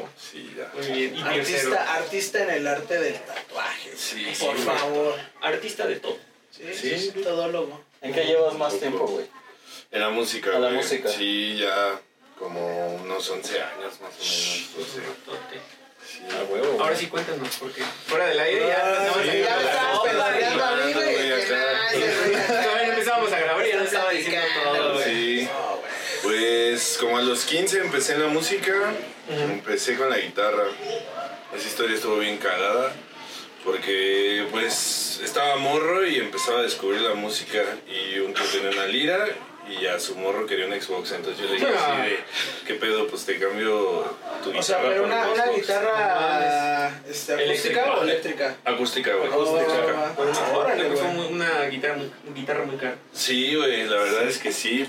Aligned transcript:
huevo. 0.00 0.08
Sí, 0.18 0.54
ya. 0.56 0.70
Muy 0.74 0.86
bien. 0.86 1.16
Y. 1.16 1.22
Artista, 1.22 1.94
artista 1.94 2.42
en 2.42 2.50
el 2.50 2.66
arte 2.66 2.98
del 3.00 3.14
tatuaje. 3.20 3.90
Sí, 3.96 4.26
Por 4.38 4.56
sí, 4.56 4.62
favor. 4.64 5.14
Artista 5.42 5.86
de 5.86 5.96
todo. 6.00 6.18
Sí, 6.50 6.64
Sí. 6.74 6.98
sí, 6.98 7.10
todólogo. 7.22 7.82
¿En 8.02 8.12
qué 8.12 8.24
llevas 8.24 8.54
más 8.54 8.78
tiempo, 8.78 9.06
güey? 9.06 9.26
En 9.92 10.00
la 10.00 10.10
música, 10.10 10.50
A 10.50 10.58
la 10.58 10.68
güey. 10.68 10.74
música. 10.78 11.08
Sí, 11.08 11.56
ya 11.58 12.00
como 12.38 12.94
unos 12.96 13.28
11 13.30 13.60
años 13.60 14.00
más 14.00 14.12
o 14.14 14.22
menos. 14.22 14.76
12. 14.76 15.00
Sí. 16.10 16.22
A 16.34 16.42
huevo. 16.52 16.82
Ahora 16.82 16.96
sí 16.96 17.06
cuéntanos, 17.06 17.48
porque 17.58 17.82
fuera 18.06 18.26
del 18.26 18.40
aire 18.40 18.66
ya 18.66 18.78
Ah, 18.82 18.90
empezamos 18.96 19.22
sí, 19.22 19.28
a 19.28 19.32
ya 19.32 19.38
me 19.38 19.42
grabar. 19.42 19.64
estabas 19.66 19.94
No, 19.94 20.02
pedaleando 20.02 20.64
a 20.64 20.76
mí, 20.76 20.92
güey. 20.92 21.04
güey, 21.14 21.28
que 21.28 21.34
acá. 21.44 21.56
nada, 21.56 21.90
ese 21.92 21.98
güey 22.20 22.34
acá. 22.34 22.46
Todavía 22.64 22.86
no 22.86 22.92
empezábamos 22.92 23.32
a 23.32 23.38
grabar 23.38 23.66
y 23.66 23.68
ya 23.70 23.76
nos 23.76 23.86
estaba 23.86 24.10
diciendo 24.10 24.46
todo, 24.64 24.94
güey. 24.94 25.04
Sí. 25.04 25.44
No, 25.52 25.76
güey. 25.76 25.90
Pues 26.22 26.89
como 27.00 27.18
a 27.18 27.22
los 27.22 27.44
15 27.44 27.80
empecé 27.80 28.14
en 28.14 28.22
la 28.22 28.28
música, 28.28 28.72
empecé 29.28 29.96
con 29.96 30.10
la 30.10 30.18
guitarra. 30.18 30.64
Esa 31.56 31.66
historia 31.66 31.96
estuvo 31.96 32.18
bien 32.18 32.36
cagada 32.38 32.92
porque 33.64 34.46
pues 34.50 35.20
estaba 35.24 35.56
morro 35.56 36.06
y 36.06 36.16
empezaba 36.18 36.60
a 36.60 36.62
descubrir 36.62 37.00
la 37.00 37.14
música 37.14 37.62
y 37.88 38.18
un 38.20 38.32
tío 38.34 38.44
tenía 38.52 38.70
una 38.70 38.86
lira 38.86 39.26
y 39.68 39.86
a 39.86 40.00
su 40.00 40.16
morro 40.16 40.46
quería 40.46 40.66
un 40.66 40.72
Xbox, 40.80 41.12
entonces 41.12 41.40
yo 41.42 41.46
le 41.48 41.60
dije 41.60 41.66
así 41.68 42.02
de, 42.10 42.18
¿qué 42.66 42.74
pedo? 42.74 43.06
Pues 43.06 43.24
te 43.24 43.38
cambio 43.38 44.16
tu 44.42 44.50
guitarra 44.52 44.58
O 44.58 44.62
sea, 44.62 44.78
pero 44.80 45.04
una, 45.04 45.26
un 45.26 45.32
una 45.32 45.44
Xbox". 45.44 45.56
guitarra 45.60 47.00
este, 47.08 47.32
acústica 47.34 47.42
Eléctrica. 47.44 47.94
o 47.94 48.02
eléctrica. 48.02 48.56
Acústica, 48.64 49.14
güey. 49.14 49.30
Oh, 49.32 49.42
acústica. 49.58 49.92
va. 49.92 50.14
Por 50.14 50.26
una- 50.26 50.74
que 50.76 51.92
muy, 51.94 52.10
guitarra 52.34 52.64
muy 52.64 52.76
cara. 52.78 52.96
Sí, 53.12 53.54
güey, 53.54 53.84
la 53.84 53.96
verdad 53.96 54.22
es 54.24 54.38
que 54.38 54.52
sí. 54.52 54.88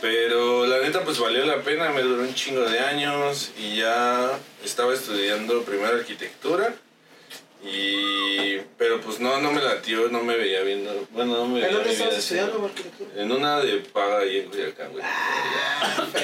Pero 0.00 0.66
la 0.66 0.78
neta, 0.80 1.02
pues 1.02 1.18
valió 1.18 1.44
la 1.44 1.62
pena, 1.62 1.90
me 1.90 2.02
duró 2.02 2.22
un 2.22 2.34
chingo 2.34 2.60
de 2.62 2.78
años 2.78 3.50
y 3.58 3.76
ya 3.76 4.38
estaba 4.64 4.94
estudiando 4.94 5.62
primero 5.62 5.96
arquitectura. 5.96 6.74
Y. 7.64 8.58
Pero 8.76 9.00
pues 9.00 9.18
no, 9.18 9.40
no 9.40 9.50
me 9.50 9.60
latió, 9.60 10.08
no 10.10 10.22
me 10.22 10.36
veía 10.36 10.62
viendo. 10.62 11.08
Bueno, 11.10 11.38
no 11.38 11.46
me 11.48 11.56
¿En 11.56 11.62
veía 11.62 11.74
dónde 11.74 11.88
mi 11.88 11.94
estabas 11.94 12.18
estudiando 12.18 12.64
arquitectura? 12.64 13.10
En 13.16 13.32
una 13.32 13.58
de 13.60 13.78
paga 13.78 14.20
ahí 14.20 14.38
en 14.38 14.48
Culiacán, 14.48 14.92
güey. 14.92 15.02
Ah, 15.04 16.06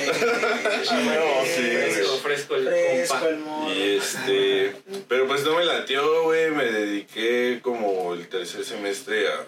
sí, 1.44 1.60
Fresco, 1.60 2.16
fresco 2.18 2.54
el 2.54 2.66
Fresco 2.68 3.14
compa. 3.14 3.28
el 3.28 3.38
mono. 3.38 3.74
Y 3.74 3.82
este. 3.96 4.76
Pero 5.08 5.26
pues 5.26 5.42
no 5.44 5.56
me 5.56 5.64
latió, 5.64 6.22
güey. 6.22 6.52
Me 6.52 6.66
dediqué 6.66 7.58
como 7.62 8.14
el 8.14 8.28
tercer 8.28 8.64
semestre 8.64 9.26
a 9.28 9.44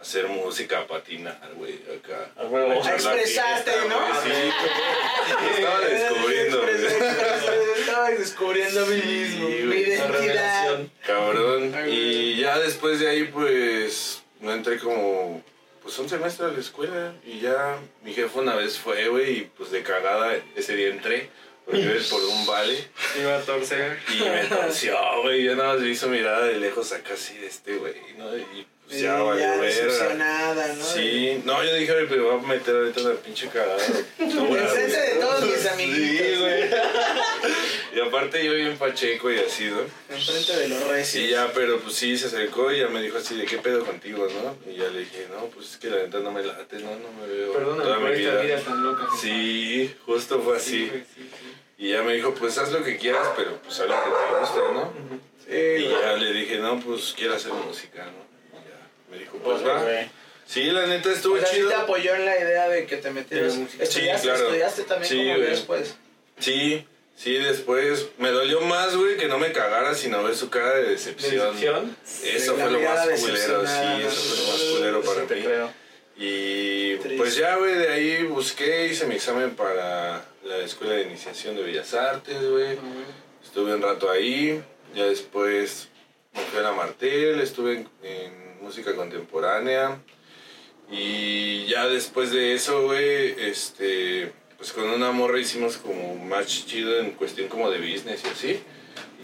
hacer 0.00 0.28
música, 0.28 0.80
a 0.80 0.86
patinar, 0.86 1.40
güey, 1.56 1.74
acá. 1.96 2.30
A 2.36 2.44
huevo. 2.44 2.82
Fiesta, 2.82 3.72
¿no? 3.88 3.98
Sí, 4.22 4.30
estaba 5.56 5.80
descubriendo. 5.80 6.64
Estaba 6.68 8.10
descubriendo 8.10 8.82
a 8.84 8.86
mí 8.86 8.96
mismo. 9.02 9.48
Sí, 9.48 9.54
mi 9.64 9.76
identidad. 9.76 10.08
revelación. 10.10 10.90
Cabrón. 11.06 11.74
Y 11.88 12.36
ya 12.40 12.58
después 12.58 13.00
de 13.00 13.08
ahí, 13.08 13.24
pues, 13.24 14.22
no 14.40 14.52
entré 14.52 14.78
como, 14.78 15.42
pues, 15.82 15.98
un 15.98 16.08
semestre 16.08 16.46
a 16.46 16.50
la 16.50 16.60
escuela. 16.60 17.14
Y 17.24 17.40
ya 17.40 17.78
mi 18.02 18.12
jefe 18.14 18.38
una 18.38 18.54
vez 18.54 18.78
fue, 18.78 19.08
güey, 19.08 19.38
y 19.38 19.40
pues 19.56 19.70
de 19.70 19.82
cagada 19.82 20.36
ese 20.56 20.76
día 20.76 20.88
entré. 20.88 21.30
Porque 21.64 21.82
iba 21.82 21.92
por 22.08 22.24
un 22.24 22.46
vale 22.46 22.82
Iba 23.20 23.36
a 23.36 23.40
torcer. 23.42 23.98
y 24.08 24.22
me 24.22 24.42
torció, 24.44 24.96
güey. 25.22 25.44
Ya 25.44 25.54
nada 25.54 25.74
más 25.74 25.82
me 25.82 25.88
hizo 25.90 26.08
mirada 26.08 26.46
de 26.46 26.58
lejos 26.58 26.92
acá 26.92 27.12
así 27.12 27.36
de 27.36 27.46
este, 27.46 27.76
güey, 27.76 27.94
¿no? 28.16 28.34
Y 28.38 28.66
pues 28.88 29.00
Sí, 29.00 29.04
ya, 29.04 29.22
verga. 29.22 29.56
decepcionada, 29.58 30.74
¿no? 30.74 30.84
Sí, 30.84 31.42
no, 31.44 31.62
yo 31.62 31.74
dije, 31.74 31.92
"Ay, 31.92 32.06
pero 32.08 32.32
voy 32.32 32.42
a 32.44 32.46
meter 32.48 32.74
ahorita 32.74 33.00
una 33.02 33.14
pinche 33.14 33.48
cagada. 33.48 33.76
Enfrente 34.18 34.96
de 35.00 35.20
todos 35.20 35.44
mis 35.44 35.66
amiguitos. 35.66 36.26
Sí, 36.26 36.36
güey. 36.40 36.64
Y 37.94 38.00
aparte 38.00 38.44
yo 38.44 38.52
bien 38.54 38.76
pacheco 38.78 39.30
y 39.32 39.38
así, 39.38 39.64
¿no? 39.64 39.80
Enfrente 40.14 40.56
de 40.56 40.68
los 40.68 40.86
recios. 40.86 41.24
Y 41.24 41.28
ya, 41.30 41.50
pero 41.52 41.80
pues 41.80 41.96
sí, 41.96 42.16
se 42.16 42.26
acercó 42.26 42.70
y 42.70 42.78
ya 42.78 42.88
me 42.88 43.02
dijo 43.02 43.18
así 43.18 43.34
de 43.34 43.44
qué 43.44 43.58
pedo 43.58 43.84
contigo, 43.84 44.28
¿no? 44.28 44.70
Y 44.72 44.76
ya 44.76 44.88
le 44.88 45.00
dije, 45.00 45.26
no, 45.32 45.46
pues 45.46 45.72
es 45.72 45.76
que 45.78 45.88
la 45.90 45.96
neta 45.96 46.20
no 46.20 46.30
me 46.30 46.44
late, 46.44 46.78
no, 46.78 46.90
no 46.96 47.10
me 47.20 47.26
veo 47.26 47.52
Perdóname 47.54 47.82
toda 47.82 47.98
por 47.98 48.10
mi 48.10 48.14
esta 48.16 48.30
vida. 48.30 48.40
vida 48.42 48.60
tan 48.60 48.84
loca. 48.84 49.04
Sí, 49.20 49.94
justo 50.06 50.40
fue 50.42 50.58
así. 50.58 50.86
güey, 50.88 51.00
sí, 51.00 51.28
sí. 51.38 51.54
Y 51.78 51.90
ya 51.90 52.02
me 52.02 52.14
dijo, 52.14 52.34
pues 52.34 52.56
haz 52.58 52.70
lo 52.70 52.84
que 52.84 52.96
quieras, 52.98 53.26
pero 53.36 53.56
pues 53.62 53.80
haz 53.80 53.88
lo 53.88 53.94
que 53.94 54.10
te 54.10 54.40
guste, 54.40 54.60
¿no? 54.74 54.92
Sí, 55.44 55.84
Y 55.84 55.88
ya 55.88 56.12
le 56.12 56.32
dije, 56.32 56.58
no, 56.58 56.78
pues 56.80 57.14
quiero 57.16 57.34
hacer 57.34 57.52
música, 57.52 58.04
¿no? 58.04 58.27
Me 59.10 59.18
dijo, 59.18 59.38
pues 59.38 59.62
Órale, 59.62 60.02
va. 60.04 60.08
Sí, 60.46 60.64
la 60.64 60.86
neta 60.86 61.12
estuvo 61.12 61.34
O 61.34 61.38
sea, 61.38 61.46
sí 61.48 61.56
chido. 61.56 61.68
te 61.68 61.74
apoyó 61.74 62.14
en 62.14 62.24
la 62.24 62.38
idea 62.38 62.68
de 62.68 62.86
que 62.86 62.96
te 62.96 63.10
metieras. 63.10 63.54
De 63.54 63.60
música. 63.64 63.82
¿Estudiaste, 63.84 64.22
Sí, 64.22 64.28
claro. 64.28 64.44
estudiaste 64.44 64.82
también 64.84 65.08
Sí, 65.10 65.16
como 65.18 65.36
güey. 65.36 65.50
después? 65.50 65.94
Sí, 66.38 66.86
sí, 67.16 67.32
después 67.34 68.06
me 68.18 68.30
dolió 68.30 68.60
más, 68.62 68.96
güey, 68.96 69.16
que 69.18 69.26
no 69.28 69.38
me 69.38 69.52
cagara, 69.52 69.94
sino 69.94 70.22
ver 70.22 70.34
su 70.36 70.48
cara 70.50 70.74
de 70.74 70.82
¿De 70.84 70.90
decepción. 70.90 71.54
decepción? 71.54 71.96
Eso 72.24 72.54
fue 72.56 72.70
lo 72.70 72.80
más 72.80 73.06
culero, 73.20 73.66
sí, 73.66 74.02
eso 74.06 74.20
fue 74.20 74.36
lo 74.38 74.52
más 74.52 74.62
culero 74.72 75.00
para 75.02 75.20
mí. 75.22 75.26
creo. 75.42 75.70
Y 76.20 76.96
Triste. 76.96 77.16
pues 77.16 77.36
ya, 77.36 77.56
güey, 77.56 77.74
de 77.74 77.88
ahí 77.90 78.22
busqué, 78.24 78.86
hice 78.86 79.06
mi 79.06 79.14
examen 79.16 79.54
para 79.54 80.24
la 80.44 80.56
Escuela 80.58 80.94
de 80.94 81.02
Iniciación 81.02 81.54
de 81.56 81.62
Bellas 81.62 81.94
Artes, 81.94 82.42
güey. 82.50 82.76
Estuve 83.44 83.74
un 83.74 83.82
rato 83.82 84.10
ahí, 84.10 84.60
ya 84.94 85.04
después 85.04 85.88
me 86.34 86.40
fui 86.40 86.58
a 86.58 86.62
la 86.62 86.72
Martel, 86.72 87.40
estuve 87.40 87.74
en, 87.74 87.88
en 88.02 88.47
música 88.60 88.94
contemporánea. 88.94 90.00
Y 90.90 91.66
ya 91.66 91.86
después 91.86 92.32
de 92.32 92.54
eso, 92.54 92.84
güey, 92.84 93.34
este, 93.38 94.32
pues 94.56 94.72
con 94.72 94.88
una 94.88 95.12
morra 95.12 95.38
hicimos 95.38 95.76
como 95.76 96.16
match 96.16 96.64
chido 96.64 96.98
en 97.00 97.12
cuestión 97.12 97.48
como 97.48 97.70
de 97.70 97.78
business 97.78 98.22
y 98.24 98.28
así. 98.28 98.60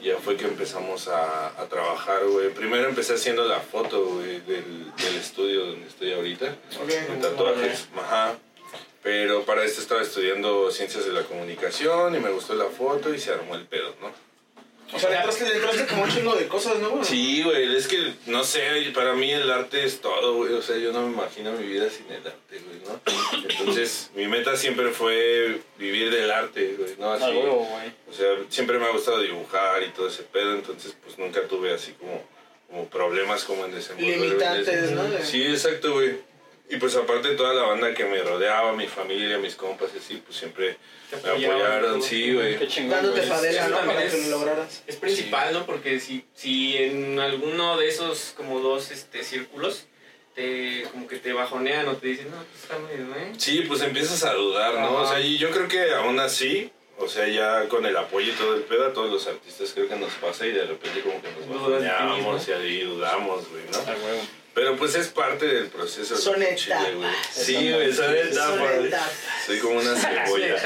Y 0.00 0.06
ya 0.08 0.16
fue 0.18 0.36
que 0.36 0.44
empezamos 0.44 1.08
a, 1.08 1.60
a 1.60 1.68
trabajar, 1.68 2.24
güey. 2.26 2.50
Primero 2.52 2.88
empecé 2.88 3.14
haciendo 3.14 3.44
la 3.46 3.60
foto, 3.60 4.04
güey, 4.04 4.40
del, 4.40 4.92
del 4.94 5.14
estudio 5.16 5.66
donde 5.66 5.86
estoy 5.86 6.12
ahorita, 6.12 6.56
en 7.10 7.20
tatuajes. 7.20 7.88
Ajá. 7.96 8.38
Pero 9.02 9.44
para 9.44 9.64
esto 9.64 9.82
estaba 9.82 10.02
estudiando 10.02 10.70
ciencias 10.70 11.04
de 11.04 11.12
la 11.12 11.24
comunicación 11.24 12.14
y 12.14 12.20
me 12.20 12.30
gustó 12.30 12.54
la 12.54 12.66
foto 12.66 13.12
y 13.14 13.18
se 13.18 13.32
armó 13.32 13.54
el 13.54 13.66
pedo, 13.66 13.94
¿no? 14.00 14.10
O 14.92 14.98
sea, 14.98 15.10
le 15.10 15.16
entraste, 15.16 15.48
le 15.48 15.54
entraste 15.56 15.86
como 15.86 16.02
un 16.04 16.10
chingo 16.10 16.34
de 16.34 16.46
cosas, 16.46 16.78
¿no? 16.78 16.90
güey? 16.90 17.04
Sí, 17.04 17.42
güey, 17.42 17.74
es 17.74 17.86
que, 17.86 18.14
no 18.26 18.44
sé, 18.44 18.60
para 18.94 19.14
mí 19.14 19.30
el 19.30 19.50
arte 19.50 19.84
es 19.84 20.00
todo, 20.00 20.34
güey. 20.34 20.52
O 20.52 20.62
sea, 20.62 20.76
yo 20.76 20.92
no 20.92 21.02
me 21.02 21.12
imagino 21.12 21.52
mi 21.52 21.66
vida 21.66 21.88
sin 21.90 22.06
el 22.10 22.26
arte, 22.26 22.60
güey, 22.60 22.80
¿no? 22.86 23.00
Entonces, 23.58 24.10
mi 24.14 24.26
meta 24.26 24.56
siempre 24.56 24.90
fue 24.90 25.60
vivir 25.78 26.10
del 26.10 26.30
arte, 26.30 26.74
güey, 26.78 26.94
¿no? 26.98 27.12
Así, 27.12 27.24
huevo, 27.24 27.66
güey. 27.70 27.92
o 28.08 28.12
sea, 28.12 28.28
siempre 28.48 28.78
me 28.78 28.86
ha 28.86 28.90
gustado 28.90 29.20
dibujar 29.20 29.82
y 29.82 29.88
todo 29.90 30.08
ese 30.08 30.22
pedo, 30.24 30.54
entonces, 30.54 30.96
pues 31.02 31.18
nunca 31.18 31.42
tuve 31.48 31.72
así 31.72 31.92
como, 31.92 32.22
como 32.68 32.88
problemas 32.88 33.44
como 33.44 33.64
en 33.64 33.74
en 33.74 34.20
Limitantes. 34.20 34.90
¿no? 34.92 35.02
Sí, 35.22 35.42
exacto, 35.42 35.94
güey. 35.94 36.33
Y 36.68 36.76
pues 36.76 36.96
aparte 36.96 37.34
toda 37.34 37.52
la 37.52 37.62
banda 37.62 37.92
que 37.94 38.04
me 38.06 38.22
rodeaba, 38.22 38.72
mi 38.72 38.86
familia, 38.86 39.36
mis 39.38 39.54
compas 39.54 39.90
y 39.94 39.98
así, 39.98 40.22
pues 40.24 40.38
siempre 40.38 40.78
me 41.22 41.30
apoyaron, 41.30 42.02
sí, 42.02 42.32
güey. 42.32 42.54
Dándote 42.88 43.20
Eso 43.22 43.34
¿no? 43.34 43.76
también 43.76 43.86
Para 43.86 44.00
que 44.00 44.06
es- 44.06 44.28
lo 44.28 44.38
lograras. 44.38 44.82
Es 44.86 44.96
principal, 44.96 45.52
¿no? 45.52 45.66
Porque 45.66 46.00
si, 46.00 46.24
si 46.34 46.76
en 46.78 47.20
alguno 47.20 47.76
de 47.76 47.88
esos 47.88 48.32
como 48.36 48.60
dos 48.60 48.90
este, 48.90 49.22
círculos 49.24 49.86
te 50.34 50.84
como 50.90 51.06
que 51.06 51.16
te 51.18 51.32
bajonean 51.32 51.86
o 51.86 51.96
te 51.96 52.08
dicen, 52.08 52.30
no, 52.30 52.38
pues 52.38 52.62
está 52.62 52.78
medio, 52.78 53.14
¿eh? 53.14 53.32
Sí, 53.36 53.64
pues 53.68 53.82
empiezas 53.82 54.24
a 54.24 54.32
dudar, 54.32 54.74
¿no? 54.80 55.02
O 55.02 55.06
sea, 55.06 55.20
y 55.20 55.36
yo 55.38 55.50
creo 55.50 55.68
que 55.68 55.92
aún 55.92 56.18
así, 56.18 56.72
o 56.98 57.06
sea, 57.08 57.28
ya 57.28 57.68
con 57.68 57.84
el 57.86 57.96
apoyo 57.96 58.32
y 58.32 58.36
todo 58.36 58.54
el 58.54 58.62
pedo, 58.62 58.86
a 58.86 58.92
todos 58.92 59.12
los 59.12 59.26
artistas 59.28 59.70
creo 59.74 59.86
que 59.86 59.96
nos 59.96 60.12
pasa 60.14 60.46
y 60.46 60.52
de 60.52 60.64
repente 60.64 61.02
como 61.02 61.20
que 61.22 61.28
nos 61.30 61.48
bajoneamos 61.48 62.48
y 62.48 62.52
ahí 62.52 62.80
dudamos, 62.80 63.48
güey, 63.50 63.62
¿no? 63.70 64.43
Pero 64.54 64.76
pues 64.76 64.94
es 64.94 65.08
parte 65.08 65.46
del 65.46 65.66
proceso. 65.66 66.16
Son 66.16 66.36
güey, 66.36 66.54
chile, 66.54 66.76
etapas. 66.76 66.94
güey. 66.94 67.10
Sí, 67.32 67.72
güey, 67.72 67.92
son 67.92 68.14
etapas. 68.14 68.34
Son 68.34 68.58
güey. 68.60 68.86
etapas. 68.86 69.12
Soy 69.46 69.58
como 69.58 69.80
una 69.80 69.96
cebolla. 69.96 70.58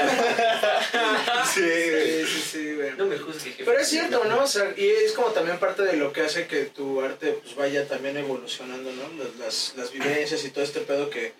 sí, 1.53 1.61
güey. 1.61 2.25
Sí, 2.25 2.27
sí, 2.27 2.41
sí, 2.51 2.73
güey. 2.75 2.91
No 2.97 3.05
me 3.07 3.17
juzgues. 3.17 3.55
Pero 3.57 3.79
es 3.79 3.87
cierto, 3.87 4.23
¿no? 4.25 4.43
O 4.43 4.47
sea, 4.47 4.73
y 4.77 4.87
es 4.87 5.13
como 5.13 5.29
también 5.29 5.57
parte 5.57 5.81
de 5.83 5.93
lo 5.93 6.13
que 6.13 6.21
hace 6.21 6.45
que 6.45 6.65
tu 6.65 7.01
arte 7.01 7.39
pues 7.43 7.55
vaya 7.55 7.87
también 7.87 8.17
evolucionando, 8.17 8.91
¿no? 8.91 9.23
Las, 9.23 9.35
las, 9.39 9.73
las 9.75 9.91
vivencias 9.91 10.43
y 10.45 10.51
todo 10.51 10.63
este 10.63 10.81
pedo 10.81 11.09
que, 11.09 11.33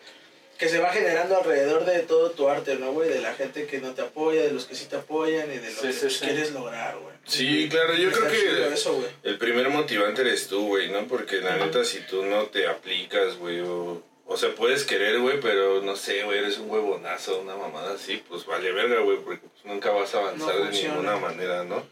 que 0.59 0.67
se 0.67 0.79
va 0.79 0.91
generando 0.91 1.38
alrededor 1.38 1.85
de 1.85 2.00
todo 2.01 2.31
tu 2.31 2.50
arte, 2.50 2.75
¿no, 2.75 2.91
güey? 2.91 3.09
De 3.09 3.21
la 3.21 3.33
gente 3.33 3.65
que 3.65 3.79
no 3.79 3.94
te 3.94 4.01
apoya, 4.01 4.44
de 4.44 4.51
los 4.51 4.65
que 4.65 4.75
sí 4.75 4.88
te 4.88 4.97
apoyan 4.97 5.50
y 5.50 5.57
de 5.57 5.71
lo 5.71 5.79
Sí, 5.81 5.88
que 5.88 5.94
sí, 5.94 6.00
pues, 6.01 6.17
sí. 6.17 6.25
quieres 6.25 6.51
lograr, 6.51 6.97
güey. 6.97 7.15
Sí, 7.25 7.69
claro, 7.71 7.94
yo 7.95 8.11
creo 8.11 8.27
que 8.29 8.73
eso, 8.73 9.01
el 9.23 9.38
primer 9.38 9.69
motivante 9.69 10.21
eres 10.21 10.47
tú, 10.50 10.67
güey, 10.67 10.91
¿no? 10.91 11.07
Porque 11.07 11.38
la 11.38 11.56
neta, 11.56 11.85
si 11.85 12.01
tú 12.01 12.25
no 12.25 12.47
te 12.47 12.67
aplicas, 12.67 13.38
güey, 13.38 13.61
o, 13.61 14.03
o 14.25 14.38
sea, 14.38 14.53
puedes 14.53 14.83
querer, 14.83 15.19
güey, 15.19 15.39
pero 15.39 15.81
no 15.81 15.95
sé, 15.95 16.23
güey, 16.23 16.39
eres 16.39 16.57
un 16.57 16.69
huevonazo, 16.69 17.39
una 17.39 17.56
mamada 17.56 17.94
así, 17.94 18.21
pues 18.27 18.45
vale 18.45 18.73
verga, 18.73 19.00
güey, 19.00 19.17
porque 19.19 19.39
pues, 19.47 19.63
nunca 19.63 19.91
vas 19.91 20.13
a 20.13 20.17
avanzar 20.19 20.56
No 20.59 20.65
de 20.65 20.71
ninguna 20.71 21.15
manera, 21.15 21.63
¿no? 21.63 21.85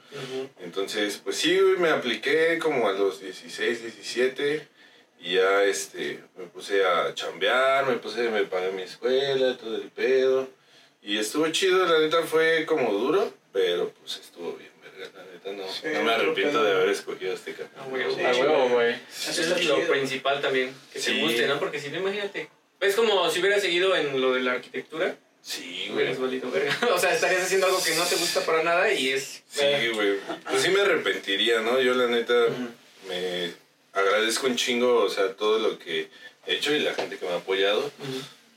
Entonces, 0.60 1.22
pues 1.24 1.38
sí, 1.38 1.58
güey, 1.58 1.78
me 1.78 1.90
apliqué 1.90 2.60
como 2.60 2.90
a 2.90 2.92
los 2.92 3.22
16, 3.22 3.82
17 3.82 4.68
y 5.20 5.36
ya, 5.36 5.64
este, 5.64 6.20
me 6.38 6.46
puse 6.46 6.84
a 6.86 7.14
chambear, 7.14 7.86
me 7.88 7.98
puse, 7.98 8.30
me 8.30 8.44
pagué 8.44 8.72
mi 8.72 8.84
escuela, 8.84 9.58
todo 9.58 9.76
el 9.76 9.90
pedo. 9.90 10.48
Y 11.02 11.18
estuvo 11.18 11.48
chido, 11.50 11.86
la 11.86 12.00
neta 12.00 12.24
fue 12.24 12.66
como 12.66 12.92
duro, 12.92 13.34
pero 13.54 13.92
pues 14.02 14.18
estuvo 14.18 14.54
bien, 14.54 14.72
verga, 14.82 15.10
la 15.16 15.26
neta 15.32 15.52
no, 15.54 15.72
Sí, 15.72 15.88
no 15.94 16.04
me 16.04 16.12
arrepiento 16.14 16.64
de 16.64 16.72
haber 16.72 16.90
escogido 16.90 17.34
este 17.34 17.54
camino. 17.54 17.76
Ah, 17.80 17.86
güey, 17.90 18.04
Sí, 18.14 18.22
A 18.24 18.30
güey. 18.34 18.42
huevo, 18.42 18.70
güey. 18.70 18.96
Eso 19.10 19.42
es 19.42 19.50
lo 19.50 19.56
chido. 19.58 19.80
principal 19.88 20.42
también, 20.42 20.74
que 20.92 21.00
Sí. 21.00 21.14
te 21.14 21.22
guste, 21.22 21.48
¿no? 21.48 21.60
Porque 21.60 21.80
si 21.80 21.90
no, 21.90 21.98
imagínate. 22.00 22.50
Es 22.80 22.96
como 22.96 23.30
si 23.32 23.40
hubieras 23.40 23.62
seguido 23.62 23.96
en 23.96 24.20
lo 24.22 24.34
de 24.34 24.42
la 24.42 24.54
arquitectura, 24.54 25.16
Sí, 25.42 25.90
güey. 25.94 26.10
O 26.94 27.00
sea, 27.00 27.14
estarías 27.14 27.44
haciendo 27.44 27.68
algo 27.68 27.82
que 27.82 27.96
no 27.96 28.04
te 28.04 28.16
gusta 28.18 28.42
para 28.46 28.64
nada 28.64 28.92
y 28.92 29.12
es... 29.12 29.44
Sí, 29.50 29.64
güey. 29.94 30.18
Pues 30.50 30.62
sí 30.62 30.70
me 30.70 30.82
arrepentiría, 30.82 31.62
¿no? 31.62 31.80
Yo 31.80 31.94
la 31.94 32.08
neta 32.08 32.34
me 33.08 33.54
agradezco 33.98 34.48
un 34.48 34.56
chingo, 34.56 35.04
o 35.04 35.10
sea, 35.10 35.34
todo 35.34 35.60
lo 35.60 35.80
que 35.80 36.10
he 36.46 36.56
hecho 36.56 36.74
y 36.74 36.80
la 36.80 36.94
gente 36.94 37.18
que 37.18 37.26
me 37.26 37.32
ha 37.32 37.38
apoyado, 37.38 37.92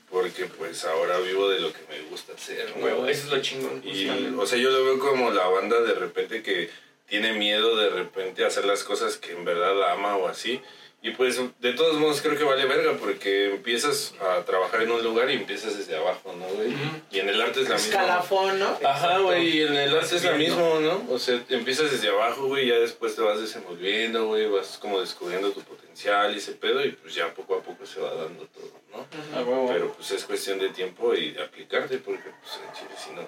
porque 0.09 0.45
pues 0.45 0.85
ahora 0.85 1.19
vivo 1.19 1.49
de 1.49 1.59
lo 1.59 1.73
que 1.73 1.79
me 1.89 2.01
gusta 2.09 2.33
hacer, 2.33 2.73
¿no? 2.75 2.85
Huevo, 2.85 3.07
eso 3.07 3.25
es 3.25 3.31
lo 3.31 3.41
chingón. 3.41 3.81
Y, 3.83 4.07
o 4.37 4.45
sea, 4.45 4.57
yo 4.57 4.69
lo 4.69 4.83
veo 4.83 4.99
como 4.99 5.31
la 5.31 5.47
banda 5.47 5.81
de 5.81 5.93
repente 5.93 6.43
que 6.43 6.69
tiene 7.07 7.33
miedo 7.33 7.75
de 7.75 7.89
repente 7.89 8.43
a 8.43 8.47
hacer 8.47 8.65
las 8.65 8.83
cosas 8.83 9.17
que 9.17 9.33
en 9.33 9.43
verdad 9.43 9.91
ama 9.91 10.15
o 10.15 10.27
así. 10.27 10.61
Y 11.03 11.11
pues 11.11 11.39
de 11.59 11.73
todos 11.73 11.97
modos 11.97 12.21
creo 12.21 12.37
que 12.37 12.43
vale 12.43 12.63
verga 12.65 12.93
porque 12.99 13.47
empiezas 13.55 14.13
a 14.21 14.45
trabajar 14.45 14.83
en 14.83 14.91
un 14.91 15.03
lugar 15.03 15.31
y 15.31 15.33
empiezas 15.33 15.75
desde 15.75 15.97
abajo, 15.97 16.31
¿no, 16.37 16.45
güey? 16.45 16.71
Y 17.09 17.19
en 17.19 17.27
el 17.29 17.41
arte 17.41 17.61
es 17.61 17.69
la 17.69 17.75
misma. 17.75 17.89
Escalafón, 17.89 18.59
¿no? 18.59 18.77
Ajá, 18.85 19.17
güey, 19.17 19.57
y 19.57 19.61
en 19.63 19.73
el 19.75 19.95
arte 19.97 20.15
es 20.17 20.23
lo 20.23 20.31
Subiendo. 20.33 20.57
mismo, 20.57 20.79
¿no? 20.79 21.13
O 21.13 21.17
sea, 21.17 21.41
empiezas 21.49 21.91
desde 21.91 22.09
abajo, 22.09 22.45
güey, 22.45 22.65
y 22.65 22.69
ya 22.69 22.75
después 22.75 23.15
te 23.15 23.23
vas 23.23 23.41
desenvolviendo, 23.41 24.27
güey, 24.27 24.47
vas 24.47 24.77
como 24.77 25.01
descubriendo 25.01 25.51
tu 25.51 25.61
potencial 25.63 26.35
y 26.35 26.37
ese 26.37 26.51
pedo, 26.51 26.85
y 26.85 26.91
pues 26.91 27.15
ya 27.15 27.33
poco 27.33 27.55
a 27.55 27.61
poco 27.63 27.83
se 27.83 27.99
va 27.99 28.13
dando 28.13 28.45
todo, 28.45 28.71
¿no? 28.91 29.39
A 29.39 29.41
huevo. 29.43 29.69
Pero 29.73 29.93
pues 29.93 30.11
es 30.11 30.23
cuestión 30.25 30.59
de 30.59 30.69
tiempo 30.69 31.15
y 31.15 31.31
de 31.31 31.41
aplicarte, 31.43 31.97
porque 31.97 32.29
pues 32.43 32.59
en 32.63 32.73
Chile 32.75 32.95
si 33.03 33.11
no 33.15 33.27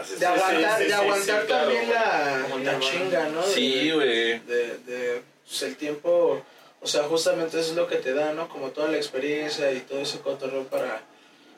haces 0.00 0.20
De 0.20 0.26
aguantar, 0.26 0.78
sí, 0.78 0.84
sí, 0.84 0.84
de 0.84 0.88
sí, 0.90 0.92
aguantar 0.92 1.46
claro, 1.46 1.64
también 1.72 1.90
la, 1.90 2.72
la 2.72 2.78
chinga, 2.78 3.28
¿no? 3.30 3.44
De- 3.44 3.52
Sí, 3.52 3.90
güey. 3.90 4.38
De, 4.38 4.78
de, 4.86 5.22
pues, 5.44 5.62
el 5.62 5.76
tiempo, 5.76 6.44
o 6.84 6.86
sea, 6.86 7.02
justamente 7.04 7.58
eso 7.58 7.70
es 7.70 7.76
lo 7.76 7.88
que 7.88 7.96
te 7.96 8.12
da, 8.14 8.32
¿no? 8.34 8.48
Como 8.48 8.68
toda 8.70 8.88
la 8.88 8.98
experiencia 8.98 9.72
y 9.72 9.80
todo 9.80 9.98
ese 10.00 10.20
cotorreo 10.20 10.64
para, 10.64 11.00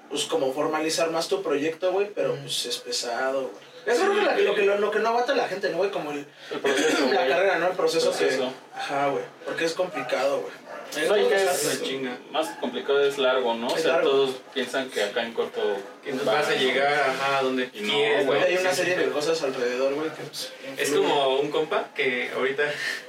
pues, 0.08 0.24
como 0.24 0.52
formalizar 0.54 1.10
más 1.10 1.28
tu 1.28 1.42
proyecto, 1.42 1.92
güey, 1.92 2.08
pero 2.14 2.34
pues 2.36 2.64
es 2.66 2.78
pesado, 2.78 3.42
güey. 3.42 3.66
Es 3.86 4.00
creo 4.00 4.14
que 4.36 4.42
lo, 4.42 4.54
que 4.56 4.62
lo, 4.62 4.78
lo 4.78 4.90
que 4.90 4.98
no 4.98 5.10
aguanta 5.10 5.32
la 5.36 5.46
gente, 5.46 5.68
¿no, 5.70 5.76
güey? 5.76 5.90
Como 5.92 6.10
el, 6.10 6.26
El 6.50 6.58
proceso, 6.60 7.06
la 7.06 7.14
güey. 7.14 7.28
carrera, 7.28 7.58
¿no? 7.58 7.68
El 7.68 7.76
proceso, 7.76 8.10
Proceso. 8.10 8.42
que... 8.42 8.78
Ajá, 8.78 9.08
güey. 9.10 9.22
Porque 9.44 9.64
es 9.64 9.74
complicado, 9.74 10.40
güey. 10.40 11.08
No, 11.08 11.16
y 11.16 11.24
que 11.28 11.34
es- 11.36 11.82
chinga. 11.82 12.16
Más 12.32 12.48
complicado 12.60 13.00
es 13.04 13.18
largo, 13.18 13.54
¿no? 13.54 13.66
O 13.68 13.76
sea, 13.78 13.94
largo. 13.94 14.10
todos 14.10 14.30
piensan 14.54 14.88
que 14.90 15.02
acá 15.04 15.22
en 15.24 15.34
corto. 15.34 15.60
Que 16.04 16.12
nos 16.12 16.26
va, 16.26 16.34
vas 16.34 16.48
a 16.48 16.52
¿no? 16.52 16.56
llegar 16.56 16.92
ajá, 17.10 17.42
donde 17.42 17.70
Y 17.74 17.80
no, 17.82 17.92
quieres, 17.92 18.26
güey. 18.26 18.42
Hay 18.42 18.56
una 18.56 18.70
Sí, 18.70 18.76
serie 18.76 18.94
sí, 18.96 19.00
de 19.04 19.10
cosas 19.10 19.40
alrededor, 19.42 19.94
güey, 19.94 20.08
que 20.10 20.22
pues, 20.22 20.52
Es 20.78 20.90
como 20.90 21.36
un 21.38 21.50
compa 21.52 21.88
que 21.94 22.30
ahorita, 22.34 22.64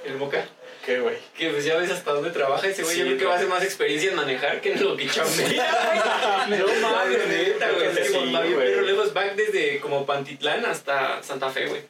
el 0.05 0.17
Moca, 0.17 0.45
¿Qué, 0.87 0.99
güey? 1.01 1.17
que 1.37 1.49
pues 1.49 1.65
ya 1.65 1.75
ves 1.75 1.91
hasta 1.91 2.13
dónde 2.13 2.29
trabaja 2.31 2.65
ese 2.67 2.81
güey. 2.81 2.95
Sí, 2.95 2.99
yo 3.01 3.05
creo 3.07 3.17
que 3.19 3.25
va 3.25 3.33
a 3.33 3.35
hacer 3.35 3.47
más 3.49 3.61
experiencia 3.63 4.09
en 4.09 4.15
manejar 4.15 4.61
que 4.61 4.71
en 4.71 4.83
lo 4.83 4.95
que 4.97 5.07
chambea. 5.07 6.45
güey. 6.47 6.59
no 6.81 6.89
mames, 6.89 7.27
neta, 7.27 7.71
güey. 7.71 7.87
Es 7.87 7.97
que 7.99 8.03
Sí, 8.05 8.33
va 8.33 8.41
bien 8.41 8.55
güey. 8.55 8.67
perro 8.67 8.81
lejos, 8.83 9.15
va 9.15 9.25
desde 9.25 9.79
como 9.81 10.05
Pantitlán 10.05 10.65
hasta 10.65 11.21
Santa 11.21 11.49
Fe, 11.51 11.67
güey. 11.67 11.81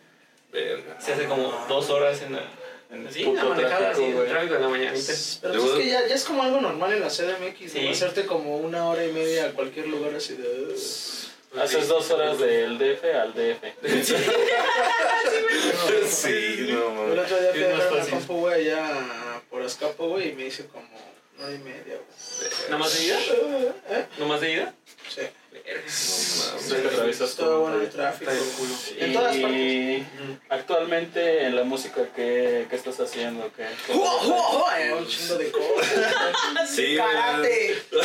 Verga. 0.51 0.99
Se 0.99 1.13
hace 1.13 1.25
como 1.25 1.65
dos 1.69 1.89
horas 1.91 2.21
en 2.23 2.33
la, 2.33 2.41
En 2.89 3.05
el 3.05 3.13
sí, 3.13 3.23
puto 3.23 3.44
la 3.44 3.49
manejada, 3.49 3.77
tráfico, 3.91 4.07
así, 4.07 4.17
el 4.19 4.27
tráfico 4.29 4.53
de 4.55 4.59
la 4.61 4.67
mañanita. 4.69 5.13
Pero 5.44 5.53
pues 5.61 5.65
es 5.73 5.77
que 5.79 5.88
ya, 5.88 6.07
ya 6.07 6.15
es 6.15 6.23
como 6.23 6.41
algo 6.44 6.59
normal 6.61 6.94
en 6.94 7.01
la 7.01 7.09
CDMX, 7.09 7.71
Sí. 7.71 7.81
¿no? 7.83 7.91
Hacerte 7.91 8.25
como 8.25 8.57
una 8.57 8.85
hora 8.89 9.05
y 9.05 9.11
media 9.11 9.45
a 9.45 9.51
cualquier 9.51 9.88
lugar 9.88 10.15
así 10.15 10.33
de... 10.35 10.73
Haces 11.62 11.88
dos 11.88 12.12
horas 12.12 12.38
del 12.39 12.77
DF 12.77 13.04
al 13.15 13.33
DF. 13.33 13.63
Sí, 16.07 16.68
no, 16.69 16.89
El 16.89 16.95
mames. 17.18 17.31
otro 17.31 17.42
día 17.42 17.51
fui 17.51 17.63
a 17.63 17.75
una 17.75 18.06
compu, 18.09 18.33
güey, 18.39 18.69
allá 18.69 19.42
por 19.50 19.62
Azcapo, 19.62 20.07
güey, 20.09 20.30
y 20.30 20.33
me 20.33 20.45
hice 20.45 20.65
como 20.68 20.88
una 21.39 21.51
y 21.54 21.57
media, 21.60 21.95
güey. 21.95 22.51
¿No 22.69 22.80
más 22.80 22.98
de 22.98 23.04
ida? 23.06 23.19
¿Eh? 23.89 24.06
¿No 24.18 24.25
más 24.28 24.42
de 24.42 24.51
ida? 24.54 24.74
Sí. 25.10 25.22
No 25.68 26.98
mames. 27.00 27.18
Todo 27.18 27.28
todo. 27.36 27.60
bueno 27.62 27.81
el 27.81 27.89
tráfico. 27.89 28.31
Culo. 28.57 28.74
En 29.00 29.13
todas 29.13 29.36
Y 29.36 30.06
actualmente 30.50 31.44
en 31.45 31.56
la 31.56 31.63
música, 31.63 32.01
¿qué, 32.16 32.68
qué 32.69 32.75
estás 32.75 33.00
haciendo? 33.00 33.51
¿Qué, 33.56 33.63
qué- 33.86 33.94
¡Oh, 33.94 34.19
oh, 34.24 34.66
oh! 34.66 34.72
Eh, 34.78 34.94
Un 34.94 35.07
chingo 35.07 35.36
de 35.36 35.51
cosas. 35.51 36.13
Sí, 36.74 36.95
¡Karate! 36.95 37.81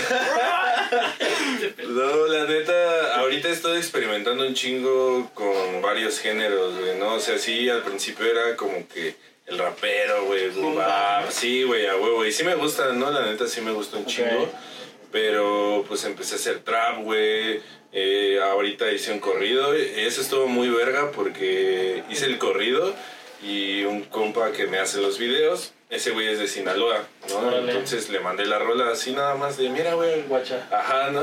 No, 1.88 2.26
la 2.26 2.44
neta, 2.44 3.17
ahorita 3.17 3.49
estoy 3.49 3.78
experimentando 3.78 4.46
un 4.46 4.55
chingo 4.55 5.31
con 5.35 5.81
varios 5.82 6.19
géneros, 6.19 6.78
güey, 6.78 6.96
¿no? 6.99 7.14
O 7.14 7.20
sea, 7.20 7.38
sí, 7.38 7.69
al 7.69 7.82
principio 7.82 8.26
era 8.26 8.56
como 8.56 8.87
que 8.88 9.14
el 9.52 9.58
rapero, 9.58 10.25
güey, 10.25 10.50
sí, 11.31 11.62
güey, 11.62 11.87
a 11.87 11.96
huevo, 11.96 12.25
y 12.25 12.32
sí 12.32 12.43
me 12.43 12.54
gusta, 12.54 12.93
¿no? 12.93 13.10
La 13.10 13.26
neta 13.26 13.46
sí 13.46 13.60
me 13.60 13.72
gusta 13.72 13.99
un 13.99 14.06
chingo, 14.06 14.49
pero 15.10 15.85
pues 15.87 16.04
empecé 16.04 16.35
a 16.35 16.38
hacer 16.38 16.61
trap, 16.61 17.02
güey, 17.02 17.61
eh, 17.92 18.40
ahorita 18.42 18.90
hice 18.90 19.12
un 19.12 19.21
corrido, 19.21 19.75
eso 19.75 20.23
estuvo 20.23 20.47
muy 20.47 20.71
verga 20.71 21.12
porque 21.12 22.02
hice 22.11 22.26
el 22.26 22.38
corrido 22.38 22.94
y 23.42 23.85
un 23.85 24.02
compa 24.02 24.52
que 24.52 24.66
me 24.66 24.78
hace 24.78 25.00
los 25.00 25.18
videos, 25.18 25.73
ese 25.90 26.12
güey 26.12 26.28
es 26.28 26.38
de 26.38 26.49
Sinaloa, 26.49 27.04
¿no? 27.28 27.59
Entonces 27.59 28.09
le 28.09 28.21
mandé 28.21 28.47
la 28.47 28.59
rola 28.59 28.90
así 28.90 29.12
nada 29.12 29.35
más 29.35 29.59
de, 29.59 29.68
mira, 29.68 29.94
güey, 29.94 30.23
Guacha. 30.23 30.66
Ajá, 30.71 31.11
¿no? 31.11 31.23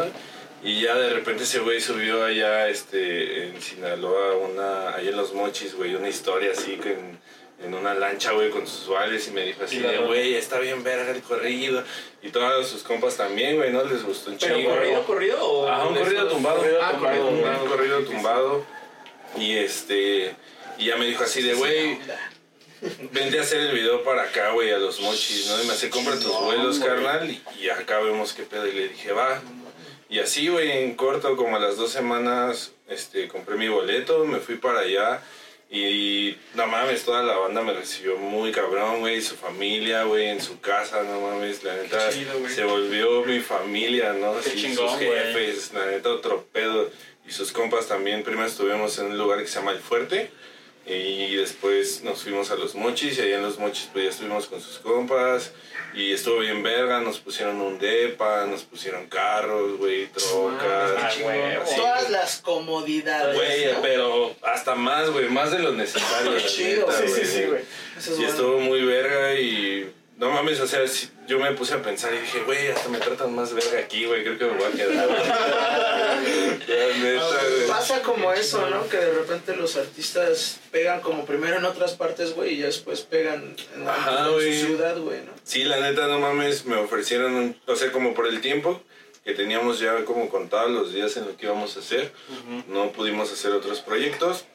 Y 0.62 0.82
ya 0.82 0.96
de 0.96 1.10
repente 1.12 1.44
ese 1.44 1.60
güey 1.60 1.80
subió 1.80 2.24
allá 2.26 2.68
este, 2.68 3.48
en 3.48 3.62
Sinaloa, 3.62 4.36
una, 4.36 4.96
ahí 4.96 5.08
en 5.08 5.16
Los 5.16 5.34
Mochis, 5.34 5.74
güey, 5.74 5.96
una 5.96 6.10
historia 6.10 6.52
así 6.52 6.76
que 6.76 6.98
en, 7.64 7.74
una 7.74 7.94
lancha, 7.94 8.32
güey, 8.32 8.50
con 8.50 8.66
sus 8.68 8.88
vales 8.88 9.28
y 9.28 9.32
me 9.32 9.44
dijo 9.44 9.64
así 9.64 9.80
de, 9.80 9.98
güey, 10.00 10.36
está 10.36 10.60
bien 10.60 10.84
verga 10.84 11.12
el 11.12 11.22
corrido. 11.22 11.84
Y 12.22 12.30
todos 12.30 12.68
sus 12.68 12.84
compas 12.84 13.16
también, 13.18 13.56
güey, 13.58 13.72
¿no? 13.72 13.84
Les 13.84 14.04
gustó 14.04 14.32
un 14.32 14.38
¿Pero 14.38 14.56
chingo. 14.56 14.70
corrido, 14.72 15.04
corrido 15.06 15.38
o...? 15.42 15.68
Ajá, 15.70 15.88
un 15.88 15.96
corrido 15.96 16.28
tumbado. 16.28 16.58
Corrido 16.58 16.80
Ah, 16.82 16.92
tumbado, 16.92 17.34
corrido. 17.34 17.64
Un 17.64 17.70
corrido 17.70 18.04
tumbado. 18.04 18.66
Y 19.38 19.58
este, 19.58 20.36
y 20.78 20.86
ya 20.86 20.98
me 20.98 21.06
dijo 21.06 21.24
así 21.24 21.42
de, 21.42 21.54
güey, 21.54 22.00
vente 23.12 23.40
a 23.40 23.42
hacer 23.42 23.60
el 23.60 23.72
video 23.74 24.04
para 24.04 24.24
acá, 24.24 24.52
güey, 24.52 24.72
a 24.72 24.78
los 24.78 25.00
mochis, 25.02 25.48
¿no? 25.48 25.62
Y 25.62 25.68
me 25.68 25.74
hace, 25.74 25.90
compra 25.90 26.16
tus 26.16 26.26
No, 26.26 26.42
vuelos, 26.42 26.80
carnal, 26.80 27.30
y, 27.30 27.42
y 27.62 27.70
acá 27.70 28.00
vemos 28.00 28.34
qué 28.34 28.44
pedo. 28.44 28.68
Y 28.68 28.72
le 28.72 28.88
dije, 28.90 29.12
va. 29.12 29.42
Y 30.10 30.20
así, 30.20 30.48
güey, 30.48 30.72
en 30.72 30.96
corto, 30.96 31.36
como 31.38 31.58
a 31.58 31.60
las 31.60 31.78
dos 31.78 31.92
semanas, 31.92 32.72
este, 32.88 33.28
compré 33.28 33.56
mi 33.56 33.68
boleto, 33.68 34.26
me 34.26 34.40
fui 34.40 34.56
para 34.56 34.80
allá. 34.80 35.22
Y 35.72 36.36
no 36.56 36.66
mames, 36.66 37.04
toda 37.04 37.22
la 37.22 37.38
banda 37.38 37.62
me 37.62 37.74
recibió 37.74 38.18
muy 38.18 38.52
cabrón, 38.52 39.02
güey, 39.02 39.22
su 39.22 39.36
familia, 39.36 40.04
güey, 40.04 40.30
en 40.30 40.42
su 40.42 40.60
casa, 40.60 41.04
no 41.04 41.22
mames, 41.22 41.64
la 41.64 41.76
neta, 41.76 42.10
chido, 42.10 42.34
se 42.50 42.64
volvió 42.64 43.24
mi 43.24 43.40
familia, 43.40 44.14
¿no? 44.14 44.36
Qué 44.42 44.50
Sí, 44.50 44.62
chingón, 44.62 44.90
sus 44.90 45.00
jefes, 45.00 45.72
la 45.74 45.86
neta, 45.86 46.10
otro 46.10 46.44
pedo. 46.52 46.90
Y 47.28 47.32
sus 47.32 47.52
compas 47.52 47.88
también, 47.88 48.24
primero 48.24 48.48
estuvimos 48.48 48.98
en 48.98 49.08
un 49.08 49.18
lugar 49.20 49.40
que 49.42 49.48
se 49.48 49.60
llama 49.60 49.72
El 49.72 49.80
Fuerte, 49.80 50.32
y 50.88 51.36
después 51.36 52.02
nos 52.04 52.24
fuimos 52.24 52.50
a 52.50 52.56
Los 52.56 52.74
Mochis, 52.74 53.20
y 53.20 53.22
allá 53.22 53.36
en 53.36 53.44
Los 53.44 53.60
Mochis 53.60 53.90
pues 53.94 54.06
ya 54.06 54.10
estuvimos 54.10 54.48
con 54.48 54.60
sus 54.60 54.80
compas, 54.80 55.52
y 55.94 56.12
estuvo 56.14 56.40
bien 56.40 56.62
verga, 56.64 57.00
nos 57.02 57.20
pusieron 57.20 57.60
un 57.62 57.80
depa, 57.80 58.46
nos 58.46 58.64
pusieron 58.64 59.08
carros, 59.08 59.78
güey, 59.78 60.06
Ah, 60.06 60.10
trocas, 60.14 61.14
chingón. 61.16 61.36
así. 61.62 61.76
Todas 61.76 62.10
las 62.10 62.38
comodidades. 62.42 63.36
Güey, 63.36 63.74
¿no? 63.74 63.82
pero 63.82 64.36
hasta 64.44 64.76
más, 64.76 65.10
güey, 65.10 65.30
más 65.30 65.52
de 65.52 65.60
lo 65.60 65.72
necesario. 65.74 66.40
Chido, 66.40 66.88
neta, 66.88 67.00
sí, 67.02 67.08
sí, 67.14 67.26
sí, 67.26 67.44
güey. 67.46 67.62
Es 67.98 68.08
Y 68.08 68.12
bueno. 68.12 68.28
estuvo 68.30 68.60
muy 68.60 68.84
verga 68.86 69.34
y 69.40 69.92
no 70.18 70.30
mames, 70.32 70.60
o 70.60 70.68
sea, 70.68 70.88
si, 70.88 71.10
yo 71.30 71.38
me 71.40 71.52
puse 71.52 71.76
a 71.76 71.82
pensar 71.84 72.12
y 72.14 72.18
dije, 72.18 72.42
güey, 72.42 72.70
hasta 72.70 72.90
me 72.90 72.98
tratan 72.98 73.36
más 73.36 73.54
verga 73.54 73.78
aquí, 73.80 74.06
güey, 74.06 74.24
creo 74.24 74.38
que 74.40 74.46
me 74.46 74.52
voy 74.54 74.66
a 74.66 74.72
quedar. 74.72 75.08
Neta, 76.68 77.22
güey. 77.22 77.68
Pasa 77.68 78.02
como 78.02 78.34
eso, 78.34 78.68
¿no? 78.70 78.88
Que 78.90 78.98
de 78.98 79.14
repente 79.14 79.56
los 79.56 79.76
artistas 79.78 80.60
pegan 80.72 81.02
como 81.02 81.26
primero 81.26 81.58
en 81.58 81.66
otras 81.66 81.94
partes, 81.94 82.34
güey, 82.34 82.56
y 82.56 82.58
ya 82.58 82.66
después 82.66 83.02
pegan 83.02 83.56
en, 83.76 83.88
Ajá, 83.88 84.26
en 84.28 84.34
güey. 84.34 84.60
su 84.60 84.66
ciudad, 84.68 84.98
güey, 84.98 85.20
¿no? 85.22 85.32
Sí, 85.44 85.64
la 85.64 85.80
neta, 85.80 86.08
no 86.08 86.20
mames, 86.20 86.66
me 86.66 86.78
ofrecieron, 86.78 87.34
un- 87.36 87.62
o 87.68 87.76
sea, 87.76 87.92
como 87.92 88.14
por 88.16 88.28
el 88.28 88.42
tiempo 88.42 88.82
que 89.24 89.34
teníamos 89.34 89.80
ya 89.80 90.04
como 90.06 90.30
contados 90.30 90.72
los 90.72 90.94
días 90.94 91.16
en 91.18 91.26
lo 91.26 91.38
que 91.38 91.46
íbamos 91.46 91.78
a 91.78 91.82
hacer, 91.82 92.12
no 92.68 92.92
pudimos 92.92 93.32
hacer 93.32 93.52
otros 93.52 93.82
proyectos, 93.82 94.46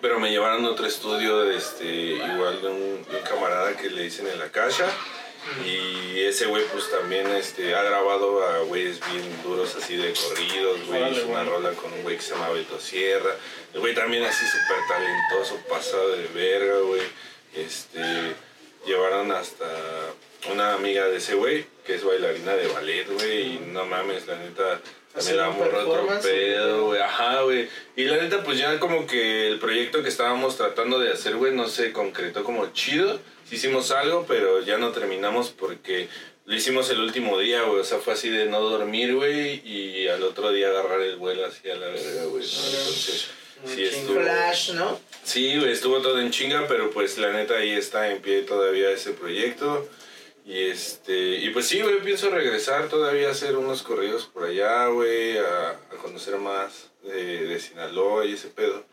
pero 0.00 0.18
me 0.18 0.30
llevaron 0.32 0.64
a 0.64 0.70
otro 0.70 0.86
estudio, 0.86 1.42
de 1.42 1.56
este, 1.56 1.84
igual 1.84 2.60
de 2.62 2.68
un, 2.68 3.04
de 3.08 3.16
un 3.16 3.22
camarada 3.28 3.76
que 3.76 3.90
le 3.90 4.02
dicen 4.02 4.26
en 4.26 4.38
la 4.40 4.50
caja, 4.50 4.86
y 5.64 6.20
ese 6.20 6.46
güey 6.46 6.64
pues 6.72 6.90
también 6.90 7.26
este, 7.28 7.74
ha 7.74 7.82
grabado 7.82 8.46
a 8.46 8.58
güeyes 8.60 9.00
bien 9.10 9.42
duros 9.42 9.74
así 9.76 9.96
de 9.96 10.12
corridos, 10.12 10.86
güey, 10.86 11.12
hizo 11.12 11.26
una 11.28 11.44
rola 11.44 11.70
con 11.72 11.92
un 11.92 12.02
güey 12.02 12.16
que 12.16 12.22
se 12.22 12.34
llama 12.34 12.50
Beto 12.50 12.78
Sierra, 12.78 13.34
el 13.74 13.80
güey 13.80 13.94
también 13.94 14.24
así 14.24 14.44
súper 14.46 14.78
talentoso, 14.88 15.56
pasado 15.68 16.16
de 16.16 16.26
verga, 16.28 16.78
güey, 16.80 17.02
este, 17.54 18.34
llevaron 18.86 19.32
hasta 19.32 19.66
una 20.52 20.74
amiga 20.74 21.06
de 21.06 21.16
ese 21.16 21.34
güey, 21.34 21.66
que 21.84 21.94
es 21.94 22.04
bailarina 22.04 22.54
de 22.54 22.68
ballet, 22.68 23.06
güey, 23.10 23.56
y 23.56 23.58
no 23.72 23.84
mames, 23.86 24.26
la 24.26 24.36
neta, 24.36 24.80
también 25.12 25.36
la 25.38 25.50
morra 25.50 25.84
otro 25.84 26.06
pedo, 26.22 26.86
güey, 26.86 27.00
ajá, 27.00 27.42
güey. 27.42 27.68
Y 27.96 28.04
la 28.04 28.16
neta, 28.16 28.44
pues 28.44 28.58
ya 28.58 28.78
como 28.78 29.06
que 29.06 29.48
el 29.48 29.58
proyecto 29.58 30.02
que 30.02 30.08
estábamos 30.08 30.56
tratando 30.56 31.00
de 31.00 31.12
hacer, 31.12 31.34
güey, 31.34 31.52
no 31.52 31.66
se 31.68 31.92
concretó 31.92 32.44
como 32.44 32.72
chido. 32.72 33.18
Sí 33.50 33.56
hicimos 33.56 33.90
algo, 33.90 34.26
pero 34.28 34.62
ya 34.62 34.78
no 34.78 34.92
terminamos 34.92 35.50
porque 35.50 36.06
lo 36.46 36.54
hicimos 36.54 36.88
el 36.90 37.00
último 37.00 37.36
día, 37.36 37.62
güey. 37.62 37.80
O 37.80 37.84
sea, 37.84 37.98
fue 37.98 38.12
así 38.12 38.28
de 38.28 38.46
no 38.46 38.60
dormir, 38.60 39.12
güey, 39.16 39.60
y 39.68 40.06
al 40.06 40.22
otro 40.22 40.52
día 40.52 40.68
agarrar 40.68 41.00
el 41.00 41.16
vuelo 41.16 41.44
así 41.44 41.68
a 41.68 41.74
la 41.74 41.88
verga, 41.88 42.26
güey. 42.26 42.44
¿no? 42.44 42.78
Entonces, 42.78 43.26
sí 43.64 43.82
estuvo... 43.82 44.20
Flash, 44.20 44.70
¿no? 44.74 45.00
Sí, 45.24 45.58
güey, 45.58 45.72
estuvo 45.72 46.00
todo 46.00 46.20
en 46.20 46.30
chinga, 46.30 46.68
pero 46.68 46.92
pues 46.92 47.18
la 47.18 47.32
neta 47.32 47.56
ahí 47.56 47.72
está 47.72 48.12
en 48.12 48.22
pie 48.22 48.42
todavía 48.42 48.88
ese 48.92 49.10
proyecto. 49.14 49.88
Y 50.46 50.66
este, 50.70 51.38
y 51.38 51.50
pues 51.50 51.66
sí, 51.66 51.80
güey, 51.80 52.00
pienso 52.02 52.30
regresar 52.30 52.88
todavía 52.88 53.26
a 53.26 53.32
hacer 53.32 53.56
unos 53.56 53.82
corridos 53.82 54.26
por 54.26 54.44
allá, 54.44 54.86
güey, 54.86 55.38
a, 55.38 55.70
a 55.70 55.96
conocer 56.00 56.36
más 56.36 56.88
de, 57.02 57.46
de 57.46 57.58
Sinaloa 57.58 58.26
y 58.26 58.34
ese 58.34 58.46
pedo. 58.46 58.84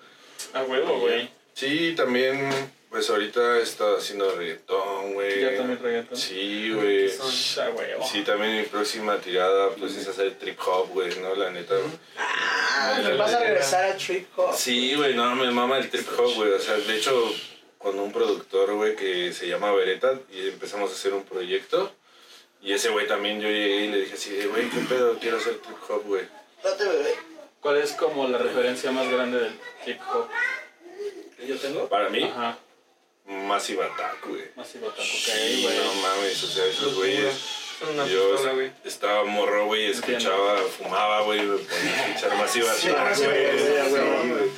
A 0.54 0.64
huevo, 0.64 1.00
güey. 1.00 1.30
Sí, 1.54 1.94
también, 1.96 2.50
pues 2.90 3.10
ahorita 3.10 3.58
he 3.58 3.62
estado 3.62 3.98
haciendo 3.98 4.32
reggaetón, 4.36 5.14
güey. 5.14 5.42
Ya 5.42 5.58
también 5.58 5.80
reggaetón. 5.82 6.18
Sí, 6.18 6.72
güey. 6.72 7.08
Huevo. 7.08 8.08
Sí, 8.08 8.24
también 8.24 8.58
mi 8.58 8.64
próxima 8.64 9.18
tirada, 9.18 9.70
pues 9.72 9.96
es 9.96 10.08
hacer 10.08 10.36
trip 10.36 10.60
hop, 10.66 10.90
güey, 10.90 11.20
¿no? 11.20 11.36
La 11.36 11.52
neta. 11.52 11.76
Ah, 12.18 13.00
me 13.04 13.16
vas 13.16 13.34
a 13.34 13.40
regresar 13.40 13.84
a 13.86 13.98
Trip 13.98 14.28
Hop. 14.38 14.54
Sí, 14.56 14.96
güey, 14.96 15.14
no, 15.16 15.36
me 15.36 15.52
mama 15.52 15.78
el 15.78 15.90
trip 15.90 16.08
hop, 16.18 16.34
güey. 16.36 16.52
O 16.52 16.60
sea, 16.60 16.76
de 16.76 16.96
hecho, 16.96 17.34
con 17.78 18.00
un 18.00 18.12
productor, 18.12 18.74
güey, 18.76 18.96
que 18.96 19.34
se 19.34 19.48
llama 19.48 19.74
Beretta, 19.74 20.20
y 20.32 20.48
empezamos 20.50 20.92
a 20.92 20.94
hacer 20.94 21.14
un 21.14 21.24
proyecto. 21.24 21.92
Y 22.62 22.74
ese 22.74 22.90
güey 22.90 23.08
también 23.08 23.40
yo 23.42 23.50
llegué 23.50 23.86
y 23.86 23.88
le 23.90 24.02
dije 24.02 24.14
así, 24.14 24.46
güey, 24.46 24.70
¿qué 24.70 24.80
pedo? 24.88 25.18
Quiero 25.20 25.38
hacer 25.38 25.56
trip 25.58 25.78
hop, 25.90 26.04
güey. 26.06 26.24
Date, 26.64 26.86
bebé. 26.86 27.16
¿Cuál 27.60 27.78
es 27.78 27.92
como 27.94 28.28
la 28.28 28.38
referencia 28.38 28.92
más 28.92 29.10
grande 29.10 29.40
del 29.40 29.60
hip 29.86 30.00
hop? 30.14 30.28
¿Que 31.38 31.48
yo 31.48 31.58
tengo? 31.58 31.88
Para 31.90 32.10
mí, 32.10 32.24
Ajá. 32.24 32.58
Massive 33.28 33.84
Attack, 33.84 34.26
güey. 34.28 34.44
Masivo 34.56 34.88
taco, 34.90 35.04
Sí, 35.04 35.66
ok, 35.66 35.72
güey. 35.74 35.78
no 35.86 35.94
mames, 36.02 36.44
o 36.44 36.48
sea, 36.48 36.66
esos 36.66 36.96
güeyes. 36.96 37.36
Yo 38.10 38.32
pistola, 38.32 38.54
güey. 38.54 38.72
estaba 38.86 39.24
morro, 39.26 39.66
güey, 39.68 39.92
escuchaba, 39.92 40.58
fumaba, 40.78 41.22
güey, 41.22 41.42
me 41.44 41.58
ponía 41.58 42.04
a 42.04 42.08
escuchar 42.08 42.38
Massive 42.38 42.70
Attack, 42.70 43.04
Massive 43.04 43.88
güey. 43.90 44.08
Attack. 44.38 44.50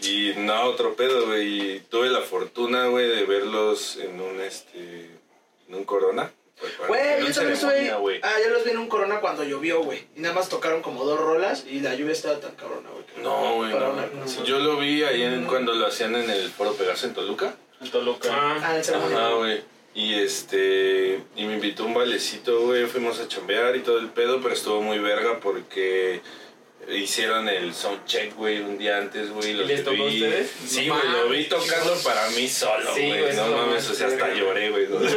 Y 0.00 0.32
no, 0.38 0.62
otro 0.64 0.96
pedo, 0.96 1.26
güey. 1.26 1.76
Y 1.76 1.80
tuve 1.80 2.08
la 2.10 2.20
fortuna, 2.22 2.86
güey, 2.88 3.08
de 3.08 3.24
verlos 3.24 3.96
en 3.96 4.20
un, 4.20 4.40
este, 4.40 5.10
en 5.68 5.74
un 5.74 5.84
Corona. 5.84 6.32
Güey, 6.88 7.26
yo 7.26 7.32
también 7.34 7.96
güey. 8.00 8.20
Ah, 8.22 8.34
yo 8.42 8.50
los 8.50 8.64
vi 8.64 8.70
en 8.70 8.78
un 8.78 8.88
corona 8.88 9.20
cuando 9.20 9.42
llovió, 9.44 9.82
güey. 9.82 10.06
Y 10.16 10.20
nada 10.20 10.34
más 10.34 10.48
tocaron 10.48 10.82
como 10.82 11.04
dos 11.04 11.18
rolas 11.20 11.64
y 11.68 11.80
la 11.80 11.94
lluvia 11.94 12.12
estaba 12.12 12.38
tan 12.40 12.54
cabrona, 12.54 12.88
güey. 12.90 13.04
No, 13.22 13.56
güey, 13.56 13.70
no. 13.74 14.26
Sí, 14.28 14.38
Yo 14.44 14.60
lo 14.60 14.76
vi 14.78 15.02
ahí 15.02 15.22
en- 15.22 15.44
cuando 15.46 15.74
lo 15.74 15.86
hacían 15.86 16.14
en 16.14 16.30
el 16.30 16.50
Foro 16.50 16.74
Pegaso 16.74 17.06
en 17.06 17.14
Toluca. 17.14 17.54
En 17.80 17.90
Toluca. 17.90 18.28
Ah, 18.32 18.56
Ah. 18.62 18.80
Ajá, 18.80 19.28
güey. 19.34 19.62
Y 19.94 20.14
este. 20.14 21.20
Y 21.36 21.44
me 21.44 21.54
invitó 21.54 21.84
un 21.84 21.94
valecito, 21.94 22.60
güey. 22.62 22.86
Fuimos 22.86 23.20
a 23.20 23.28
chambear 23.28 23.76
y 23.76 23.80
todo 23.80 23.98
el 23.98 24.08
pedo, 24.08 24.40
pero 24.42 24.54
estuvo 24.54 24.80
muy 24.82 24.98
verga 24.98 25.38
porque 25.40 26.20
hicieron 26.90 27.48
el 27.48 27.72
soundcheck, 27.74 28.34
güey, 28.36 28.60
un 28.60 28.76
día 28.76 28.98
antes, 28.98 29.30
güey. 29.30 29.50
¿Y 29.50 29.54
les 29.54 29.84
tocó 29.84 30.02
a 30.02 30.06
vi- 30.06 30.22
ustedes? 30.24 30.50
Sí, 30.66 30.88
güey, 30.88 31.00
lo 31.12 31.28
vi 31.28 31.44
tocando 31.44 31.94
para 32.04 32.28
mí 32.30 32.46
solo, 32.48 32.90
güey. 32.92 33.34
no 33.36 33.46
mames, 33.56 33.88
o 33.88 33.94
sea, 33.94 34.08
hasta 34.08 34.34
lloré, 34.34 34.70
güey. 34.70 34.88
¿no? 34.88 34.98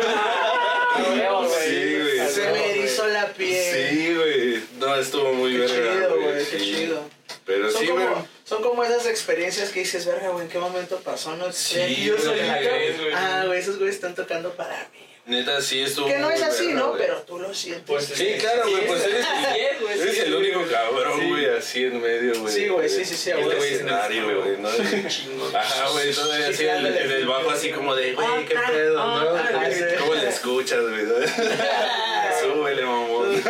Sí, 0.98 2.00
güey. 2.00 2.30
Se 2.30 2.52
me 2.52 2.72
erizó 2.72 3.08
la 3.08 3.28
piel. 3.34 3.90
Sí, 3.90 4.16
güey. 4.16 4.62
No, 4.80 4.96
estuvo 4.96 5.34
muy 5.34 5.52
Qué 5.52 5.58
verga. 5.60 5.94
chido, 5.94 6.16
güey, 6.22 6.34
qué 6.50 6.60
sí. 6.60 6.76
chido. 6.76 7.04
Pero 7.46 7.72
Son, 7.72 7.82
sí, 7.82 7.88
güey. 7.88 8.06
Son 8.48 8.64
como 8.64 8.84
esas 8.84 9.06
experiencias 9.08 9.70
que 9.72 9.82
dices, 9.82 10.06
verga, 10.06 10.30
güey, 10.30 10.44
¿en 10.46 10.50
qué 10.50 10.58
momento 10.60 10.98
pasó? 11.02 11.36
No 11.36 11.52
sé. 11.52 11.88
Sí, 11.88 12.06
yo 12.06 12.14
güey, 12.16 12.26
solito. 12.26 12.46
güey. 13.00 13.14
Ah, 13.14 13.44
güey, 13.46 13.60
esos 13.60 13.78
güeyes 13.78 13.96
están 13.96 14.16
tocando 14.16 14.52
para 14.54 14.88
mí. 14.94 15.00
Neta, 15.26 15.60
sí 15.62 15.82
estuvo 15.82 16.08
Que 16.08 16.20
no 16.20 16.32
es 16.32 16.42
así, 16.42 16.68
verga, 16.68 16.80
¿no? 16.80 16.88
güey. 16.92 17.02
Pero 17.02 17.22
tú 17.24 17.38
lo 17.38 17.54
sientes. 17.54 17.84
Pues 17.86 18.06
Sí, 18.06 18.36
claro, 18.40 18.70
güey, 18.70 18.88
pues 18.88 19.04
eres, 19.04 19.26
Sí, 19.26 19.60
es, 19.60 19.82
güey, 19.82 20.00
eres 20.00 20.14
sí, 20.16 20.20
el 20.22 20.36
único 20.36 20.66
cabrón, 20.72 21.20
Sí. 21.20 21.28
güey, 21.28 21.46
así 21.50 21.84
en 21.84 22.02
medio, 22.02 22.40
güey. 22.40 22.54
Sí, 22.54 22.68
güey, 22.70 22.88
sí, 22.88 23.04
sí, 23.04 23.16
sí, 23.18 23.32
Este 23.32 23.44
güey, 23.44 23.74
escenario, 23.74 24.22
no, 24.22 24.42
güey, 24.42 24.58
¿no? 24.58 24.70
Ajá, 25.58 25.90
güey, 25.90 26.14
todavía 26.14 26.48
Sí, 26.48 26.54
así 26.54 26.86
en 26.88 27.12
el, 27.12 27.28
bajo 27.28 27.50
así 27.52 27.72
como 27.72 27.94
de, 27.94 28.14
güey, 28.14 28.46
qué 28.46 28.56
Ah, 28.58 28.64
pedo, 28.72 28.96
¿no? 28.96 29.36
ah. 29.36 29.70
¿Cómo 30.00 30.14
le 30.16 30.30
escuchas, 30.30 30.80
güey? 30.82 31.06
Súbele, 32.42 32.86
mamón. 32.86 33.44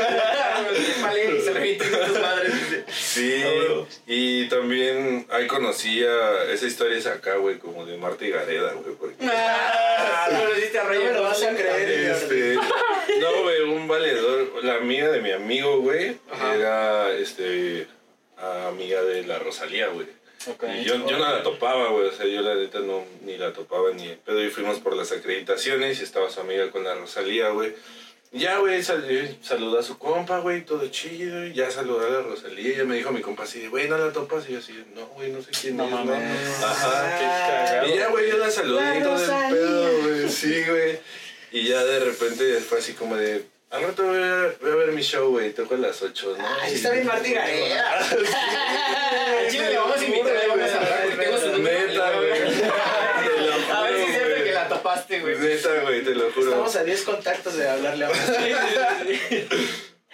Vale, 1.02 1.38
y 1.38 1.42
se 1.42 1.54
repiten 1.54 1.90
tus 1.92 2.20
madres. 2.20 2.54
Sí, 2.92 3.44
Ah, 3.44 3.86
y 4.06 4.48
también 4.50 5.28
ahí 5.30 5.48
conocí 5.48 6.04
a, 6.04 6.52
esa 6.52 6.66
historia 6.66 6.98
es 6.98 7.06
acá, 7.06 7.36
güey, 7.38 7.58
como 7.58 7.86
de 7.86 7.98
Marta 7.98 8.26
y 8.26 8.30
Gareda, 8.30 8.74
güey, 8.74 8.96
porque... 8.96 9.16
Ah, 9.22 10.30
no 10.32 10.46
lo 10.46 10.58
hiciste 10.58 10.80
a 10.80 10.84
me 10.84 11.12
lo 11.14 11.24
vas 11.24 11.42
a 11.44 11.56
creer. 11.56 12.12
Este, 12.12 12.56
no, 13.20 13.44
güey, 13.44 13.62
un 13.62 13.88
valedor, 13.88 14.64
la 14.64 14.76
amiga 14.76 15.10
de 15.10 15.22
mi 15.22 15.32
amigo, 15.32 15.80
güey, 15.80 16.18
era, 16.56 17.12
este, 17.12 17.88
amiga 18.68 19.02
de 19.04 19.26
la 19.26 19.40
Rosalía, 19.40 19.88
güey. 19.88 20.08
Y 20.80 20.84
yo, 20.84 20.96
yo 21.08 21.18
no 21.18 21.30
la 21.30 21.44
topaba, 21.44 21.90
güey, 21.90 22.08
o 22.08 22.12
sea, 22.12 22.26
yo 22.26 22.42
la 22.42 22.56
neta 22.56 22.80
no, 22.80 23.04
ni 23.24 23.38
la 23.38 23.52
topaba 23.52 23.92
ni 23.92 24.08
de 24.08 24.16
pedo, 24.16 24.42
y 24.44 24.50
fuimos 24.50 24.80
por 24.80 24.96
las 24.96 25.12
acreditaciones 25.12 26.00
y 26.00 26.04
estaba 26.04 26.30
su 26.30 26.40
amiga 26.40 26.72
con 26.72 26.84
la 26.84 26.96
Rosalía, 26.96 27.50
güey. 27.50 27.74
Ya, 28.32 28.58
güey, 28.58 28.84
sal- 28.84 29.38
saludó 29.42 29.80
a 29.80 29.84
su 29.84 29.98
compa, 29.98 30.40
güey, 30.40 30.62
todo 30.66 30.86
chido, 30.90 31.46
y 31.46 31.54
ya 31.54 31.72
saludó 31.72 32.06
a 32.06 32.10
la 32.10 32.20
Rosalía, 32.22 32.78
ya 32.78 32.84
me 32.84 32.96
dijo 32.98 33.12
mi 33.12 33.22
compa 33.22 33.44
así, 33.44 33.68
güey, 33.68 33.88
¿no 33.88 33.98
la 33.98 34.12
topas? 34.12 34.48
Y 34.50 34.54
yo 34.54 34.60
así, 34.60 34.74
no, 34.94 35.06
güey, 35.08 35.32
no 35.32 35.42
sé 35.42 35.50
quién 35.60 35.78
No 35.78 35.86
es, 35.86 35.92
¿no? 35.92 36.04
mames. 36.06 36.64
Ajá, 36.64 37.18
Qué 37.18 37.26
cagado. 37.26 37.88
y 37.88 37.98
ya, 37.98 38.08
güey, 38.10 38.30
yo 38.30 38.38
la 38.38 38.52
saludé 38.52 38.82
La 38.82 38.98
y 38.98 39.02
todo 39.02 39.16
el 39.48 39.54
pedo, 39.54 40.02
güey. 40.02 40.30
Sí, 40.30 40.64
güey. 40.68 41.00
Y 41.54 41.68
ya 41.70 41.84
de 41.86 42.00
repente 42.02 42.60
fue 42.60 42.80
así 42.80 42.94
como 42.94 43.16
de. 43.16 43.46
Al 43.70 43.82
rato 43.84 44.04
voy 44.04 44.18
a, 44.22 44.54
voy 44.62 44.72
a 44.72 44.76
ver 44.76 44.92
mi 44.92 45.02
show, 45.02 45.30
güey. 45.32 45.52
Toco 45.54 45.76
a 45.76 45.78
las 45.78 46.02
8, 46.02 46.36
¿no? 46.38 46.46
Ay, 46.62 46.74
está 46.76 46.92
bien 46.92 47.06
Martí 47.06 47.34
Gareda. 47.34 48.00
Al 49.40 49.50
chile 49.52 49.70
le 49.72 49.78
vamos 49.78 49.98
a 50.00 50.06
invitar, 50.06 50.34
le 50.34 50.48
vamos 50.48 50.70
a 50.72 50.78
hablar, 50.78 51.02
porque 51.10 51.26
tengo 51.26 51.38
su 51.38 51.48
número. 51.52 51.88
Neta, 51.88 52.12
güey. 52.16 52.32
Te 52.32 53.42
lo 53.42 53.76
A 53.76 53.82
ver 53.84 53.96
si 53.96 54.02
es 54.02 54.08
juro, 54.08 54.14
cierto 54.14 54.30
güey. 54.36 54.44
que 54.44 54.52
la 55.18 55.22
güey. 55.24 55.38
Neta, 55.40 55.82
güey, 55.82 56.04
te 56.04 56.16
lo 56.16 56.32
juro. 56.32 56.50
Estamos 56.50 56.76
a 56.76 56.84
10 56.84 57.02
contactos 57.04 57.56
de 57.58 57.70
hablarle 57.70 58.06
a 58.06 58.10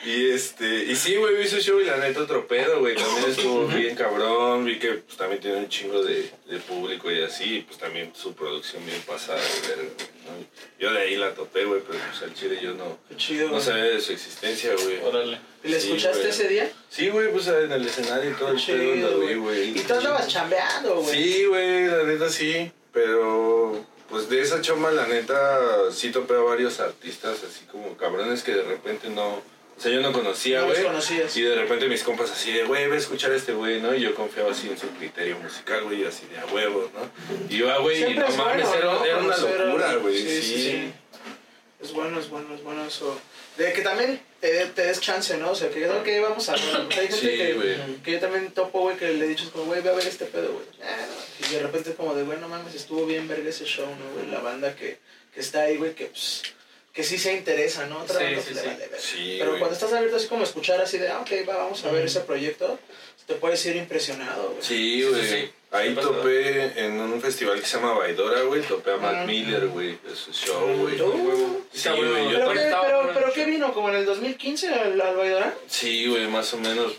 Y 0.05 0.31
este, 0.31 0.83
y 0.83 0.97
sí, 0.97 1.15
güey, 1.15 1.37
vi 1.37 1.47
su 1.47 1.59
show 1.61 1.79
y 1.79 1.85
la 1.85 1.95
neta 1.95 2.19
otro 2.23 2.45
pedo, 2.45 2.81
güey. 2.81 2.93
También 2.93 3.29
estuvo 3.29 3.67
bien 3.67 3.95
cabrón. 3.95 4.65
Vi 4.65 4.77
que 4.77 4.95
pues, 4.95 5.15
también 5.15 5.39
tiene 5.39 5.57
un 5.59 5.69
chingo 5.69 6.03
de, 6.03 6.29
de 6.49 6.57
público 6.59 7.09
y 7.09 7.21
así. 7.23 7.57
Y 7.57 7.61
pues 7.61 7.77
también 7.79 8.11
su 8.13 8.33
producción 8.33 8.85
bien 8.85 9.01
pasada, 9.03 9.39
güey, 9.39 9.87
¿no? 9.87 10.45
Yo 10.77 10.91
de 10.91 10.99
ahí 11.03 11.15
la 11.15 11.33
topé, 11.33 11.63
güey, 11.63 11.79
pero 11.87 11.97
pues 12.09 12.21
al 12.21 12.33
chile 12.33 12.59
yo 12.61 12.73
no, 12.73 12.99
Qué 13.07 13.15
chido. 13.15 13.45
no 13.45 13.51
güey. 13.53 13.63
sabía 13.63 13.83
de 13.85 14.01
su 14.01 14.11
existencia, 14.11 14.71
güey. 14.83 14.99
Órale. 15.03 15.37
¿Y 15.63 15.69
le 15.69 15.79
Sí, 15.79 15.87
escuchaste 15.87 16.17
güey. 16.19 16.29
ese 16.31 16.47
día? 16.49 16.69
Sí, 16.89 17.07
güey, 17.07 17.31
pues 17.31 17.47
en 17.47 17.71
el 17.71 17.85
escenario 17.87 18.29
y 18.29 18.33
todo 18.33 18.49
el 18.49 18.55
pedo 18.61 18.65
Chido, 18.93 19.09
lo 19.11 19.19
vi, 19.19 19.25
güey. 19.35 19.37
güey. 19.37 19.77
Y 19.77 19.81
tú 19.83 19.93
andabas 19.93 20.27
chambeando, 20.27 20.95
güey. 20.97 21.15
Sí, 21.23 21.45
güey, 21.45 21.85
la 21.87 22.03
neta 22.03 22.29
sí. 22.29 22.69
Pero, 22.91 23.85
pues 24.13 24.29
de 24.29 24.41
esa 24.41 24.61
choma, 24.61 24.91
la 24.91 25.07
neta, 25.07 25.59
sí 25.91 26.11
topé 26.11 26.35
a 26.35 26.41
varios 26.41 26.79
artistas, 26.79 27.39
así 27.43 27.65
como 27.65 27.97
cabrones 27.97 28.43
que 28.43 28.53
de 28.53 28.61
repente 28.61 29.09
no. 29.09 29.41
O 29.75 29.81
sea, 29.81 29.91
yo 29.91 30.01
no 30.01 30.13
conocía, 30.13 30.61
No 30.61 30.67
los 30.67 30.75
güey. 30.77 30.85
conocías. 30.87 31.35
Y 31.35 31.41
de 31.41 31.55
repente 31.55 31.87
mis 31.89 32.03
compas 32.03 32.29
así 32.29 32.51
de, 32.51 32.63
güey, 32.65 32.87
ve 32.87 32.93
a 32.95 32.99
escuchar 32.99 33.31
a 33.31 33.35
este 33.35 33.53
güey, 33.53 33.81
¿no? 33.81 33.95
Y 33.95 34.01
yo 34.01 34.13
confiaba 34.13 34.51
así 34.51 34.69
en 34.69 34.77
su 34.77 34.87
criterio 34.89 35.39
musical, 35.39 35.83
güey, 35.85 36.05
así 36.05 36.27
de 36.27 36.37
a 36.37 36.45
huevos, 36.45 36.91
¿no? 36.93 37.01
Y 37.49 37.57
yo, 37.57 37.81
güey, 37.81 37.97
Siempre 37.97 38.19
no 38.19 38.27
es 38.27 38.37
mames, 38.37 38.67
bueno, 38.67 38.81
era, 38.83 38.93
¿no? 38.93 39.05
era 39.05 39.17
una 39.17 39.37
locura, 39.37 39.95
güey. 39.95 40.15
Sí, 40.15 40.27
Sí, 40.29 40.41
sí, 40.43 40.63
sí. 40.71 40.93
Es 41.81 41.91
bueno, 41.91 42.19
es 42.19 42.29
bueno, 42.29 42.53
es 42.53 42.63
bueno 42.63 42.85
eso. 42.85 43.19
De 43.57 43.71
que 43.71 43.81
también 43.81 44.19
te, 44.39 44.65
te 44.67 44.81
des 44.87 44.99
chance, 44.99 45.37
¿no? 45.37 45.51
O 45.51 45.55
sea, 45.55 45.69
que 45.69 45.87
ok, 45.87 46.07
vamos 46.23 46.49
a 46.49 46.53
ver. 46.53 46.61
Hay 46.91 47.07
gente 47.07 47.15
Sí, 47.15 47.27
que, 47.27 47.77
que 48.03 48.11
yo 48.13 48.19
también 48.19 48.51
topo, 48.51 48.81
güey, 48.81 48.97
que 48.97 49.09
le 49.13 49.25
he 49.25 49.27
dicho, 49.27 49.43
es 49.43 49.49
como, 49.51 49.65
güey, 49.65 49.81
ve 49.81 49.89
a 49.89 49.93
ver 49.93 50.07
este 50.07 50.25
pedo, 50.25 50.53
güey. 50.53 50.65
Ah, 50.81 51.05
no. 51.07 51.47
Y 51.47 51.53
de 51.53 51.59
repente 51.61 51.91
es 51.91 51.95
como 51.95 52.15
de, 52.15 52.23
güey, 52.23 52.39
no 52.39 52.47
mames, 52.49 52.73
estuvo 52.73 53.05
bien 53.05 53.27
verga 53.27 53.49
ese 53.49 53.65
show, 53.65 53.85
¿no, 53.87 54.11
güey? 54.15 54.27
La 54.31 54.39
banda 54.39 54.75
que, 54.75 54.97
que 55.33 55.39
está 55.39 55.61
ahí, 55.61 55.77
güey, 55.77 55.93
que, 55.93 56.07
pues, 56.07 56.41
que 56.93 57.03
sí 57.03 57.17
se 57.19 57.33
interesa, 57.33 57.85
¿no? 57.85 57.99
Otra 58.01 58.17
Sí, 58.19 58.23
banda 58.25 58.41
sí, 58.41 58.53
le 58.55 58.61
sí. 58.61 58.67
vale 58.67 58.79
verga. 58.79 58.97
Sí, 58.99 59.35
Pero 59.39 59.51
cuando 59.59 59.73
estás 59.75 59.93
abierto 59.93 60.17
así 60.17 60.27
como 60.27 60.43
escuchar 60.43 60.81
así 60.81 60.97
de, 60.97 61.09
ah, 61.09 61.19
ok, 61.19 61.31
va, 61.47 61.57
vamos 61.57 61.83
a 61.85 61.91
ver 61.91 62.05
ese 62.05 62.21
proyecto, 62.21 62.79
te 63.27 63.35
puedes 63.35 63.63
ir 63.67 63.75
impresionado, 63.75 64.49
güey. 64.49 64.63
Sí, 64.63 65.01
Sí, 65.01 65.03
güey. 65.03 65.51
Ahí 65.73 65.95
topé 65.95 66.85
en 66.85 66.99
un 67.01 67.19
festival 67.19 67.59
que 67.59 67.65
se 67.65 67.77
llama 67.77 67.93
Baidora, 67.97 68.41
güey. 68.43 68.61
Topé 68.61 68.91
a 68.91 68.97
Matt. 68.97 69.25
Miller, 69.25 69.67
güey. 69.67 69.97
De 70.03 70.15
su 70.15 70.31
show, 70.31 70.67
güey. 70.77 71.01
Uh, 71.01 71.63
Sí, 71.73 71.89
güey. 71.89 72.09
bueno. 72.09 72.31
Yo 72.31 72.37
¿Pero, 72.37 72.53
qué, 72.53 72.75
pero, 72.83 73.11
pero 73.13 73.33
qué 73.33 73.45
vino? 73.45 73.73
¿Como 73.73 73.89
en 73.89 73.95
el 73.95 74.05
2015 74.05 74.67
al, 74.73 75.01
al 75.01 75.15
Baidora? 75.17 75.53
Sí, 75.67 76.07
güey, 76.07 76.27
más 76.27 76.53
o 76.53 76.57
menos. 76.59 76.93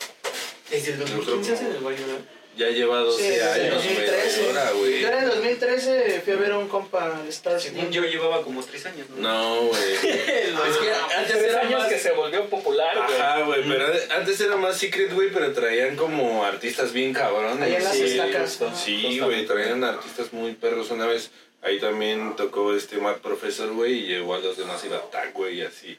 Desde 0.71 0.93
el 0.95 0.99
Yo 0.99 1.05
creo 1.05 1.17
2015 1.19 1.49
que- 1.51 1.55
hacen 1.55 1.67
el 1.77 1.83
¿no? 1.83 2.35
Ya 2.57 2.69
lleva 2.69 2.99
12 2.99 3.21
Sí, 3.35 3.41
años, 3.41 3.83
güey. 3.83 3.97
2013. 3.97 4.41
Baidora, 4.47 4.71
güey. 4.73 5.01
Yo 5.01 5.09
en 5.09 5.19
el 5.25 5.29
2013 5.31 6.21
fui 6.25 6.33
a 6.33 6.37
ver 6.37 6.53
a 6.53 6.59
un 6.59 6.69
compa 6.69 7.05
al 7.21 7.27
Star 7.29 7.61
Según 7.61 7.91
yo 7.91 8.03
llevaba 8.05 8.43
como 8.43 8.63
3 8.63 8.87
años, 8.87 9.07
¿no? 9.11 9.17
No, 9.17 9.61
güey. 9.67 9.83
Es 9.95 10.77
que 10.79 10.93
antes 11.17 11.33
Tres 11.39 11.43
era 11.51 11.61
años 11.63 11.81
más- 11.81 11.89
que 11.89 11.99
se 11.99 12.13
volvió 12.13 12.49
popular, 12.49 12.97
güey. 13.07 13.21
Ajá, 13.21 13.43
güey, 13.43 13.63
pero 13.67 13.87
antes 14.17 14.41
era 14.41 14.57
más 14.57 14.77
Secret, 14.79 15.13
güey, 15.13 15.31
pero 15.33 15.53
traían 15.53 15.97
como 15.97 16.45
artistas 16.45 16.93
bien 16.93 17.13
cabrones. 17.13 17.61
Ahí 17.61 17.75
en 17.75 17.85
las 17.85 17.93
Sí, 17.97 18.05
estacas. 18.05 18.61
Sí, 18.85 19.19
güey, 19.19 19.47
traían 19.47 19.83
artistas 19.83 20.33
muy 20.33 20.53
perros. 20.55 20.91
Una 20.91 21.07
vez 21.07 21.31
ahí 21.65 21.81
también 21.81 22.37
tocó 22.37 22.75
este 22.75 22.99
Matt 22.99 23.19
Professor, 23.19 23.73
güey, 23.73 23.95
y 23.95 24.07
llevó 24.07 24.35
a 24.35 24.39
los 24.39 24.57
demás 24.57 24.85
y 24.85 24.93
Attack, 24.93 25.33
güey, 25.33 25.59
y 25.59 25.63
así. 25.63 25.99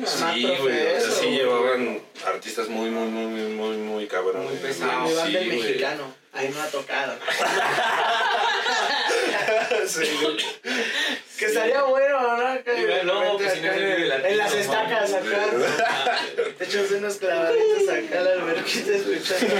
Matt 0.00 0.34
Sí, 0.34 0.42
güey, 0.60 0.96
o 0.96 1.00
sea, 1.00 1.10
sí 1.10 1.26
llevaban 1.30 2.02
artistas 2.24 2.68
muy, 2.68 2.90
muy, 2.90 3.08
muy, 3.08 3.26
muy, 3.26 3.52
muy, 3.52 3.76
muy 3.76 4.06
cabrones. 4.06 4.50
Muy 4.50 4.58
pesados. 4.58 5.10
Sí, 5.26 5.32
mexicano. 5.32 6.14
Ahí 6.32 6.50
no 6.54 6.62
ha 6.62 6.66
tocado. 6.68 7.18
Sí, 9.86 10.02
güey. 10.20 10.36
que 11.36 11.44
estaría 11.46 11.82
bueno, 11.82 12.36
¿no? 12.36 12.54
Repente 12.54 12.82
que 13.38 13.50
si 13.50 13.60
no 13.60 13.72
el 13.72 13.82
en, 13.82 14.08
latino, 14.08 14.28
en 14.28 14.38
las 14.38 14.54
estacas 14.54 15.12
acá. 15.12 15.46
Te 16.58 16.64
echas 16.64 16.90
unos 16.90 17.16
clavaditos 17.16 17.88
acá 17.88 18.18
a 18.18 18.22
la 18.22 18.32
alberquita 18.32 18.92
escuchando. 18.94 19.54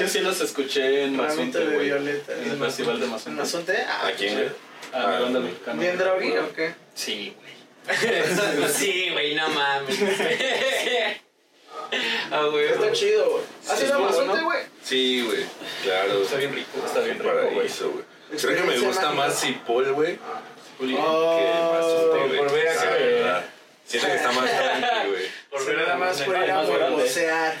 Yo 0.00 0.08
sí 0.08 0.20
los 0.20 0.40
escuché 0.40 1.04
en 1.04 1.16
Mazunte, 1.16 1.58
de 1.58 1.74
güey. 1.74 1.86
violeta. 1.86 2.32
En 2.32 2.50
el 2.50 2.58
festival 2.58 2.98
de 2.98 3.04
¿En 3.04 3.10
Mazunte. 3.10 3.40
Mazunte? 3.40 3.76
Ah, 3.86 4.06
¿A 4.06 4.12
quién, 4.12 4.34
güey? 4.34 4.48
A 4.92 5.06
mi 5.06 5.22
banda 5.22 5.40
mexicana. 5.40 5.80
¿Bien 5.80 5.98
drogui 5.98 6.36
o 6.38 6.52
qué? 6.54 6.74
Sí, 6.94 7.34
güey. 7.36 7.48
sí, 8.72 9.10
güey, 9.12 9.34
no 9.34 9.48
mames. 9.48 9.98
ah, 12.30 12.42
güey. 12.50 12.66
Está 12.66 12.92
chido, 12.92 13.30
güey. 13.30 13.42
¿Has 13.68 13.82
ido 13.82 13.94
a 13.94 13.98
Mazunte, 13.98 14.40
güey? 14.42 14.60
Sí, 14.82 15.22
güey, 15.26 15.44
claro. 15.82 16.22
Está 16.22 16.36
bien 16.36 16.54
rico. 16.54 16.82
Está 16.84 17.00
bien 17.00 17.18
rico, 17.18 17.50
güey. 17.52 17.68
Creo 18.36 18.56
que 18.56 18.62
me 18.62 18.78
gusta 18.78 19.12
más 19.12 19.40
Cipoll, 19.40 19.92
güey, 19.92 20.18
Oh, 20.80 22.28
que 22.30 22.36
por 22.36 22.52
ver 22.52 22.64
verdad. 22.64 23.44
Siento 23.86 24.08
que 24.08 24.14
está 24.16 24.32
más 24.32 24.50
tranqui, 24.50 25.08
güey. 25.08 25.22
Por 25.50 25.60
Sí, 25.62 25.66
ver 25.68 25.76
nada 25.78 25.96
más 25.96 26.20
por 26.20 26.36
ir 26.36 26.50
a 26.50 26.54
más 26.56 26.68
grande. 26.68 27.04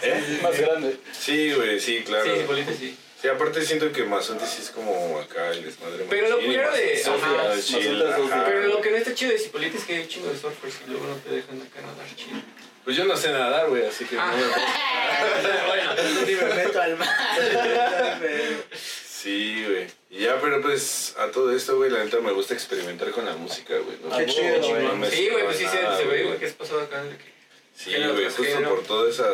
¿Eh? 0.02 0.38
Más 0.42 0.60
grande. 0.60 0.96
Sí, 1.18 1.52
güey, 1.54 1.80
sí, 1.80 2.02
claro. 2.04 2.24
Sí, 2.24 2.30
Sí, 2.34 2.40
Cipolite 2.40 2.74
sí. 2.74 2.98
aparte 3.28 3.64
siento 3.64 3.90
que 3.92 4.04
Mazunte 4.04 4.44
sí 4.46 4.60
es 4.60 4.68
como 4.70 5.18
acá 5.20 5.48
el 5.50 5.64
desmadre. 5.64 6.04
Pero 6.10 6.28
lo 6.28 6.38
culero 6.38 6.70
de- 6.70 7.02
Mazunte 7.06 7.26
ajá, 7.26 7.60
chill, 7.62 8.02
ajá. 8.06 8.44
Pero 8.44 8.62
lo 8.66 8.80
que 8.82 8.90
no 8.90 8.96
está 8.98 9.14
chido 9.14 9.32
de 9.32 9.38
Cipolite 9.38 9.78
es 9.78 9.84
que 9.84 9.96
hay 9.96 10.06
chingo 10.06 10.28
de 10.30 10.38
surfers 10.38 10.74
y 10.86 10.90
luego 10.90 11.06
no 11.06 11.14
te 11.16 11.30
dejan 11.30 11.62
acá 11.62 11.80
nadar 11.80 12.06
chido. 12.14 12.40
Pues 12.84 12.94
yo 12.96 13.04
no 13.06 13.16
sé 13.16 13.32
nadar, 13.32 13.68
güey, 13.68 13.86
así 13.86 14.04
que 14.04 14.16
Ah. 14.18 14.30
no 14.32 14.36
me 14.36 14.46
bueno, 15.66 15.94
Ni 16.26 16.34
me 16.34 16.54
meto 16.62 16.80
al 16.80 16.96
mar. 16.96 17.08
Sí, 19.20 19.64
güey. 19.66 19.86
Y 20.10 20.24
ya, 20.24 20.40
pero 20.40 20.62
pues 20.62 21.16
a 21.18 21.30
todo 21.32 21.50
esto, 21.54 21.76
güey, 21.76 21.90
la 21.90 22.04
neta 22.04 22.20
me 22.20 22.30
gusta 22.30 22.54
experimentar 22.54 23.10
con 23.10 23.24
la 23.24 23.34
música, 23.34 23.74
güey. 23.78 23.96
¿no? 24.04 24.16
Qué 24.16 24.26
chido, 24.26 24.60
güey. 24.60 25.10
Sí, 25.10 25.28
güey, 25.28 25.44
pues 25.44 25.56
sí 25.56 25.66
se, 25.66 25.82
nada, 25.82 25.98
se 25.98 26.04
ve, 26.04 26.22
güey. 26.24 26.38
que 26.38 26.46
has 26.46 26.52
pasado 26.52 26.82
acá. 26.82 27.02
Sí, 27.74 27.90
güey, 27.96 28.24
justo 28.26 28.44
género. 28.44 28.76
por 28.76 28.84
toda 28.84 29.10
esa 29.10 29.26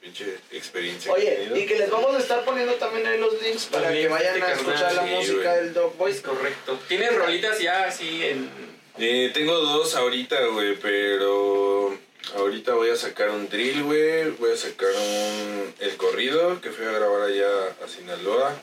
pinche 0.00 0.36
experiencia 0.52 1.10
Oye, 1.12 1.50
y 1.54 1.66
que 1.66 1.78
les 1.78 1.90
vamos 1.90 2.14
a 2.14 2.18
estar 2.18 2.44
poniendo 2.44 2.74
también 2.74 3.06
ahí 3.06 3.18
los 3.18 3.42
links 3.42 3.64
para 3.66 3.90
que 3.90 4.06
vayan 4.06 4.40
a 4.42 4.52
escuchar 4.52 4.92
la 4.94 5.02
música 5.02 5.54
del 5.54 5.74
Dog 5.74 5.96
Boys. 5.96 6.16
Es 6.16 6.22
correcto. 6.22 6.78
¿Tienes 6.86 7.16
rolitas 7.16 7.58
ya 7.58 7.86
así 7.86 8.24
en. 8.24 8.50
Eh, 8.98 9.32
tengo 9.34 9.58
dos 9.58 9.96
ahorita, 9.96 10.46
güey, 10.46 10.76
pero 10.76 11.98
ahorita 12.36 12.74
voy 12.74 12.90
a 12.90 12.96
sacar 12.96 13.30
un 13.30 13.48
drill, 13.48 13.82
güey. 13.84 14.30
Voy 14.32 14.52
a 14.52 14.56
sacar 14.56 14.88
un 14.90 15.74
el 15.80 15.96
corrido 15.96 16.60
que 16.60 16.70
fui 16.70 16.86
a 16.86 16.90
grabar 16.92 17.22
allá 17.22 17.48
a 17.84 17.88
Sinaloa. 17.88 18.54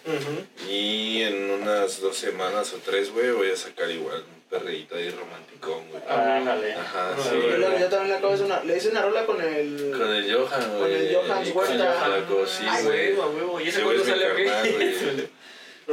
Y 0.70 1.22
en 1.24 1.52
unas 1.52 2.00
dos 2.02 2.18
semanas 2.18 2.74
o 2.74 2.78
tres, 2.78 3.12
güey, 3.12 3.32
voy 3.32 3.52
a 3.52 3.56
sacar 3.58 3.90
igual 3.92 4.18
un 4.28 4.42
perreíto 4.50 4.96
ahí 4.96 5.10
romanticón, 5.10 5.88
güey. 5.90 6.02
Ájale. 6.08 6.74
Ajá, 6.74 7.12
Ah, 7.12 7.16
sí. 7.22 7.36
Yo, 7.80 7.88
también 7.90 8.10
le 8.10 8.14
acabo 8.16 8.30
de 8.30 8.34
hacer 8.36 8.46
una. 8.46 8.64
Le 8.64 8.78
hice 8.78 8.90
una 8.90 9.02
rola 9.04 9.26
con 9.26 9.42
el. 9.42 9.94
Con 9.98 10.12
el 10.14 10.34
Johan, 10.34 10.78
güey. 10.78 10.80
Con 10.82 10.92
el 10.92 11.16
Johan 11.16 11.44
Con 11.52 11.58
Huerta. 11.58 12.16
el 12.18 12.26
Johan, 12.26 12.48
sí, 12.48 12.66
Ah, 12.68 12.80
güey. 12.84 12.98
huevo, 13.14 13.24
a 13.24 13.30
huevo. 13.30 13.62
¿Y 13.62 13.70
ese 13.70 13.82
cuándo 13.82 14.04
sale 14.06 14.32
güey. 14.34 15.28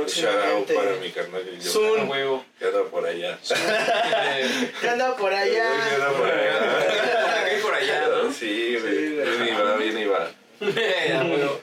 Shout 0.07 0.28
out 0.44 0.70
para 0.72 0.92
mi 1.02 1.11
carnal 1.11 1.40
el 1.48 1.59
A 1.59 1.72
Johan. 1.72 2.09
huevo. 2.09 2.44
Que 2.59 2.66
anda 2.66 2.83
por 2.85 3.04
allá. 3.04 3.38
¿Qué 4.81 4.88
anda 4.88 5.16
por 5.16 5.31
Que 5.31 5.37
allá? 5.37 5.94
anda 5.94 6.09
por 6.11 6.18
Por 6.18 6.31
allá. 6.31 6.78
Sí, 8.38 8.77
güey. 8.81 9.14
Güey. 9.16 9.38
Bien 9.38 9.48
y 9.48 9.61
va, 9.61 9.77
bien 9.77 9.98
y 9.98 10.05
va. 10.07 10.31
A 11.20 11.24
huevo. 11.24 11.62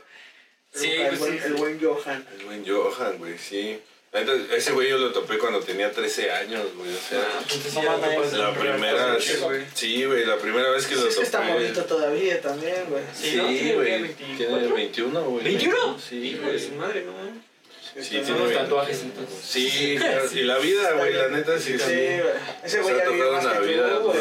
Sí, 0.73 0.91
el, 0.91 1.07
pues 1.09 1.19
buen, 1.19 1.31
sí. 1.39 1.45
el 1.45 1.53
buen 1.53 1.79
Johan. 1.81 2.27
El 2.37 2.45
buen 2.45 2.65
Johan, 2.67 3.17
güey, 3.17 3.37
sí. 3.37 3.79
La 4.11 4.21
ese 4.55 4.71
güey 4.71 4.89
yo 4.89 4.97
lo 4.97 5.11
topé 5.11 5.37
cuando 5.37 5.59
tenía 5.59 5.91
13 5.91 6.31
años, 6.31 6.63
güey. 6.77 6.89
O 6.93 6.97
sea, 6.97 7.19
Ah, 7.21 7.39
entonces 7.41 7.73
mames. 7.73 8.15
topas 8.15 8.33
la 8.33 8.49
el- 8.49 8.55
primera. 8.57 9.19
Sí, 9.19 9.33
güey. 9.41 9.61
Sí, 9.73 10.05
güey, 10.05 10.25
la 10.25 10.37
primera 10.37 10.69
vez 10.71 10.85
que 10.87 10.95
Sí, 10.95 11.01
lo 11.01 11.07
es 11.07 11.17
que 11.17 11.23
está 11.23 11.39
topé. 11.41 11.53
bonito 11.53 11.83
todavía 11.83 12.41
también, 12.41 12.85
güey. 12.89 13.03
Sí, 13.13 13.31
Sí, 13.31 13.35
¿no? 13.37 13.47
Tiene 13.47 13.73
güey. 13.75 14.01
24. 14.03 14.37
Tiene 14.59 14.73
21, 14.73 15.23
güey. 15.23 15.43
¿21? 15.57 15.99
Sí, 15.99 16.33
de 16.33 16.59
su 16.59 16.67
güey. 16.67 16.79
madre, 16.79 17.03
no. 17.05 17.13
Sí, 17.97 18.09
tiene 18.09 18.27
Son 18.27 18.39
los 18.39 18.49
bien. 18.49 18.61
tatuajes 18.61 19.01
entonces. 19.03 19.35
Sí, 19.41 19.95
claro. 19.97 20.25
Y 20.33 20.41
la 20.43 20.57
vida, 20.57 20.91
güey, 20.93 21.13
la 21.13 21.27
neta, 21.29 21.57
sí. 21.57 21.73
Sí, 21.73 21.79
sí. 21.79 21.85
güey. 21.85 22.21
Ese 22.63 22.69
Se 22.77 22.81
güey 22.81 22.93
ha 22.95 22.97
ya 23.05 23.09
vivió 23.09 23.31
más 23.31 23.45
una 23.45 23.53
que 23.53 23.59
vida 23.67 23.89
tú, 23.89 24.01
güey. 24.03 24.19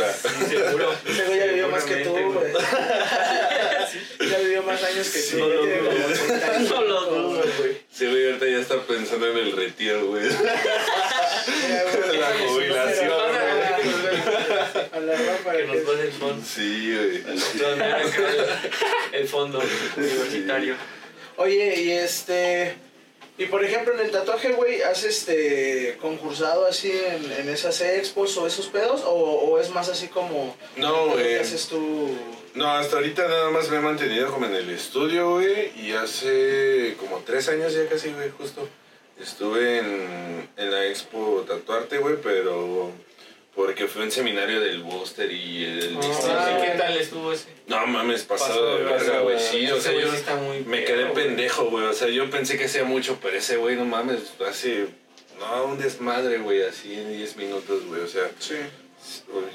seguro. 0.49 0.95
Ese 1.09 1.25
güey 1.25 1.39
ya 1.39 1.47
vivió 1.47 1.69
más 1.69 1.85
que 1.85 1.97
tú, 1.97 2.11
güey. 2.13 2.53
Ya 4.31 4.39
vivió 4.39 4.63
más 4.63 4.83
años 4.85 5.09
que 5.09 5.21
tú. 5.23 5.39
No 5.39 5.49
lo 5.49 5.67
dudo. 5.67 5.91
35, 5.91 6.75
No 6.75 6.83
lo 6.83 7.01
dudo, 7.07 7.45
güey. 7.59 7.77
Sí, 7.93 8.07
güey, 8.07 8.27
ahorita 8.27 8.47
ya 8.47 8.59
está 8.59 8.81
pensando 8.83 9.27
en 9.29 9.39
el 9.39 9.53
retiro, 9.57 10.07
güey. 10.07 10.25
La 12.15 12.33
jubilación, 12.49 13.13
A 14.93 15.01
la 15.01 15.15
para 15.45 15.59
Que 15.59 15.65
nos 15.67 15.77
pase 15.79 16.03
el 16.03 16.13
fondo. 16.13 16.45
Sí, 16.47 16.95
güey. 16.97 17.23
El 19.13 19.29
fondo 19.29 19.61
universitario. 19.97 20.77
Oye, 21.37 21.81
y 21.81 21.91
este. 21.91 22.77
Y 23.37 23.47
por 23.47 23.65
ejemplo, 23.65 23.93
en 23.95 24.01
el 24.01 24.13
tatuaje, 24.13 24.53
güey, 24.53 24.83
¿has 24.83 25.03
este 25.03 25.97
concursado 26.01 26.67
así 26.67 26.93
en, 26.93 27.33
en 27.33 27.49
esas 27.49 27.81
expos 27.81 28.37
o 28.37 28.47
esos 28.47 28.69
pedos? 28.69 29.03
¿O, 29.05 29.11
o 29.11 29.59
es 29.59 29.71
más 29.71 29.89
así 29.89 30.07
como. 30.07 30.57
No, 30.77 31.09
güey. 31.09 31.35
haces 31.35 31.67
tú? 31.67 32.17
No, 32.55 32.71
hasta 32.71 32.97
ahorita 32.97 33.27
nada 33.27 33.51
más 33.51 33.69
me 33.71 33.79
he 33.79 33.81
mantenido 33.81 34.31
como 34.31 34.47
en 34.47 34.55
el 34.55 34.71
estudio, 34.71 35.33
güey. 35.33 35.73
Y 35.77 35.93
hace 35.93 36.95
como 37.01 37.19
tres 37.27 37.49
años 37.49 37.75
ya 37.75 37.89
casi, 37.89 38.13
güey, 38.13 38.31
justo. 38.31 38.69
Estuve 39.21 39.79
en, 39.79 40.49
en 40.57 40.71
la 40.71 40.87
expo 40.87 41.45
Tatuarte, 41.47 41.99
güey, 41.99 42.17
pero 42.23 42.93
porque 43.55 43.87
fue 43.87 44.03
un 44.03 44.11
seminario 44.11 44.61
del 44.61 44.83
Buster 44.83 45.31
y 45.31 45.65
el 45.65 45.99
Ah. 46.03 46.59
¿Qué 46.63 46.79
tal 46.79 46.97
estuvo 46.97 47.33
ese? 47.33 47.47
No 47.67 47.87
mames, 47.87 48.23
pasado 48.25 48.77
de 48.79 48.85
verga, 48.85 49.21
güey. 49.21 49.39
Sí, 49.39 49.71
o 49.71 49.81
sea, 49.81 49.93
yo 49.93 50.09
me 50.67 50.85
quedé 50.85 51.07
pendejo, 51.07 51.67
güey. 51.71 51.85
O 51.87 51.93
sea, 51.93 52.09
yo 52.09 52.29
pensé 52.31 52.59
que 52.59 52.65
hacía 52.65 52.85
mucho, 52.85 53.19
pero 53.23 53.37
ese 53.37 53.57
güey, 53.57 53.77
no 53.77 53.85
mames, 53.85 54.21
hace. 54.49 54.87
No, 55.39 55.65
un 55.67 55.79
desmadre, 55.79 56.39
güey, 56.39 56.63
así 56.63 56.95
en 56.95 57.17
10 57.17 57.37
minutos, 57.37 57.85
güey. 57.87 58.01
O 58.03 58.07
sea, 58.09 58.31
Sí. 58.39 58.55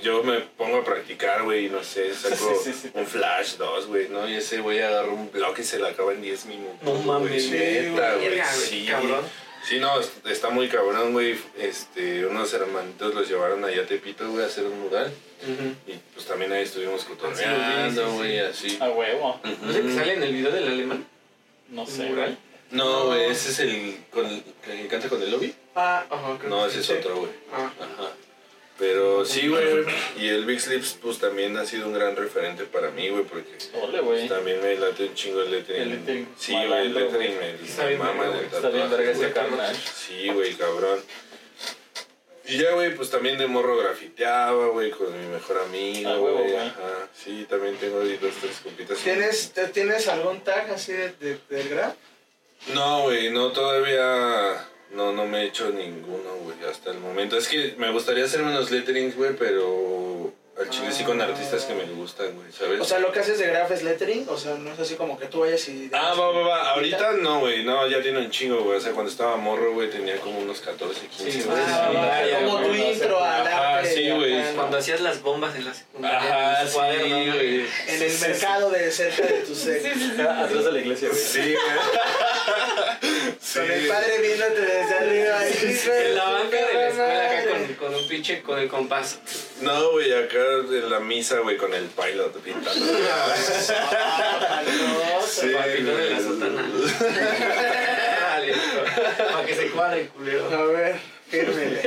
yo 0.03 0.23
me 0.23 0.41
pongo 0.41 0.77
a 0.79 0.83
practicar, 0.83 1.43
güey, 1.43 1.65
y 1.65 1.69
no 1.69 1.83
sé, 1.83 2.13
saco 2.13 2.35
Sí, 2.63 2.71
sí, 2.71 2.79
sí. 2.83 2.91
un 2.93 3.05
flash, 3.07 3.55
dos, 3.55 3.87
güey, 3.87 4.07
¿no? 4.09 4.27
Y 4.29 4.35
ese 4.35 4.59
güey 4.59 4.79
agarra 4.81 5.09
un 5.09 5.31
bloque 5.31 5.61
y 5.61 5.65
se 5.65 5.79
lo 5.79 5.87
acaba 5.87 6.11
en 6.13 6.21
10 6.21 6.45
minutos. 6.45 6.83
No 6.83 6.93
mames, 6.95 7.49
neta, 7.49 8.15
güey, 8.15 8.41
Sí, 8.55 8.85
cabrón. 8.89 9.25
Sí, 9.63 9.79
no, 9.79 9.99
es- 9.99 10.11
está 10.25 10.49
muy 10.49 10.67
cabrón, 10.69 11.13
güey. 11.13 11.37
Este, 11.57 12.25
unos 12.25 12.53
hermanitos 12.53 13.13
los 13.13 13.27
llevaron 13.29 13.63
allá 13.65 13.83
a 13.83 13.85
Tepito, 13.85 14.29
güey, 14.31 14.43
a 14.43 14.47
hacer 14.47 14.65
un 14.65 14.79
mural. 14.81 15.11
Y 15.87 15.93
pues 16.13 16.25
también 16.25 16.51
ahí 16.51 16.63
estuvimos 16.63 17.03
cotorreando, 17.05 18.03
sí, 18.05 18.09
sí. 18.11 18.17
güey, 18.17 18.39
así. 18.39 18.77
A 18.81 18.89
huevo. 18.89 19.39
¿No 19.63 19.73
sé 19.73 19.81
que 19.81 19.93
sale 19.93 20.13
en 20.13 20.23
el 20.23 20.33
video 20.33 20.51
del 20.51 20.67
alemán? 20.67 21.05
No 21.69 21.83
¿El 21.83 21.87
sé. 21.87 22.03
mural? 22.09 22.37
No, 22.71 23.05
güey, 23.07 23.25
ese 23.31 23.49
es 23.49 23.59
el, 23.59 23.97
con 24.11 24.25
el 24.25 24.43
que 24.63 24.87
canta 24.87 25.09
con 25.09 25.21
el 25.21 25.31
lobby. 25.31 25.53
Ah, 25.75 26.05
Ajá, 26.09 26.37
creo 26.37 26.49
No, 26.49 26.63
que 26.63 26.69
ese 26.69 26.79
es 26.81 26.85
sí. 26.85 26.93
otro, 26.93 27.17
güey. 27.17 27.31
Ah, 27.53 27.71
Ajá. 27.79 28.08
Pero 28.79 29.25
sí, 29.25 29.47
güey. 29.49 29.83
Y 30.17 30.29
el 30.29 30.45
Big 30.45 30.61
Slips, 30.61 30.97
pues 31.01 31.19
también 31.19 31.57
ha 31.57 31.65
sido 31.65 31.87
un 31.87 31.93
gran 31.93 32.15
referente 32.15 32.63
para 32.63 32.89
mí, 32.91 33.09
güey, 33.09 33.23
porque 33.25 33.49
Ole, 33.73 33.99
güey. 33.99 34.27
también 34.29 34.61
me 34.61 34.75
late 34.77 35.03
un 35.03 35.13
chingo 35.15 35.41
el 35.41 35.51
lettering. 35.51 35.81
El 35.81 35.89
lettering 35.89 36.29
Sí, 36.37 36.53
güey, 36.53 36.63
el 36.63 36.69
malandro, 36.69 36.99
lettering 37.01 37.35
güey. 37.35 37.53
me, 37.59 37.65
Está 37.67 37.81
me 37.83 37.87
bien 37.89 37.99
mama 37.99 38.23
verga, 38.23 38.37
del 38.37 38.45
güey. 38.49 38.55
Está 38.55 38.69
bien 38.69 38.81
tatuaje, 38.89 38.95
verga 39.03 39.11
ese 39.11 39.19
güey. 39.19 39.33
carnal. 39.33 39.75
Sí, 39.75 40.29
güey, 40.29 40.53
cabrón. 40.55 40.99
Y 42.47 42.57
ya, 42.57 42.71
güey, 42.71 42.95
pues 42.95 43.09
también 43.11 43.37
de 43.37 43.45
morro 43.47 43.77
grafiteaba, 43.77 44.67
güey, 44.69 44.89
con 44.91 45.11
mi 45.19 45.27
mejor 45.27 45.59
amigo, 45.59 46.09
huevo, 46.09 46.37
güey. 46.39 46.51
güey. 46.51 46.67
Ajá. 46.67 47.07
Sí, 47.13 47.45
también 47.49 47.75
tengo 47.75 47.99
ahí 48.01 48.17
dos, 48.19 48.33
tres 48.41 48.59
compitas. 48.63 48.97
¿Tienes, 48.99 49.51
te- 49.51 49.67
¿Tienes 49.67 50.07
algún 50.07 50.39
tag 50.41 50.71
así 50.71 50.93
de, 50.93 51.11
de, 51.19 51.37
del 51.49 51.69
graf? 51.69 51.93
No, 52.73 53.03
güey, 53.03 53.29
no, 53.29 53.51
todavía 53.51 54.65
no, 54.91 55.13
no 55.13 55.25
me 55.25 55.41
he 55.41 55.47
hecho 55.47 55.69
ninguno, 55.69 56.35
güey, 56.43 56.57
hasta 56.69 56.91
el 56.91 56.99
momento. 56.99 57.37
Es 57.37 57.47
que 57.47 57.75
me 57.77 57.91
gustaría 57.91 58.25
hacer 58.25 58.41
unos 58.41 58.71
letterings, 58.71 59.15
güey, 59.15 59.35
pero 59.37 60.08
al 60.59 60.69
chile 60.69 60.91
sí 60.91 61.03
con 61.03 61.21
Ah. 61.21 61.25
artistas 61.25 61.63
que 61.65 61.73
me 61.73 61.83
gustan, 61.85 62.33
güey, 62.35 62.51
¿sabes? 62.51 62.79
O 62.81 62.85
sea, 62.85 62.99
lo 62.99 63.11
que 63.11 63.19
haces 63.19 63.39
de 63.39 63.47
graf 63.47 63.71
es 63.71 63.83
lettering, 63.83 64.25
o 64.29 64.37
sea, 64.37 64.55
no 64.55 64.71
es 64.73 64.79
así 64.79 64.95
como 64.95 65.17
que 65.17 65.25
tú 65.27 65.39
vayas 65.41 65.67
y... 65.69 65.89
Ah, 65.93 66.13
va, 66.19 66.31
va, 66.31 66.41
va. 66.47 66.69
Ahorita 66.71 67.13
no, 67.13 67.39
güey. 67.39 67.63
No, 67.63 67.87
ya 67.87 68.01
tiene 68.01 68.19
un 68.19 68.29
chingo, 68.29 68.59
güey. 68.63 68.77
O 68.77 68.81
sea, 68.81 68.91
cuando 68.91 69.11
estaba 69.11 69.35
morro, 69.37 69.73
güey, 69.73 69.89
tenía 69.89 70.17
como 70.19 70.39
unos 70.39 70.59
14, 70.61 71.07
15, 71.07 71.31
Sí, 71.31 71.41
güey. 71.47 71.57
Ah, 71.65 71.87
Sí, 71.89 71.95
va, 71.95 72.25
ya, 72.27 72.45
como 72.45 72.59
tu 72.61 72.67
güey, 72.67 72.93
intro 72.93 73.23
al 73.23 73.47
arte. 73.47 73.93
sí, 73.95 74.09
güey. 74.09 74.43
Cuando 74.55 74.77
hacías 74.77 75.01
las 75.01 75.21
bombas 75.21 75.55
en 75.55 75.65
la 75.65 75.73
secundaria. 75.73 76.67
Cuadernos, 76.73 77.09
sí, 77.09 77.31
güey. 77.31 77.65
En 77.87 78.01
el 78.03 78.19
mercado 78.19 78.69
de 78.71 78.91
cerca 78.91 79.23
de 79.23 79.33
tu 79.41 79.55
sec. 79.55 79.85
Atrás 80.19 80.65
de 80.65 80.71
la 80.71 80.79
iglesia, 80.79 81.09
güey. 81.09 81.21
Sí, 81.21 81.39
güey. 81.39 81.55
Sí. 83.41 83.59
Con 83.59 83.71
el 83.71 83.87
padre 83.87 84.17
viéndote 84.21 84.61
desde 84.61 84.93
arriba. 84.95 85.39
ahí, 85.39 85.79
En 86.09 86.15
la 86.15 86.29
banca 86.29 86.57
de 86.57 86.73
la 86.73 86.87
escuela 86.89 87.25
acá 87.31 87.75
con 87.79 87.95
un 87.95 88.07
pinche 88.07 88.41
con 88.41 88.59
el 88.59 88.67
compás. 88.67 89.19
No, 89.61 89.91
güey, 89.91 90.13
acá 90.13 90.37
en 90.51 90.89
la 90.89 90.99
misa, 90.99 91.39
güey, 91.39 91.57
con 91.57 91.73
el 91.73 91.85
pilot 91.85 92.39
pintando. 92.41 92.85
Ah, 93.71 94.61
no, 94.65 95.21
Sí, 95.27 95.47
de 95.47 96.09
la 96.09 96.19
sotana. 96.19 96.69
Para 99.31 99.45
que 99.45 99.55
se 99.55 99.69
cuadre, 99.69 100.07
culero. 100.07 100.49
A 100.49 100.63
ver, 100.65 100.95
firme. 101.29 101.81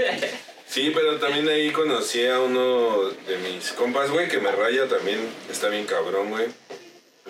Sí, 0.67 0.91
pero 0.95 1.19
también 1.19 1.49
ahí 1.49 1.71
conocí 1.71 2.27
a 2.27 2.41
uno 2.41 3.11
de 3.11 3.39
mis 3.39 3.73
compas, 3.73 4.11
güey, 4.11 4.29
que 4.29 4.39
me 4.39 4.51
raya 4.53 4.89
también. 4.89 5.19
Está 5.51 5.69
bien 5.69 5.85
cabrón, 5.87 6.31
güey. 6.31 6.47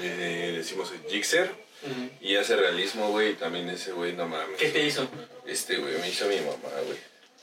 Eh, 0.01 0.55
decimos 0.57 0.93
el 0.93 1.11
Jixer. 1.11 1.51
Ujú. 1.83 2.11
Y 2.21 2.37
hace 2.37 2.57
realismo, 2.57 3.09
güey. 3.11 3.31
Y 3.31 3.35
también 3.35 3.69
ese 3.71 3.93
güey, 3.93 4.13
no 4.13 4.29
mames. 4.29 4.59
¿Qué 4.59 4.69
te 4.69 4.85
hizo? 4.85 5.09
Este, 5.47 5.77
güey, 5.77 5.99
me 5.99 6.09
hizo 6.09 6.27
mi 6.27 6.37
mamá, 6.37 6.69
güey. 6.87 6.99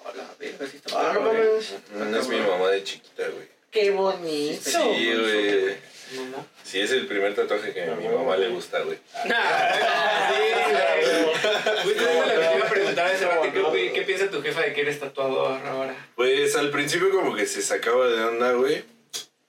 Hola, 0.06 0.34
verga, 0.40 0.66
sí 0.72 0.78
está 0.78 1.12
Ah. 1.12 1.14
No 1.94 2.18
es 2.20 2.28
mi 2.28 2.38
mamá 2.38 2.70
de 2.70 2.84
chiquita, 2.84 3.24
güey. 3.28 3.48
Qué 3.72 3.92
bonito. 3.92 4.62
Sí, 4.70 5.14
güey. 5.16 5.76
Sí, 6.64 6.80
es 6.82 6.92
el 6.92 7.06
primer 7.08 7.36
tatuaje 7.36 7.72
que 7.72 7.84
a 7.84 7.96
mi 7.96 8.08
mamá 8.08 8.36
le 8.36 8.48
gusta, 8.50 8.80
güey. 8.82 8.98
Nah, 9.26 9.74
sí, 10.30 10.42
güey. 10.72 11.84
Justo 11.84 12.02
eso 12.02 12.10
es 12.10 12.16
lo 12.18 12.42
que 12.42 12.48
te 12.48 12.56
iba 12.58 12.66
a 12.66 12.70
preguntar 12.70 13.08
hace 13.08 13.26
rato. 13.28 13.54
¿Qué, 13.54 13.62
opi- 13.62 13.94
¿Qué 13.94 14.02
piensa 14.02 14.30
tu 14.30 14.42
jefa 14.42 14.62
de 14.62 14.74
que 14.74 14.82
eres 14.82 15.00
tatuador 15.00 15.64
ahora? 15.68 15.96
Pues 16.16 16.56
al 16.56 16.72
principio 16.72 17.12
como 17.12 17.36
que 17.36 17.46
se 17.46 17.62
sacaba 17.62 18.08
de 18.08 18.24
onda, 18.24 18.54
güey. 18.54 18.84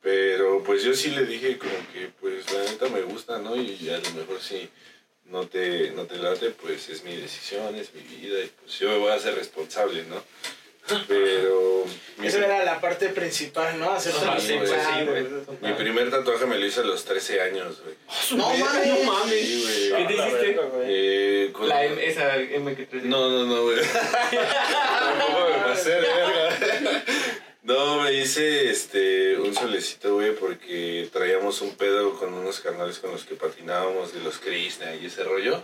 Pero 0.03 0.63
pues 0.65 0.83
yo 0.83 0.95
sí 0.95 1.11
le 1.11 1.25
dije 1.27 1.59
como 1.59 1.73
que 1.93 2.11
pues 2.21 2.51
la 2.53 2.63
neta 2.63 2.89
me 2.89 3.03
gusta, 3.03 3.39
¿no? 3.39 3.55
Y 3.57 3.89
a 3.91 3.99
lo 3.99 4.11
mejor 4.21 4.41
si 4.41 4.69
no 5.27 5.47
te, 5.47 5.91
no 5.93 6.05
te 6.07 6.17
late, 6.17 6.51
pues 6.51 6.89
es 6.89 7.05
mi 7.05 7.15
decisión, 7.17 7.75
es 7.77 7.93
mi 7.95 8.01
vida 8.03 8.41
y 8.41 8.51
pues 8.61 8.79
yo 8.79 8.89
me 8.89 8.97
voy 8.99 9.11
a 9.13 9.15
hacer 9.15 9.35
responsable, 9.35 10.05
¿no? 10.05 10.23
Pero 11.09 11.85
mi, 12.19 12.27
Esa 12.27 12.39
era 12.39 12.65
la 12.65 12.81
parte 12.81 13.09
principal, 13.09 13.79
¿no? 13.79 13.91
Hacerte 13.93 14.25
Ajá, 14.27 14.39
sí, 14.41 14.49
sí, 14.49 14.55
güey. 14.59 15.25
güey. 15.25 15.45
mi 15.63 15.73
primer 15.73 16.11
tatuaje 16.11 16.47
me 16.47 16.59
lo 16.59 16.67
hice 16.67 16.81
a 16.81 16.85
los 16.85 17.05
13 17.05 17.41
años, 17.41 17.81
güey. 17.83 17.95
No 18.39 18.49
mames. 18.55 18.87
No 18.89 19.13
mames. 19.13 19.41
Sí, 19.41 19.93
¿Qué 19.97 20.05
te 20.05 20.15
La 20.15 20.29
hiciste? 20.29 20.57
Eh, 20.85 21.51
con- 21.53 21.69
La 21.69 21.85
M, 21.85 22.05
esa 22.05 22.37
M 22.37 22.75
que 22.77 22.87
traes. 22.87 23.05
No, 23.05 23.29
no, 23.31 23.45
no, 23.47 23.63
güey. 23.63 23.79
Tampoco 23.81 25.49
me 25.51 25.65
pasé 25.65 25.91
de 25.91 26.01
verga. 26.01 26.50
No, 27.71 28.03
me 28.03 28.13
hice 28.13 28.69
este 28.69 29.39
un 29.39 29.55
solecito, 29.55 30.15
güey, 30.15 30.35
porque 30.35 31.09
traíamos 31.13 31.63
un 31.63 31.77
pedo 31.77 32.19
con 32.19 32.35
unos 32.35 32.59
carnales 32.59 32.99
con 32.99 33.13
los 33.13 33.23
que 33.23 33.37
patinábamos 33.37 34.13
de 34.13 34.19
los 34.19 34.39
Krishna 34.39 34.93
y 34.97 35.07
ese 35.07 35.23
rollo. 35.23 35.63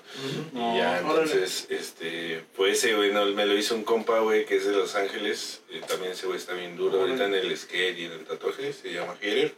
Y 0.54 0.58
ya, 0.78 1.02
órale. 1.04 1.22
entonces, 1.22 1.66
este, 1.68 2.44
pues 2.54 2.78
ese, 2.78 2.94
güey, 2.94 3.12
no, 3.12 3.26
me 3.26 3.44
lo 3.44 3.58
hizo 3.58 3.74
un 3.74 3.82
compa, 3.82 4.20
güey, 4.20 4.44
que 4.46 4.54
es 4.54 4.64
de 4.64 4.72
Los 4.72 4.94
Ángeles. 4.94 5.62
eh, 5.68 5.80
también 5.88 6.12
ese 6.12 6.26
güey 6.26 6.38
está 6.38 6.54
bien 6.54 6.76
duro 6.76 7.00
ahorita 7.00 7.24
en 7.24 7.34
el 7.34 7.56
skate 7.56 7.98
y 7.98 8.04
en 8.04 8.12
el 8.12 8.24
tatuaje, 8.24 8.72
se 8.72 8.92
llama 8.92 9.16
Hater. 9.20 9.52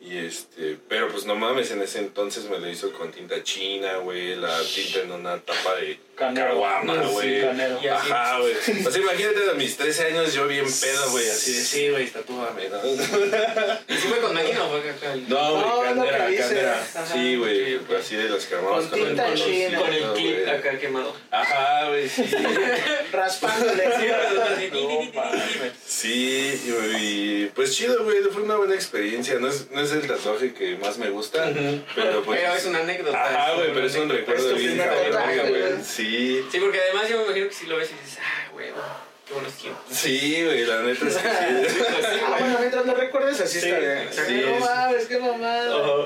Y 0.00 0.16
este, 0.16 0.78
pero 0.88 1.08
pues 1.08 1.26
no 1.26 1.34
mames, 1.34 1.72
en 1.72 1.82
ese 1.82 1.98
entonces 1.98 2.48
me 2.48 2.60
lo 2.60 2.70
hizo 2.70 2.92
con 2.92 3.10
tinta 3.10 3.42
china, 3.42 3.96
güey, 3.96 4.36
la 4.36 4.62
tinta 4.62 5.00
en 5.00 5.10
una 5.10 5.38
tapa 5.40 5.74
de. 5.74 5.98
Caguama, 6.20 6.94
Sí, 6.94 7.10
güey. 7.12 7.44
así. 7.44 7.88
Ajá, 7.88 8.38
güey. 8.38 8.52
O 8.86 8.90
sea, 8.90 9.00
imagínate 9.00 9.50
a 9.50 9.54
mis 9.54 9.76
13 9.76 10.06
años 10.06 10.34
yo 10.34 10.46
bien 10.46 10.66
pedo, 10.80 11.10
güey, 11.10 11.28
así 11.28 11.52
de 11.52 11.60
sí, 11.62 11.88
güey, 11.90 12.06
tatúame, 12.08 12.68
¿no? 12.68 12.78
¿Y 13.88 13.98
si 13.98 14.08
fue 14.08 14.18
con 14.20 14.34
máquina 14.34 14.64
o 14.64 14.68
fue 14.70 14.90
acá? 14.90 15.16
No, 15.28 15.60
No, 15.60 15.76
güey, 15.76 15.88
que 15.88 15.94
candera, 15.94 16.28
candera. 16.36 16.86
Sí, 17.12 17.36
güey, 17.36 17.80
así 17.98 18.16
de 18.16 18.28
las 18.28 18.44
que 18.46 18.54
armamos 18.54 18.86
Con 18.86 18.98
tinta 19.00 19.28
el 19.28 19.34
china. 19.34 19.78
Con 19.80 19.92
el 19.92 20.04
clip 20.12 20.48
acá 20.48 20.78
quemado. 20.78 21.16
Ajá, 21.30 21.88
güey, 21.88 22.08
sí. 22.08 22.24
Raspándole. 23.12 23.84
No. 24.72 25.00
Sí, 25.86 26.60
y, 27.00 27.46
pues 27.54 27.74
chido, 27.76 28.04
güey, 28.04 28.18
fue 28.32 28.42
una 28.42 28.56
buena 28.56 28.74
experiencia. 28.74 29.36
No 29.38 29.48
es, 29.48 29.70
no 29.70 29.80
es 29.80 29.92
el 29.92 30.06
tatuaje 30.06 30.52
que 30.52 30.76
más 30.76 30.98
me 30.98 31.10
gusta, 31.10 31.50
pero 31.94 32.22
pues... 32.22 32.40
Pero 32.40 32.54
es 32.54 32.64
una 32.66 32.80
anécdota. 32.80 33.24
Ajá, 33.24 33.54
güey, 33.54 33.72
pero 33.72 33.86
es 33.86 33.96
un 33.96 34.08
recuerdo 34.08 34.54
bien 34.54 34.76
cabrón, 34.78 35.22
güey. 35.36 35.50
güey. 35.50 35.84
Sí. 36.10 36.44
Sí, 36.50 36.60
porque 36.60 36.80
además 36.80 37.08
yo 37.08 37.18
me 37.18 37.24
imagino 37.24 37.48
que 37.48 37.54
si 37.54 37.66
lo 37.66 37.76
ves 37.76 37.90
y 37.90 37.94
dices, 38.04 38.18
ah, 38.22 38.50
güey, 38.52 38.68
qué 39.26 39.32
buenos 39.34 39.52
tiempos. 39.54 39.82
Sí, 39.90 40.44
güey, 40.44 40.64
la 40.64 40.82
neta 40.82 41.06
es 41.06 41.14
que 41.16 41.20
sí. 41.20 41.26
Ah, 42.26 42.36
bueno, 42.40 42.56
mientras 42.58 42.86
lo 42.86 42.94
recuerdes 42.94 43.40
así 43.40 43.60
Sí, 43.60 43.68
está 43.68 43.78
bien. 43.78 44.08
sí, 44.10 44.44
no 44.46 44.56
sí. 44.56 44.60
mames, 44.60 45.06
qué 45.06 45.18
mamada. 45.18 46.04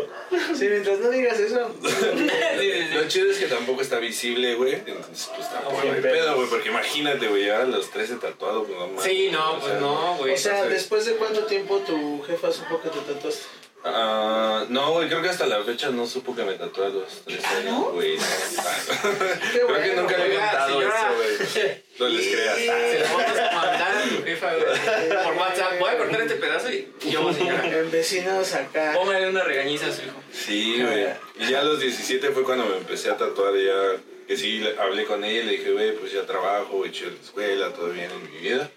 Sí, 0.55 0.69
mientras 0.69 0.99
no 0.99 1.11
digas 1.11 1.39
eso. 1.39 1.75
Lo 2.95 3.09
chido 3.09 3.31
es 3.31 3.39
que 3.39 3.47
tampoco 3.47 3.81
está 3.83 3.99
visible, 3.99 4.55
güey. 4.57 4.75
Entonces, 4.75 5.31
pues 5.35 5.51
tampoco 5.51 5.77
bueno, 5.77 5.93
hay 5.95 6.01
pero- 6.03 6.15
pedo, 6.15 6.37
güey. 6.37 6.49
Porque 6.49 6.69
imagínate, 6.69 7.29
güey, 7.29 7.43
llegar 7.43 7.63
a 7.63 7.67
los 7.67 7.91
13 7.91 8.17
tatuados, 8.17 8.67
pues 8.67 8.79
no 8.79 8.87
mames. 8.89 9.05
Sí, 9.05 9.29
no, 9.33 9.53
o 9.53 9.59
pues 9.61 9.71
sea, 9.73 9.81
no, 9.81 10.17
güey. 10.17 10.35
O 10.35 10.39
sea, 10.39 10.65
después 10.67 11.05
de 11.07 11.13
cuánto 11.17 11.45
tiempo 11.47 11.79
tu 11.79 12.23
jefa 12.27 12.53
supo 12.53 12.81
que 12.83 12.89
te 12.91 12.99
tatuaste. 13.01 13.45
Ah, 13.87 14.65
no, 14.71 14.93
güey, 14.93 15.09
creo 15.09 15.21
que 15.21 15.29
hasta 15.29 15.47
la 15.47 15.63
fecha 15.63 15.91
no 15.91 16.07
supo 16.07 16.35
que 16.35 16.43
me 16.43 16.55
tatué 16.55 16.87
a 16.87 16.89
los 16.89 17.07
13 17.27 17.43
¿Ah, 17.45 17.57
años, 17.59 17.65
no? 17.73 17.85
güey. 17.93 18.17
Creo 19.53 19.69
bueno, 19.69 19.85
que 19.85 19.95
nunca 19.95 20.17
le 20.17 20.27
he 20.35 20.39
contado 20.39 20.69
señora. 20.81 20.97
eso, 20.97 21.15
güey. 21.17 21.83
No 21.99 22.09
les 22.09 22.27
creas. 22.29 22.57
Se 22.57 22.99
lo 23.01 23.07
vamos 23.07 23.39
a 23.39 23.55
mandar 23.55 23.95
a 23.97 24.03
tu 24.03 24.25
jefa, 24.25 24.53
güey. 24.55 25.25
Por 25.25 25.35
WhatsApp. 25.35 25.79
Voy 25.79 25.91
a 25.91 25.99
cortar 25.99 26.21
este 26.23 26.35
pedazo 26.37 26.73
y 26.73 26.89
yo, 27.11 27.33
señora. 27.35 27.67
En 27.79 27.91
vecinos 27.91 28.55
acá. 28.55 28.93
Póngale 28.95 29.29
una 29.29 29.45
regañiza 29.45 29.87
a 29.89 29.93
su 29.93 30.03
hijo. 30.03 30.17
Sí, 30.33 30.83
güey. 30.83 31.07
Y 31.41 31.51
ya 31.51 31.61
a 31.61 31.65
los 31.65 31.79
17 31.79 32.31
fue 32.31 32.43
cuando 32.43 32.65
me 32.65 32.79
empecé 32.79 33.11
a 33.11 33.17
tatuar 33.19 33.55
ya. 33.55 34.01
Que 34.27 34.39
sí, 34.39 34.67
hablé 34.79 35.05
con 35.05 35.23
ella 35.23 35.41
y 35.41 35.45
le 35.45 35.53
dije, 35.53 35.73
güey, 35.73 35.95
pues 35.97 36.11
ya 36.13 36.23
trabajo, 36.25 36.83
chido 36.89 37.11
en 37.11 37.17
la 37.17 37.21
escuela, 37.21 37.69
todo 37.75 37.91
bien 37.91 38.11
en 38.11 38.23
mi 38.33 38.39
vida. 38.39 38.71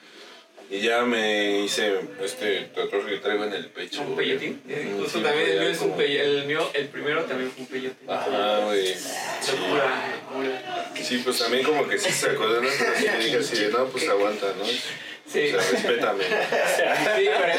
Y 0.69 0.81
ya 0.81 1.03
me 1.03 1.59
hice 1.61 1.93
este 2.21 2.63
tatuaje 2.75 3.11
que 3.11 3.17
traigo 3.19 3.45
en 3.45 3.53
el 3.53 3.67
pecho. 3.67 4.01
¿Un 4.01 4.17
peyotín? 4.17 4.61
Mm, 4.65 4.97
Justo 4.99 5.19
sí, 5.19 5.23
también 5.23 5.49
el 5.49 5.59
mío 5.59 5.69
es 5.69 5.77
un 5.79 5.83
como- 5.87 5.97
peyotín. 5.97 6.39
El 6.39 6.45
mío, 6.45 6.69
el 6.73 6.87
primero 6.89 7.23
también 7.23 7.51
fue 7.51 7.61
un 7.61 7.67
peyotín. 7.67 8.09
Ajá, 8.11 8.59
güey. 8.65 8.93
Locura, 8.93 10.19
locura. 10.29 10.91
Sí, 11.01 11.21
pues 11.23 11.39
también 11.39 11.63
como 11.63 11.87
que 11.87 11.97
se 11.97 12.11
sacó 12.11 12.49
de 12.49 12.59
una 12.59 12.69
pero 12.77 12.91
sí 12.97 13.03
le 13.05 13.17
dije 13.23 13.37
así 13.37 13.55
de, 13.57 13.69
no, 13.69 13.85
pues 13.85 14.09
aguanta, 14.09 14.47
¿no? 14.57 14.65
Sí. 14.65 15.53
O 15.53 15.61
sea, 15.61 15.71
respétame. 15.71 16.23
Sí, 16.25 17.29
pero 17.37 17.53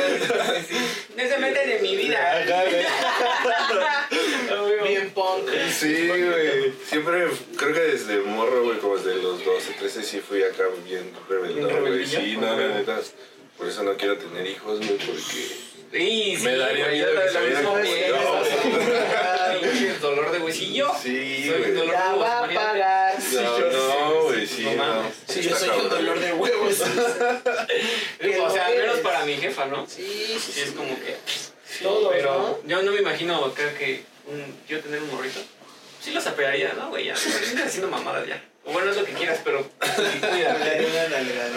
sí, 0.60 0.66
sí. 0.68 0.76
No 1.16 1.22
se 1.28 1.38
meten 1.38 1.70
en 1.70 1.82
mi 1.82 1.96
vida. 1.96 2.44
Bien 4.86 5.10
punk. 5.10 5.48
Sí, 5.70 6.08
güey. 6.08 6.72
Siempre, 6.88 7.26
creo 7.56 7.74
que 7.74 7.80
desde 7.80 8.18
morro, 8.20 8.64
güey, 8.64 8.78
como 8.78 8.96
desde 8.96 9.16
los 9.22 9.44
12, 9.44 9.72
13, 9.78 9.97
sí 10.08 10.20
fui 10.20 10.42
acá 10.42 10.64
bien 10.84 11.12
güey. 11.28 11.54
rebeldilla? 11.54 12.20
Sí, 12.20 12.36
no, 12.36 12.56
la 12.56 12.68
neta. 12.68 13.00
Por 13.56 13.68
eso 13.68 13.82
no 13.82 13.96
quiero 13.96 14.16
tener 14.18 14.46
hijos, 14.46 14.78
güey, 14.78 14.96
porque... 14.98 15.68
Sí, 15.90 16.36
sí, 16.36 16.42
Me 16.44 16.56
daría 16.56 16.84
güey, 16.84 16.96
miedo 16.98 17.12
que 17.22 17.28
se 17.30 17.40
mismo. 17.40 17.74
Pinche 19.60 19.98
dolor 20.00 20.30
de 20.30 20.38
huesillo. 20.38 20.90
Sí, 21.02 21.44
Soy 21.48 21.54
un 21.54 21.60
güey. 21.62 21.72
dolor 21.72 21.92
Ya 21.94 22.12
de 22.12 22.18
va 22.18 22.38
a 22.38 22.46
pagar. 22.48 23.18
No, 23.32 23.58
no, 23.58 24.22
güey, 24.24 24.46
sí, 24.46 24.64
No 24.64 24.72
mames. 24.74 25.14
Sí, 25.26 25.40
yo 25.42 25.56
soy 25.56 25.68
un 25.70 25.74
cabrón. 25.88 25.90
dolor 25.98 26.20
de 26.20 26.32
huevos. 26.32 26.76
O 28.40 28.50
sea, 28.50 28.66
al 28.66 28.76
menos 28.76 28.98
para 28.98 29.24
mi 29.24 29.36
jefa, 29.36 29.66
¿no? 29.66 29.86
Sí, 29.86 30.02
sí, 30.06 30.38
Sí, 30.38 30.52
sí. 30.52 30.60
es 30.60 30.70
como 30.72 30.94
que. 31.00 31.16
Todos, 31.82 32.12
pero 32.12 32.58
¿no? 32.64 32.68
yo 32.68 32.82
no 32.82 32.92
me 32.92 33.00
imagino 33.00 33.44
acá 33.44 33.72
que 33.74 34.02
un- 34.26 34.56
yo 34.68 34.80
tener 34.80 35.02
un 35.02 35.10
morrito. 35.10 35.40
sí 36.00 36.10
los 36.12 36.26
apearía, 36.26 36.72
¿no, 36.74 36.88
güey? 36.90 37.06
Ya, 37.06 37.14
estás 37.14 37.54
haciendo 37.66 37.88
mamadas 37.88 38.26
ya. 38.26 38.42
O 38.68 38.72
bueno, 38.72 38.90
es 38.90 38.96
lo 38.98 39.04
que 39.04 39.12
quieras, 39.12 39.40
pero 39.42 39.64
cuídate. 39.80 40.86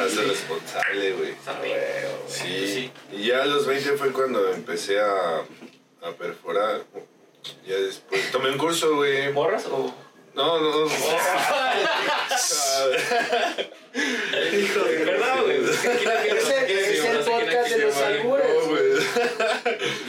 Hazte 0.01 0.21
responsable, 0.23 1.11
güey. 1.13 1.33
Sabe. 1.43 1.75
Sí. 2.27 2.67
Sí. 2.67 2.91
Y 3.11 3.27
ya 3.27 3.43
a 3.43 3.45
los 3.45 3.65
20 3.67 3.91
fue 3.97 4.11
cuando 4.13 4.53
empecé 4.53 4.99
a, 4.99 5.39
a 6.03 6.11
perforar. 6.17 6.83
Ya 7.67 7.75
después 7.75 8.31
tomé 8.31 8.51
un 8.51 8.57
curso, 8.57 8.95
güey. 8.95 9.31
¿Morras 9.33 9.65
o...? 9.65 9.93
No, 10.33 10.61
no, 10.61 10.71
no. 10.71 10.85
Hijo 14.53 14.79
de- 14.85 15.03
¿Verdad, 15.05 15.41
güey? 15.43 15.57
Es 15.65 17.03
el 17.03 17.17
podcast 17.19 17.69
de 17.69 17.77
los 17.79 17.97
albures. 17.97 19.03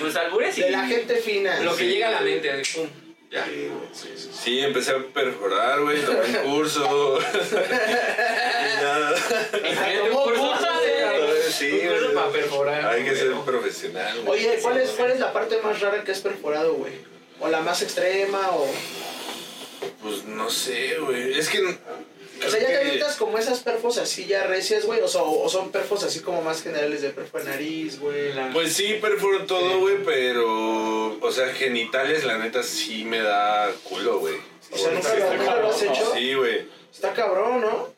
Los 0.01 0.17
albures 0.17 0.59
y 0.59 0.63
De 0.63 0.71
la 0.71 0.87
gente 0.87 1.17
fina. 1.17 1.59
lo 1.61 1.73
que 1.75 1.85
Sí, 1.85 1.91
llega 1.91 2.09
a 2.09 2.11
la 2.13 2.21
güey. 2.21 2.35
mente, 2.41 2.63
pum, 2.75 2.87
ya. 3.33 3.47
Sí, 4.33 4.61
empecé 4.61 4.91
a 4.93 4.99
perforar, 5.13 5.81
güey. 5.81 6.01
Tomé 6.05 6.19
un 6.21 6.51
curso. 6.55 7.19
y 7.51 8.83
nada. 8.83 9.11
De- 10.81 11.53
Sí, 11.53 11.71
Un 11.73 11.89
curso 11.89 12.15
para 12.15 12.31
perforar. 12.33 12.87
Hay 12.87 13.05
que 13.05 13.15
ser 13.15 13.33
profesional, 13.45 14.21
güey. 14.25 14.39
Oye, 14.41 14.59
¿cuál 14.63 14.79
es, 14.79 14.91
¿cuál 14.91 15.11
es 15.13 15.21
la 15.21 15.33
parte 15.33 15.59
más 15.63 15.81
rara 15.81 16.03
que 16.03 16.13
has 16.13 16.21
perforado, 16.21 16.75
güey? 16.75 16.93
¿O 17.41 17.49
la 17.49 17.61
más 17.61 17.83
extrema? 17.83 18.51
O, 18.53 18.67
Pues 20.03 20.25
no 20.25 20.49
sé, 20.51 20.99
güey. 20.99 21.39
Es 21.39 21.49
que. 21.49 21.79
O 22.47 22.51
sea, 22.51 22.61
ya 22.61 22.67
te 22.67 22.77
avientas 22.79 23.17
como 23.17 23.39
esas 23.39 23.61
perfos 23.61 23.99
así 23.99 24.27
ya 24.27 24.45
recias, 24.47 24.85
güey. 24.85 25.01
O, 25.01 25.09
so- 25.09 25.25
o 25.43 25.49
son 25.49 25.71
perfos 25.71 26.03
así 26.05 26.21
como 26.21 26.43
más 26.43 26.63
generales 26.63 27.03
de 27.03 27.11
perfo 27.11 27.39
de 27.39 27.45
nariz, 27.45 27.99
güey. 28.01 28.33
La- 28.33 28.51
Pues 28.53 28.73
sí, 28.75 28.95
perforo 29.01 29.45
todo, 29.47 29.79
güey, 29.81 29.97
pero. 30.05 31.19
O 31.21 31.31
sea, 31.33 31.49
genitales, 31.55 32.25
la 32.25 32.39
neta, 32.39 32.63
sí 32.63 33.05
me 33.05 33.21
da 33.21 33.71
culo, 33.85 34.19
güey. 34.19 34.35
O 34.71 34.77
sea, 34.77 34.91
nunca 34.93 35.11
Sí, 35.11 35.19
lo, 35.19 35.25
está 35.25 35.37
nunca 35.37 35.57
lo 35.57 35.69
has 35.71 35.83
hecho. 35.83 36.13
Sí, 36.15 36.35
güey. 36.35 36.67
Está 36.93 37.13
cabrón, 37.13 37.61
¿no? 37.61 37.89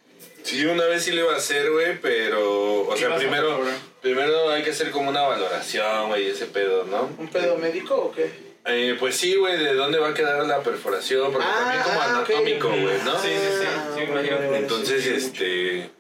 Sí, 0.43 0.65
una 0.67 0.85
vez 0.85 1.03
sí 1.05 1.11
le 1.13 1.23
iba 1.23 1.33
a 1.33 1.37
hacer, 1.37 1.71
güey, 1.71 1.99
pero. 2.01 2.83
O 2.83 2.95
¿Qué 2.95 3.01
sea, 3.01 3.17
primero. 3.17 3.61
Primero 4.03 4.51
hay 4.51 4.63
que 4.63 4.71
hacer 4.71 4.91
como 4.91 5.09
una 5.09 5.23
valoración, 5.23 6.09
güey, 6.09 6.29
ese 6.29 6.45
pedo, 6.47 6.85
¿no? 6.85 7.09
¿Un 7.19 7.29
pedo 7.29 7.57
médico 7.57 7.95
o 7.97 8.13
qué? 8.13 8.31
Eh, 8.66 8.96
pues 8.98 9.16
sí, 9.16 9.35
güey, 9.37 9.59
de 9.59 9.74
dónde 9.74 9.98
va 9.98 10.09
a 10.09 10.14
quedar 10.14 10.44
la 10.46 10.62
perforación, 10.62 11.31
porque 11.33 11.46
Ah, 11.48 11.59
también 11.61 11.83
como 11.83 12.00
ah, 12.00 12.05
anatómico, 12.05 12.68
güey, 12.68 13.03
¿no? 13.05 13.18
Sí, 13.20 13.29
sí, 13.29 13.59
sí, 13.61 13.66
sí, 13.94 14.00
imagino. 14.11 14.37
vale, 14.37 14.46
vale, 14.46 14.59
Entonces, 14.59 15.03
sí, 15.03 15.11
sí, 15.11 15.16
este. 15.27 15.90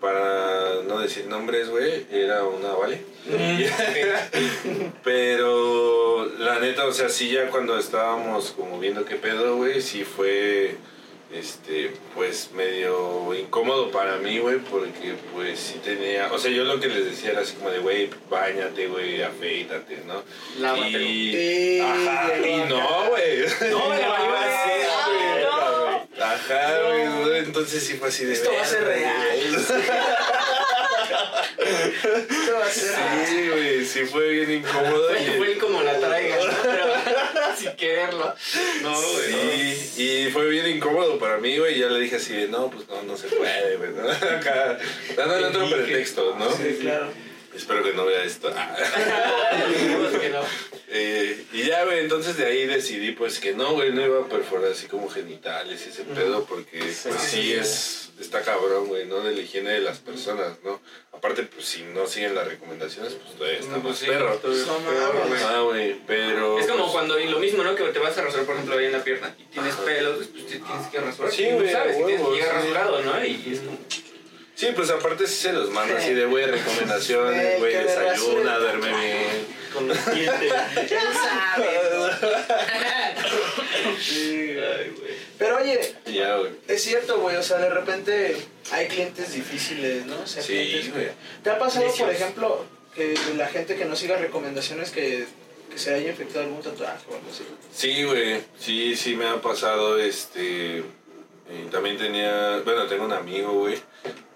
Para 0.00 0.82
no 0.88 0.98
decir 0.98 1.26
nombres, 1.26 1.68
güey, 1.68 2.06
era 2.10 2.44
una, 2.44 2.72
¿vale? 2.72 3.02
Pero 5.04 6.24
la 6.38 6.58
neta, 6.58 6.86
o 6.86 6.92
sea, 6.92 7.08
sí 7.10 7.30
ya 7.30 7.50
cuando 7.50 7.78
estábamos 7.78 8.52
como 8.52 8.78
viendo 8.78 9.04
qué 9.04 9.16
pedo, 9.16 9.56
güey, 9.56 9.82
sí 9.82 10.04
fue, 10.04 10.76
este, 11.32 11.92
pues 12.14 12.50
medio 12.52 13.32
incómodo 13.34 13.90
para 13.90 14.16
mí, 14.16 14.38
güey, 14.40 14.58
porque 14.58 15.14
pues 15.32 15.58
sí 15.60 15.80
tenía, 15.84 16.32
o 16.32 16.38
sea, 16.38 16.50
yo 16.50 16.64
lo 16.64 16.80
que 16.80 16.88
les 16.88 17.04
decía 17.04 17.30
era 17.30 17.42
así 17.42 17.54
como 17.54 17.70
de, 17.70 17.78
güey, 17.78 18.10
bañate, 18.28 18.88
güey, 18.88 19.22
afeítate, 19.22 19.98
¿no? 20.06 20.22
Lávatelo. 20.58 20.98
Y, 21.00 21.32
Sí, 21.32 21.80
ajá, 21.80 22.32
y 22.38 22.56
no, 22.68 23.08
güey. 23.10 23.38
No, 23.70 23.88
me 23.88 23.96
la 23.98 24.06
iba 24.24 24.40
a 24.40 24.44
hacer, 24.44 24.88
güey. 25.06 25.44
no. 25.44 26.24
Ajá, 26.24 26.80
güey, 27.22 27.38
entonces 27.38 27.82
sí 27.84 27.94
fue 27.94 28.08
así 28.08 28.24
de... 28.24 28.32
Esto 28.34 28.50
va 28.52 28.62
a 28.62 28.64
ser 28.66 28.84
real. 28.84 29.38
Esto 31.60 32.54
va 32.58 32.66
a 32.66 32.70
ser 32.70 32.96
real. 32.96 33.26
Sí, 33.26 33.48
güey, 33.50 33.84
sí 33.84 34.00
fue 34.06 34.28
bien 34.30 34.50
incómodo. 34.52 35.08
Fue, 35.08 35.22
y- 35.22 35.38
fue 35.38 35.58
como 35.58 35.82
la 35.82 35.98
traiga, 35.98 36.36
¿no? 36.44 36.52
Pero 36.62 36.84
sin 37.68 37.76
quererlo. 37.76 38.34
No, 38.82 39.00
güey. 39.00 39.74
Sí, 39.74 40.02
y 40.26 40.30
fue 40.30 40.48
bien 40.48 40.66
incómodo 40.68 41.18
para 41.18 41.38
mí, 41.38 41.58
güey. 41.58 41.78
Ya 41.78 41.88
le 41.88 42.00
dije 42.00 42.16
así 42.16 42.34
de, 42.34 42.48
no, 42.48 42.70
pues 42.70 42.88
no, 42.88 43.02
no 43.02 43.16
se 43.16 43.28
puede, 43.28 43.76
güey. 43.76 43.90
¿no? 43.92 44.10
Acá, 44.36 44.78
dándole 45.16 45.46
otro 45.46 45.68
pretexto, 45.70 46.36
¿no? 46.38 46.50
Sí, 46.52 46.78
claro. 46.80 47.08
Espero 47.54 47.82
que 47.82 47.92
no 47.92 48.06
vea 48.06 48.24
esto. 48.24 48.52
Dijimos 49.68 50.12
que 50.20 50.28
no. 50.30 50.42
Eh, 50.92 51.44
y 51.52 51.64
ya, 51.64 51.84
güey, 51.84 52.00
entonces 52.00 52.36
de 52.36 52.46
ahí 52.46 52.66
decidí, 52.66 53.12
pues 53.12 53.38
que 53.38 53.52
no, 53.52 53.74
güey, 53.74 53.92
no 53.92 54.04
iba 54.04 54.20
a 54.20 54.28
perforar 54.28 54.72
así 54.72 54.86
como 54.86 55.08
genitales 55.08 55.84
y 55.86 55.90
ese 55.90 56.02
pedo, 56.02 56.44
porque 56.44 56.78
pues 56.78 57.20
sí 57.20 57.52
es, 57.52 58.10
está 58.20 58.42
cabrón, 58.42 58.88
güey, 58.88 59.06
¿no? 59.06 59.20
De 59.20 59.32
la 59.32 59.40
higiene 59.40 59.70
de 59.70 59.80
las 59.80 59.98
personas, 59.98 60.58
¿no? 60.64 60.80
Aparte, 61.12 61.44
pues 61.44 61.66
si 61.66 61.82
no 61.82 62.06
siguen 62.06 62.34
las 62.34 62.48
recomendaciones, 62.48 63.14
pues 63.14 63.36
todavía 63.36 63.60
está 63.60 63.76
No, 63.76 63.82
pues 63.82 64.02
más 64.02 64.10
perro. 64.10 64.40
Ah, 65.46 65.60
güey, 65.62 66.00
pero... 66.06 66.58
Es 66.58 66.66
como 66.66 66.84
pues, 66.84 66.92
cuando, 66.92 67.20
y 67.20 67.28
lo 67.28 67.38
mismo, 67.38 67.62
¿no? 67.62 67.74
Que 67.74 67.84
te 67.84 67.98
vas 67.98 68.16
a 68.18 68.22
rasurar, 68.22 68.46
por 68.46 68.54
ejemplo, 68.56 68.76
ahí 68.76 68.86
en 68.86 68.92
la 68.92 69.04
pierna 69.04 69.34
y 69.38 69.44
tienes 69.44 69.74
pelos, 69.76 70.26
pues 70.26 70.46
tienes 70.46 70.86
que 70.90 70.98
rasurar. 70.98 71.32
Sí, 71.32 71.50
güey, 71.52 71.70
sabes, 71.70 71.96
tienes 71.96 72.20
huevo, 72.20 72.32
que 72.32 72.36
llegar 72.38 72.62
sí. 72.62 72.68
rasurado, 72.68 73.02
¿no? 73.02 73.24
Y 73.24 73.52
es 73.52 73.60
como, 73.60 73.78
Sí, 74.60 74.68
pues 74.76 74.90
aparte 74.90 75.26
sí 75.26 75.34
se 75.36 75.52
los 75.54 75.70
manda 75.70 75.96
así 75.96 76.12
de, 76.12 76.26
güey, 76.26 76.44
recomendaciones, 76.44 77.58
güey, 77.58 77.72
desayuna, 77.72 78.58
duerme 78.58 78.88
bien. 78.88 79.46
con 79.72 79.88
los 79.88 80.14
dientes. 80.14 80.52
Ya 80.90 81.00
sabes. 81.00 81.68
Ay, 83.80 84.92
güey. 84.98 85.14
Pero 85.38 85.56
oye, 85.56 85.94
Ya, 86.12 86.36
güey. 86.36 86.52
es 86.68 86.82
cierto, 86.82 87.20
güey. 87.20 87.36
O 87.36 87.42
sea, 87.42 87.56
de 87.56 87.70
repente 87.70 88.36
hay 88.72 88.86
clientes 88.88 89.32
difíciles, 89.32 90.04
¿no? 90.04 90.20
O 90.20 90.26
sea, 90.26 90.42
Sí, 90.42 90.52
clientes 90.52 90.92
güey. 90.92 91.08
¿Te 91.42 91.48
ha 91.48 91.58
pasado, 91.58 91.86
por 91.98 92.10
ejemplo, 92.10 92.66
que 92.94 93.14
la 93.38 93.46
gente 93.46 93.76
que 93.76 93.86
no 93.86 93.96
siga 93.96 94.18
recomendaciones 94.18 94.90
que, 94.90 95.24
que 95.70 95.78
se 95.78 95.94
haya 95.94 96.10
infectado 96.10 96.44
algún 96.44 96.60
tatuaje 96.60 97.06
o 97.10 97.14
algo 97.14 97.30
así? 97.30 97.44
Sí, 97.74 98.04
güey, 98.04 98.42
sí, 98.58 98.94
sí 98.94 99.16
me 99.16 99.26
ha 99.26 99.40
pasado, 99.40 99.98
este, 99.98 100.78
eh, 100.78 100.82
también 101.70 101.96
tenía, 101.96 102.58
bueno, 102.64 102.86
tengo 102.86 103.04
un 103.06 103.12
amigo, 103.12 103.52
güey, 103.52 103.76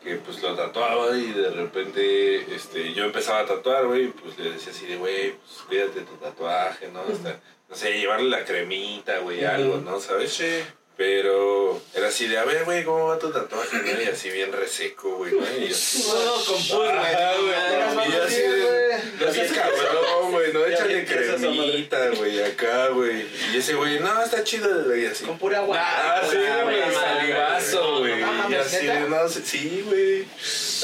que 0.02 0.16
pues 0.16 0.42
lo 0.42 0.54
tatuaba 0.54 1.16
y 1.16 1.32
de 1.32 1.50
repente, 1.50 2.54
este, 2.54 2.92
yo 2.92 3.04
empezaba 3.04 3.40
a 3.40 3.46
tatuar, 3.46 3.86
güey, 3.86 4.04
y, 4.04 4.08
pues 4.08 4.38
le 4.38 4.52
decía 4.52 4.72
así 4.72 4.86
de, 4.86 4.96
güey, 4.96 5.32
pues 5.32 5.62
cuídate 5.66 6.02
tu 6.02 6.14
tatuaje, 6.16 6.88
¿no? 6.88 7.00
Hasta, 7.00 7.40
no 7.68 7.74
sé, 7.74 7.98
llevarle 7.98 8.28
la 8.28 8.44
cremita, 8.44 9.18
güey, 9.20 9.44
algo, 9.44 9.78
¿no? 9.78 9.98
¿Sabes? 10.00 10.34
Sí. 10.34 10.62
Pero 10.96 11.82
era 11.92 12.06
así 12.06 12.28
de, 12.28 12.38
a 12.38 12.44
ver, 12.44 12.64
güey, 12.64 12.84
¿cómo 12.84 13.08
va 13.08 13.18
tu 13.18 13.30
tatuaje? 13.32 13.78
¿no? 13.78 14.00
Y 14.00 14.04
así 14.06 14.30
bien 14.30 14.52
reseco, 14.52 15.16
güey, 15.16 15.32
¿no? 15.32 15.40
Y 15.58 15.68
yo, 15.68 15.76
Todo 16.04 16.44
con 16.44 16.56
pus, 16.56 16.88
Ajá, 16.88 17.32
güey. 17.34 18.10
y 18.12 18.16
así 18.20 18.40
de, 18.42 18.98
no 19.20 19.32
seas 19.32 19.52
cabrón, 19.52 20.30
güey, 20.30 20.52
no, 20.52 20.64
échale 20.66 21.04
cremita, 21.04 22.10
güey, 22.10 22.40
acá, 22.44 22.88
güey. 22.90 23.26
Y 23.52 23.56
ese 23.56 23.74
güey, 23.74 23.98
no, 23.98 24.22
está 24.22 24.44
chido, 24.44 24.84
güey, 24.84 25.06
así. 25.06 25.24
Con 25.24 25.36
pura 25.36 25.58
agua. 25.58 25.76
Ah, 25.80 26.22
sí, 26.30 26.36
Ah, 26.48 26.62
güey, 26.62 26.80
salivazo, 26.94 27.98
güey. 27.98 28.20
No 28.20 28.50
Y 28.50 28.54
así 28.54 28.86
de, 28.86 29.00
no, 29.08 29.28
sé- 29.28 29.42
sí, 29.44 29.82
güey. 29.86 30.26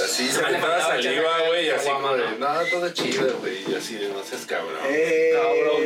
Así 0.05 0.29
se 0.29 0.43
le 0.43 0.53
me 0.53 0.59
faltaba 0.59 0.87
saliva, 0.87 1.39
güey, 1.47 1.67
y 1.67 1.71
así 1.71 1.89
como 1.89 2.17
de, 2.17 2.39
¿no? 2.39 2.47
todo 2.71 2.89
chido, 2.91 3.39
güey. 3.39 3.71
Y 3.71 3.75
así 3.75 3.97
de, 3.97 4.09
no 4.09 4.23
seas 4.23 4.47
cabrón. 4.47 4.79
Eh, 4.89 5.33
Cabrón. 5.35 5.83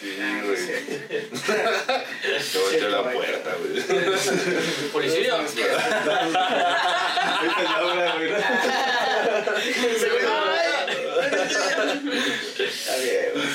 Sí, 0.00 0.18
ah, 0.20 0.42
güey. 0.44 0.56
Te 2.52 2.58
volteó 2.58 2.88
la 2.88 3.02
puerta, 3.10 3.50
güey. 3.60 3.82
Policía. 4.92 5.34
Güey. 9.94 10.23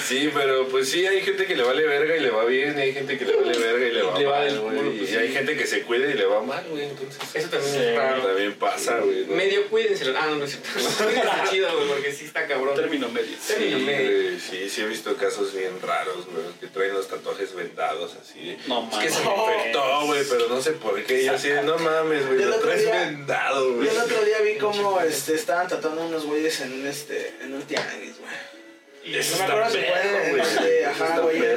Sí, 0.07 0.29
pero 0.33 0.67
pues 0.67 0.89
sí, 0.89 1.05
hay 1.05 1.21
gente 1.21 1.45
que 1.45 1.55
le 1.55 1.63
vale 1.63 1.83
verga 1.85 2.15
y 2.15 2.19
le 2.19 2.29
va 2.31 2.45
bien, 2.45 2.77
y 2.77 2.81
hay 2.81 2.93
gente 2.93 3.17
que 3.17 3.25
le 3.25 3.35
vale 3.35 3.57
verga 3.57 3.87
y 3.87 3.91
le 3.91 4.01
va 4.03 4.19
Le 4.19 4.25
mal, 4.25 4.59
güey. 4.59 4.97
pues, 4.97 5.11
Y 5.11 5.15
hay 5.15 5.27
sí. 5.27 5.33
gente 5.33 5.55
que 5.57 5.67
se 5.67 5.81
cuida 5.83 6.07
y 6.09 6.13
le 6.13 6.25
va 6.25 6.41
mal, 6.41 6.63
güey, 6.69 6.83
entonces. 6.85 7.19
Eso 7.33 7.49
también 7.49 7.73
Sí, 7.73 7.79
es 7.81 7.95
raro. 7.95 8.21
También 8.23 8.53
pasa, 8.55 8.99
güey. 8.99 9.25
¿no? 9.25 9.35
Medio 9.35 9.67
cuídense. 9.69 10.13
Ah, 10.17 10.27
no, 10.29 10.35
no 10.37 10.45
es 10.45 10.51
cierto. 10.51 10.69
Cuídense 11.03 11.29
chido, 11.51 11.75
güey, 11.75 11.87
porque 11.89 12.11
sí 12.11 12.25
está 12.25 12.47
cabrón. 12.47 12.75
Término 12.75 13.09
medio. 13.09 13.35
Sí, 13.41 13.53
término 13.53 13.79
medio. 13.79 14.39
sí, 14.39 14.69
sí 14.69 14.81
he 14.81 14.85
visto 14.87 15.15
casos 15.15 15.53
bien 15.53 15.79
raros, 15.81 16.25
güey, 16.25 16.45
que 16.59 16.67
traen 16.67 16.93
los 16.93 17.07
tatuajes 17.07 17.53
vendados 17.55 18.15
así. 18.21 18.57
No 18.67 18.89
Es 18.91 18.97
que 18.97 19.09
se 19.09 19.23
mames. 19.23 19.39
me 19.47 19.55
infectó, 19.57 20.05
güey, 20.05 20.23
pero 20.29 20.47
no 20.49 20.61
sé 20.61 20.71
por 20.73 21.01
qué. 21.03 21.21
Y 21.21 21.25
yo 21.25 21.33
así 21.33 21.49
de, 21.49 21.63
no 21.63 21.77
mames, 21.77 22.25
güey, 22.27 22.39
Yo 22.39 22.43
el 22.45 22.49
lo 22.51 22.55
otro 22.57 22.67
traes 22.69 22.83
día- 22.83 22.99
vendado, 23.05 23.73
güey. 23.73 23.85
Yo 23.87 23.91
el 23.93 23.99
otro 23.99 24.25
día 24.25 24.39
vi 24.41 24.55
cómo 24.57 24.99
este, 25.01 25.35
estaban 25.35 25.67
tratando 25.67 26.01
unos 26.05 26.25
güeyes 26.25 26.59
en 26.61 26.73
un, 26.73 26.87
este, 26.87 27.33
en 27.41 27.53
un 27.53 27.61
tianguis, 27.63 28.18
güey. 29.09 29.19
Eso 29.19 29.31
No 29.31 29.37
me 29.37 29.43
está 29.43 29.53
acuerdo 29.53 29.71
si 29.71 29.77
fue 29.77 30.01
perro, 30.01 30.19
en 30.23 30.37
güey. 30.37 30.69
de, 30.69 30.85
ajá, 30.85 31.05
está 31.05 31.19
güey, 31.19 31.37
el 31.37 31.41
de 31.43 31.49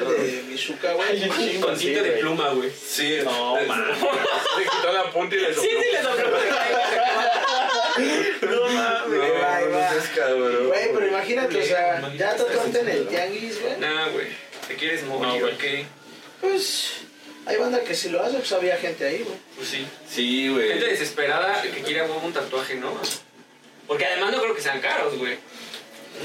Con 1.60 1.78
sí, 1.78 1.86
tinta 1.86 2.02
de 2.02 2.10
pluma, 2.12 2.48
güey. 2.50 2.70
Sí, 2.70 3.18
No, 3.24 3.56
le- 3.60 3.66
mames. 3.66 3.98
Le 4.58 4.64
quitó 4.64 4.92
la 4.92 5.10
punta 5.10 5.36
y 5.36 5.40
le 5.40 5.48
Sí, 5.48 5.54
sopló. 5.54 5.70
sí, 5.70 5.76
le 5.92 6.02
sopló. 6.02 6.36
No 8.42 8.68
mames, 8.68 9.20
va, 9.20 9.60
no 9.60 9.78
va. 9.78 9.90
cabrón. 10.14 10.66
Güey, 10.68 10.92
pero 10.94 11.06
imagínate, 11.08 11.60
o 11.60 11.64
sea, 11.64 12.12
ya 12.16 12.36
tatuarte 12.36 12.80
en 12.80 12.88
el 12.88 13.08
tianguis, 13.08 13.60
güey. 13.60 13.76
Nah, 13.78 14.08
güey. 14.08 14.26
¿Te 14.68 14.74
quieres 14.76 15.02
morir 15.04 15.40
güey. 15.42 15.86
Pues, 16.40 16.92
hay 17.46 17.56
banda 17.56 17.80
que 17.82 17.94
si 17.94 18.08
lo 18.10 18.22
hace, 18.22 18.36
pues 18.38 18.52
había 18.52 18.76
gente 18.76 19.06
ahí, 19.06 19.22
güey. 19.22 19.36
Pues 19.56 19.68
sí. 19.68 19.86
Sí, 20.10 20.44
Gente 20.54 20.78
güey. 20.78 20.90
desesperada 20.90 21.62
que 21.62 21.82
quiere 21.82 22.00
a 22.00 22.04
huevo 22.04 22.20
un 22.24 22.32
tatuaje, 22.32 22.74
¿no? 22.76 22.98
Porque 23.86 24.06
además 24.06 24.32
no 24.32 24.40
creo 24.40 24.54
que 24.54 24.62
sean 24.62 24.80
caros, 24.80 25.16
güey. 25.18 25.36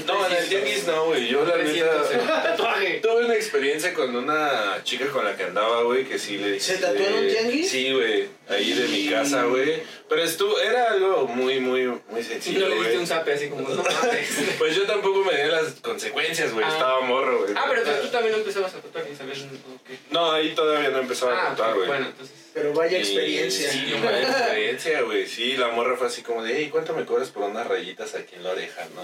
No, 0.06 0.26
en 0.26 0.32
el 0.32 0.48
tianguis 0.48 0.86
no, 0.86 1.06
güey. 1.06 1.28
Yo 1.28 1.44
la 1.44 1.54
300 1.54 2.10
en 2.12 2.18
neta... 2.18 2.42
tatuaje. 2.42 3.00
Tuve 3.02 3.24
una 3.24 3.34
experiencia 3.34 3.92
con 3.94 4.14
una 4.14 4.80
chica 4.84 5.06
con 5.08 5.24
la 5.24 5.36
que 5.36 5.44
andaba, 5.44 5.82
güey, 5.82 6.04
que 6.04 6.18
sí 6.18 6.38
le 6.38 6.52
dije... 6.52 6.60
¿Se 6.60 6.78
tatuó 6.78 7.06
en 7.06 7.14
un 7.14 7.28
tianguis? 7.28 7.70
Sí, 7.70 7.92
güey. 7.92 8.28
Ahí 8.48 8.72
de 8.72 8.88
mi 8.88 9.08
casa, 9.08 9.44
güey. 9.44 9.82
Pero 10.08 10.22
estuvo... 10.22 10.58
Era 10.58 10.92
algo 10.92 11.26
muy, 11.28 11.60
muy, 11.60 11.86
muy 12.08 12.22
sencillo, 12.22 12.60
no 12.68 12.74
le 12.74 12.80
diste 12.80 12.98
un 12.98 13.06
zape 13.06 13.32
así 13.34 13.48
como, 13.48 13.68
no. 13.68 13.84
Pues 14.58 14.74
yo 14.74 14.86
tampoco 14.86 15.22
me 15.24 15.42
di 15.42 15.50
las 15.50 15.72
consecuencias, 15.82 16.52
güey. 16.54 16.64
Ah. 16.66 16.72
Estaba 16.72 17.00
morro, 17.02 17.40
güey. 17.42 17.52
Ah, 17.56 17.66
pero 17.68 17.82
tú, 17.82 17.90
tú 18.02 18.08
también 18.08 18.34
empezabas 18.34 18.74
a 18.74 18.80
tatuar 18.80 19.04
y 19.12 19.14
sabías 19.14 19.38
qué. 19.86 19.98
No, 20.10 20.30
ahí 20.32 20.54
todavía 20.54 20.88
no 20.90 20.98
empezaba 21.00 21.34
a 21.34 21.46
Ah, 21.46 21.48
tatuar, 21.50 21.70
ok, 21.70 21.76
güey. 21.76 21.88
bueno, 21.88 22.06
entonces. 22.06 22.34
Pero 22.54 22.72
vaya 22.72 22.98
Y- 22.98 23.02
experiencia. 23.02 23.70
Sí, 23.70 23.94
vaya 24.02 24.22
experiencia, 24.22 25.02
güey. 25.02 25.26
Sí, 25.26 25.56
la 25.56 25.68
morra 25.68 25.96
fue 25.96 26.06
así 26.06 26.22
como 26.22 26.42
de, 26.42 26.56
hey, 26.56 26.68
¿cuánto 26.72 26.94
me 26.94 27.04
cobras 27.04 27.28
por 27.30 27.42
unas 27.44 27.66
rayitas 27.66 28.14
aquí 28.14 28.34
en 28.34 28.44
la 28.44 28.50
oreja, 28.52 28.86
no? 28.94 29.02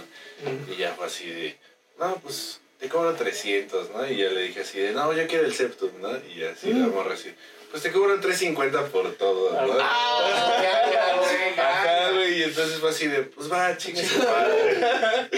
mm, 0.51 0.73
Y 0.73 0.77
ya 0.77 0.95
fue 0.95 1.07
así 1.07 1.29
de, 1.29 1.57
no, 2.01 2.15
pues 2.23 2.61
te 2.81 2.89
cobro 2.89 3.13
300, 3.15 3.91
¿no? 3.91 4.11
Y 4.11 4.17
ya 4.17 4.31
le 4.31 4.43
dije 4.43 4.61
así 4.61 4.79
de, 4.81 4.93
no, 4.93 5.13
yo 5.13 5.27
quiero 5.27 5.45
el 5.45 5.55
septum, 5.55 5.91
¿no? 6.01 6.11
Y 6.35 6.43
así 6.45 6.73
la 6.73 6.87
morra 6.87 7.15
así, 7.15 7.33
pues 7.75 7.83
te 7.83 7.91
cobro 7.91 8.21
350 8.21 8.87
por 8.87 9.13
todo, 9.15 9.51
¿no? 9.51 9.75
Ah, 9.81 11.17
güey, 11.19 11.59
Ajá, 11.59 12.11
güey, 12.13 12.39
y 12.39 12.43
entonces 12.45 12.79
fue 12.79 12.91
así 12.91 13.09
de, 13.09 13.25
pues 13.25 13.51
va, 13.51 13.77
chingue 13.77 14.05
su 14.05 14.23
madre. 14.23 15.29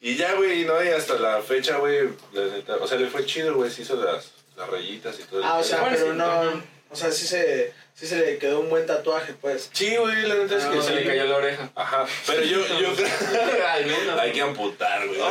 Y 0.00 0.16
ya, 0.16 0.34
güey, 0.34 0.64
no, 0.64 0.82
y 0.82 0.88
hasta 0.88 1.14
la 1.14 1.40
fecha, 1.42 1.76
güey, 1.76 2.08
la 2.32 2.46
neta, 2.46 2.74
o 2.80 2.88
sea, 2.88 2.98
le 2.98 3.06
fue 3.06 3.24
chido, 3.24 3.54
güey, 3.54 3.70
se 3.70 3.82
hizo 3.82 3.94
las, 4.02 4.32
las 4.56 4.68
rayitas 4.68 5.20
y 5.20 5.22
todo. 5.22 5.44
Ah, 5.44 5.58
o 5.58 5.62
sea, 5.62 5.88
pero 5.88 6.12
no. 6.12 6.60
O 6.96 6.98
sea, 6.98 7.12
sí 7.12 7.26
se, 7.26 7.74
sí 7.94 8.06
se 8.06 8.16
le 8.16 8.38
quedó 8.38 8.60
un 8.60 8.70
buen 8.70 8.86
tatuaje, 8.86 9.34
pues. 9.38 9.68
Sí, 9.70 9.94
güey, 9.96 10.22
la 10.22 10.34
neta 10.36 10.56
es 10.56 10.64
Ah, 10.64 10.70
que 10.72 10.80
Se 10.80 10.88
sí. 10.88 10.94
le 10.94 11.04
cayó 11.06 11.24
la 11.26 11.36
oreja. 11.36 11.70
Ajá, 11.74 12.06
pero 12.26 12.42
yo, 12.42 12.66
yo 12.80 12.94
creo... 12.94 13.66
Al 13.68 13.84
menos. 13.84 14.18
Hay 14.18 14.32
que 14.32 14.40
amputar, 14.40 15.06
güey. 15.06 15.18
No, 15.18 15.28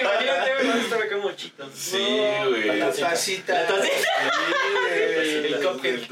imagínate, 0.00 0.54
güey, 0.64 0.80
esto 0.80 0.98
me 0.98 1.08
como 1.08 1.32
chito. 1.32 1.68
Sí, 1.74 1.98
güey. 2.48 2.78
La 2.78 2.90
Sí, 2.92 3.02
tacita. 3.02 3.52
La 3.52 3.66
tacita. 3.66 4.08
güey. 4.88 5.52
El 5.52 5.60
cupcake. 5.62 6.08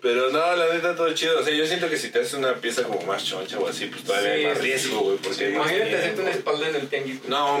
Pero 0.00 0.30
no, 0.30 0.56
la 0.56 0.72
neta 0.72 0.96
todo 0.96 1.12
chido. 1.12 1.38
O 1.40 1.44
sea, 1.44 1.52
yo 1.54 1.66
siento 1.66 1.88
que 1.90 1.96
si 1.98 2.08
te 2.10 2.20
haces 2.20 2.32
una 2.34 2.54
pieza 2.54 2.82
como 2.84 3.02
más 3.02 3.22
choncha 3.24 3.58
o 3.58 3.68
así, 3.68 3.84
pues 3.86 4.02
todavía 4.04 4.32
hay 4.32 4.40
Sí, 4.40 4.46
más 4.48 4.56
sí, 4.58 4.62
riesgo, 4.64 4.98
sí. 4.98 5.04
güey. 5.04 5.16
Porque 5.18 5.44
hay 5.44 5.52
más 5.52 5.66
Imagínate 5.70 5.96
hacerte 5.98 6.20
una 6.22 6.30
espalda 6.30 6.68
en 6.70 6.74
el 6.76 6.88
tianguis. 6.88 7.18
güey. 7.18 7.30
No, 7.30 7.58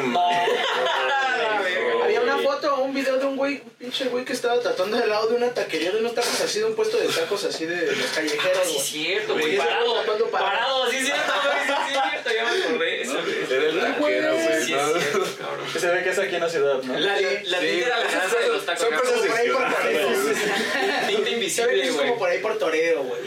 La 2.62 2.68
foto, 2.70 2.82
un 2.84 2.94
video 2.94 3.18
de 3.18 3.26
un 3.26 3.36
güey, 3.36 3.54
un 3.64 3.70
pinche 3.70 4.04
güey 4.04 4.24
que 4.24 4.32
estaba 4.34 4.60
tatuando 4.60 4.96
al 4.96 5.08
lado 5.08 5.26
de 5.28 5.34
una 5.36 5.48
taquería 5.52 5.90
de 5.90 5.98
unos 5.98 6.14
tacos 6.14 6.40
así, 6.40 6.60
de 6.60 6.66
un 6.66 6.74
puesto 6.76 6.96
de 6.96 7.08
tacos 7.08 7.44
así 7.44 7.66
de 7.66 7.86
los 7.96 8.06
callejeros, 8.14 8.58
Ah, 8.62 8.64
sí, 8.64 8.76
es 8.76 8.82
cierto, 8.84 9.32
Güey, 9.34 9.56
Parado, 9.56 9.94
parado. 10.04 10.30
parado, 10.30 10.90
sí, 10.90 10.96
es 10.98 11.04
cierto, 11.06 11.32
güey. 11.42 11.58
Sí, 11.66 11.72
sí, 11.88 11.94
es 11.96 12.10
cierto, 12.10 12.30
ya 12.34 12.44
me 12.44 12.62
acordé. 12.64 13.02
Esa 13.02 13.20
vez. 13.20 13.50
Era 13.50 13.64
el 13.68 13.80
taquero, 13.80 14.32
güey. 14.34 14.62
Sí, 14.64 14.72
¿no? 14.72 14.80
es 14.86 15.02
cierto, 15.02 15.36
cabrón. 15.38 15.66
Que 15.72 15.78
se 15.80 15.86
ve 15.88 16.02
que 16.04 16.10
es 16.10 16.18
aquí 16.20 16.34
en 16.36 16.40
la 16.40 16.48
ciudad, 16.48 16.82
¿no? 16.82 16.92
La, 16.98 17.00
la 17.00 17.18
Sí, 17.18 17.66
tinta 17.66 17.86
era 17.86 17.98
la 17.98 18.06
esas 18.08 18.22
casa 18.22 18.38
de 18.38 18.48
los 18.48 18.66
tacos. 18.66 18.82
son 18.88 18.94
cosas 18.98 19.20
Por 19.26 19.36
ahí 19.36 19.48
por. 19.50 19.74
Toreo. 19.74 20.08
Tinta 20.08 21.06
Se 21.06 21.16
ve 21.16 21.24
que 21.24 21.30
invisible, 21.32 21.82
es 21.82 21.94
güey. 21.94 22.06
como 22.06 22.18
por 22.18 22.30
ahí 22.30 22.38
por 22.38 22.58
Toreo, 22.58 23.02
güey. 23.02 23.20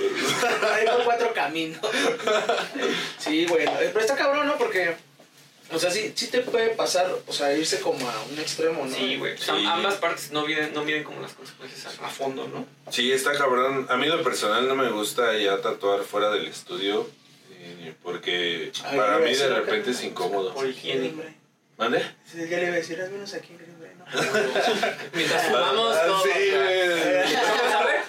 Por 0.61 0.71
ahí 0.71 0.85
por 0.85 1.03
cuatro 1.03 1.33
caminos. 1.33 1.81
Sí, 3.19 3.45
güey. 3.47 3.65
Pero 3.77 3.99
está 3.99 4.15
cabrón, 4.15 4.47
¿no? 4.47 4.57
Porque, 4.57 4.95
o 5.71 5.79
sea, 5.79 5.89
sí, 5.91 6.11
sí 6.15 6.27
te 6.27 6.41
puede 6.41 6.69
pasar, 6.69 7.07
o 7.27 7.33
sea, 7.33 7.55
irse 7.57 7.79
como 7.79 8.07
a 8.09 8.23
un 8.31 8.39
extremo, 8.39 8.85
¿no? 8.85 8.95
Sí, 8.95 9.17
güey. 9.17 9.37
Sí. 9.37 9.51
ambas 9.65 9.95
partes 9.95 10.31
no 10.31 10.45
miden, 10.45 10.73
no 10.73 10.83
miden 10.83 11.03
como 11.03 11.21
las 11.21 11.33
consecuencias 11.33 11.85
a, 11.99 12.05
a 12.05 12.09
fondo, 12.09 12.47
¿no? 12.47 12.65
Sí, 12.91 13.11
está 13.11 13.33
cabrón. 13.33 13.87
A 13.89 13.97
mí 13.97 14.05
lo 14.07 14.21
personal 14.23 14.67
no 14.67 14.75
me 14.75 14.89
gusta 14.89 15.37
ya 15.37 15.59
tatuar 15.61 16.03
fuera 16.03 16.29
del 16.31 16.47
estudio. 16.47 17.09
eh, 17.51 17.93
Porque 18.03 18.71
Ay, 18.83 18.97
para 18.97 19.17
mí 19.19 19.33
de 19.33 19.49
repente 19.49 19.91
es 19.91 20.03
incómodo. 20.03 20.53
Por 20.53 20.67
higiene. 20.67 21.09
Hombre. 21.09 21.33
¿Mande? 21.77 21.99
Sí, 22.31 22.37
ya 22.49 22.57
le 22.57 22.63
iba 22.67 22.73
a 22.73 22.77
decir, 22.77 23.01
al 23.01 23.11
menos 23.11 23.33
aquí 23.33 23.49
en 23.51 23.57
Green 23.57 23.79
Bay, 23.79 23.89
¿no? 23.97 24.05
Mientras 25.13 25.43
fumamos, 25.47 25.95
Ah, 25.97 26.03
todo. 26.05 26.23
sí, 26.23 26.29
güey. 26.51 27.33
Vamos 27.33 27.73
a 27.73 27.83
ver. 27.85 28.01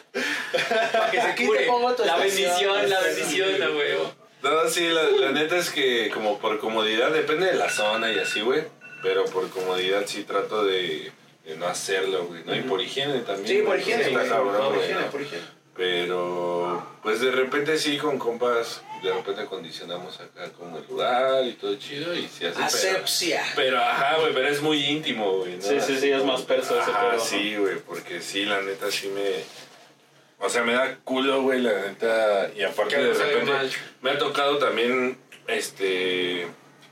Para 0.93 1.11
que 1.11 1.17
se 1.21 1.27
Aquí 1.27 1.43
te 1.43 1.47
cure. 1.49 1.67
pongo 1.67 1.93
tu 1.95 2.05
La 2.05 2.17
bendición, 2.17 2.89
la 2.89 3.01
bendición, 3.01 3.59
la 3.61 3.71
huevo. 3.71 4.15
No, 4.51 4.69
sí, 4.69 4.89
la, 4.89 5.03
la 5.05 5.33
neta 5.33 5.57
es 5.57 5.71
que 5.71 6.11
como 6.13 6.39
por 6.39 6.59
comodidad, 6.59 7.11
depende 7.11 7.47
de 7.47 7.55
la 7.55 7.69
zona 7.71 8.13
y 8.13 8.19
así, 8.19 8.41
güey. 8.41 8.65
Pero 9.03 9.25
por 9.27 9.49
comodidad 9.51 10.03
sí 10.07 10.25
trato 10.25 10.65
de, 10.65 11.13
de 11.45 11.57
no 11.57 11.67
hacerlo, 11.67 12.25
güey. 12.27 12.43
¿no? 12.45 12.55
Y 12.55 12.63
por 12.63 12.81
higiene 12.81 13.21
también. 13.21 13.47
Sí, 13.47 13.63
por 13.63 13.79
higiene, 13.79 14.03
Está 14.05 14.19
güey. 14.19 14.29
cabrón, 14.31 14.69
Por 14.75 14.83
higiene, 14.83 15.01
¿no? 15.01 15.11
por 15.11 15.23
higiene. 15.23 15.45
Pero, 15.77 16.87
pues 17.03 17.21
de 17.21 17.31
repente 17.31 17.79
sí, 17.79 17.99
con 17.99 18.19
compas, 18.19 18.83
de 19.03 19.13
repente 19.13 19.43
acondicionamos 19.43 20.19
acá 20.21 20.51
como 20.57 20.79
el 20.79 20.87
lugar 20.89 21.45
y 21.45 21.53
todo 21.53 21.77
chido 21.77 22.15
y 22.15 22.27
se 22.29 22.49
hace. 22.49 22.55
Pero, 22.57 22.65
Asepsia. 22.65 23.43
pero 23.55 23.79
ajá, 23.79 24.17
güey, 24.19 24.33
pero 24.33 24.49
es 24.49 24.63
muy 24.63 24.83
íntimo, 24.85 25.39
güey. 25.39 25.57
¿no? 25.57 25.63
Sí, 25.63 25.79
sí, 25.81 25.99
sí, 26.01 26.11
es 26.11 26.25
más 26.25 26.43
perso 26.43 26.81
ese 26.81 26.91
pedo, 26.91 27.13
¿no? 27.13 27.21
sí, 27.21 27.57
güey, 27.57 27.77
porque 27.81 28.21
sí, 28.23 28.45
la 28.47 28.63
neta 28.63 28.91
sí 28.91 29.09
me. 29.09 29.66
O 30.39 30.49
sea, 30.49 30.63
me 30.63 30.75
da 30.75 30.99
culo, 31.05 31.43
güey, 31.43 31.61
la 31.61 31.73
neta. 31.73 32.51
Y 32.55 32.63
aparte 32.63 32.97
de 32.97 33.15
repente. 33.15 33.77
Me 34.03 34.11
ha 34.11 34.19
tocado 34.19 34.59
también, 34.59 35.19
este. 35.47 36.47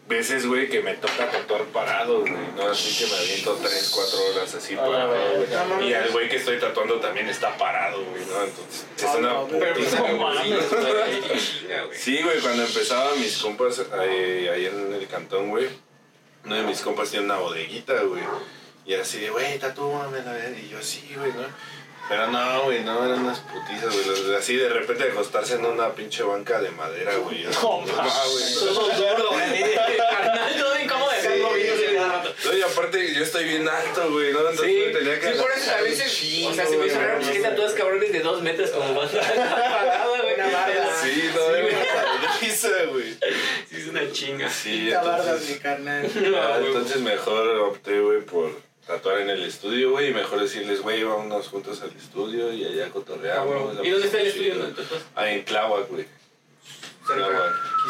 Veces, 0.07 0.47
güey, 0.47 0.69
que 0.69 0.83
me 0.83 0.93
toca 0.95 1.31
tatuar 1.31 1.63
parado, 1.65 2.21
güey, 2.21 2.35
¿no? 2.57 2.69
Así 2.69 2.95
que 3.03 3.11
me 3.11 3.19
aviento 3.19 3.59
3, 3.63 3.93
4 3.95 4.19
horas 4.27 4.55
así 4.55 4.77
parado, 4.77 5.09
güey. 5.09 5.89
Y 5.89 5.95
al 5.95 6.11
güey 6.11 6.29
que 6.29 6.37
estoy 6.37 6.59
tatuando 6.61 7.01
también 7.01 7.27
está 7.27 7.57
parado, 7.57 8.05
güey, 8.05 8.23
¿no? 8.27 8.43
Entonces, 8.43 8.87
es 8.99 9.15
una 9.15 9.41
putiza. 9.47 10.05
Sí, 11.93 12.21
güey, 12.23 12.39
cuando 12.41 12.65
empezaban 12.65 13.19
mis 13.19 13.39
compas 13.39 13.83
eh, 14.03 14.51
ahí 14.53 14.67
en 14.67 14.93
el 14.93 15.09
cantón, 15.09 15.49
güey, 15.49 15.71
uno 16.45 16.55
de 16.55 16.63
mis 16.65 16.83
compas 16.83 17.11
tiene 17.11 17.25
una 17.25 17.39
bodeguita, 17.39 18.03
güey. 18.03 18.23
Y 18.85 18.93
era 18.93 19.05
así 19.05 19.21
de, 19.21 19.31
güey, 19.31 19.59
tatúame. 19.59 20.19
Y 20.63 20.69
yo, 20.69 20.83
sí, 20.83 21.15
güey, 21.17 21.33
¿no? 21.33 21.47
Pero 22.09 22.27
no, 22.27 22.65
güey, 22.65 22.85
no, 22.85 23.05
eran 23.05 23.21
unas 23.21 23.41
putizas, 23.41 23.95
güey. 23.95 24.35
Así 24.37 24.57
de 24.57 24.69
repente 24.69 25.05
acostarse 25.05 25.55
en 25.55 25.65
una 25.65 25.93
pinche 25.95 26.23
banca 26.23 26.61
de 26.61 26.71
madera, 26.71 27.17
güey. 27.17 27.45
No, 27.45 27.85
ah, 27.99 28.25
güey. 28.31 28.55
Todo 28.55 28.85
gordo, 28.85 29.31
güey. 29.31 29.75
Carnal, 29.75 30.57
todo 30.59 30.81
incómodo 30.81 31.11
de 31.11 31.17
estar 31.17 31.35
rato. 32.07 32.35
No, 32.45 32.57
y 32.57 32.63
aparte 32.63 33.15
yo 33.15 33.23
estoy 33.23 33.45
bien 33.45 33.67
alto, 33.67 34.11
güey, 34.11 34.33
¿no? 34.33 34.41
Entonces 34.51 34.67
Sí, 34.67 34.93
tenía 34.93 35.21
que 35.21 35.33
sí, 35.33 35.39
por 35.39 35.51
eso 35.51 35.71
a 35.71 35.81
veces, 35.81 36.47
o 36.47 36.55
sea, 36.55 36.67
se 36.67 36.77
me 36.77 36.87
porque 36.87 37.25
sé. 37.25 37.37
están 37.37 37.57
cabrones 37.75 38.13
de 38.13 38.21
dos 38.21 38.43
metros 38.43 38.71
como 38.71 38.95
banda 38.95 39.11
güey. 40.09 40.35
Una 40.35 40.47
barda. 40.51 40.97
Sí, 41.03 41.31
no, 41.35 41.49
güey. 41.49 41.63
una 41.65 42.33
putiza, 42.33 42.69
güey. 42.91 43.15
Sí, 43.71 43.77
es 43.77 43.87
una 43.89 44.13
chinga. 44.13 44.51
Sí, 44.51 44.91
entonces... 44.93 45.51
mi 45.51 45.57
carnal. 45.57 46.11
Ah, 46.37 46.59
entonces 46.65 47.01
mejor 47.01 47.47
opté, 47.61 48.01
güey, 48.01 48.21
por 48.21 48.51
tatuar 48.87 49.21
en 49.21 49.31
el 49.31 49.43
estudio, 49.45 49.91
güey, 49.93 50.09
y 50.11 50.15
mejor 50.15 50.41
decirles, 50.41 50.81
güey, 50.83 51.03
vámonos 51.05 51.49
juntos 51.49 51.81
al 51.83 51.91
estudio 51.97 52.53
y 52.53 52.65
allá 52.65 52.87
Ah, 52.87 52.91
cotorreamos. 52.93 53.77
güey. 53.77 53.89
¿Y 53.89 53.91
dónde 53.91 54.07
está 54.07 54.21
el 54.21 54.27
estudio? 54.27 54.55
Ah, 55.15 55.31
en 55.31 55.45
Tláhuac, 55.45 55.89
güey. 55.89 56.07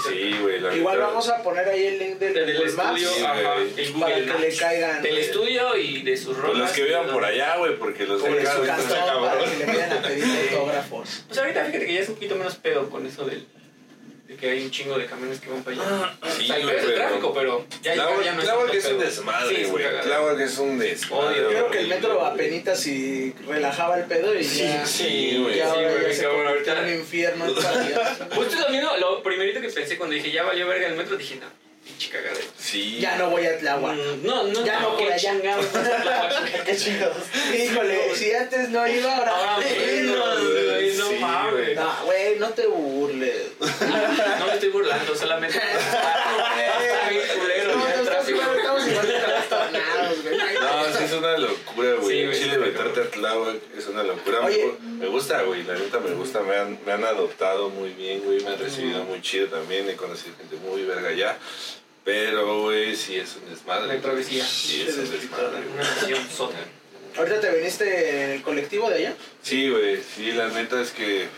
Sí, 0.08 0.36
güey, 0.42 0.58
la 0.60 0.74
Igual 0.74 0.98
vamos 0.98 1.28
a 1.28 1.40
poner 1.42 1.68
ahí 1.68 1.86
el 1.86 1.98
link 2.00 2.18
del, 2.18 2.34
Del 2.34 2.62
estudio, 2.62 3.08
Sí, 3.08 3.22
ajá, 3.24 3.54
güey. 3.54 3.72
el 3.86 3.92
para 3.92 4.14
que 4.16 4.38
le 4.40 4.56
caigan. 4.56 5.02
Del 5.02 5.18
estudio 5.18 5.76
y 5.76 6.02
de 6.02 6.16
sus 6.16 6.36
rolas. 6.36 6.50
Pues 6.50 6.58
los 6.58 6.70
que 6.72 6.82
vivan 6.84 7.06
por 7.12 7.24
allá, 7.24 7.56
güey, 7.58 7.76
porque 7.78 8.06
los 8.06 8.20
de 8.22 8.28
Por 8.30 8.40
acá 8.40 8.50
cantón 8.56 8.66
está 8.80 9.04
para 9.06 9.30
cabrón. 9.30 9.50
que 9.50 9.56
le 9.58 9.66
vayan 9.66 9.92
a 9.92 10.02
pedir 10.02 10.24
autógrafos. 10.52 11.24
Pues 11.28 11.38
ahorita 11.38 11.64
fíjate 11.66 11.86
que 11.86 11.94
ya 11.94 12.00
es 12.00 12.08
un 12.08 12.14
poquito 12.16 12.34
menos 12.36 12.56
pedo 12.56 12.90
con 12.90 13.06
eso 13.06 13.24
del. 13.24 13.46
De 14.26 14.36
que 14.36 14.48
hay 14.50 14.64
un 14.64 14.70
chingo 14.70 14.96
de 14.98 15.04
camiones 15.04 15.38
que 15.38 15.50
van 15.50 15.62
para 15.62 15.76
allá. 15.76 16.16
Sí, 16.34 16.44
o 16.44 16.46
sea, 16.46 16.56
el 16.56 16.94
tráfico, 16.94 17.34
pero 17.34 17.66
ya, 17.82 17.94
ya 17.94 18.32
no 18.32 18.40
es 18.42 18.48
un. 18.48 18.80
Sí, 18.80 18.94
desmadre, 18.98 19.64
güey. 19.66 19.84
cagadero. 19.84 20.04
Tláhuac 20.06 20.40
es 20.40 20.58
un 20.58 20.78
desmadre. 20.78 21.26
Odio. 21.40 21.42
Yo 21.42 21.48
creo 21.50 21.70
que 21.70 21.78
el 21.80 21.88
metro 21.88 22.24
apenitas 22.24 22.80
si 22.80 23.34
relajaba 23.46 23.98
el 23.98 24.04
pedo 24.06 24.34
y 24.34 24.42
ya. 24.42 24.86
sí, 24.86 25.38
güey. 25.42 25.56
Ya 25.56 25.66
Sí, 25.74 25.80
güey, 25.82 26.02
ya 26.08 26.14
se 26.14 26.22
cabrón, 26.22 26.46
ahorita- 26.46 26.80
un 26.80 26.94
infierno. 26.94 27.44
Justo 28.34 28.56
también 28.62 28.84
lo, 28.84 28.96
lo 28.96 29.22
primerito 29.22 29.60
que 29.60 29.68
pensé 29.68 29.98
cuando 29.98 30.14
dije 30.14 30.30
ya 30.30 30.42
valió 30.44 30.66
verga 30.68 30.86
el 30.86 30.94
metro, 30.96 31.16
dije, 31.18 31.36
no, 31.36 31.46
pinche 31.84 32.08
cagadero. 32.08 32.46
Sí. 32.58 32.96
Ya 32.98 33.16
no 33.16 33.28
voy 33.28 33.44
a 33.44 33.58
Tláhuac. 33.58 33.94
Mm, 33.94 34.24
No, 34.26 34.44
no, 34.44 34.64
Ya 34.64 34.80
no 34.80 34.96
qué 34.96 35.04
por 35.04 35.12
allá. 35.12 35.34
Qué 36.64 36.76
chingados. 36.76 37.16
Híjole, 37.54 38.14
si 38.14 38.32
antes 38.32 38.70
no 38.70 38.88
iba, 38.88 39.16
ahora 39.18 39.30
Ahora 39.36 39.58
menos, 39.66 40.44
güey, 40.50 40.96
no 40.96 41.08
Sí, 41.10 41.14
mames. 41.20 41.76
No, 41.76 42.04
güey, 42.06 42.38
no 42.38 42.48
te 42.50 42.66
burles. 42.66 43.43
No 43.60 44.46
me 44.46 44.54
estoy 44.54 44.68
burlando, 44.70 45.14
solamente. 45.16 45.56
Está 45.84 47.08
bien 47.10 47.22
culero, 47.38 47.74
No, 50.60 50.98
sí 50.98 51.04
es 51.04 51.12
una 51.12 51.38
locura, 51.38 51.90
Sí, 51.96 52.00
güey. 52.02 52.26
güey, 52.26 52.38
Chile 52.38 52.54
sí, 52.54 52.58
meterte 52.60 53.00
a 53.00 53.10
Tláhuac 53.10 53.56
es 53.76 53.86
una 53.86 54.02
locura. 54.02 54.40
Me 54.40 54.46
Oye. 54.46 54.74
Me 54.98 55.06
gusta, 55.06 55.42
güey. 55.42 55.62
La 55.64 55.74
neta 55.74 56.00
me 56.00 56.10
gusta. 56.14 56.40
Me 56.40 56.56
han, 56.56 56.78
me 56.84 56.92
han 56.92 57.04
adoptado 57.04 57.68
muy 57.70 57.90
bien, 57.90 58.20
güey. 58.24 58.40
Me 58.42 58.50
han 58.50 58.58
recibido 58.58 59.04
muy 59.04 59.20
chido 59.22 59.48
también. 59.48 59.88
He 59.88 59.96
conocido 59.96 60.34
gente 60.36 60.56
muy 60.56 60.84
verga 60.84 61.08
allá. 61.08 61.36
Pero, 62.04 62.62
güey, 62.62 62.94
sí 62.96 63.16
es 63.16 63.36
un 63.36 63.48
desmadre. 63.50 63.84
Una 63.94 64.00
travesía. 64.02 64.44
Sí, 64.44 64.84
es 64.86 64.96
un 64.96 65.10
desmadre. 65.10 65.58
Una. 66.38 66.58
Ahorita 67.16 67.40
te 67.40 67.50
viniste 67.56 68.24
en 68.24 68.30
el 68.32 68.42
colectivo 68.42 68.90
de 68.90 68.96
allá. 68.96 69.14
Sí, 69.42 69.70
güey. 69.70 70.00
Sí, 70.02 70.32
la 70.32 70.48
neta 70.48 70.80
es 70.80 70.90
que 70.90 71.28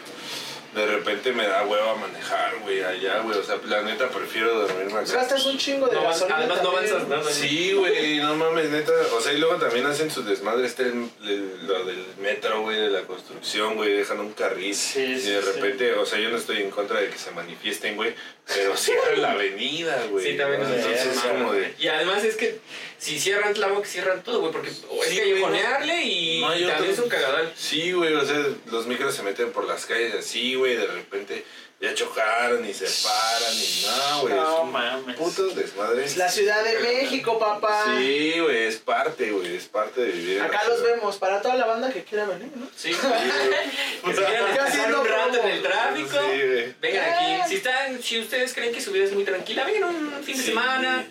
de 0.76 0.86
repente 0.86 1.32
me 1.32 1.46
da 1.48 1.64
hueva 1.64 1.94
manejar, 1.96 2.58
güey, 2.60 2.82
allá, 2.82 3.20
güey. 3.20 3.38
O 3.38 3.42
sea, 3.42 3.56
la 3.66 3.80
neta 3.82 4.08
prefiero 4.10 4.54
dormirme 4.60 5.00
acá. 5.00 5.12
gastas 5.14 5.46
un 5.46 5.56
chingo 5.56 5.86
de 5.88 5.96
No 5.96 6.02
gasolina 6.02 6.36
además 6.36 6.62
no 6.62 6.70
avanzas 6.70 7.08
nada. 7.08 7.30
Sí, 7.32 7.72
güey, 7.72 8.18
no 8.18 8.36
mames, 8.36 8.68
neta. 8.70 8.92
O 9.14 9.20
sea, 9.20 9.32
y 9.32 9.38
luego 9.38 9.56
también 9.56 9.86
hacen 9.86 10.10
su 10.10 10.22
desmadre, 10.22 10.66
este, 10.66 10.82
el- 10.82 11.08
el- 11.24 11.66
lo 11.66 11.84
del 11.86 12.04
metro, 12.20 12.60
güey, 12.60 12.78
de 12.78 12.90
la 12.90 13.00
construcción, 13.02 13.74
güey, 13.76 13.92
dejan 13.94 14.20
un 14.20 14.34
carril. 14.34 14.74
Sí, 14.74 15.00
y 15.00 15.14
de 15.14 15.18
sí. 15.42 15.50
repente, 15.54 15.94
o 15.94 16.04
sea, 16.04 16.18
yo 16.18 16.28
no 16.28 16.36
estoy 16.36 16.58
en 16.58 16.70
contra 16.70 17.00
de 17.00 17.08
que 17.08 17.16
se 17.18 17.30
manifiesten, 17.30 17.96
güey, 17.96 18.14
pero 18.46 18.76
cierran 18.76 19.22
la 19.22 19.32
avenida, 19.32 20.04
güey. 20.10 20.26
Sí, 20.32 20.36
también 20.36 20.60
¿no? 20.62 20.68
es 20.68 20.76
Entonces 20.84 21.06
es 21.16 21.20
como 21.22 21.52
de... 21.54 21.74
Y 21.78 21.88
además 21.88 22.22
es 22.22 22.36
que 22.36 22.60
si 22.98 23.18
cierran 23.18 23.54
Tláhuac, 23.54 23.84
cierran 23.84 24.22
todo, 24.22 24.40
güey, 24.40 24.52
porque 24.52 24.70
o 24.90 25.02
es 25.04 25.10
Sí, 25.10 25.16
callejonearle 25.18 26.02
y 26.04 26.40
No 26.40 26.48
hay 26.48 26.60
también 26.60 26.80
otro. 26.80 26.92
es 26.92 26.98
un 26.98 27.08
cagadal. 27.08 27.52
Sí, 27.56 27.92
güey, 27.92 28.14
o 28.14 28.24
sea, 28.24 28.42
los 28.70 28.86
micros 28.86 29.14
se 29.14 29.22
meten 29.22 29.52
por 29.52 29.64
las 29.64 29.86
calles 29.86 30.14
así, 30.14 30.54
güey, 30.54 30.76
de 30.76 30.86
repente 30.86 31.44
ya 31.78 31.92
chocaron 31.94 32.66
y 32.66 32.72
se 32.72 32.86
paran 33.06 33.52
y 33.54 33.84
no, 33.86 34.20
güey. 34.22 34.34
No 34.34 34.42
es 34.56 34.58
un 34.62 34.72
mames. 34.72 35.16
Puto 35.16 35.46
desmadre. 35.48 36.06
Es 36.06 36.16
la 36.16 36.30
Ciudad 36.30 36.64
de 36.64 36.78
México, 36.78 37.38
papá. 37.38 37.84
Sí, 37.98 38.32
güey, 38.40 38.64
es 38.64 38.76
parte, 38.76 39.30
güey, 39.30 39.56
es 39.56 39.64
parte 39.66 40.00
de 40.00 40.10
vivir. 40.12 40.40
Acá 40.40 40.62
la 40.62 40.68
los 40.70 40.78
ciudad. 40.78 40.94
vemos, 40.94 41.16
para 41.18 41.42
toda 41.42 41.54
la 41.56 41.66
banda 41.66 41.92
que 41.92 42.02
quiera 42.02 42.24
venir, 42.24 42.48
¿no? 42.56 42.66
Sí, 42.74 42.94
Sí, 42.94 42.98
güey. 43.02 44.14
que 44.16 44.22
quieran 44.24 44.94
un 44.94 45.06
rato 45.06 45.38
en 45.42 45.48
el 45.50 45.62
tráfico. 45.62 46.08
Sí, 46.12 46.42
güey. 46.46 46.74
Vengan 46.80 47.10
aquí. 47.12 47.48
Si 47.50 47.54
están, 47.56 48.02
si 48.02 48.20
ustedes 48.20 48.54
creen 48.54 48.72
que 48.72 48.80
su 48.80 48.90
vida 48.92 49.04
es 49.04 49.12
muy 49.12 49.24
tranquila, 49.24 49.64
vengan 49.64 49.84
un 49.94 50.24
fin 50.24 50.34
de 50.36 50.42
Sí. 50.42 50.48
semana. 50.48 51.06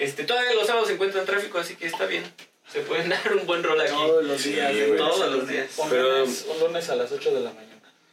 Este, 0.00 0.24
todavía 0.24 0.54
los 0.54 0.66
sábados 0.66 0.88
se 0.88 0.94
encuentran 0.94 1.24
tráfico, 1.26 1.58
así 1.58 1.76
que 1.76 1.86
está 1.86 2.06
bien. 2.06 2.24
Se 2.72 2.80
pueden 2.80 3.08
dar 3.10 3.32
un 3.34 3.46
buen 3.46 3.62
rol 3.62 3.80
aquí. 3.80 3.92
Todos 3.92 4.24
los 4.24 4.40
Sí, 4.40 4.52
días. 4.52 4.72
Todos 4.96 5.30
los 5.30 5.46
días. 5.48 5.70
Un, 5.76 5.90
Pero- 5.90 6.18
lunes, 6.20 6.46
un 6.48 6.60
lunes 6.60 6.88
a 6.88 6.96
las 6.96 7.12
8 7.12 7.34
de 7.34 7.40
la 7.40 7.50
mañana. 7.50 7.66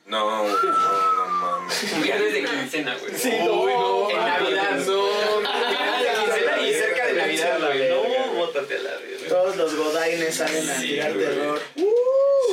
No, 0.05 0.43
no, 0.43 0.47
no 0.47 1.27
mames. 1.27 1.83
Un 1.93 2.01
viernes 2.01 2.31
de 2.33 2.43
quincena, 2.45 2.95
güey. 2.97 3.13
Sí, 3.13 3.29
Uy, 3.29 3.73
no, 3.73 4.09
En. 4.09 4.17
Navidad, 4.17 4.71
no. 4.85 5.03
Un 5.03 5.43
viernes 5.43 6.01
de 6.01 6.23
quincena 6.23 6.61
y 6.67 6.73
cerca 6.73 7.05
de 7.07 7.13
Navidad, 7.13 7.59
güey. 7.59 7.89
No, 7.89 8.33
bótate 8.35 8.75
a 8.75 8.79
la 8.79 8.91
verga. 8.91 9.27
Todos 9.27 9.55
los 9.57 9.75
godaines 9.75 10.33
salen 10.35 10.69
a 10.69 10.75
tirar 10.79 11.11
terror. 11.13 11.61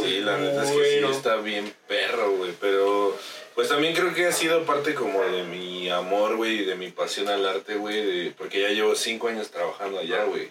Sí, 0.02 0.20
la 0.20 0.36
neta 0.38 0.64
es 0.64 0.70
que 0.72 1.00
sí 1.00 1.06
está 1.16 1.36
bien 1.36 1.72
perro, 1.86 2.32
güey, 2.32 2.52
pero 2.60 3.16
pues 3.54 3.68
también 3.68 3.94
creo 3.94 4.12
que 4.12 4.26
ha 4.26 4.32
sido 4.32 4.64
parte 4.64 4.94
como 4.94 5.22
de 5.22 5.44
mi 5.44 5.88
amor, 5.88 6.36
güey, 6.36 6.64
de 6.64 6.74
mi 6.74 6.90
pasión 6.90 7.28
al 7.28 7.46
arte, 7.46 7.76
güey, 7.76 8.30
porque 8.30 8.60
ya 8.60 8.68
llevo 8.68 8.94
cinco 8.94 9.28
años 9.28 9.50
trabajando 9.50 9.98
allá, 9.98 10.24
güey. 10.24 10.50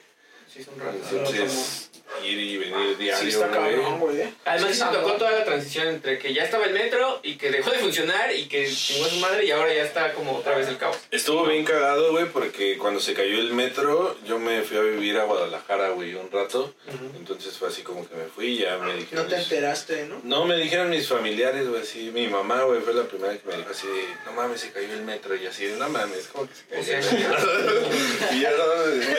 Sí. 0.52 0.66
Entonces, 1.12 1.90
ir 2.24 2.40
y 2.40 2.58
venir 2.58 2.96
Sí, 2.98 3.04
diario, 3.04 3.30
está 3.30 3.50
cabrón, 3.50 4.00
güey. 4.00 4.16
güey. 4.16 4.28
¿eh? 4.28 4.34
Además, 4.46 4.76
Sí, 4.76 4.84
tocó 4.92 5.14
toda 5.14 5.32
la 5.32 5.44
transición 5.46 5.88
entre 5.88 6.20
que 6.20 6.34
ya 6.34 6.44
estaba 6.44 6.66
el 6.66 6.74
metro 6.74 7.20
y 7.24 7.36
que 7.36 7.52
dejó 7.52 7.72
de 7.72 7.80
funcionar 7.80 8.34
y 8.36 8.48
que 8.48 8.70
chingó 8.72 9.06
a 9.06 9.10
su 9.10 9.18
madre 9.18 9.46
y 9.46 9.52
ahora 9.52 9.74
ya 9.74 9.84
está 9.84 10.14
como 10.14 10.34
otra 10.38 10.58
vez 10.58 10.68
el 10.68 10.78
caos. 10.78 10.98
Estuvo 11.12 11.46
bien 11.46 11.64
cagado, 11.66 12.12
güey, 12.12 12.26
porque 12.26 12.78
cuando 12.78 13.00
se 13.00 13.14
cayó 13.14 13.40
el 13.40 13.54
metro, 13.54 14.18
yo 14.26 14.40
me 14.40 14.62
fui 14.64 14.78
a 14.78 14.82
vivir 14.82 15.18
a 15.18 15.24
Guadalajara, 15.26 15.90
güey, 15.90 16.14
un 16.16 16.32
rato. 16.32 16.74
Entonces 17.18 17.58
fue 17.58 17.70
así 17.70 17.82
como 17.82 18.08
que 18.08 18.16
me 18.16 18.26
fui 18.26 18.48
y 18.48 18.58
ya 18.60 18.78
me 18.78 18.96
dijeron... 18.96 19.26
No 19.26 19.30
te 19.30 19.42
enteraste, 19.42 20.06
¿no? 20.06 20.22
No, 20.24 20.46
me 20.46 20.58
dijeron 20.58 20.90
mis 20.90 21.08
familiares, 21.08 21.68
güey, 21.68 21.82
así, 21.82 22.12
mi 22.14 22.28
mamá, 22.28 22.64
güey, 22.64 22.82
fue 22.82 22.94
la 22.94 23.04
primera 23.04 23.34
que 23.38 23.48
me 23.48 23.58
dijo 23.58 23.70
así 23.72 23.88
de, 23.88 24.04
no 24.26 24.34
mames, 24.34 24.62
se 24.62 24.72
cayó 24.72 24.94
el 24.94 25.04
metro, 25.04 25.36
y 25.36 25.46
así 25.48 25.66
de, 25.66 25.76
no 25.78 25.90
mames, 25.90 26.28
¿cómo 26.32 26.48
que 26.48 26.56
se 26.56 26.66
cayó 26.66 26.82
O 26.82 26.84
sea, 26.84 27.00
el 27.10 27.16
metro? 27.16 28.34
y 28.34 28.40
ya, 28.42 28.52
no, 28.52 28.66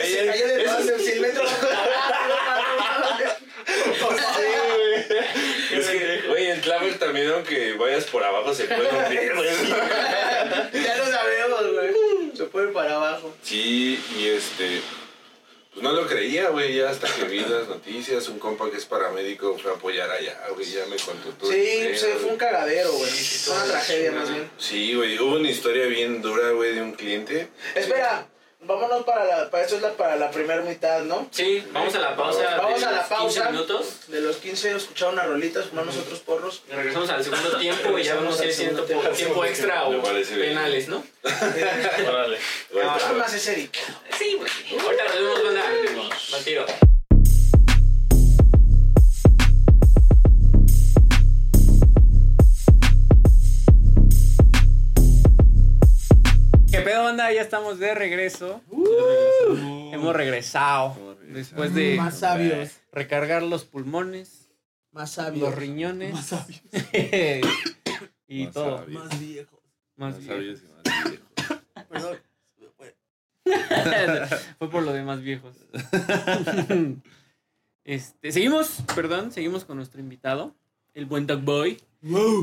Se 0.01 0.25
cayó 0.25 1.13
el 1.13 1.21
metro. 1.21 1.43
Es 5.71 5.87
que, 5.87 6.21
güey, 6.27 6.51
en 6.51 6.61
Tláhuac 6.61 6.97
también, 6.99 7.29
aunque 7.31 7.73
vayas 7.73 8.05
por 8.05 8.23
abajo, 8.23 8.53
se 8.53 8.65
puede 8.65 8.89
hundir, 8.89 9.33
güey. 9.35 9.49
Ya 10.83 10.97
lo 10.97 11.05
sabemos, 11.05 11.73
güey. 11.73 12.31
Se 12.35 12.43
puede 12.45 12.67
para 12.69 12.95
abajo. 12.95 13.33
Sí, 13.43 13.99
y 14.17 14.27
este, 14.27 14.81
pues 15.73 15.83
no 15.83 15.91
lo 15.93 16.07
creía, 16.07 16.49
güey, 16.49 16.75
ya 16.75 16.89
hasta 16.89 17.07
que 17.07 17.25
vi 17.25 17.39
las 17.41 17.67
noticias, 17.67 18.27
un 18.29 18.39
compa 18.39 18.69
que 18.69 18.77
es 18.77 18.85
paramédico 18.85 19.57
fue 19.57 19.71
a 19.71 19.75
apoyar 19.75 20.09
allá, 20.09 20.39
güey, 20.53 20.65
ya 20.69 20.85
me 20.85 20.97
contó 20.97 21.29
todo. 21.39 21.51
el 21.51 21.57
Sí, 21.65 21.79
pedo, 21.81 21.97
se 21.97 22.05
fue 22.07 22.19
güey. 22.21 22.31
un 22.31 22.37
cagadero, 22.37 22.91
güey. 22.93 23.09
Fue 23.11 23.55
una 23.55 23.65
tragedia, 23.65 24.11
más 24.11 24.29
bien. 24.29 24.49
Sí, 24.57 24.93
güey, 24.95 25.17
hubo 25.19 25.35
una 25.35 25.49
historia 25.49 25.85
bien 25.87 26.21
dura, 26.21 26.49
güey, 26.51 26.75
de 26.75 26.81
un 26.81 26.93
cliente. 26.93 27.49
Espera, 27.73 28.27
vámonos 28.65 29.03
para 29.03 29.25
la. 29.25 29.49
Para 29.49 29.63
esto 29.63 29.75
es 29.77 29.81
la, 29.81 29.91
para 29.93 30.15
la 30.15 30.31
primera 30.31 30.61
mitad, 30.61 31.01
¿no? 31.01 31.27
Sí, 31.31 31.65
vamos 31.71 31.95
a 31.95 31.99
la 31.99 32.15
pausa. 32.15 32.57
Vamos 32.57 32.79
de 32.79 32.85
a 32.85 32.91
la 32.91 32.97
los 32.97 33.07
15 33.07 33.15
pausa. 33.15 33.49
minutos. 33.51 34.07
De 34.07 34.21
los 34.21 34.37
15, 34.37 34.75
escuchar 34.75 35.09
unas 35.13 35.27
rolitas, 35.27 35.65
fumamos 35.65 35.97
otros 35.97 36.19
porros. 36.19 36.63
Y 36.69 36.73
regresamos 36.73 37.09
al 37.09 37.23
segundo 37.23 37.57
tiempo 37.57 37.97
y 37.97 38.03
ya 38.03 38.15
vamos 38.15 38.39
a 38.39 38.45
ir 38.45 38.55
tiempo, 39.15 39.45
extra 39.45 39.85
o 39.85 40.01
penales, 40.01 40.87
¿no? 40.87 41.03
Órale. 42.07 42.37
Ah, 42.87 43.13
más 43.17 43.33
ese 43.33 43.53
Eric. 43.53 43.77
Sí, 44.17 44.35
güey. 44.35 44.81
Ahorita 44.81 45.03
nos 45.05 45.13
vemos, 45.15 45.43
banda. 45.43 46.15
Al 46.33 46.43
tiro. 46.43 46.65
¿Qué 56.75 56.81
pedo, 56.81 57.03
banda? 57.05 57.31
Ya 57.31 57.41
estamos 57.41 57.79
de 57.79 57.95
regreso. 57.95 58.61
Hemos 59.93 60.13
regresado. 60.13 61.15
Después 61.21 61.73
de 61.73 61.95
Más 61.95 62.19
sabios. 62.19 62.81
recargar 62.91 63.43
los 63.43 63.63
pulmones, 63.63 64.49
Más 64.91 65.11
sabios. 65.11 65.47
los 65.49 65.55
riñones. 65.55 66.11
Más 66.13 66.25
sabios. 66.25 66.61
y 68.27 68.43
Más 68.43 68.53
todo. 68.53 68.79
sabios. 68.79 69.05
Más 69.05 69.19
viejos. 69.21 69.59
Más 69.95 70.15
Más 70.15 70.19
bien. 70.19 70.29
sabios 70.29 70.59
y 70.63 70.67
más 70.67 70.83
viejos. 71.11 71.27
Perdón. 71.89 72.17
Fue 74.59 74.69
por 74.69 74.83
lo 74.83 74.91
de 74.91 75.03
más 75.03 75.21
viejos. 75.21 75.55
este, 77.85 78.31
seguimos, 78.33 78.79
perdón, 78.93 79.31
seguimos 79.31 79.63
con 79.63 79.77
nuestro 79.77 80.01
invitado, 80.01 80.53
el 80.93 81.05
buen 81.05 81.25
Dog 81.25 81.39
Boy. 81.41 81.81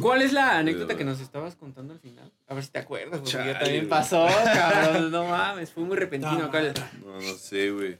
¿Cuál 0.00 0.22
es 0.22 0.32
la 0.32 0.58
anécdota 0.58 0.96
que 0.96 1.04
nos 1.04 1.20
estabas 1.20 1.54
contando 1.56 1.92
al 1.94 2.00
final? 2.00 2.30
A 2.48 2.54
ver 2.54 2.64
si 2.64 2.70
te 2.70 2.78
acuerdas, 2.80 3.20
porque 3.20 3.32
ya 3.32 3.58
también 3.58 3.88
pasó, 3.88 4.26
cabrón. 4.44 5.10
No 5.12 5.24
mames, 5.26 5.70
fue 5.70 5.84
muy 5.84 5.96
repentino 5.96 6.44
acá. 6.44 6.60
el- 6.60 6.74
No, 7.04 7.20
no 7.20 7.34
sé, 7.34 7.70
güey. 7.70 7.98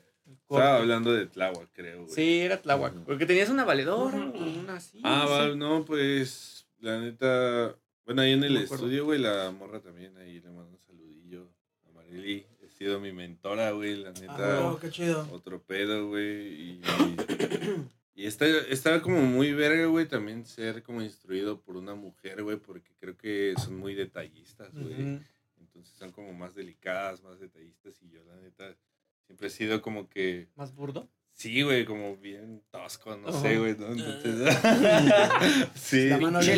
Estaba 0.51 0.77
hablando 0.77 1.13
de 1.13 1.27
Tláhuac, 1.27 1.69
creo, 1.73 2.03
güey. 2.03 2.15
Sí, 2.15 2.41
era 2.41 2.61
Tláhuac. 2.61 2.93
Porque 3.05 3.25
tenías 3.27 3.49
una 3.49 3.65
valedora, 3.65 4.19
una 4.19 4.77
así. 4.77 5.01
Ah, 5.03 5.25
no 5.27 5.51
sé. 5.51 5.57
no, 5.57 5.85
pues, 5.85 6.67
la 6.81 7.01
neta, 7.01 7.75
bueno, 8.05 8.23
ahí 8.23 8.33
en 8.33 8.45
el 8.45 8.55
No 8.55 8.61
estudio, 8.61 9.05
güey, 9.05 9.19
la 9.19 9.51
morra 9.51 9.81
también, 9.81 10.17
ahí 10.19 10.41
le 10.41 10.51
mando 10.51 10.71
un 10.73 10.79
saludillo 10.79 11.49
a 11.89 11.93
Marily. 11.93 12.45
Ha 12.67 12.69
sido 12.71 13.01
mi 13.01 13.13
mentora, 13.13 13.71
güey, 13.71 13.97
la 13.97 14.11
neta. 14.13 14.37
Ah, 14.69 14.77
qué 14.81 14.91
chido. 14.91 15.27
Otro 15.33 15.63
pedo, 15.63 16.09
güey, 16.09 16.73
y... 16.73 16.81
Y 18.15 18.27
está, 18.27 18.47
está 18.47 19.01
como 19.01 19.23
muy 19.23 19.53
verga, 19.53 19.87
güey, 19.87 20.07
también 20.07 20.45
ser 20.45 20.83
como 20.83 21.01
instruido 21.01 21.61
por 21.63 21.77
una 21.77 21.95
mujer, 21.95 22.43
güey, 22.43 22.59
porque 22.59 22.93
creo 22.99 23.17
que 23.17 23.55
son 23.57 23.79
muy 23.79 23.95
detallistas, 23.95 24.75
güey. 24.75 25.21
Entonces 25.59 25.95
son 25.97 26.13
como 26.13 26.35
más 26.35 26.55
delicadas, 26.55 27.23
más 27.23 27.41
detallistas, 27.41 28.03
y 28.03 28.11
yo, 28.11 28.23
la 28.25 28.37
neta, 28.37 28.77
siempre 29.25 29.47
he 29.47 29.51
sido 29.51 29.81
como 29.81 30.11
que... 30.11 30.49
¿Más 30.57 30.75
burdo? 30.75 31.09
Sí, 31.43 31.63
güey, 31.63 31.85
como 31.85 32.17
bien 32.19 32.63
tosco, 32.71 33.17
no 33.17 33.33
sé, 33.33 33.59
güey, 33.59 33.77
¿no? 33.77 33.89
Entonces... 33.89 34.57
sí. 35.75 36.09
La 36.09 36.19
mano 36.19 36.39
bien. 36.39 36.51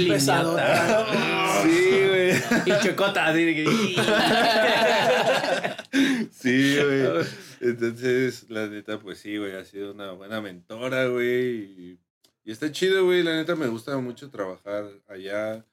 Sí, 1.63 2.07
güey. 2.07 2.33
Y 2.67 2.73
chocota, 2.83 3.29
así 3.29 3.45
de 3.45 3.55
que. 3.55 3.65
Sí, 6.31 6.77
güey. 6.77 7.25
Entonces, 7.63 8.45
la 8.51 8.67
neta, 8.67 8.99
pues 8.99 9.21
sí, 9.21 9.39
güey, 9.39 9.57
ha 9.57 9.65
sido 9.65 9.93
una 9.93 10.13
buena 10.13 10.43
mentora, 10.43 11.07
güey. 11.07 11.63
Y, 11.63 11.99
y 12.45 12.53
está 12.53 12.71
chido, 12.71 13.07
güey. 13.07 13.23
La 13.23 13.37
neta 13.37 13.57
me 13.57 13.69
gusta 13.69 13.97
mucho 13.97 14.29
trabajar 14.29 14.85
allá. 15.09 15.65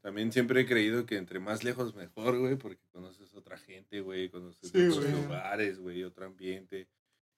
También 0.00 0.32
siempre 0.32 0.62
he 0.62 0.66
creído 0.66 1.06
que 1.06 1.18
entre 1.18 1.38
más 1.38 1.62
lejos 1.62 1.94
mejor, 1.94 2.36
güey, 2.40 2.56
porque 2.56 2.82
conoces 2.90 3.32
otra 3.32 3.58
gente, 3.58 4.00
güey, 4.00 4.28
conoces 4.28 4.72
Sí, 4.72 4.88
otros 4.88 5.08
lugares, 5.08 5.78
güey, 5.78 6.02
otro 6.02 6.26
ambiente. 6.26 6.88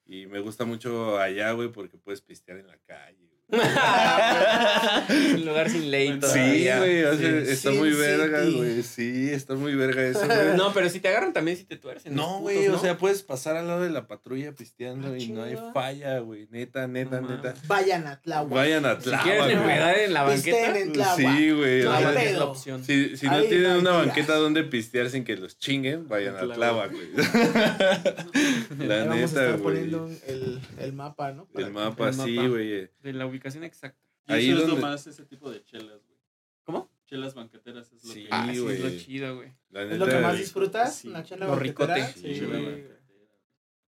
Y 0.09 0.27
me 0.27 0.41
gusta 0.41 0.65
mucho 0.65 1.19
allá, 1.19 1.53
güey, 1.53 1.71
porque 1.71 1.99
puedes 1.99 2.23
pistear 2.23 2.59
en 2.59 2.67
la 2.67 2.79
calle. 2.79 3.38
Un 3.51 5.45
lugar 5.47 5.71
sin 5.71 5.91
ley 5.91 6.19
Sí, 6.23 6.69
güey, 6.79 7.05
o 7.05 7.17
sea, 7.17 7.45
Sí. 7.45 7.51
está 7.51 7.71
muy 7.71 7.93
verga, 7.95 8.45
güey. 8.45 8.83
Sí, 8.83 9.31
está 9.31 9.55
muy 9.55 9.75
verga 9.75 10.07
eso, 10.07 10.27
güey. 10.27 10.57
No, 10.57 10.73
pero 10.75 10.89
si 10.91 11.01
te 11.01 11.09
agarran 11.09 11.33
también 11.33 11.57
si 11.57 11.65
te 11.65 11.77
tuercen. 11.77 12.15
No, 12.15 12.27
putos, 12.41 12.43
güey, 12.43 12.69
o 12.69 12.79
sea, 12.79 12.99
puedes 12.99 13.23
pasar 13.23 13.57
al 13.57 13.67
lado 13.67 13.83
de 13.83 13.89
la 13.91 14.07
patrulla 14.07 14.53
pisteando 14.53 15.09
Ah, 15.15 15.19
y 15.19 15.29
no 15.29 15.43
hay 15.45 15.57
falla, 15.73 16.19
güey. 16.19 16.47
Neta, 16.51 16.87
neta, 16.87 17.21
No 17.23 17.29
neta. 17.31 17.55
Vayan 17.67 18.07
a 18.07 18.21
Tláhuac. 18.21 18.51
Vayan 18.53 18.85
a 18.85 18.97
Si 18.97 19.03
Tláhuac, 19.05 19.25
quieres 19.25 19.43
güey. 19.45 19.55
empedar 19.57 19.99
en 19.99 20.13
la 20.13 20.23
banqueta, 20.25 20.79
en. 20.79 20.95
Sí, 21.17 21.51
güey. 21.53 21.83
No 21.85 21.99
es 22.11 22.37
la 22.39 22.45
opción. 22.45 22.85
si, 22.85 23.17
si 23.17 23.27
no 23.27 23.41
tienen 23.45 23.77
una 23.77 23.93
banqueta 23.93 24.35
donde 24.35 24.63
pistear 24.65 25.09
sin 25.09 25.25
que 25.25 25.37
los 25.37 25.59
chinguen, 25.59 26.07
vayan 26.07 26.37
a 26.37 26.41
Tláhuac. 26.53 26.91
Güey. 26.93 27.09
La 28.87 29.05
neta, 29.07 29.47
güey. 29.53 29.63
poniendo 29.63 30.11
el, 30.27 30.61
el 30.79 30.93
mapa, 30.93 31.33
¿no? 31.33 31.49
El 31.55 31.71
mapa, 31.73 32.13
sí, 32.13 32.37
güey. 32.37 32.91
De 33.03 33.13
la 33.15 33.25
ubicación 33.27 33.38
exacta. 33.47 33.99
Y 34.27 34.33
Ahí 34.33 34.49
eso 34.51 34.59
es 34.61 34.67
donde- 34.67 34.83
nomás 34.83 35.07
ese 35.07 35.25
tipo 35.25 35.51
de 35.51 35.65
chelas, 35.65 36.05
güey. 36.07 36.19
¿Cómo? 36.65 36.91
Chelas 37.07 37.35
banqueteras 37.35 37.91
es 37.93 38.05
lo 38.05 38.13
Sí. 38.13 38.23
que... 38.25 38.29
Ah, 38.31 38.45
sí, 38.45 38.51
es 38.51 38.59
lo 38.59 38.65
güey. 38.89 38.99
chido, 38.99 39.37
güey. 39.37 39.53
¿Es 39.73 39.99
lo 39.99 40.07
que 40.07 40.19
más 40.21 40.37
disfrutas? 40.39 40.97
Sí. 40.97 41.09
¿Una 41.09 41.23
chela 41.25 41.47
Lo 41.47 41.53
banquetera? 41.53 41.95
ricote. 41.97 42.13
Sí, 42.21 42.35
Sí, 42.35 42.41
chela 42.41 42.59
güey. 42.59 42.65
banquetera. 42.67 42.99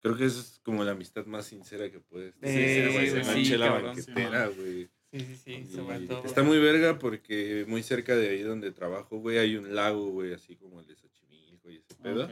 Creo 0.03 0.17
que 0.17 0.25
es 0.25 0.61
como 0.65 0.83
la 0.83 0.93
amistad 0.93 1.27
más 1.27 1.45
sincera 1.47 1.91
que 1.91 2.01
puedes 2.01 2.33
Sí, 2.35 2.41
tener, 2.41 2.93
güey. 2.93 3.11
güey, 3.11 3.23
Una 3.23 3.35
sí, 3.35 3.43
chela 3.45 3.67
cabrón. 3.67 3.85
banquetera, 3.97 4.47
güey. 4.49 4.89
Sí, 5.13 5.21
sí, 5.21 5.37
sí, 5.37 5.53
Y 5.53 5.65
sobre 5.67 6.01
todo. 6.07 6.25
Está 6.25 6.43
muy 6.43 6.59
verga 6.59 6.99
porque 6.99 7.65
muy 7.69 7.83
cerca 7.83 8.17
de 8.17 8.31
ahí 8.31 8.43
donde 8.43 8.71
trabajo, 8.71 9.19
güey, 9.19 9.37
hay 9.39 9.57
un 9.57 9.75
lago, 9.75 10.09
güey, 10.11 10.33
así 10.33 10.57
como 10.57 10.81
el 10.81 10.87
de 10.87 10.95
Xochimilco 10.97 11.69
y 11.71 11.77
ese 11.79 11.95
pedo. 11.97 12.25
Ok. 12.25 12.31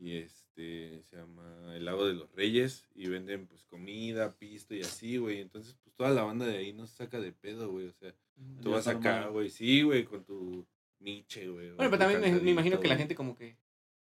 Y 0.00 0.16
este 0.16 1.02
se 1.02 1.16
llama 1.16 1.74
el 1.74 1.84
lago 1.84 2.06
de 2.06 2.14
los 2.14 2.30
Reyes 2.32 2.86
y 2.94 3.08
venden 3.08 3.46
pues 3.46 3.64
comida, 3.64 4.36
pisto 4.36 4.74
y 4.74 4.82
así, 4.82 5.16
güey. 5.16 5.40
Entonces, 5.40 5.76
pues 5.82 5.94
toda 5.96 6.10
la 6.10 6.22
banda 6.22 6.46
de 6.46 6.58
ahí 6.58 6.72
no 6.72 6.86
se 6.86 6.96
saca 6.96 7.20
de 7.20 7.32
pedo, 7.32 7.70
güey. 7.70 7.86
O 7.86 7.92
sea, 7.92 8.14
tú 8.62 8.70
Ya 8.70 8.76
vas 8.76 8.86
acá, 8.86 9.26
güey, 9.28 9.50
sí, 9.50 9.82
güey, 9.82 10.04
con 10.04 10.24
tu 10.24 10.66
miche, 11.00 11.48
güey. 11.48 11.72
Bueno, 11.72 11.90
pero 11.90 11.98
también 11.98 12.44
me, 12.44 12.50
imagino 12.50 12.78
que 12.80 12.88
la 12.88 12.96
gente 12.96 13.14
como 13.14 13.36
que 13.36 13.56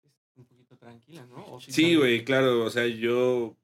es 0.03 0.13
un 0.37 0.47
poquito 0.47 0.77
tranquila, 0.77 1.27
¿no? 1.27 1.55
O 1.55 1.61
Sí, 1.61 1.95
güey, 1.95 2.25
claro, 2.25 2.65
o 2.65 2.71
sea, 2.71 2.87
yo, 2.87 3.57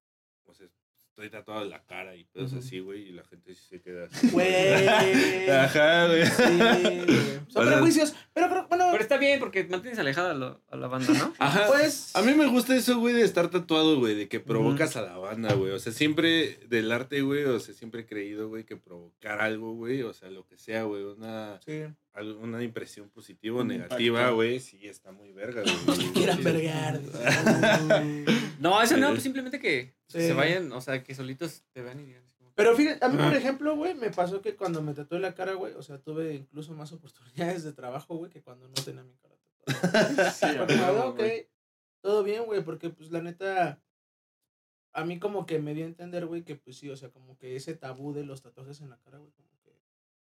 estoy 1.18 1.30
tatuado 1.30 1.62
en 1.62 1.70
la 1.70 1.82
cara 1.84 2.14
y 2.14 2.22
pedos 2.24 2.52
Ujú. 2.52 2.60
así, 2.60 2.78
güey, 2.78 3.08
y 3.08 3.12
la 3.12 3.24
gente 3.24 3.52
sí 3.52 3.64
se 3.68 3.80
queda 3.82 4.04
así. 4.06 4.28
Güey. 4.30 5.48
Ajá, 5.50 6.06
güey. 6.06 6.24
Sí. 6.26 7.40
Son 7.48 7.66
prejuicios. 7.66 8.14
Pero, 8.32 8.48
pero, 8.48 8.68
bueno, 8.68 8.86
Pero 8.92 9.02
está 9.02 9.16
bien 9.18 9.40
porque 9.40 9.64
mantienes 9.64 9.98
alejada 9.98 10.34
lo- 10.34 10.60
a 10.70 10.76
la 10.76 10.86
banda, 10.86 11.12
¿no? 11.14 11.34
Ajá. 11.40 11.66
pues. 11.66 12.14
A 12.14 12.22
mí 12.22 12.34
me 12.34 12.46
gusta 12.46 12.76
eso, 12.76 12.98
güey, 13.00 13.14
de 13.14 13.22
estar 13.22 13.48
tatuado, 13.50 13.98
güey, 13.98 14.14
de 14.14 14.28
que 14.28 14.38
provocas 14.38 14.96
a 14.96 15.02
la 15.02 15.18
banda, 15.18 15.54
güey. 15.54 15.72
O 15.72 15.78
sea, 15.80 15.92
siempre 15.92 16.60
del 16.68 16.92
arte, 16.92 17.22
güey, 17.22 17.44
o 17.44 17.58
sea, 17.58 17.74
siempre 17.74 18.02
he 18.02 18.06
creído, 18.06 18.48
güey, 18.48 18.64
que 18.64 18.76
provocar 18.76 19.40
algo, 19.40 19.74
güey, 19.74 20.02
o 20.02 20.12
sea, 20.12 20.30
lo 20.30 20.46
que 20.46 20.56
sea, 20.56 20.84
güey, 20.84 21.02
una, 21.02 21.58
Sí. 21.66 21.82
Una 22.22 22.62
impresión 22.62 23.10
positiva 23.10 23.60
o 23.60 23.64
negativa, 23.64 24.30
güey, 24.30 24.60
sí 24.60 24.86
está 24.86 25.12
muy 25.12 25.32
verga, 25.32 25.62
güey. 25.62 25.98
Quieran 26.12 26.42
vergar. 26.42 27.00
No, 28.60 28.82
eso 28.82 28.96
no, 28.96 29.10
pues 29.10 29.22
simplemente 29.22 29.60
que 29.60 29.94
Sí. 30.08 30.20
se 30.20 30.32
vayan, 30.32 30.72
o 30.72 30.80
sea, 30.80 31.04
que 31.04 31.14
solitos 31.14 31.62
te 31.72 31.82
vean 31.82 32.00
y 32.00 32.04
digan. 32.04 32.24
Pero 32.56 32.74
fíjate, 32.74 33.04
a 33.04 33.08
mí, 33.08 33.16
por 33.22 33.34
ejemplo, 33.36 33.76
güey, 33.76 33.94
me 33.94 34.10
pasó 34.10 34.42
que 34.42 34.56
cuando 34.56 34.82
me 34.82 34.92
tatué 34.92 35.20
la 35.20 35.32
cara, 35.32 35.52
güey, 35.52 35.74
o 35.74 35.82
sea, 35.82 35.98
tuve 35.98 36.34
incluso 36.34 36.74
más 36.74 36.90
oportunidades 36.92 37.62
de 37.62 37.72
trabajo, 37.72 38.16
güey, 38.16 38.32
que 38.32 38.42
cuando 38.42 38.66
no 38.66 38.74
tenía 38.74 39.04
mi 39.04 39.14
cara 39.14 39.36
tatuada. 39.64 40.30
Sí, 40.32 40.46
huevo, 40.46 41.10
ok, 41.10 41.20
todo 42.00 42.24
bien, 42.24 42.46
güey, 42.46 42.64
porque 42.64 42.90
pues 42.90 43.12
la 43.12 43.22
neta, 43.22 43.80
a 44.92 45.04
mí 45.04 45.20
como 45.20 45.46
que 45.46 45.60
me 45.60 45.72
dio 45.72 45.84
a 45.84 45.88
entender, 45.88 46.26
güey, 46.26 46.42
que 46.42 46.56
pues 46.56 46.76
sí, 46.78 46.90
o 46.90 46.96
sea, 46.96 47.10
como 47.10 47.38
que 47.38 47.54
ese 47.54 47.76
tabú 47.76 48.12
de 48.12 48.24
los 48.24 48.42
tatuajes 48.42 48.80
en 48.80 48.90
la 48.90 48.98
cara, 48.98 49.18
güey, 49.18 49.30
como 49.30 49.50
que 49.62 49.78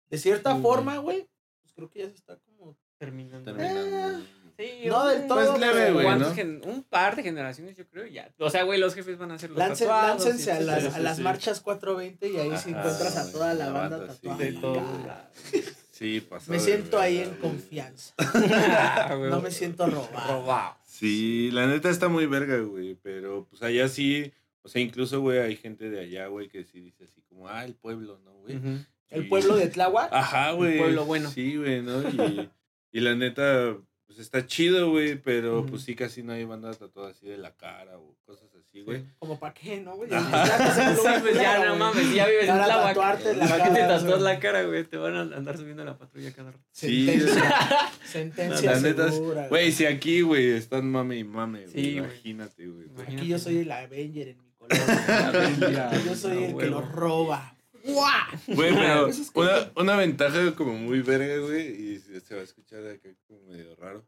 de 0.10 0.18
cierta 0.18 0.56
Sí. 0.56 0.62
forma, 0.62 1.00
güey, 1.00 1.28
pues 1.74 1.90
creo 1.90 1.90
que 1.90 2.00
ya 2.00 2.10
se 2.10 2.16
está 2.16 2.38
como... 2.38 2.78
terminando. 2.98 3.54
Terminando. 3.54 4.26
Sí, 4.58 4.84
No 4.86 5.08
del 5.08 5.28
todo, 5.28 5.56
Pues 5.56 5.60
leve, 5.60 5.92
güey, 5.94 6.06
¿cuántos 6.06 6.30
¿no? 6.30 6.36
gen- 6.36 6.62
un 6.66 6.84
par 6.84 7.16
de 7.16 7.24
generaciones, 7.24 7.76
yo 7.76 7.88
creo, 7.88 8.06
ya. 8.06 8.32
O 8.38 8.50
sea, 8.52 8.64
güey, 8.64 8.80
los 8.80 8.94
jefes 8.94 9.18
van 9.18 9.32
a 9.32 9.36
hacer 9.36 9.50
los 9.50 9.58
Lance- 9.60 9.80
tatuados. 9.80 10.24
láncense 10.26 10.52
a 10.52 10.60
las, 10.60 10.82
sí, 10.82 10.88
a 10.88 10.92
sí, 10.92 11.02
las 11.02 11.18
sí. 11.18 11.24
marchas 11.24 11.60
420 11.62 12.30
y 12.30 12.38
ahí 12.38 12.50
sí 12.58 12.70
Ajá, 12.70 12.80
encuentras 12.80 13.18
a 13.18 13.32
toda 13.32 13.54
la 13.56 13.66
la 13.66 13.72
banda 13.72 13.98
banda, 13.98 14.14
sí. 14.14 14.22
tatuada. 14.28 14.38
De 14.38 14.52
la. 15.08 15.32
Sí, 15.92 16.22
pasó. 16.22 16.52
Me 16.52 16.60
siento 16.60 17.00
ahí 17.00 17.18
en 17.20 17.30
güey. 17.30 17.40
confianza. 17.40 18.14
Ah, 18.46 19.16
güey. 19.16 19.30
No 19.32 19.42
me 19.42 19.50
siento 19.52 19.88
robado. 19.88 20.42
robado. 20.42 20.76
Sí, 20.86 21.50
la 21.52 21.66
neta 21.68 21.90
está 21.90 22.08
muy 22.08 22.26
verga, 22.28 22.60
güey, 22.60 22.96
pero 23.02 23.48
pues 23.50 23.64
allá 23.64 23.88
sí, 23.88 24.32
o 24.62 24.68
sea, 24.70 24.82
incluso, 24.82 25.20
güey, 25.22 25.40
hay 25.40 25.56
gente 25.56 25.90
de 25.90 26.00
allá, 26.02 26.28
güey, 26.28 26.48
que 26.48 26.64
sí 26.64 26.80
dice 26.80 27.06
así 27.06 27.22
como, 27.28 27.48
ah, 27.50 27.66
el 27.66 27.74
pueblo, 27.74 28.20
¿no, 28.24 28.34
güey? 28.36 28.60
El 29.14 29.28
pueblo 29.28 29.56
de 29.56 29.68
Tláhuac. 29.68 30.12
Ajá, 30.12 30.52
güey. 30.52 30.78
pueblo 30.78 31.06
bueno. 31.06 31.30
Sí, 31.30 31.56
güey, 31.58 31.82
¿no? 31.82 32.02
Y, 32.02 32.50
y 32.92 33.00
la 33.00 33.16
neta, 33.16 33.78
pues 34.06 34.20
está 34.20 34.46
chido, 34.46 34.92
güey, 34.92 35.16
pero 35.16 35.66
pues 35.66 35.84
sí 35.84 35.96
casi 35.96 36.24
no 36.24 36.34
hay 36.34 36.44
banda 36.46 36.74
tatuada 36.74 37.10
así 37.12 37.28
de 37.28 37.38
la 37.38 37.56
cara 37.56 37.98
o 37.98 38.16
cosas 38.26 38.50
así, 38.56 38.82
güey. 38.82 39.04
Como 39.20 39.40
para 39.40 39.54
qué, 39.54 39.80
¿no, 39.82 39.96
güey? 39.96 40.14
Ajá. 40.14 40.44
Sí, 41.04 41.10
pues 41.22 41.36
ya 41.36 41.66
no 41.66 41.76
mames, 41.76 42.14
ya 42.14 42.28
vives 42.28 42.48
en 42.50 42.56
Tláhuac. 42.56 42.96
¿Para 42.96 43.18
qué 43.18 43.70
te 43.70 43.80
tatúas 43.80 44.22
la 44.22 44.40
cara, 44.40 44.64
güey? 44.64 44.84
Te 44.84 44.98
van 44.98 45.16
a 45.16 45.22
andar 45.22 45.58
subiendo 45.58 45.82
a 45.84 45.86
la 45.86 45.98
patrulla 45.98 46.32
cada 46.32 46.52
rato. 46.52 46.64
Sí, 46.72 47.08
Sentencia. 47.08 47.92
Sentencia 48.06 48.72
La 48.72 48.80
neta, 48.80 49.12
segura. 49.12 49.48
güey, 49.48 49.72
si 49.72 49.86
aquí, 49.86 50.22
güey, 50.22 50.52
están 50.52 50.90
mame 50.92 51.18
y 51.18 51.24
mame, 51.24 51.62
güey. 51.62 51.72
Sí, 51.72 51.92
imagínate, 51.98 52.68
güey. 52.68 52.88
Aquí 53.08 53.28
yo 53.28 53.40
soy 53.40 53.60
el 53.60 53.72
Avenger 53.72 54.28
en 54.30 54.42
mi 54.44 54.52
colonia. 54.54 55.92
yo 56.06 56.16
soy 56.16 56.36
No, 56.36 56.46
el 56.46 56.58
que 56.58 56.66
los 56.68 56.92
roba. 56.92 57.53
¡Guau! 57.84 58.38
Güey, 58.48 58.74
pero 58.74 59.10
una, 59.36 59.72
una 59.76 59.96
ventaja 59.98 60.56
como 60.56 60.74
muy 60.74 61.02
verga, 61.02 61.38
güey, 61.46 61.94
y 61.96 62.00
se 62.00 62.34
va 62.36 62.42
a 62.42 62.44
escuchar 62.44 62.86
acá 62.88 63.10
como 63.28 63.42
medio 63.52 63.76
raro. 63.76 64.06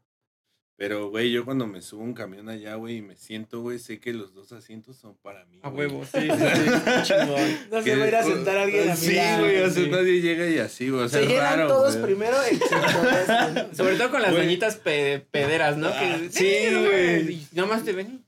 Pero, 0.78 1.10
güey, 1.10 1.32
yo 1.32 1.46
cuando 1.46 1.68
me 1.68 1.82
subo 1.82 2.02
a 2.02 2.04
un 2.04 2.14
camión 2.14 2.50
allá, 2.50 2.76
güey, 2.76 2.98
y 2.98 3.02
me 3.02 3.16
siento, 3.16 3.62
güey, 3.62 3.80
sé 3.80 4.02
que 4.02 4.12
los 4.12 4.34
dos 4.34 4.52
asientos 4.52 4.98
son 4.98 5.16
para 5.16 5.46
mí. 5.46 5.60
A 5.64 5.70
güey. 5.70 5.88
huevo, 5.88 6.04
sí, 6.04 6.20
sí, 6.20 6.28
sí. 6.28 6.92
chingón. 7.04 7.58
No 7.72 7.82
se 7.82 7.96
va 7.96 8.04
a 8.04 8.08
ir 8.10 8.16
a 8.16 8.24
sentar 8.24 8.58
alguien 8.58 8.90
a 8.90 8.96
Sí, 8.98 9.14
güey, 9.40 9.62
o 9.62 9.70
sea, 9.70 9.84
sí. 9.86 9.90
nadie 9.90 10.20
llega 10.22 10.50
y 10.50 10.58
así, 10.60 10.90
güey. 10.90 11.04
O 11.04 11.08
sea, 11.10 11.22
Se 11.22 11.34
es 11.34 11.40
raro, 11.42 11.68
todos 11.68 11.94
güey. 11.96 12.06
primero, 12.06 12.36
excepto. 12.44 13.74
Sobre 13.76 13.96
todo 13.96 14.12
con 14.12 14.22
las 14.22 14.34
doñitas 14.34 14.76
pe- 14.76 15.26
pederas, 15.32 15.78
¿no? 15.78 15.88
Ah, 15.88 16.18
Que, 16.22 16.30
sí, 16.30 16.76
güey. 16.76 17.34
Y 17.36 17.48
nada 17.54 17.70
más 17.70 17.84
te 17.86 17.94
ven 17.94 18.26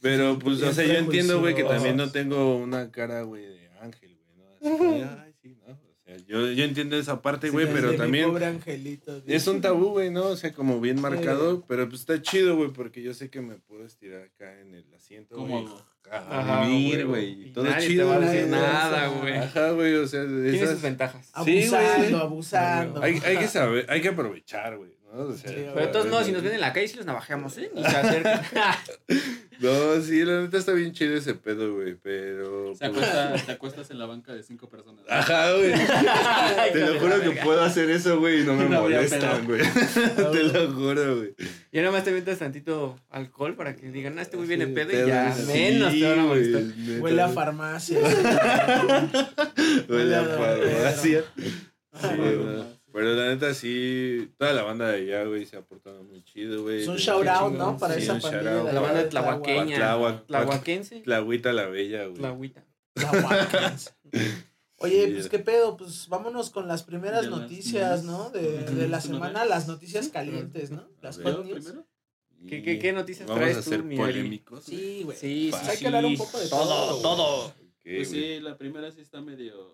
Pero, 0.00 0.38
pues, 0.40 0.60
o 0.62 0.72
sea, 0.72 0.84
yo 0.86 0.94
entiendo, 0.94 1.38
güey, 1.40 1.54
que 1.54 1.62
también 1.64 1.96
no 1.96 2.10
tengo 2.10 2.56
una 2.56 2.90
cara, 2.90 3.22
güey, 3.22 3.44
de 3.46 3.68
ángel, 3.80 4.16
güey, 4.16 4.36
¿no? 4.38 4.47
Así 4.60 4.76
como 4.76 4.92
de, 4.94 5.04
ay, 5.24 5.32
sí, 5.42 5.56
¿no? 5.66 5.72
O 5.74 5.76
sea, 6.04 6.16
yo, 6.26 6.50
yo 6.52 6.64
entiendo 6.64 6.96
esa 6.96 7.20
parte, 7.20 7.50
güey, 7.50 7.66
Sí, 7.66 7.72
pero 7.74 7.94
también 7.96 8.28
Pobre 8.30 8.46
angelito. 8.46 9.22
es 9.26 9.46
un 9.46 9.60
tabú, 9.60 9.90
güey, 9.90 10.10
¿no? 10.10 10.26
O 10.26 10.36
sea, 10.36 10.52
como 10.54 10.80
bien 10.80 11.00
marcado, 11.00 11.64
pero 11.68 11.88
pues 11.88 12.00
está 12.00 12.20
chido, 12.22 12.56
güey, 12.56 12.70
porque 12.70 13.02
yo 13.02 13.12
sé 13.12 13.28
que 13.28 13.40
me 13.42 13.56
puedo 13.56 13.84
estirar 13.84 14.22
acá 14.22 14.58
en 14.60 14.74
el 14.74 14.94
asiento, 14.94 15.36
güey. 15.36 15.66
Ajá, 16.10 16.66
güey. 16.66 17.52
Todo 17.52 17.64
nadie 17.64 17.86
chido, 17.88 18.10
te 18.10 18.26
va 18.26 18.32
a 18.32 18.46
nada, 18.46 19.08
güey. 19.08 19.36
Ajá, 19.36 19.70
güey, 19.72 19.94
o 19.96 20.06
sea, 20.06 20.20
de 20.22 20.50
Tiene 20.50 20.56
esas... 20.56 20.70
sus 20.76 20.82
ventajas. 20.82 21.26
Sí, 21.44 21.58
Abusando, 21.64 21.98
güey. 22.08 22.14
abusando. 22.14 23.02
Hay, 23.02 23.20
hay 23.24 23.36
que 23.36 23.48
saber, 23.48 23.86
hay 23.90 24.00
que 24.00 24.08
aprovechar, 24.08 24.76
güey, 24.78 24.90
¿no? 25.12 25.22
O 25.22 25.32
sea, 25.36 25.50
Sí, 25.50 25.66
Pero 25.74 25.90
todos 25.90 26.06
modos, 26.06 26.26
si 26.26 26.32
nos 26.32 26.42
ven 26.42 26.54
en 26.54 26.60
la 26.60 26.72
calle, 26.72 26.88
sí 26.88 26.96
los 26.96 27.06
navajeamos, 27.06 27.56
¿eh? 27.58 27.70
Ni 27.74 27.82
se 27.82 27.88
acercan. 27.96 28.40
No, 29.60 30.00
sí, 30.00 30.24
la 30.24 30.42
neta 30.42 30.56
está 30.56 30.70
bien 30.70 30.92
chido 30.92 31.16
ese 31.16 31.34
pedo, 31.34 31.74
güey, 31.74 31.96
pero... 31.96 32.76
Se 32.76 32.88
pues, 32.90 33.44
te 33.46 33.50
acuestas 33.50 33.90
en 33.90 33.98
la 33.98 34.06
banca 34.06 34.32
de 34.32 34.44
cinco 34.44 34.68
personas. 34.68 35.04
Ajá, 35.08 35.52
güey. 35.54 35.72
Te 36.72 36.78
lo 36.78 37.00
juro 37.00 37.20
que 37.20 37.32
puedo 37.42 37.60
hacer 37.62 37.90
eso, 37.90 38.20
güey, 38.20 38.42
y 38.42 38.44
no 38.44 38.54
me 38.54 38.68
No 38.68 38.82
molestan, 38.82 39.44
güey. 39.46 39.60
Te 40.32 40.42
lo 40.44 40.72
juro, 40.72 41.16
güey. 41.16 41.34
Ya 41.72 41.80
nada 41.82 41.92
más 41.92 42.04
te 42.04 42.12
metas 42.12 42.38
tantito 42.38 43.00
alcohol 43.10 43.56
para 43.56 43.74
que 43.74 43.90
digan, 43.90 44.16
ah, 44.20 44.22
este 44.22 44.36
güey 44.36 44.48
viene 44.48 44.66
Sí, 44.66 44.72
pedo 44.74 44.92
y 44.92 45.08
ya 45.08 45.32
Sí, 45.34 45.46
menos 45.46 45.92
te 45.92 46.02
van 46.08 46.18
a 46.20 46.24
güey, 46.26 46.50
molestar. 46.52 46.62
neta. 46.78 47.02
Huele 47.02 47.22
a 47.22 47.28
farmacia. 47.28 47.98
Huele 49.88 50.14
a 50.16 50.24
farmacia. 50.24 51.24
Sí, 52.00 52.08
no. 52.16 52.77
Pero 52.98 53.14
la 53.14 53.26
neta 53.28 53.54
sí, 53.54 54.30
toda 54.38 54.52
la 54.52 54.62
banda 54.62 54.88
de 54.88 54.96
allá, 55.02 55.24
güey, 55.24 55.46
se 55.46 55.56
ha 55.56 55.62
portado 55.62 56.02
muy 56.04 56.22
chido, 56.24 56.62
güey. 56.62 56.82
Es 56.82 56.88
un 56.88 56.96
Qué 56.96 57.02
shout 57.02 57.26
out, 57.26 57.50
chingón. 57.52 57.58
¿no? 57.58 57.76
Para 57.78 57.94
Sí, 57.94 58.02
esa 58.02 58.18
pandilla. 58.18 58.42
La 58.72 58.80
banda 58.80 59.02
de 59.02 59.08
tlahuaqueña. 59.08 59.76
Tláhuac. 59.76 60.26
Tlahuaquense. 60.26 61.00
Tlahuita 61.00 61.52
la 61.52 61.66
bella, 61.66 62.04
güey. 62.06 62.16
Tlahuita. 62.18 62.64
Oye, 64.80 65.06
Sí. 65.06 65.12
pues 65.14 65.28
qué 65.28 65.38
pedo, 65.40 65.76
pues 65.76 66.06
vámonos 66.08 66.50
con 66.50 66.68
las 66.68 66.84
primeras 66.84 67.26
las 67.26 67.40
noticias. 67.40 68.04
¿no? 68.04 68.30
De, 68.30 68.62
de 68.64 68.88
la 68.88 69.00
¿Tú 69.00 69.08
semana, 69.08 69.44
las 69.44 69.66
noticias 69.66 70.08
calientes, 70.08 70.70
¿no? 70.70 70.88
Las 71.02 71.18
A 71.18 71.22
¿Yo 71.22 71.32
hot 71.36 71.44
news. 71.46 71.64
primero? 71.64 71.86
¿Qué- 72.48 72.62
qué- 72.62 72.78
qué 72.78 72.92
noticias 72.92 73.26
Vamos 73.28 73.42
traes 73.42 73.56
a 73.58 73.62
tú, 73.62 73.70
ser 73.70 73.80
Ari? 73.80 73.96
polémicos. 73.96 74.64
Sí, 74.64 75.02
güey. 75.04 75.16
Sí, 75.16 75.48
Pues 75.50 75.62
sí, 75.62 75.70
hay 75.70 75.78
que 75.78 75.86
hablar 75.88 76.04
un 76.04 76.16
poco 76.16 76.38
de 76.38 76.48
todo, 76.48 76.88
todo. 77.00 77.02
Todo. 77.02 77.46
Ok, 77.46 77.54
Pues 77.82 78.10
sí, 78.10 78.38
la 78.40 78.56
primera 78.56 78.92
sí 78.92 79.00
está 79.00 79.20
medio, 79.20 79.72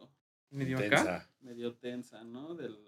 ¿Medio 0.50 0.78
acá? 0.78 1.28
Medio 1.42 1.74
tensa, 1.74 2.24
¿no? 2.24 2.54
Del, 2.54 2.78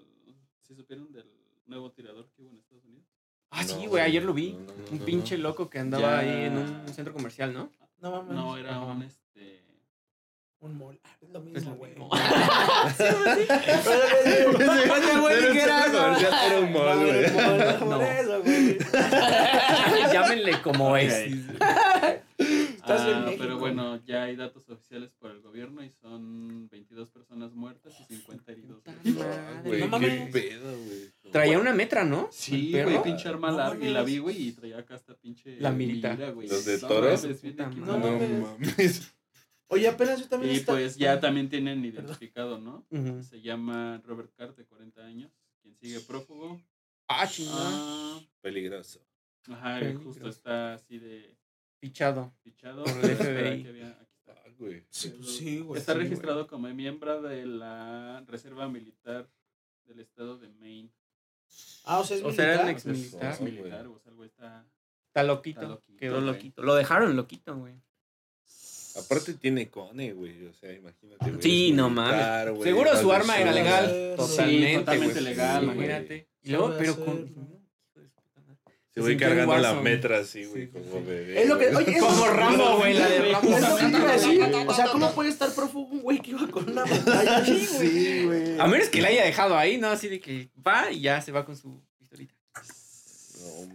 ¿Sí 0.66 0.74
supieron 0.74 1.12
del 1.12 1.26
nuevo 1.66 1.90
tirador 1.92 2.28
que 2.34 2.42
hubo 2.42 2.50
en 2.50 2.58
Estados 2.58 2.84
Unidos? 2.84 3.04
Ah, 3.50 3.62
sí, 3.62 3.86
güey, 3.86 4.02
ayer 4.02 4.22
lo 4.24 4.34
vi. 4.34 4.52
no, 4.52 4.58
no, 4.60 4.66
no, 4.66 4.90
Un 4.92 4.98
pinche 5.00 5.38
loco 5.38 5.70
que 5.70 5.78
andaba 5.78 6.02
Ya. 6.02 6.18
ahí 6.18 6.44
en 6.46 6.58
un 6.58 6.88
centro 6.88 7.12
comercial, 7.14 7.52
¿no? 7.54 7.70
No 8.00 8.10
mames. 8.10 8.34
No, 8.34 8.56
era 8.56 8.80
un 8.80 9.02
este... 9.02 9.62
Un 10.58 10.76
mol. 10.76 10.98
Ah, 11.04 11.10
Es 11.20 11.30
lo 11.30 11.40
mismo, 11.40 11.74
güey. 11.76 11.90
mismo. 11.92 12.08
Oye, 14.92 15.20
güey, 15.20 15.58
Era 15.58 15.84
¿qué 15.84 16.56
un 16.58 16.72
mall, 16.72 16.98
No, 16.98 17.04
güey. 17.04 17.18
era 17.24 17.28
un 17.78 17.88
mall, 17.88 17.88
No. 17.88 17.96
Por 17.98 18.02
eso, 18.06 18.42
güey. 18.42 18.78
Llámenle 20.12 20.62
como 20.62 20.96
es. 20.96 21.30
Ah, 22.88 23.26
pero 23.38 23.58
bueno, 23.58 23.96
ya 24.06 24.24
hay 24.24 24.36
datos 24.36 24.68
oficiales 24.68 25.10
por 25.18 25.30
el 25.32 25.40
gobierno 25.42 25.82
y 25.82 25.90
son 25.90 26.68
22 26.68 27.08
personas 27.10 27.52
muertas 27.52 27.94
y 28.00 28.04
50 28.04 28.52
heridos. 28.52 28.80
Güey. 29.78 29.90
No 29.90 30.00
qué 30.00 30.06
mames. 30.08 30.32
pedo, 30.32 30.76
güey. 30.78 31.06
Traía 31.32 31.58
una 31.58 31.74
metra, 31.74 32.04
¿no? 32.04 32.28
Sí, 32.32 32.70
güey, 32.72 33.02
pinche 33.02 33.28
arma 33.28 33.50
No 33.50 33.56
larga 33.58 33.84
y 33.86 33.92
la 33.92 34.02
vi, 34.02 34.18
güey, 34.18 34.48
y 34.48 34.52
traía 34.52 34.78
acá 34.78 34.94
esta 34.94 35.14
pinche 35.16 35.58
La 35.60 35.70
mirita. 35.72 36.14
mira, 36.14 36.30
güey. 36.30 36.48
¿Los 36.48 36.64
de 36.64 36.78
No 36.78 36.88
toros? 36.88 37.26
Puta. 37.26 37.68
No 37.70 37.98
No 37.98 37.98
mames. 37.98 39.12
Oye, 39.68 39.88
apenas 39.88 40.20
yo 40.20 40.28
también 40.28 40.54
Y 40.54 40.60
pues 40.60 40.96
ya 40.96 41.18
también 41.18 41.48
tienen 41.48 41.84
identificado, 41.84 42.58
¿no? 42.58 42.86
Se 43.22 43.40
llama 43.40 44.00
Robert 44.04 44.30
Carr, 44.36 44.54
de 44.54 44.64
40 44.64 45.04
años, 45.04 45.32
quien 45.60 45.76
sigue 45.76 45.98
prófugo. 46.00 46.60
Ah, 47.08 47.26
chingada. 47.26 47.58
Ah, 47.72 48.20
Peligroso. 48.40 49.00
ajá, 49.48 49.80
Peligroso. 49.80 50.06
justo 50.08 50.28
está 50.28 50.74
así 50.74 50.98
de 50.98 51.36
Fichado. 51.80 52.32
fichado. 52.44 52.84
Por 52.84 53.04
el 53.04 53.16
FBI. 53.16 53.62
que 53.64 53.68
había- 53.68 53.90
aquí 54.00 54.12
está. 54.16 54.32
Ah, 54.32 54.50
güey. 54.58 54.84
Sí, 54.90 55.10
pues 55.10 55.36
sí, 55.36 55.58
güey. 55.60 55.80
Está 55.80 55.92
sí, 55.92 55.98
güey. 55.98 56.08
registrado 56.08 56.46
como 56.46 56.68
miembro 56.72 57.20
de 57.22 57.44
la 57.46 58.24
Reserva 58.28 58.68
Militar 58.68 59.28
del 59.86 60.00
estado 60.00 60.38
de 60.38 60.48
Maine. 60.48 60.90
Ah, 61.84 62.00
o 62.00 62.04
sea, 62.04 62.16
es 62.16 62.22
O 62.24 62.32
sea, 62.32 62.44
era 62.54 62.60
un 62.62 62.66
militar. 62.66 62.70
ex 62.70 62.86
militar. 62.86 63.32
Es 63.32 63.40
militar, 63.40 63.86
o 63.86 63.98
sea, 64.00 64.10
el 64.10 64.16
güey 64.16 64.28
está. 64.28 64.64
Está 65.08 65.22
loquito. 65.22 65.60
Está 65.60 65.70
loquito, 65.72 65.98
Quedó 65.98 66.14
güey. 66.16 66.26
loquito. 66.26 66.62
Lo 66.62 66.74
dejaron 66.74 67.16
loquito, 67.16 67.56
güey. 67.56 67.74
Aparte 68.96 69.34
tiene 69.34 69.68
cone, 69.70 70.12
güey. 70.12 70.46
O 70.46 70.52
sea, 70.54 70.72
imagínate, 70.72 71.30
güey. 71.30 71.42
Sí, 71.42 71.72
no 71.72 71.90
güey, 72.54 72.62
Seguro 72.64 72.96
su 72.96 73.12
arma 73.12 73.38
era 73.38 73.52
legal. 73.52 73.86
Sí, 73.88 74.16
Totalmente. 74.16 74.78
totalmente 74.78 75.12
güey. 75.20 75.24
legal. 75.24 75.64
Imagínate. 75.64 76.28
Y 76.42 76.46
¿Qué 76.46 76.52
luego, 76.52 76.74
pero 76.78 76.96
con. 77.04 77.34
No. 77.34 77.42
hijo 77.92 78.00
de 78.00 78.08
su 78.08 78.20
puta 78.22 78.42
Se 78.96 79.02
voy 79.02 79.16
cargando 79.18 79.54
la 79.58 79.74
metra 79.74 80.20
así, 80.20 80.46
güey, 80.46 80.70
como 80.70 81.04
bebé. 81.04 81.42
Es 81.42 81.46
lo 81.46 81.58
que, 81.58 81.70
güey. 81.70 81.84
oye, 81.84 81.98
Como 81.98 82.26
Rambo, 82.28 82.78
güey, 82.78 82.94
la 82.94 83.06
de 83.06 83.30
Rambo. 83.30 83.54
Es 83.54 83.68
lo 83.68 83.76
que 83.76 83.82
te 83.84 83.90
iba 83.90 84.08
a 84.08 84.12
decir. 84.14 84.40
Justamente. 84.40 84.72
O 84.72 84.74
sea, 84.74 84.86
¿cómo 84.86 85.14
puede 85.14 85.28
estar 85.28 85.54
prófugo 85.54 85.92
un 85.92 86.00
güey 86.00 86.18
que 86.18 86.30
iba 86.30 86.48
con 86.48 86.70
una 86.70 86.84
pantalla? 86.86 87.44
Sí, 87.44 88.24
güey. 88.24 88.58
A 88.58 88.66
menos 88.66 88.88
que 88.88 89.02
la 89.02 89.08
haya 89.08 89.26
dejado 89.26 89.58
ahí, 89.58 89.76
¿no? 89.76 89.88
Así 89.88 90.08
de 90.08 90.18
que 90.18 90.48
va 90.66 90.90
y 90.90 91.02
ya 91.02 91.20
se 91.20 91.30
va 91.30 91.44
con 91.44 91.58
su 91.58 91.84
pistolita. 91.98 92.34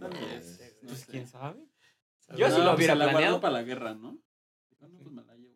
mames. 0.00 0.60
Pues 0.84 0.98
sé. 0.98 1.06
quién 1.08 1.28
sabe. 1.28 1.60
Yo 2.36 2.50
sí 2.50 2.56
lo 2.58 2.64
pues 2.64 2.78
hubiera 2.78 2.94
se 2.94 2.98
la 2.98 3.04
guardó 3.04 3.12
planeado. 3.12 3.40
para 3.40 3.52
la 3.52 3.62
guerra, 3.62 3.94
¿no? 3.94 4.18
Pues 4.80 4.90
me 5.12 5.22
la 5.22 5.36
llevo 5.36 5.54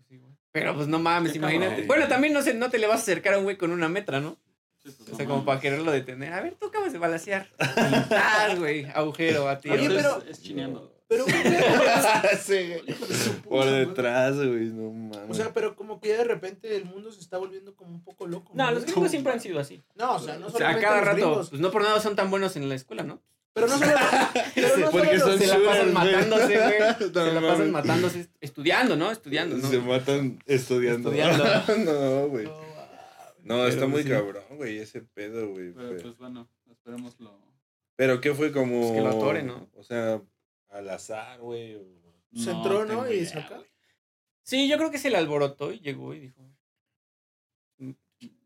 aquí. 0.00 0.22
Pero 0.52 0.74
pues 0.74 0.88
no 0.88 0.98
mames, 0.98 1.36
imagínate. 1.36 1.82
Bueno, 1.82 2.08
también 2.08 2.32
no, 2.32 2.40
se, 2.40 2.54
no 2.54 2.70
te 2.70 2.78
le 2.78 2.86
vas 2.86 3.00
a 3.00 3.02
acercar 3.02 3.34
a 3.34 3.38
un 3.38 3.44
güey 3.44 3.58
con 3.58 3.72
una 3.72 3.90
metra, 3.90 4.20
¿no? 4.20 4.38
Sí, 4.84 4.90
pues, 4.96 5.08
O 5.08 5.10
no 5.12 5.16
sea, 5.16 5.26
como 5.26 5.38
mames. 5.38 5.46
para 5.46 5.60
quererlo 5.60 5.92
detener. 5.92 6.32
A 6.32 6.40
ver, 6.40 6.54
tú 6.58 6.66
acabas 6.66 6.92
de 6.92 6.98
balasear. 6.98 7.48
Ah, 7.58 8.54
güey, 8.58 8.84
agujero 8.94 9.48
a 9.48 9.58
ti. 9.58 9.70
Oye, 9.70 9.86
es- 9.86 9.92
pero- 9.92 10.22
Es, 10.28 10.42
chineando. 10.42 10.90
Pero, 11.08 11.26
Sí, 12.42 12.72
Por 13.48 13.66
detrás, 13.66 14.36
güey, 14.36 14.66
no 14.70 14.90
mames. 14.92 15.30
o 15.30 15.34
sea, 15.34 15.52
pero 15.52 15.76
como 15.76 16.00
que 16.00 16.08
ya 16.08 16.16
de 16.18 16.24
repente 16.24 16.74
el 16.74 16.86
mundo 16.86 17.12
se 17.12 17.20
está 17.20 17.36
volviendo 17.36 17.74
como 17.76 17.90
un 17.92 18.02
poco 18.02 18.26
loco. 18.26 18.52
No, 18.54 18.64
los 18.70 18.82
güey? 18.84 18.92
gringos 18.92 19.10
siempre 19.10 19.32
han 19.32 19.40
sido 19.40 19.60
así. 19.60 19.82
No, 19.94 20.14
o 20.14 20.18
sea, 20.18 20.38
no 20.38 20.46
O 20.46 20.50
sea, 20.50 20.70
a 20.70 20.78
cada 20.80 20.96
los 20.96 21.04
rato, 21.04 21.16
gringos, 21.16 21.50
pues 21.50 21.60
no 21.60 21.70
por 21.70 21.82
nada 21.82 22.00
son 22.00 22.16
tan 22.16 22.30
buenos 22.30 22.56
en 22.56 22.66
la 22.68 22.74
escuela, 22.76 23.02
¿no? 23.02 23.20
Pero 23.52 23.66
no 23.66 23.78
solo, 23.78 23.90
pero 24.54 24.76
no 24.78 24.90
Porque 24.90 25.18
solo 25.18 25.32
son 25.32 25.38
Se 25.38 25.46
la 25.48 25.58
pasan 25.62 25.92
güey. 25.92 25.92
matándose, 25.92 26.56
güey. 26.56 27.10
No 27.12 27.24
Se 27.26 27.32
la 27.34 27.40
pasan 27.42 27.70
matándose, 27.70 28.28
estudiando, 28.40 28.96
¿no? 28.96 29.10
Estudiando, 29.10 29.56
¿no? 29.58 29.68
Se 29.68 29.78
matan 29.80 30.38
estudiando. 30.46 31.12
Estudiando. 31.12 31.44
no, 31.92 32.28
güey. 32.28 32.48
No, 33.44 33.66
está 33.66 33.80
Pero, 33.80 33.88
muy 33.88 34.04
cabrón, 34.04 34.42
güey, 34.62 34.78
ese 34.78 35.02
pedo, 35.02 35.50
güey. 35.50 35.72
Pero 35.72 35.88
Pero, 35.90 36.02
pues 36.02 36.18
bueno, 36.18 36.48
esperemos 36.70 37.18
lo. 37.20 37.38
pero 37.96 38.20
¿qué 38.20 38.34
fue 38.34 38.52
como...? 38.52 38.80
Pues 38.80 38.92
que 38.92 39.00
lo 39.00 39.08
atoren, 39.08 39.46
¿no? 39.46 39.68
O 39.74 39.82
sea, 39.84 40.22
al 40.70 40.88
azar, 40.90 41.40
güey. 41.40 41.74
o- 41.76 41.84
Se 42.34 42.50
entró, 42.50 42.84
¿no? 42.86 43.10
Y 43.12 43.24
saca. 43.26 43.62
Sí, 44.42 44.68
yo 44.68 44.76
creo 44.78 44.90
que 44.90 44.98
se 44.98 45.10
le 45.10 45.16
alborotó 45.18 45.72
y 45.72 45.78
llegó 45.80 46.14
y 46.14 46.20
dijo. 46.20 46.42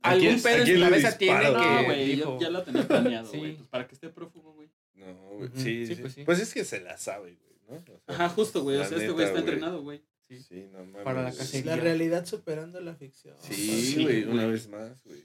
¿A 0.02 0.10
Algún 0.10 0.40
pedo 0.40 0.62
en 0.64 0.74
su 0.76 0.80
cabeza 0.80 1.18
tiene 1.18 1.40
que. 1.40 1.50
No, 1.52 1.84
güey, 1.84 2.06
dijo, 2.16 2.38
ya, 2.40 2.46
ya 2.46 2.50
lo 2.50 2.62
tenía 2.62 2.88
planeado, 2.88 3.30
Sí. 3.30 3.38
güey. 3.38 3.56
Pues 3.56 3.68
para 3.68 3.86
que 3.86 3.94
esté 3.94 4.08
prófugo, 4.08 4.52
güey. 4.54 4.70
No, 4.94 5.14
güey. 5.36 5.50
Sí, 5.54 5.86
sí, 5.86 5.94
sí, 5.96 6.00
pues 6.02 6.16
pues 6.24 6.38
sí. 6.38 6.44
es 6.44 6.54
que 6.54 6.64
se 6.64 6.80
la 6.80 6.96
sabe, 6.96 7.36
güey, 7.36 7.60
¿no? 7.68 7.76
O 7.76 7.82
sea, 7.84 7.96
Ajá, 8.06 8.28
justo, 8.30 8.62
güey. 8.62 8.78
O 8.78 8.84
sea, 8.84 8.96
este 8.96 9.10
güey 9.10 9.26
está 9.26 9.38
entrenado, 9.40 9.82
güey. 9.82 10.02
Sí. 10.28 10.42
Sí, 10.42 10.68
no 10.72 10.78
mames. 10.78 11.04
Para 11.04 11.22
la 11.22 11.32
cacería. 11.32 11.76
La 11.76 11.82
realidad 11.82 12.24
superando 12.24 12.80
la 12.80 12.94
ficción. 12.94 13.36
Sí, 13.40 13.54
Sí, 13.54 14.02
güey, 14.04 14.24
una 14.24 14.46
vez 14.46 14.68
más, 14.68 15.02
güey. 15.04 15.24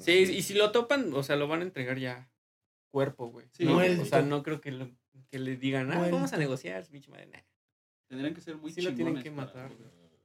Sí, 0.00 0.12
y 0.12 0.42
si 0.42 0.54
lo 0.54 0.70
topan, 0.72 1.12
o 1.14 1.22
sea, 1.22 1.36
lo 1.36 1.48
van 1.48 1.60
a 1.60 1.64
entregar 1.64 1.98
ya 1.98 2.30
cuerpo, 2.90 3.28
güey. 3.28 3.46
Sí, 3.52 3.64
no, 3.64 3.74
muerto. 3.74 4.02
o 4.02 4.04
sea, 4.04 4.22
no 4.22 4.42
creo 4.42 4.60
que, 4.60 4.70
lo- 4.72 4.90
que 5.30 5.38
le 5.38 5.56
digan, 5.56 5.90
ah, 5.92 5.96
Muerto. 5.96 6.16
vamos 6.16 6.32
a 6.32 6.36
negociar, 6.36 6.86
pinche 6.86 7.10
madre. 7.10 7.26
Nah. 7.26 7.40
Tendrían 8.08 8.34
que 8.34 8.40
ser 8.40 8.56
muy 8.56 8.72
Sí 8.72 8.82
lo 8.82 8.94
tienen 8.94 9.22
que 9.22 9.30
para 9.30 9.46
matar, 9.46 9.70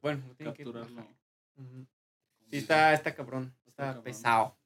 Bueno, 0.01 0.23
lo 0.27 0.35
tienen 0.35 0.53
que 0.53 0.63
capturarlo. 0.63 1.01
Ujú. 1.55 1.85
Sí, 2.49 2.57
está, 2.57 2.93
está 2.93 3.15
cabrón. 3.15 3.53
Está, 3.65 3.83
cabrón. 3.85 4.03
pesado. 4.03 4.57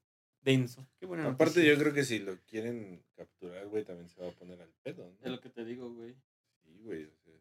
Denso. 0.41 0.87
Qué 0.99 1.05
buena 1.05 1.23
Aparte, 1.27 1.59
noticia. 1.59 1.73
yo 1.73 1.79
creo 1.79 1.93
que 1.93 2.03
si 2.03 2.17
lo 2.19 2.35
quieren 2.47 3.03
capturar, 3.15 3.67
güey, 3.67 3.83
también 3.83 4.09
se 4.09 4.19
va 4.21 4.29
a 4.29 4.31
poner 4.31 4.59
al 4.59 4.71
pedo, 4.81 5.07
Es 5.19 5.25
¿no? 5.25 5.31
lo 5.35 5.39
que 5.39 5.49
te 5.49 5.63
digo, 5.63 5.93
güey. 5.93 6.15
Sí, 6.63 6.79
güey. 6.83 7.05
o 7.05 7.15
sea, 7.23 7.33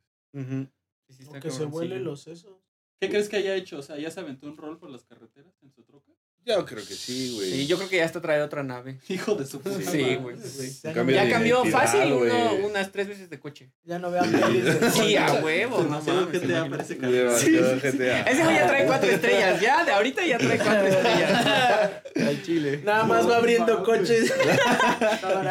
Ujú. 0.42 0.68
Sí, 1.08 1.14
sí, 1.14 1.22
está 1.22 1.38
O 1.38 1.40
que 1.40 1.50
se 1.50 1.64
los 1.98 2.20
sesos. 2.22 2.58
¿Qué 3.00 3.08
crees 3.08 3.30
que 3.30 3.36
haya 3.36 3.54
hecho? 3.54 3.78
O 3.78 3.82
sea, 3.82 3.98
¿ya 3.98 4.10
se 4.10 4.20
aventó 4.20 4.46
un 4.46 4.58
rol 4.58 4.78
por 4.78 4.90
las 4.90 5.04
carreteras 5.04 5.54
en 5.62 5.70
su 5.72 5.82
troca? 5.82 6.12
Yo 6.46 6.64
creo 6.64 6.78
que 6.84 6.94
sí, 6.94 7.34
güey. 7.36 7.50
Sí, 7.52 7.66
yo 7.66 7.76
creo 7.76 7.88
que 7.88 7.96
ya 7.98 8.04
está 8.04 8.20
traer 8.20 8.40
otra 8.42 8.62
nave. 8.62 8.98
Hijo 9.08 9.34
de 9.34 9.46
su 9.46 9.60
puta 9.60 9.76
Sí, 9.82 10.16
güey. 10.16 10.36
Ya, 10.82 11.24
de 11.24 11.30
cambió 11.30 11.64
fácil 11.66 12.12
uno- 12.12 12.54
unas 12.66 12.90
tres 12.90 13.08
veces 13.08 13.28
de 13.30 13.38
coche. 13.38 13.70
ya 13.84 13.98
no 13.98 14.10
vean 14.10 14.24
Sí, 14.94 15.16
a 15.16 15.34
huevo. 15.34 15.82
no 15.82 16.00
mames, 16.00 16.42
GTA 16.42 16.68
parece. 16.68 16.94
Ese 16.94 18.42
güey 18.42 18.56
ya 18.56 18.66
trae 18.66 18.86
cuatro 18.86 19.10
estrellas. 19.10 19.60
Ya, 19.60 19.84
de 19.84 19.92
ahorita 19.92 20.24
ya 20.26 20.38
trae 20.38 20.56
cuatro 20.58 20.86
estrellas. 20.88 21.90
Al 22.16 22.42
chile. 22.42 22.80
Nada 22.84 23.04
más 23.04 23.28
va 23.28 23.36
abriendo 23.36 23.84
coches. 23.84 24.32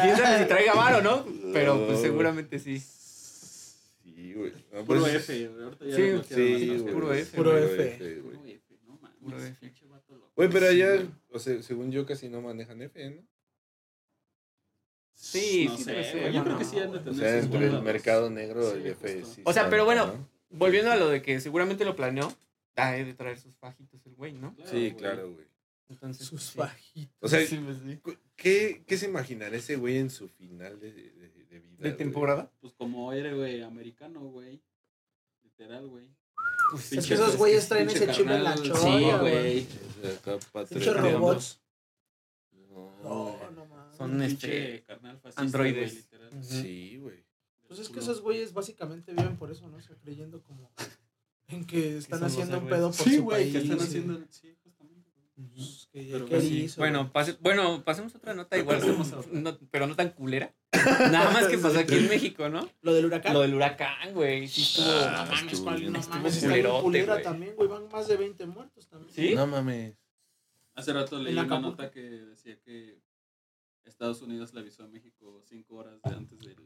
Quién 0.02 0.16
sabe 0.16 0.38
si 0.40 0.44
traiga 0.46 0.74
varo, 0.74 1.00
¿no? 1.02 1.24
Pero 1.52 1.86
pues 1.86 2.00
seguramente 2.00 2.58
sí. 2.58 2.80
Sí, 4.02 4.32
güey. 4.34 4.52
Puro 4.84 5.00
pues, 5.00 5.14
F. 5.14 5.50
Ahorita 5.62 5.84
ya 5.86 5.96
Sí. 5.96 6.84
Puro 6.92 7.12
F, 7.14 7.36
Puro. 7.36 7.56
F. 7.56 7.76
Puro 8.22 8.34
F, 8.44 8.58
no 8.86 8.98
mames. 9.00 9.16
Puro 9.22 9.38
F. 9.42 9.72
Güey, 10.40 10.50
pero 10.52 10.66
allá, 10.68 11.06
o 11.32 11.38
sea, 11.38 11.62
según 11.62 11.90
yo, 11.92 12.06
casi 12.06 12.28
no 12.28 12.40
manejan 12.40 12.80
F, 12.82 13.10
¿no? 13.10 13.22
Sí, 15.12 15.66
no 15.68 15.76
sí 15.76 15.84
sé, 15.84 15.90
debe 15.92 16.04
ser, 16.04 16.20
güey, 16.22 16.32
Yo 16.32 16.38
¿no? 16.38 16.44
creo 16.46 16.58
que 16.58 16.64
sí 16.64 16.78
han 16.78 16.92
de 16.92 16.98
O 16.98 17.02
tener 17.02 17.18
sea, 17.18 17.42
sus 17.42 17.44
entre 17.54 17.66
el 17.66 17.82
mercado 17.82 18.30
negro, 18.30 18.72
Sí, 18.74 18.82
F 18.88 19.20
justo. 19.20 19.34
sí 19.34 19.42
O 19.44 19.52
sea, 19.52 19.62
está, 19.62 19.70
pero 19.70 19.84
bueno, 19.84 20.06
¿no? 20.06 20.28
Volviendo 20.50 20.90
a 20.90 20.96
lo 20.96 21.08
de 21.08 21.20
que 21.22 21.40
seguramente 21.40 21.84
lo 21.84 21.94
planeó, 21.94 22.32
debe 22.74 23.04
de 23.04 23.14
traer 23.14 23.38
sus 23.38 23.54
fajitos 23.56 24.04
el 24.06 24.14
güey, 24.14 24.32
¿no? 24.32 24.54
Claro, 24.54 24.70
Sí, 24.70 24.76
güey. 24.78 24.96
claro, 24.96 25.30
güey. 25.32 25.46
Entonces, 25.90 26.26
Sus 26.26 26.42
sí. 26.42 26.56
fajitos. 26.58 27.16
O 27.20 27.28
sea, 27.28 27.44
Sí, 27.46 27.56
pues, 27.62 27.76
sí. 27.84 27.96
cu- 27.98 28.16
¿qué, 28.36 28.82
¿qué 28.86 28.96
se 28.96 29.06
imaginará 29.06 29.56
ese 29.56 29.76
güey 29.76 29.98
en 29.98 30.08
su 30.08 30.28
final 30.28 30.78
de, 30.80 30.92
de, 30.92 31.10
de 31.10 31.58
vida? 31.60 31.76
¿De 31.78 31.88
güey? 31.90 31.96
temporada? 31.96 32.50
Pues 32.60 32.72
como 32.74 33.12
héroe 33.12 33.62
americano, 33.64 34.20
güey. 34.20 34.62
Literal, 35.42 35.86
güey. 35.88 36.08
Pues, 36.70 36.92
Es 36.92 37.06
que 37.06 37.14
esos 37.14 37.36
güeyes 37.36 37.68
traen 37.68 37.88
ese 37.90 38.10
chip 38.12 38.28
en 38.28 38.44
la 38.44 38.54
carnal, 38.54 38.62
cholla, 38.72 38.80
Sí, 38.80 39.18
güey. 39.20 39.66
güey. 40.00 40.38
Patriota. 40.52 41.00
robots. 41.00 41.60
No, 42.52 42.92
No, 43.02 43.24
güey. 43.24 43.54
no 43.54 43.66
mames. 43.66 43.96
Son 43.96 44.22
este, 44.22 44.84
carnal 44.86 45.18
fascista, 45.18 45.42
androides. 45.42 46.08
güey. 46.30 46.42
Sí, 46.44 46.96
güey. 46.98 47.24
Pues 47.66 47.80
es 47.80 47.88
que 47.88 47.98
esos 48.00 48.20
güeyes 48.20 48.52
básicamente 48.52 49.12
viven 49.12 49.36
por 49.36 49.50
eso, 49.50 49.68
¿no? 49.68 49.76
O 49.76 49.80
sea, 49.82 49.96
creyendo 49.96 50.42
como 50.42 50.70
en 51.48 51.64
que 51.66 51.98
están 51.98 52.22
haciendo 52.24 52.58
un 52.58 52.68
pedo 52.68 52.90
por 52.92 53.04
Sí, 53.06 53.16
su 53.16 53.22
güey, 53.24 53.42
país. 53.42 53.52
que 53.52 53.58
están 53.62 53.80
haciendo. 53.80 54.20
Sí, 54.30 54.56
justamente. 54.62 55.10
güey. 55.14 55.26
Ujú. 55.26 55.29
pues, 55.29 55.29
que 55.92 56.06
ya 56.06 56.12
Pero 56.14 56.24
que 56.26 56.30
pues 56.36 56.44
sí. 56.44 56.62
hizo, 56.64 56.80
Bueno, 56.80 57.12
pase- 57.12 57.36
bueno, 57.40 57.82
pasemos 57.84 58.14
a 58.14 58.18
otra 58.18 58.34
nota 58.34 58.56
igual, 58.58 58.80
no- 59.32 59.58
pero 59.70 59.86
no 59.86 59.96
tan 59.96 60.10
culera. 60.10 60.54
Nada 61.12 61.30
más 61.30 61.46
que 61.46 61.58
pasó 61.58 61.78
aquí 61.78 61.94
en 61.96 62.08
México, 62.08 62.48
¿no? 62.48 62.68
Lo 62.82 62.92
del 62.94 63.06
huracán. 63.06 63.34
Lo 63.34 63.40
del 63.40 63.54
huracán, 63.54 64.14
güey. 64.14 64.46
Sí 64.48 64.62
estuvo. 64.62 64.86
Ah, 64.88 65.24
no 65.28 65.34
mames, 65.34 65.60
No 65.60 65.64
mames, 66.10 66.36
está 66.36 66.46
bien 66.48 66.62
culerote, 66.62 66.82
culera 66.82 67.22
también, 67.22 67.56
güey. 67.56 67.68
Van 67.68 67.88
más 67.90 68.06
de 68.08 68.16
20 68.16 68.46
muertos 68.46 68.88
también. 68.88 69.12
¿Sí? 69.12 69.34
No 69.34 69.46
mames. 69.46 69.96
Hace 70.74 70.92
rato 70.92 71.18
leí 71.18 71.32
En 71.32 71.38
una 71.38 71.42
Acapulco. 71.42 71.70
nota 71.70 71.90
que 71.90 72.00
decía 72.00 72.58
que 72.60 73.00
Estados 73.84 74.22
Unidos 74.22 74.54
le 74.54 74.60
avisó 74.60 74.84
a 74.84 74.88
México 74.88 75.42
cinco 75.44 75.76
horas 75.76 76.00
de 76.02 76.14
antes 76.14 76.38
del, 76.38 76.56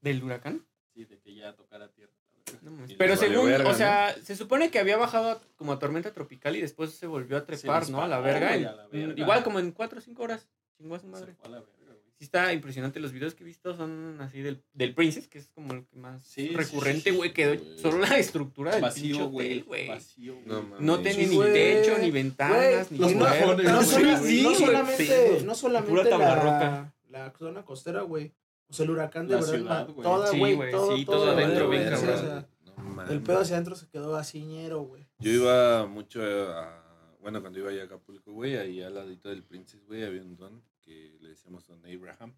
¿Del 0.00 0.22
huracán? 0.22 0.66
sí, 0.94 1.04
de 1.06 1.18
que 1.18 1.34
ya 1.34 1.54
tocara 1.56 1.88
tierra. 1.90 2.12
No 2.60 2.72
Pero 2.98 3.16
según, 3.16 3.46
verga, 3.46 3.70
o 3.70 3.74
sea, 3.74 4.14
se 4.22 4.36
supone 4.36 4.70
que 4.70 4.78
había 4.78 4.96
bajado 4.96 5.30
a- 5.30 5.40
como 5.56 5.72
a 5.72 5.78
tormenta 5.78 6.12
tropical 6.12 6.56
y 6.56 6.60
después 6.60 6.90
se 6.92 7.06
volvió 7.06 7.36
a 7.38 7.46
trepar, 7.46 7.88
¿no? 7.90 8.02
A 8.02 8.08
la 8.08 8.20
verga. 8.20 8.48
güey, 8.48 8.60
en- 8.62 8.68
a 8.68 8.72
la 8.74 8.86
verga. 8.88 9.14
Igual 9.16 9.44
como 9.44 9.58
en 9.60 9.72
4 9.72 9.98
o 9.98 10.02
5 10.02 10.22
horas. 10.22 10.46
Chingó 10.76 10.94
a 10.96 10.98
su 10.98 11.06
madre. 11.06 11.34
a 11.44 11.48
la 11.48 11.58
verga, 11.58 11.72
güey. 11.86 11.98
Sí 12.18 12.24
está 12.26 12.52
impresionante. 12.52 13.00
Los 13.00 13.10
videos 13.12 13.34
que 13.34 13.42
he 13.42 13.46
visto 13.46 13.76
son 13.76 14.18
así 14.20 14.42
del, 14.42 14.62
del 14.74 14.94
Princess, 14.94 15.26
que 15.28 15.38
es 15.38 15.48
como 15.48 15.72
el 15.74 15.84
que 15.86 15.96
más 15.96 16.24
Sí, 16.24 16.48
recurrente, 16.50 17.10
güey. 17.10 17.30
sí, 17.30 17.34
Quedó 17.34 17.78
solo 17.78 17.98
la 17.98 18.16
estructura 18.18 18.72
del 18.72 18.82
Vacío, 18.82 19.28
güey. 19.28 19.60
güey. 19.62 19.88
Vacío, 19.88 20.34
güey. 20.34 20.46
No. 20.46 20.62
No 20.78 21.00
tiene 21.00 21.26
ni 21.26 21.38
techo, 21.40 21.98
ni 21.98 22.10
ventanas, 22.12 22.90
ni 22.92 22.98
y 22.98 23.00
no- 23.00 23.08
solamente, 23.84 25.42
no 25.44 25.54
solamente 25.54 26.10
la, 26.10 26.34
roca. 26.36 26.94
la 27.10 27.30
zona 27.32 27.64
costera, 27.64 28.02
güey. 28.02 28.32
O 28.72 28.74
sea, 28.74 28.84
el 28.84 28.90
huracán 28.90 29.28
de 29.28 29.34
La 29.34 29.40
verdad, 29.40 29.54
ciudad, 29.54 29.88
güey. 29.88 30.02
toda, 30.02 30.26
Sí, 30.28 30.38
güey, 30.38 30.54
güey, 30.54 30.70
todo, 30.70 30.96
sí, 30.96 31.04
todo, 31.04 31.16
todo 31.16 31.30
adentro, 31.32 31.68
bien 31.68 31.82
sí, 31.82 31.88
o 31.88 31.90
cabrón. 31.98 32.18
sea, 32.18 32.48
No 32.94 33.02
el 33.12 33.22
pedo 33.22 33.38
hacia 33.40 33.56
adentro 33.56 33.74
se 33.76 33.86
quedó 33.88 34.16
así 34.16 34.42
ñero, 34.42 34.80
güey. 34.82 35.06
Yo 35.18 35.30
iba 35.30 35.86
mucho 35.86 36.22
a. 36.22 36.78
Bueno, 37.20 37.40
cuando 37.40 37.58
iba 37.58 37.70
allá 37.70 37.82
a 37.82 37.84
Acapulco, 37.84 38.32
güey, 38.32 38.56
ahí 38.56 38.82
al 38.82 38.94
ladito 38.94 39.28
del 39.28 39.42
Princess, 39.44 39.84
güey, 39.86 40.02
había 40.04 40.22
un 40.22 40.36
don 40.36 40.62
que 40.80 41.16
le 41.20 41.28
decíamos 41.28 41.66
don 41.68 41.84
Abraham. 41.86 42.34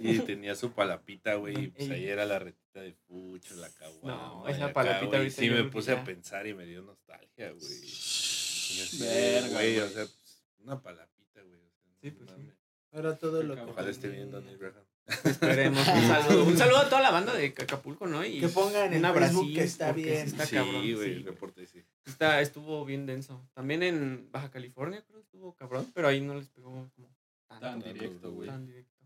Y 0.00 0.20
tenía 0.20 0.54
su 0.54 0.72
palapita, 0.72 1.34
güey, 1.34 1.64
y 1.64 1.66
pues 1.68 1.90
ahí 1.90 2.06
era 2.06 2.24
la 2.24 2.38
retita 2.38 2.80
de 2.80 2.92
pucho, 3.06 3.54
la 3.56 3.68
caguama. 3.70 4.16
No, 4.16 4.48
esa 4.48 4.64
acá, 4.66 4.72
palapita 4.72 5.06
güey, 5.06 5.18
ahorita 5.18 5.36
Sí, 5.40 5.50
me 5.50 5.64
puse 5.64 5.92
ya. 5.94 6.00
a 6.00 6.04
pensar 6.04 6.46
y 6.46 6.54
me 6.54 6.64
dio 6.64 6.80
nostalgia, 6.82 7.50
güey. 7.52 9.00
Verga, 9.00 9.48
güey, 9.50 9.78
o 9.80 9.88
sea, 9.88 10.04
pues, 10.04 10.42
una 10.64 10.80
palapita, 10.80 11.40
güey. 11.42 11.54
o 11.60 11.70
sea, 11.70 11.92
Sí, 12.00 12.10
pues 12.12 12.30
sí. 12.30 12.50
Era 12.92 13.16
todo 13.18 13.42
lo 13.42 13.54
que. 13.54 13.60
Ojalá 13.62 13.90
esté 13.90 14.08
bien 14.08 14.30
Donnie 14.30 14.56
Braham. 14.56 14.84
Esperemos. 15.24 15.86
Un 15.86 16.02
saludo. 16.02 16.44
Un 16.44 16.56
saludo 16.58 16.78
a 16.78 16.88
toda 16.88 17.00
la 17.02 17.10
banda 17.10 17.34
de 17.34 17.46
Acapulco, 17.46 18.06
¿no? 18.06 18.24
Y 18.24 18.40
Que 18.40 18.48
pongan 18.48 18.92
en 18.92 19.04
un 19.04 19.14
Facebook 19.14 19.54
que 19.54 19.62
está 19.64 19.92
bien. 19.92 20.26
Está 20.26 20.46
sí, 20.46 20.56
cabrón. 20.56 20.74
güey, 20.80 20.96
sí. 20.96 21.10
el 21.10 21.24
reporte 21.24 21.66
sí. 21.66 21.82
Está, 22.04 22.40
estuvo 22.40 22.84
bien 22.84 23.06
denso. 23.06 23.48
También 23.54 23.82
en 23.82 24.30
Baja 24.30 24.50
California, 24.50 25.04
creo, 25.06 25.20
estuvo 25.20 25.54
cabrón, 25.54 25.90
pero 25.94 26.08
ahí 26.08 26.20
no 26.20 26.34
les 26.34 26.48
pegó 26.48 26.70
como 26.70 27.14
tanto, 27.48 27.66
Tan 27.66 27.82
directo, 27.82 28.32
güey. 28.32 28.48
tan 28.48 28.66
directo. 28.66 29.04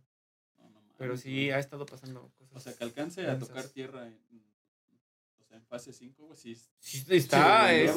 No, 0.59 0.71
no 0.71 0.81
Pero 0.99 1.17
sí 1.17 1.51
ha 1.51 1.59
estado 1.59 1.85
pasando 1.87 2.31
cosas. 2.39 2.57
O 2.57 2.61
sea, 2.61 2.75
que 2.75 2.85
alcance 2.85 3.27
a 3.29 3.39
tocar 3.39 3.65
tierra 3.69 4.07
en, 4.07 4.19
en 5.57 5.67
fase 5.67 5.93
5, 5.93 6.25
güey, 6.27 6.37
sí. 6.39 6.53
es- 6.53 6.69
Sí, 6.79 7.05
está. 7.11 7.69
Sí, 7.69 7.75
es- 7.77 7.93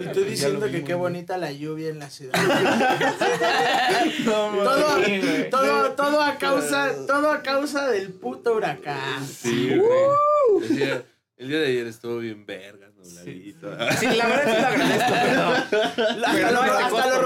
Y 0.00 0.12
tú 0.12 0.20
diciendo 0.24 0.70
que 0.70 0.82
qué 0.84 0.94
bonita 0.94 1.36
la 1.38 1.52
lluvia 1.52 1.88
en 1.90 1.98
la 1.98 2.08
ciudad. 2.10 2.32
No, 4.24 4.50
todo, 4.62 5.04
Sí, 5.04 5.20
güey. 5.20 5.50
todo, 5.50 5.92
todo 5.92 6.22
a 6.22 6.36
causa, 6.38 6.92
todo 7.06 7.30
a 7.30 7.42
causa 7.42 7.88
del 7.90 8.12
puto 8.12 8.54
huracán. 8.54 9.26
Sí, 9.26 9.76
güey. 9.76 10.62
El 10.70 10.76
día, 10.76 11.04
el 11.36 11.48
día 11.48 11.58
de 11.60 11.66
ayer 11.66 11.86
estuvo 11.86 12.18
bien 12.18 12.44
verga, 12.46 12.88
nubladito. 12.96 13.70
Sí, 13.98 14.06
la 14.06 14.26
verdad 14.26 14.44
sí 14.54 14.60
lo 14.60 14.66
agradezco, 14.68 15.14
pero. 15.22 15.42
Hasta 15.50 16.32
Pero 16.32 16.46
lo, 16.50 16.52
no, 16.52 16.72
hasta 16.72 16.88
costo, 16.90 17.08
lo 17.10 17.22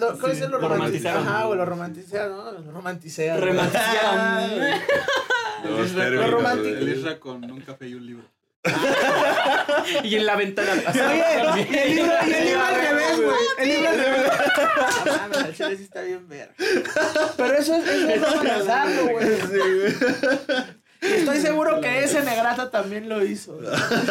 lo- 0.00 0.18
¿Cómo 0.18 0.32
Sí, 0.34 0.40
es 0.42 0.50
lo 0.50 0.58
lo 0.58 0.68
romantizaron? 0.68 1.24
romantizaron. 1.24 1.26
Ajá, 1.28 1.46
o 1.48 1.54
lo 1.54 1.64
romantizaron, 1.64 2.36
¿no? 2.36 2.52
Lo 2.52 2.72
romantizaron. 2.72 3.48
Romantizaron. 5.64 6.16
Lo 6.16 6.30
romántico. 6.30 6.68
El. 6.76 6.88
Isra 6.88 7.18
con 7.18 7.50
un 7.50 7.60
café 7.60 7.88
y 7.88 7.94
un 7.94 8.06
libro. 8.06 8.24
Y 10.04 10.16
en 10.16 10.26
la 10.26 10.36
ventana. 10.36 10.72
Oye, 11.52 11.68
y 11.70 11.76
el 11.76 11.94
libro, 11.96 12.12
y 12.26 12.32
el 12.32 12.44
libro 12.44 12.64
al 12.64 12.74
revés, 12.74 13.16
güey. 13.16 13.36
El 13.58 13.68
libro 13.68 13.88
al 13.88 13.96
revés. 13.98 14.32
No 15.06 15.16
mames, 15.16 15.38
al 15.38 15.54
chile 15.54 15.76
sí 15.76 15.82
está 15.84 16.02
bien 16.02 16.28
ver. 16.28 16.50
Pero 17.36 17.54
eso 17.54 17.74
es, 17.76 17.86
eso 17.88 18.08
es 18.08 18.20
romantizarlo, 18.20 19.08
güey. 19.08 19.28
Estoy 21.00 21.38
seguro 21.40 21.80
que 21.80 22.02
ese 22.02 22.22
Negrata 22.22 22.70
también 22.70 23.08
lo 23.08 23.24
hizo. 23.24 23.58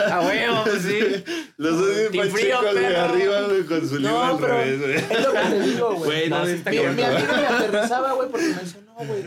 A 0.09 0.21
huevo, 0.21 0.63
pues 0.63 0.83
sí. 0.83 1.23
Los 1.57 1.77
dos 1.79 2.11
bien 2.11 2.31
pachecos, 2.31 2.73
perro. 2.73 3.01
arriba, 3.01 3.41
güey, 3.41 3.63
con 3.65 3.89
su 3.89 3.99
libro 3.99 4.23
al 4.23 4.37
pero 4.37 4.57
revés, 4.57 4.79
güey. 4.81 4.95
es 4.95 5.25
lo 5.25 5.33
que 5.33 5.39
te 5.39 5.59
digo, 5.59 5.95
güey. 5.95 6.29
Mi 6.29 6.35
amigo 6.77 7.33
me 7.35 7.45
aterrizaba, 7.45 8.13
güey, 8.13 8.29
porque 8.29 8.47
me 8.47 8.53
decía, 8.55 8.79
no, 8.85 9.05
güey. 9.05 9.23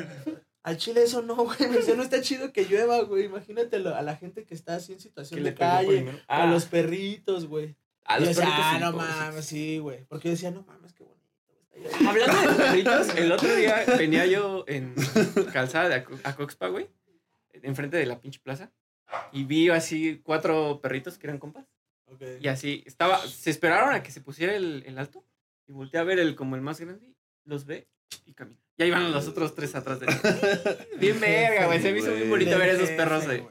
Al 0.62 0.76
chile 0.76 1.02
eso 1.02 1.22
no, 1.22 1.34
güey. 1.44 1.58
Me 1.61 1.78
decía, 1.78 1.94
no 1.94 2.02
está 2.02 2.20
chido 2.20 2.52
que 2.52 2.64
llueva, 2.64 3.02
güey. 3.02 3.24
Imagínatelo 3.24 3.94
a 3.94 4.02
la 4.02 4.16
gente 4.16 4.44
que 4.44 4.54
está 4.54 4.76
así 4.76 4.92
en 4.92 5.00
situación 5.00 5.42
de 5.42 5.54
calle. 5.54 6.22
A 6.28 6.42
Ah. 6.42 6.46
los 6.46 6.66
perritos, 6.66 7.46
güey. 7.46 7.76
A 8.04 8.18
los 8.18 8.28
decía, 8.28 8.44
perritos 8.44 8.64
ah, 8.66 8.78
no 8.80 8.92
mames, 8.92 9.44
sí, 9.44 9.78
güey. 9.78 10.04
Porque 10.04 10.28
yo 10.28 10.32
decía, 10.32 10.50
no 10.50 10.62
mames, 10.62 10.92
qué 10.92 11.04
bonito. 11.04 11.20
Hablando 12.08 12.40
de 12.52 12.56
perritos, 12.64 13.14
el 13.16 13.32
otro 13.32 13.54
día 13.56 13.84
venía 13.96 14.26
yo 14.26 14.64
en 14.66 14.94
calzada 15.52 15.88
de 15.88 15.94
Aco- 16.04 16.18
Acoxpa, 16.24 16.68
güey, 16.68 16.88
enfrente 17.62 17.96
de 17.96 18.06
la 18.06 18.20
pinche 18.20 18.40
plaza, 18.40 18.70
y 19.32 19.44
vi 19.44 19.70
así 19.70 20.20
cuatro 20.22 20.80
perritos 20.82 21.16
que 21.16 21.26
eran 21.28 21.38
compas, 21.38 21.64
Ok. 22.06 22.22
y 22.40 22.48
así, 22.48 22.82
estaba, 22.86 23.18
se 23.26 23.48
esperaron 23.50 23.94
a 23.94 24.02
que 24.02 24.11
se 24.11 24.20
pusiera 24.20 24.54
el, 24.56 24.82
el 24.86 24.98
alto, 24.98 25.24
y 25.68 25.72
volteé 25.72 26.00
a 26.00 26.04
ver 26.04 26.18
el 26.18 26.34
como 26.34 26.56
el 26.56 26.62
más 26.62 26.80
grande, 26.80 27.14
los 27.44 27.64
ve 27.64 27.88
y 28.26 28.34
camina. 28.34 28.61
Y 28.81 28.85
ahí 28.85 28.91
van 28.91 29.12
los 29.12 29.28
otros 29.28 29.55
tres 29.55 29.74
atrás 29.74 30.01
de 30.01 30.07
él. 30.09 30.99
Bien 30.99 31.20
verga, 31.20 31.66
güey, 31.66 31.83
se 31.83 31.93
me 31.93 31.99
hizo 31.99 32.12
muy 32.12 32.28
bonito 32.28 32.59
ver 32.59 32.70
esos 32.70 32.89
perros, 32.91 33.28
de, 33.28 33.45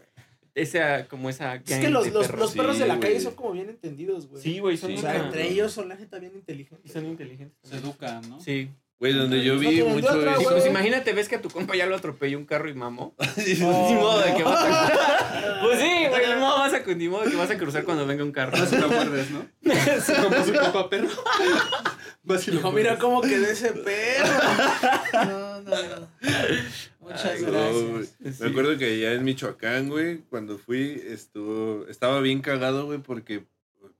esa, 0.55 1.05
como 1.07 1.29
esa 1.29 1.53
Es 1.55 1.61
que 1.79 1.89
los, 1.89 2.07
los, 2.11 2.25
perros. 2.25 2.39
los 2.39 2.51
perros 2.55 2.79
de 2.79 2.87
la 2.87 2.99
calle 2.99 3.19
son 3.19 3.35
como 3.35 3.51
bien 3.51 3.69
entendidos, 3.69 4.27
güey. 4.27 4.41
Sí, 4.41 4.57
güey, 4.57 4.75
son 4.75 4.91
O 4.93 4.97
sea, 4.97 5.11
una- 5.13 5.25
entre 5.25 5.47
ellos 5.47 5.71
son 5.71 5.87
la 5.87 5.97
gente 5.97 6.19
bien 6.19 6.33
inteligente. 6.33 6.81
y 6.83 6.89
son 6.89 7.05
inteligentes. 7.05 7.57
Se 7.69 7.77
educan, 7.77 8.27
¿no? 8.27 8.39
Sí. 8.41 8.69
Güey, 8.99 9.13
donde 9.13 9.41
yo 9.45 9.53
No 9.53 9.59
vi 9.61 9.81
mucho 9.81 10.11
otra, 10.11 10.35
Sí, 10.35 10.45
pues 10.49 10.65
imagínate, 10.65 11.13
ves 11.13 11.29
que 11.29 11.37
a 11.37 11.41
tu 11.41 11.49
compa 11.49 11.73
ya 11.73 11.85
lo 11.85 11.95
atropelló 11.95 12.37
un 12.37 12.45
carro 12.45 12.69
y 12.69 12.73
mamó. 12.73 13.15
Oh. 13.61 13.89
Ni 13.89 13.95
modo 13.95 14.19
de 14.19 14.35
que 14.35 14.43
vas 14.43 14.65
a... 14.65 15.59
Pues 15.61 15.79
sí, 15.79 16.07
güey, 16.09 16.39
no 16.39 16.57
vas 16.57 16.73
a... 16.73 16.79
Ni 16.79 17.07
modo 17.07 17.23
de 17.23 17.31
que 17.31 17.37
vas 17.37 17.49
a 17.49 17.57
cruzar 17.57 17.83
cuando 17.85 18.05
venga 18.05 18.23
un 18.23 18.31
carro. 18.31 18.57
No 18.57 18.65
se 18.65 18.77
lo 18.77 18.89
muerdes, 18.89 19.31
¿no? 19.31 19.45
Como 20.23 20.45
su 20.45 20.53
papá 20.53 20.89
perro. 20.89 21.07
Vas 22.23 22.47
y 22.47 22.51
lo 22.51 22.57
Dijo, 22.57 22.71
mira 22.73 22.97
cómo 22.97 23.21
quedó 23.21 23.45
ese 23.45 23.71
perro. 23.71 24.37
No, 25.13 25.61
no, 25.61 25.71
no. 25.71 26.07
Muchas 26.99 27.25
Ay, 27.25 27.41
no, 27.43 27.51
gracias. 27.51 28.15
Sí. 28.19 28.43
Me 28.43 28.49
acuerdo 28.49 28.77
que 28.77 28.85
allá 28.85 29.13
en 29.13 29.23
Michoacán, 29.23 29.89
güey, 29.89 30.19
cuando 30.29 30.57
fui, 30.57 31.01
estuvo, 31.07 31.87
estaba 31.87 32.19
bien 32.19 32.41
cagado, 32.41 32.85
güey, 32.85 32.99
porque 32.99 33.45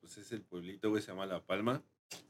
pues 0.01 0.17
es 0.17 0.31
el 0.33 0.41
pueblito, 0.41 0.89
güey, 0.89 1.01
se 1.01 1.09
llama 1.09 1.25
La 1.25 1.39
Palma. 1.39 1.81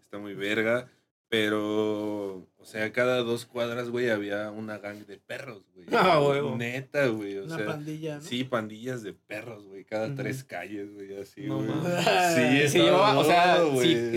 Está 0.03 0.19
muy 0.19 0.33
verga. 0.35 0.87
Pero, 1.29 2.37
o 2.57 2.65
sea, 2.65 2.91
cada 2.91 3.17
dos 3.19 3.45
cuadras, 3.45 3.89
güey, 3.89 4.09
había 4.09 4.49
una 4.49 4.79
gang 4.79 5.05
de 5.05 5.17
perros, 5.17 5.61
güey. 5.75 5.85
Ah, 5.93 6.19
huevo. 6.19 6.55
Neta, 6.57 7.05
güey. 7.07 7.37
O 7.37 7.43
Una 7.45 7.57
sea, 7.57 7.65
pandilla, 7.67 8.15
¿no? 8.15 8.21
sí, 8.21 8.43
pandillas 8.43 9.03
de 9.03 9.13
perros, 9.13 9.63
güey. 9.65 9.85
Cada 9.85 10.13
tres 10.15 10.43
calles, 10.43 10.91
güey, 10.93 11.19
así, 11.21 11.41
No 11.41 11.57
güey. 11.57 11.67
mames. 11.69 12.03
Sí, 12.35 12.67
se 12.79 12.91
o 12.91 13.23
sea, 13.23 13.59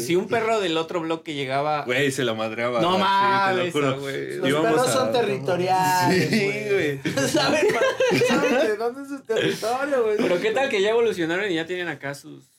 si, 0.01 0.17
un 0.17 0.27
perro 0.27 0.61
del 0.61 0.77
otro 0.79 1.01
bloque 1.01 1.35
llegaba... 1.35 1.85
Güey, 1.85 2.11
se 2.11 2.25
la 2.25 2.33
madreaba. 2.35 2.81
No 2.81 2.95
sí, 2.95 3.01
mames, 3.01 3.57
te 3.59 3.65
lo 3.67 3.73
juro. 3.73 4.01
güey. 4.01 4.37
Los 4.39 4.49
Íbamos 4.49 4.71
perros 4.71 4.89
a- 4.89 4.93
son 4.93 5.13
territoriales. 5.13 6.31
Sí, 6.31 6.65
güey. 6.71 7.01
¿Saben, 7.29 7.67
saben 8.29 8.67
de 8.69 8.77
dónde 8.77 9.03
es 9.03 9.09
su 9.09 9.21
territorio, 9.23 10.03
güey? 10.05 10.17
Pero 10.17 10.41
qué 10.41 10.51
tal 10.53 10.69
que 10.71 10.81
ya 10.83 10.91
evolucionaron 10.91 11.51
y 11.51 11.55
ya 11.57 11.67
tienen 11.67 11.89
acá 11.89 12.15
sus... 12.15 12.52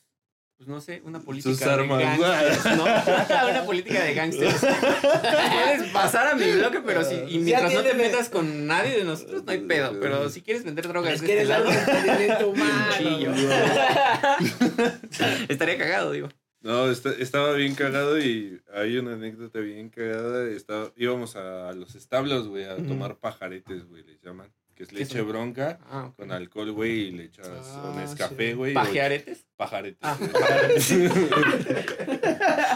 Pues 0.63 0.73
no 0.73 0.79
sé, 0.79 1.01
una 1.03 1.19
política 1.19 1.49
Sus 1.49 1.59
de 1.59 1.65
armas. 1.65 1.99
gangsters, 2.17 2.77
¿no? 2.77 2.83
una 3.49 3.65
política 3.65 4.01
de 4.01 4.13
gangsters. 4.13 4.59
Puedes 4.61 5.89
pasar 5.91 6.27
a 6.27 6.35
mi 6.35 6.49
bloque, 6.53 6.79
pero 6.85 7.03
si... 7.03 7.15
Y 7.15 7.39
mientras 7.39 7.73
no 7.73 7.81
te 7.83 7.93
metas 7.93 8.29
con 8.29 8.65
nadie 8.65 8.95
de 8.97 9.03
nosotros, 9.03 9.43
no 9.43 9.51
hay 9.51 9.59
pedo. 9.59 9.99
Pero 9.99 10.29
si 10.29 10.41
quieres 10.41 10.63
vender 10.63 10.87
drogas 10.87 11.19
de 11.19 11.41
este 11.41 11.43
lado... 11.43 11.69
de 11.69 12.45
humano. 12.45 13.35
Estaría 15.49 15.77
cagado, 15.77 16.13
digo. 16.13 16.29
No, 16.61 16.89
esta- 16.89 17.11
estaba 17.11 17.51
bien 17.55 17.75
cagado 17.75 18.17
y 18.17 18.61
hay 18.73 18.97
una 18.97 19.15
anécdota 19.15 19.59
bien 19.59 19.89
cagada. 19.89 20.47
Estaba, 20.49 20.93
íbamos 20.95 21.35
a 21.35 21.73
los 21.73 21.95
establos, 21.95 22.47
güey, 22.47 22.63
a 22.63 22.77
tomar 22.77 23.17
pajaretes, 23.17 23.85
güey, 23.85 24.03
les 24.03 24.21
llaman. 24.21 24.49
Que 24.75 24.83
es 24.83 24.89
¿Qué 24.89 24.95
leche 24.95 25.21
bronca 25.21 25.77
Ah, 25.91 26.11
con 26.17 26.31
alcohol, 26.31 26.71
güey, 26.71 27.07
y 27.07 27.11
le 27.11 27.25
echas 27.25 27.47
Ah, 27.47 27.91
un 27.93 27.99
sí. 28.07 28.11
escafé, 28.11 28.53
güey. 28.55 28.71
o 28.71 28.75
¿Pajearetes? 28.75 29.45
Pajaretes. 29.55 29.99
Ah, 30.01 30.17
güey. 30.19 30.29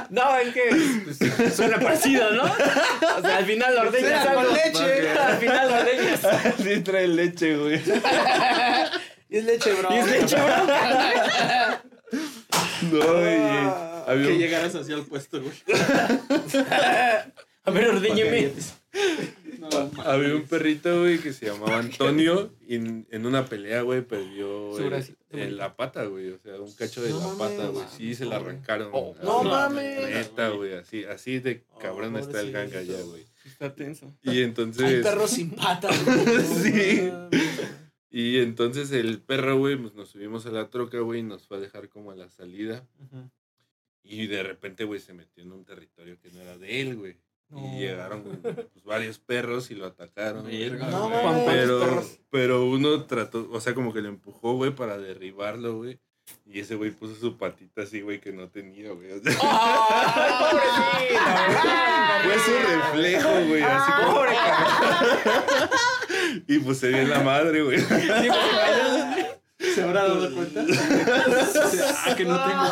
No, 0.10 0.38
es 0.38 0.54
que 0.54 0.62
pues, 1.04 1.18
suena 1.56 1.80
parecido, 1.80 2.32
¿no? 2.32 2.44
O 2.44 3.22
sea, 3.22 3.38
al 3.38 3.46
final 3.46 3.76
lo 3.76 3.82
ordeñas 3.82 4.26
algo. 4.26 4.44
con 4.46 4.54
leche. 4.54 5.10
Al 5.10 5.38
final 5.38 5.70
lo 5.70 5.76
ordeñas. 5.78 6.22
sí, 6.64 6.80
trae 6.82 7.08
leche, 7.08 7.58
güey. 7.58 7.82
Y 9.30 9.38
es 9.38 9.44
leche, 9.44 9.74
bro. 9.74 9.90
Y 9.94 9.98
es 9.98 10.08
leche, 10.10 10.36
bro. 10.36 10.56
No, 12.92 13.14
güey. 13.14 13.38
Ah, 13.40 14.04
Había 14.08 14.28
Que 14.28 14.38
llegaras 14.38 14.76
así 14.76 14.94
al 14.94 15.04
puesto, 15.06 15.42
güey. 15.42 15.54
A 17.66 17.72
ver, 17.72 17.90
ordéñeme. 17.90 18.52
No, 19.60 19.70
había 20.04 20.36
un 20.36 20.44
perrito, 20.44 21.02
güey, 21.02 21.18
que 21.20 21.34
se 21.34 21.48
llamaba 21.48 21.80
Antonio 21.80 22.54
y 22.68 22.76
en, 22.76 23.08
en 23.10 23.26
una 23.26 23.46
pelea, 23.46 23.82
güey, 23.82 24.02
perdió 24.02 24.78
el- 25.32 25.58
la 25.58 25.76
pata, 25.76 26.06
güey. 26.06 26.30
O 26.30 26.38
sea, 26.40 26.60
un 26.62 26.72
cacho 26.74 27.02
de 27.02 27.10
No 27.10 27.34
la 27.34 27.38
pata, 27.38 27.68
güey. 27.68 27.86
Sí, 27.96 28.14
se 28.16 28.26
la 28.26 28.36
arrancaron. 28.38 28.90
Oh, 28.94 29.16
no 29.24 29.44
no, 29.44 29.50
mames. 29.50 30.10
Neta, 30.10 30.50
güey, 30.50 30.74
así, 30.74 31.04
así 31.06 31.40
de 31.40 31.64
Oh, 31.72 31.80
cabrón 31.80 32.16
está 32.18 32.42
el 32.42 32.52
gang 32.52 32.70
pobrecito. 32.70 32.94
allá, 32.96 33.04
güey. 33.06 33.26
Está 33.46 33.76
tenso. 33.76 34.14
Y 34.24 34.30
Hay 34.30 34.42
entonces, 34.44 35.04
perros 35.04 35.32
sin 35.32 35.52
patas. 35.52 35.96
güey. 36.06 36.64
Sí. 36.64 37.12
Y 38.10 38.38
entonces 38.40 38.92
el 38.92 39.20
perro, 39.22 39.58
güey, 39.58 39.76
pues 39.76 39.94
nos 39.96 40.10
subimos 40.10 40.46
a 40.46 40.52
la 40.52 40.70
troca, 40.70 41.00
güey, 41.00 41.20
y 41.22 41.24
nos 41.24 41.48
fue 41.48 41.58
a 41.58 41.60
dejar 41.60 41.90
como 41.90 42.12
a 42.12 42.16
la 42.16 42.30
salida. 42.30 42.86
Y 44.04 44.28
de 44.28 44.44
repente, 44.44 44.84
güey, 44.86 45.00
se 45.02 45.14
metió 45.14 45.44
en 45.44 45.52
un 45.52 45.66
territorio 45.66 46.18
que 46.22 46.32
no 46.32 46.42
era 46.42 46.58
de 46.58 46.82
él, 46.82 46.96
güey. 46.96 47.18
No. 47.50 47.60
Y 47.66 47.80
llegaron 47.80 48.24
pues, 48.24 48.84
varios 48.84 49.20
perros 49.20 49.72
y 49.72 49.76
lo 49.76 49.86
atacaron. 49.86 50.44
güey. 50.44 50.70
Verga, 50.70 50.88
No 50.90 51.08
güey. 51.10 51.24
mames. 51.24 51.44
Pero, 51.46 51.80
perros? 51.80 52.20
pero 52.30 52.66
uno 52.66 53.06
trató, 53.06 53.48
o 53.52 53.62
sea, 53.62 53.74
como 53.74 53.94
que 53.94 54.02
lo 54.02 54.10
empujó, 54.10 54.54
güey, 54.56 54.72
para 54.72 54.98
derribarlo, 54.98 55.78
güey. 55.78 56.00
Y 56.46 56.60
ese 56.60 56.76
güey 56.76 56.92
puso 56.92 57.16
su 57.16 57.38
patita 57.38 57.84
así, 57.84 58.02
güey, 58.02 58.20
que 58.20 58.34
no 58.34 58.50
tenía, 58.50 58.92
güey. 58.92 59.12
O 59.14 59.20
sea, 59.24 59.34
¡Ay, 59.42 61.08
pobrecito! 61.18 61.24
fue 62.24 62.40
su 62.40 62.52
reflejo, 62.68 63.30
güey, 63.48 63.64
así 63.64 63.92
como... 63.94 64.14
Pobre 64.14 64.34
cabrón. 64.36 65.70
Y 66.48 66.60
pues 66.60 66.80
se 66.80 66.90
dio 66.90 66.98
en 67.00 67.10
la 67.10 67.22
madre, 67.22 67.62
güey. 67.64 67.80
Sí, 67.80 67.86
pues, 67.88 68.97
¿Se 69.78 69.84
habrá 69.84 70.08
dado 70.08 70.34
cuenta? 70.34 70.66
ah, 72.08 72.16
que 72.16 72.26
no 72.26 72.44
tengo. 72.48 72.66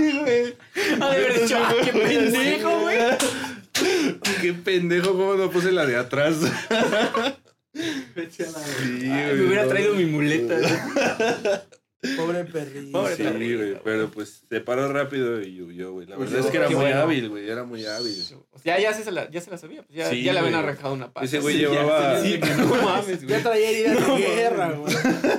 Sí, 0.00 0.18
güey. 0.18 0.56
Ha 1.00 1.08
de 1.08 1.16
haber 1.16 1.40
dicho, 1.40 1.56
"Ah, 1.56 1.74
qué 1.84 1.92
pendejo, 1.92 2.80
güey. 2.80 2.98
Qué 4.40 4.54
pendejo, 4.54 5.12
cómo 5.12 5.34
no 5.34 5.50
puse 5.52 5.70
la 5.70 5.86
de 5.86 5.96
atrás. 5.98 6.34
A 6.68 7.36
Sí, 7.74 8.42
Ay, 9.08 9.34
me 9.36 9.46
hubiera 9.46 9.68
traído 9.68 9.94
mi 9.94 10.06
muleta. 10.06 10.56
Pobre 12.16 12.44
perrito. 12.44 12.90
Pobre 12.92 13.14
Sí, 13.16 13.22
perrito, 13.22 13.58
güey, 13.58 13.76
pero 13.84 14.10
pues 14.10 14.42
se 14.48 14.60
paró 14.60 14.92
rápido 14.92 15.40
y 15.40 15.62
huyó, 15.62 15.92
güey. 15.92 16.06
La 16.08 16.16
Pues 16.16 16.30
verdad 16.30 16.46
es 16.46 16.50
que 16.50 16.56
era 16.58 16.66
muy 16.66 16.74
bueno. 16.74 17.00
hábil, 17.00 17.28
güey, 17.28 17.48
era 17.48 17.62
muy 17.64 17.86
hábil. 17.86 18.16
Ya, 18.64 18.78
ya, 18.80 18.92
se 18.92 19.10
la, 19.12 19.30
ya 19.30 19.40
se 19.40 19.50
la 19.50 19.56
sabía. 19.58 19.82
Pues 19.84 19.96
ya, 19.96 20.10
Sí, 20.10 20.22
ya 20.24 20.32
le 20.32 20.40
habían 20.40 20.54
arrancado 20.56 20.94
una 20.94 21.12
pata. 21.12 21.24
Ese 21.24 21.38
güey 21.38 21.58
llevaba- 21.58 22.20
sí, 22.20 22.40
sí, 22.42 22.50
no 22.58 22.66
mames, 22.82 23.22
Ya 23.22 23.40
traía 23.42 23.70
heridas 23.70 24.06
de 24.06 24.16
guerra, 24.34 24.72
güey. 24.72 24.94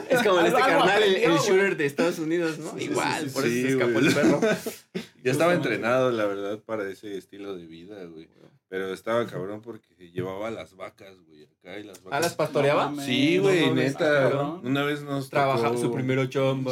Es 0.09 0.23
como 0.23 0.39
en 0.39 0.45
este 0.45 0.61
Algo 0.61 0.77
carnal, 0.85 1.03
el, 1.03 1.15
el 1.15 1.31
shooter 1.39 1.75
de 1.75 1.85
Estados 1.85 2.19
Unidos, 2.19 2.57
¿no? 2.59 2.79
Igual, 2.79 3.23
sí, 3.25 3.29
por 3.33 3.43
eso 3.45 3.53
sí, 3.53 3.61
se 3.63 3.69
escapó 3.69 3.91
güey. 3.91 4.07
el 4.07 4.13
perro. 4.13 4.39
Ya 5.23 5.31
estaba 5.31 5.53
entrenado, 5.53 6.11
la 6.11 6.25
verdad, 6.25 6.59
para 6.59 6.89
ese 6.89 7.17
estilo 7.17 7.55
de 7.55 7.65
vida, 7.65 7.95
güey. 8.05 8.27
Pero 8.73 8.91
estaba 8.91 9.23
cabrón 9.27 9.61
porque 9.61 10.09
llevaba 10.11 10.49
las 10.49 10.75
vacas, 10.75 11.13
güey, 11.27 11.43
acá 11.43 11.77
y 11.77 11.83
las 11.83 12.01
vacas. 12.01 12.17
¿Ah, 12.17 12.19
las 12.19 12.33
pastoreaba? 12.33 12.89
No 12.89 13.03
Sí, 13.03 13.35
no 13.37 13.43
güey, 13.43 13.69
neta. 13.69 13.99
cabrón. 13.99 14.61
Una 14.63 14.81
vez 14.83 15.03
nos 15.03 15.29
Trabaja 15.29 15.67
tocó- 15.67 15.77
su 15.79 15.91
primero 15.93 16.25
chamba. 16.25 16.71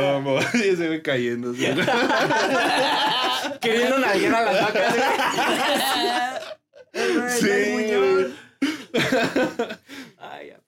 ¿Cómo? 0.00 0.38
Y 0.54 0.74
se 0.74 0.88
ve 0.88 1.02
cayendo. 1.02 1.52
¿sí? 1.52 1.66
Queriendo 3.60 3.98
nalguear 3.98 4.34
a 4.34 4.42
las 4.52 4.62
vacas, 4.62 4.94
güey. 4.96 5.04
Sí, 7.28 7.48
güey. 7.48 8.11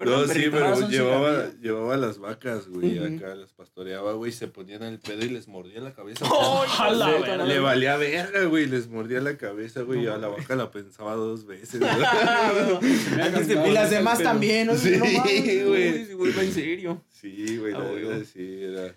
No, 0.04 0.26
sí, 0.26 0.44
pero 0.50 0.88
llevaba, 0.88 1.50
llevaba 1.60 1.96
las 1.96 2.18
vacas, 2.18 2.68
güey, 2.68 2.98
acá 2.98 3.34
las 3.34 3.52
pastoreaba, 3.52 4.12
güey, 4.14 4.32
se 4.32 4.48
ponían 4.48 4.82
el 4.82 4.98
pedo 4.98 5.24
y 5.24 5.28
les 5.30 5.48
mordía 5.48 5.80
la 5.80 5.92
cabeza. 5.94 6.24
La 6.78 6.92
Le- 7.10 7.20
verga. 7.20 7.44
le 7.44 7.58
valía 7.58 7.96
verga, 7.96 8.44
güey, 8.44 8.66
les 8.66 8.88
mordía 8.88 9.20
la 9.20 9.36
cabeza, 9.36 9.82
güey, 9.82 10.04
y 10.04 10.06
a 10.06 10.16
la 10.18 10.28
vaca 10.28 10.54
la 10.56 10.70
pensaba 10.70 11.14
dos 11.14 11.44
veces. 11.46 11.80
Y 11.80 13.70
las 13.72 13.90
demás 13.90 14.22
también, 14.22 14.66
¿no? 14.68 14.74
Sí, 14.76 14.90
No 14.98 15.04
mames. 15.04 15.66
güey. 15.66 16.04
Sí, 16.06 16.12
güey, 16.14 16.32
va 16.32 16.42
en 16.42 16.52
serio. 16.52 17.04
Sí, 17.08 17.56
güey, 17.58 17.72
la 17.72 17.78
Ah, 17.78 17.88
güey. 17.90 18.02
verdad, 18.04 18.24
sí, 18.32 18.62
era... 18.62 18.96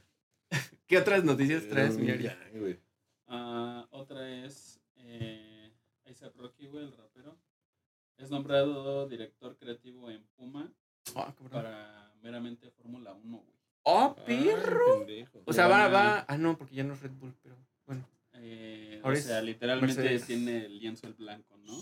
¿Qué 0.88 0.98
otras 0.98 1.24
noticias 1.24 1.64
era 1.64 1.74
traes, 1.74 1.98
mi 1.98 2.08
güey. 2.60 2.80
Ah, 3.28 3.88
otra 3.92 4.30
es 4.46 4.80
eh, 4.98 5.72
A$AP 6.06 6.38
Rocky, 6.38 6.68
güey, 6.68 6.86
el 6.86 6.92
rapero. 6.94 7.38
Es 8.18 8.30
nombrado 8.32 9.08
director 9.08 9.58
creativo 9.58 10.10
en 10.10 10.24
Puma 10.38 10.72
Ah, 11.16 11.34
cabrón. 11.38 11.50
para 11.52 12.12
meramente 12.22 12.70
Fórmula 12.72 13.14
1, 13.14 13.38
güey. 13.38 13.58
¡Oh, 13.84 14.16
perro! 14.26 15.00
pendejo. 15.00 15.42
O 15.46 15.54
sea, 15.54 15.68
va, 15.68 15.88
va. 15.88 16.26
Ah, 16.28 16.38
no, 16.38 16.58
porque 16.58 16.76
ya 16.76 16.84
no 16.84 16.94
es 16.94 17.02
Red 17.02 17.12
Bull, 17.12 17.34
pero 17.42 17.56
bueno. 17.86 18.04
Eh, 18.34 19.00
Ahora 19.04 19.18
o 19.18 19.22
sea, 19.22 19.42
literalmente 19.42 19.96
Mercedes. 20.02 20.26
tiene 20.26 20.66
el 20.66 20.80
lienzo 20.80 21.08
el 21.08 21.14
blanco, 21.14 21.58
¿no? 21.58 21.74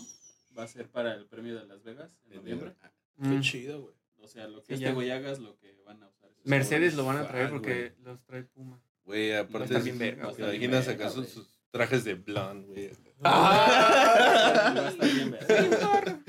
Va 0.58 0.62
a 0.62 0.68
ser 0.68 0.88
para 0.88 1.14
el 1.14 1.26
premio 1.26 1.54
de 1.58 1.66
Las 1.66 1.82
Vegas 1.82 2.10
en 2.30 2.36
noviembre. 2.36 2.74
Qué 3.20 3.28
Mm. 3.28 3.40
chido, 3.40 3.82
güey. 3.82 3.94
O 4.22 4.28
sea, 4.28 4.46
lo 4.48 4.60
que 4.62 4.76
Sí, 4.76 4.82
este 4.84 4.94
güey 4.94 5.10
haga 5.10 5.30
es 5.32 5.38
lo 5.38 5.56
que 5.58 5.74
van 5.84 6.02
a 6.02 6.08
usar. 6.08 6.30
Mercedes 6.44 6.94
lo 6.94 7.04
van 7.04 7.18
a 7.18 7.26
traer 7.28 7.46
Ah, 7.46 7.50
porque 7.50 7.94
los 8.02 8.22
trae 8.24 8.44
Puma. 8.44 8.80
Güey, 9.04 9.34
aparte, 9.36 9.66
estar 9.66 9.82
bien 9.82 9.98
verga, 9.98 10.24
va 10.26 10.30
a 10.30 10.34
¿te 10.34 10.42
estar 10.42 10.50
bien 10.52 10.62
imaginas 10.64 10.86
verga, 10.86 11.04
acaso 11.06 11.24
sus 11.24 11.48
trajes 11.70 12.04
de 12.04 12.14
blonde, 12.14 12.66
güey? 12.68 12.90
Ah. 13.24 14.92
Bien 15.02 15.30
verga. 15.32 16.20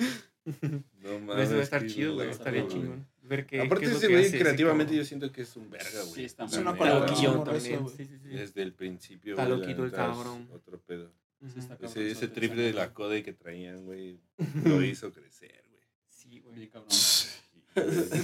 No 1.08 1.20
mames. 1.20 1.46
Eso 1.46 1.54
va 1.56 1.60
a 1.62 1.64
estar 1.64 1.86
chido, 1.88 2.14
güey. 2.16 2.30
Estaría 2.30 2.68
chingón. 2.68 3.08
Ver 3.24 3.46
qué. 3.46 3.62
Aparte 3.62 3.82
qué 3.82 3.86
es 3.88 3.92
lo 3.92 3.98
ese 3.98 4.08
que 4.08 4.14
güey 4.14 4.32
creativamente 4.40 4.96
yo 4.96 5.04
siento 5.06 5.32
que 5.32 5.42
es 5.42 5.56
un 5.56 5.70
verga, 5.70 6.02
güey. 6.02 6.14
Sí, 6.14 6.24
está 6.24 6.46
Es 6.46 6.54
una 6.54 6.74
morro, 6.74 7.06
también. 7.06 7.74
eso, 7.76 7.84
güey. 7.84 7.98
Sí, 7.98 8.06
sí, 8.06 8.18
sí. 8.24 8.30
Desde 8.30 8.62
el 8.62 8.74
principio, 8.74 9.34
Está 9.34 9.48
loquito 9.50 9.84
el 9.84 9.92
cabrón. 9.92 10.48
Otro 10.54 10.80
pedo. 10.80 11.12
Ujú. 11.42 11.68
cabrón, 11.68 11.86
Ese, 11.92 12.10
ese 12.12 12.28
triple 12.30 12.62
de 12.64 12.74
la 12.74 12.94
coda 12.94 13.22
que 13.22 13.34
traían, 13.34 13.86
güey, 13.86 14.20
lo 14.64 14.82
hizo 14.84 15.12
crecer, 15.12 15.64
güey. 15.70 15.84
Sí, 16.10 16.40
güey. 16.40 16.68
Cabrón. 16.70 16.90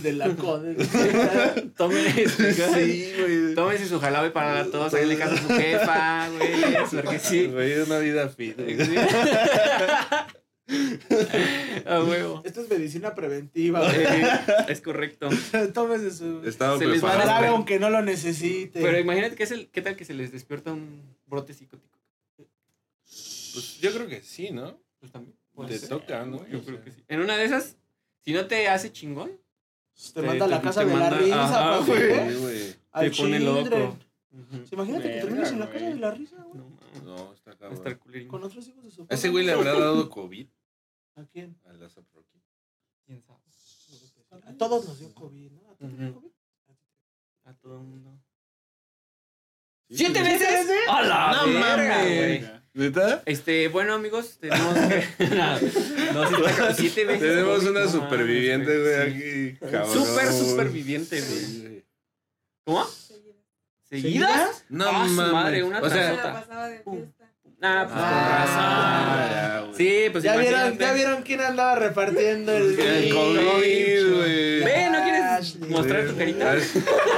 De 0.02 0.14
la 0.14 0.36
code. 0.36 0.74
Tómense, 1.78 2.54
Sí, 2.54 3.14
güey. 3.20 3.54
tómense 3.54 3.86
su 3.86 4.00
jalabe 4.00 4.32
para 4.32 4.66
todos, 4.66 4.92
háganle 4.96 5.16
caso 5.16 5.36
a 5.36 5.38
su 5.38 5.48
jefa, 5.50 6.30
güey. 6.30 6.52
Porque 7.04 7.20
sí. 7.20 7.46
Güey, 7.46 7.80
una 7.82 8.00
vida 8.00 8.30
fit, 8.30 8.58
güey. 8.58 8.78
A 11.86 12.04
huevo. 12.04 12.42
Esto 12.46 12.62
es 12.62 12.70
medicina 12.70 13.14
preventiva, 13.16 13.80
güey. 13.82 14.06
Es 14.70 14.82
correcto. 14.82 15.30
Tómese 15.74 16.12
su 16.12 16.42
Estaba 16.46 16.78
Se 16.78 16.86
les 16.88 17.04
va 17.04 17.14
a 17.22 17.26
dar- 17.26 17.46
aunque 17.46 17.80
no 17.80 17.90
lo 17.90 18.02
necesite. 18.02 18.82
Pero 18.82 18.98
imagínate 19.00 19.36
que 19.36 19.44
es 19.44 19.52
el, 19.52 19.70
¿qué 19.70 19.82
tal 19.82 19.96
que 19.96 20.06
se 20.06 20.14
les 20.14 20.32
despierta 20.32 20.72
un 20.72 21.02
brote 21.28 21.54
psicótico? 21.54 21.98
Pues 23.06 23.80
yo 23.82 23.94
creo 23.94 24.08
que 24.08 24.22
sí, 24.22 24.52
¿no? 24.52 24.80
Pues 25.00 25.12
también. 25.12 25.36
Te 25.68 25.78
ser. 25.78 25.90
toca, 25.90 26.26
¿no? 26.26 26.48
Yo 26.48 26.60
O 26.60 26.62
creo 26.64 26.84
que 26.84 26.92
sí. 26.92 27.04
En 27.08 27.20
una 27.20 27.38
de 27.38 27.46
esas, 27.46 27.76
si 28.26 28.34
no 28.34 28.48
te 28.48 28.68
hace 28.70 28.92
chingón, 28.92 29.32
te 30.14 30.22
manda 30.24 30.46
a 30.46 30.48
la 30.48 30.58
te- 30.60 30.64
casa 30.68 30.82
te 30.84 30.88
de 30.90 30.96
la 30.98 31.10
risa, 31.12 31.44
ajá, 31.44 31.80
papi, 31.80 31.92
güey. 31.92 32.74
te 33.00 33.12
pone 33.12 33.38
children. 33.38 34.00
Sí, 34.34 34.70
Imagínate 34.72 35.04
que 35.04 35.08
Verga, 35.10 35.22
termines 35.26 35.52
en 35.52 35.60
la 35.60 35.66
casa 35.68 35.80
güey. 35.80 35.94
de 35.94 36.00
la 36.00 36.12
risa, 36.12 36.38
güey. 36.44 36.58
No. 36.58 37.04
No, 37.06 37.34
está 37.34 37.52
cabrón. 37.56 37.74
estar. 37.74 38.28
Con 38.28 38.44
otros 38.44 38.68
hijos 38.68 38.84
de 38.84 38.90
su 38.92 39.04
¿A 39.04 39.14
ese 39.14 39.30
güey 39.30 39.46
le 39.46 39.52
habrá 39.52 39.74
dado 39.80 40.10
COVID 40.10 40.48
¿A 41.16 41.24
quién? 41.26 41.56
a 41.66 41.74
la 41.74 41.88
Rocky? 41.88 42.42
¿Quién 43.06 43.22
sabe? 43.22 43.40
A 44.48 44.54
todos 44.58 44.88
nos 44.88 44.98
dio 45.00 45.14
COVID, 45.14 45.52
¿no? 45.52 45.70
¿A 45.70 45.76
todos 45.76 45.98
dio 45.98 46.10
Ujú. 46.10 46.20
COVID? 46.22 46.32
A 47.46 47.54
todo 47.54 47.76
el 47.76 47.84
mundo. 47.84 48.20
¿Siete 49.90 50.20
sí. 50.20 50.24
veces? 50.24 50.70
¡A 50.90 51.02
la 51.04 51.32
No 51.34 51.48
mames. 51.60 52.04
güey! 52.42 52.64
¿Neta? 52.74 53.22
Este, 53.28 53.68
bueno, 53.68 53.94
amigos, 53.94 54.40
tenemos 54.40 54.74
que. 55.18 55.26
no, 55.36 55.52
no, 55.52 55.60
sí 55.60 55.66
está 56.36 56.56
cabrón. 56.56 56.76
siete 56.76 57.06
veces. 57.06 57.22
Tenemos 57.22 57.64
una 57.66 57.82
no 57.82 57.92
superviviente, 57.92 58.80
güey, 58.80 59.12
sí. 59.12 59.58
aquí. 59.60 59.72
Cabrón. 59.72 59.94
Súper 59.94 60.32
superviviente, 60.32 61.22
güey. 61.22 61.86
¿Cómo? 62.66 62.86
¿Seguidas? 64.02 64.66
No 64.70 64.88
Ah, 64.88 64.92
mames. 64.92 65.32
madre, 65.32 65.64
una 65.64 65.80
o 65.82 65.90
sea. 65.90 66.44
Ah, 67.66 67.86
pues 67.88 67.96
ah, 67.98 69.16
con 69.22 69.30
ya, 69.32 69.60
razón. 69.62 69.74
Sí, 69.78 70.10
pues 70.12 70.24
¿Ya 70.24 70.36
vieron. 70.36 70.78
¿Ya 70.78 70.92
vieron 70.94 71.22
quién 71.24 71.40
andaba 71.40 71.76
repartiendo 71.76 72.52
el, 72.58 72.78
El 72.78 73.14
COVID, 73.14 74.16
güey. 74.18 74.60
Ve, 74.64 74.90
¿no 74.92 75.02
quieres 75.02 75.22
Ashley. 75.24 75.70
mostrar 75.70 76.06
tu 76.08 76.18
carita? 76.18 76.54
No, 76.56 76.60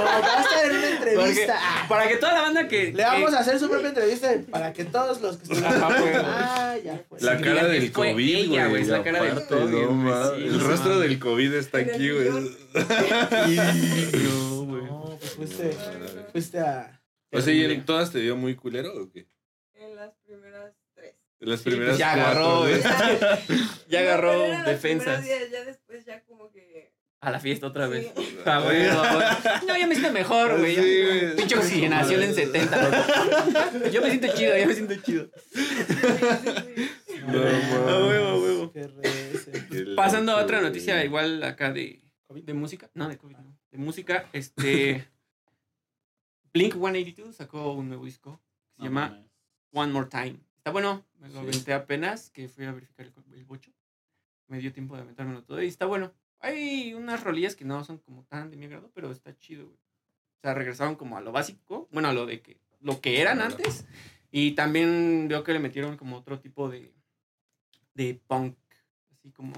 va 0.03 0.15
a 0.38 0.41
estar 0.41 0.65
en 0.65 0.76
una 0.78 0.89
entrevista. 0.89 1.55
Ah, 1.59 1.86
para 1.89 2.07
que 2.07 2.17
toda 2.17 2.34
la 2.34 2.41
banda 2.41 2.67
que. 2.67 2.93
Le 2.93 3.03
vamos 3.03 3.34
a 3.34 3.39
hacer 3.39 3.57
su 3.59 3.67
propia 3.69 3.88
entrevista 3.89 4.36
para 4.51 4.71
que 4.71 4.86
todos 4.86 5.19
los 5.21 5.38
que 5.38 5.47
güey. 5.47 5.63
Ah, 5.65 6.76
ya 6.84 7.01
fue. 7.09 7.19
La 7.21 7.41
cara 7.41 7.65
del 7.67 7.91
COVID, 7.91 8.47
güey. 8.49 8.82
es 8.82 8.88
la 8.89 9.01
cara 9.03 9.23
del 9.23 9.45
COVID, 9.47 9.88
no 9.89 10.36
sí, 10.36 10.43
El 10.43 10.59
rostro 10.59 10.99
del 10.99 11.17
COVID 11.17 11.53
está 11.55 11.80
aquí, 11.80 12.11
güey. 12.11 12.30
millón. 12.30 12.55
No, 12.76 14.63
güey. 14.65 14.84
No, 14.84 15.17
pues 15.19 15.32
fuiste, 15.34 15.76
fuiste 16.36 16.60
a. 16.60 17.02
O 17.32 17.40
sea, 17.40 17.54
¿y 17.54 17.64
en 17.64 17.86
todas 17.86 18.12
te 18.12 18.20
dio 18.20 18.36
muy 18.36 18.56
culero 18.56 18.94
o 18.94 19.10
qué? 19.10 19.26
En 19.74 19.96
las 19.96 20.14
primeras 20.26 20.74
tres. 20.94 21.16
En 21.40 21.50
las 21.50 21.60
Sí, 21.60 21.64
pues 21.66 21.76
primeras 21.76 21.98
ya 21.98 22.14
cuatro, 22.14 22.64
agarró. 22.64 22.68
Ya 23.88 24.02
No, 24.02 24.08
agarró 24.08 24.34
eran 24.46 24.58
los 24.64 24.68
defensas. 24.68 25.24
días, 25.24 25.50
Ya 25.52 25.64
después 25.64 26.06
ya 26.06 26.22
como 26.26 26.52
que... 26.52 26.94
A 27.22 27.32
la 27.32 27.40
fiesta 27.40 27.68
otra 27.68 27.88
vez. 27.88 28.12
Sí. 28.16 28.38
Ah, 28.46 28.60
güey, 28.60 28.84
no, 28.84 29.02
güey. 29.02 29.28
No, 29.68 29.78
ya 29.78 29.88
me 29.88 29.96
siento 29.96 30.12
mejor, 30.14 30.60
güey. 30.60 30.76
ya. 30.76 30.84
Sí, 30.84 31.02
güey. 31.04 31.36
Pinche 31.38 31.56
oxigenación 31.58 32.22
en 32.22 32.36
70, 32.36 32.84
loco. 32.84 33.90
Yo 33.92 34.02
me 34.02 34.10
siento 34.10 34.28
chido, 34.36 34.58
ya 34.58 34.68
me 34.68 34.74
siento 34.74 34.96
chido. 34.98 35.30
No. 37.28 37.40
A 37.40 38.06
huevo, 38.08 38.28
a 38.28 38.40
huevo. 38.40 38.74
Pasando 39.96 40.34
a 40.34 40.44
otra 40.44 40.62
noticia, 40.62 41.04
igual 41.04 41.42
acá 41.44 41.72
de, 41.72 42.02
de 42.30 42.54
música. 42.54 42.90
No, 42.94 43.08
de 43.10 43.18
COVID, 43.18 43.38
no. 43.38 43.58
De 43.72 43.78
música, 43.78 44.30
este. 44.34 45.08
Blink 46.56 46.74
182 46.76 47.36
sacó 47.36 47.74
un 47.74 47.89
nuevo 47.89 48.06
disco 48.06 48.39
que 48.64 48.72
se 48.76 48.80
No 48.80 48.86
llama. 48.86 49.22
One 49.74 49.91
More 49.91 50.08
Time. 50.08 50.38
Está 50.56 50.72
bueno, 50.72 51.03
me 51.20 51.28
lo 51.28 51.34
Sí. 51.34 51.39
aventé 51.47 51.74
apenas 51.74 52.30
que 52.30 52.47
fui 52.47 52.64
a 52.64 52.72
verificar 52.72 53.06
el, 53.06 53.14
el 53.34 53.43
bocho. 53.43 53.72
Me 54.47 54.60
dio 54.60 54.72
tiempo 54.72 54.95
de 54.95 55.01
aventármelo 55.01 55.43
todo 55.43 55.62
y 55.62 55.68
está 55.68 55.86
bueno. 55.86 56.14
Hay 56.39 56.93
unas 56.93 57.24
rolillas 57.26 57.58
que 57.58 57.66
no 57.66 57.84
son 57.84 57.97
como 57.97 58.24
tan 58.24 58.49
de 58.51 58.56
mi 58.56 58.66
agrado, 58.68 58.89
pero 58.93 59.12
está 59.12 59.38
chido, 59.38 59.66
güey. 59.66 59.76
O 59.78 60.41
sea, 60.41 60.53
regresaron 60.53 60.95
como 60.95 61.18
a 61.18 61.22
lo 61.22 61.34
básico, 61.34 61.89
bueno, 61.91 62.08
a 62.08 62.14
lo 62.14 62.26
de 62.26 62.39
que 62.41 62.58
lo 62.80 63.01
que 63.01 63.20
eran 63.20 63.41
antes. 63.41 63.86
Y 64.32 64.51
también 64.51 65.28
veo 65.28 65.43
que 65.43 65.51
le 65.51 65.60
metieron 65.60 65.97
como 65.97 66.16
otro 66.16 66.39
tipo 66.39 66.70
de 66.70 66.93
de 67.95 68.20
punk, 68.28 68.56
así 69.12 69.30
como 69.32 69.51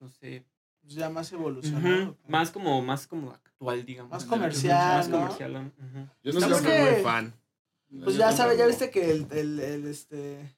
no 0.00 0.08
sé, 0.10 0.44
Pues 0.82 0.94
ya 0.94 1.08
más 1.08 1.32
evolucionado. 1.32 2.18
Más 2.28 2.50
como 2.50 2.82
más 2.82 3.06
como 3.06 3.32
actual, 3.68 3.84
digamos. 3.86 4.10
Más 4.12 4.24
comercial, 4.24 4.96
Más 4.98 5.08
¿no? 5.08 5.18
comercial. 5.20 5.72
ujú. 5.78 6.08
Yo 6.22 6.32
fui 6.32 6.42
porque- 6.52 6.90
muy 6.94 7.02
fan. 7.02 7.34
Pues 8.02 8.16
ya 8.16 8.32
sabes, 8.32 8.58
ya 8.58 8.66
viste 8.66 8.90
que 8.90 9.10
el, 9.10 9.26
el, 9.30 9.60
el, 9.60 9.86
este. 9.86 10.56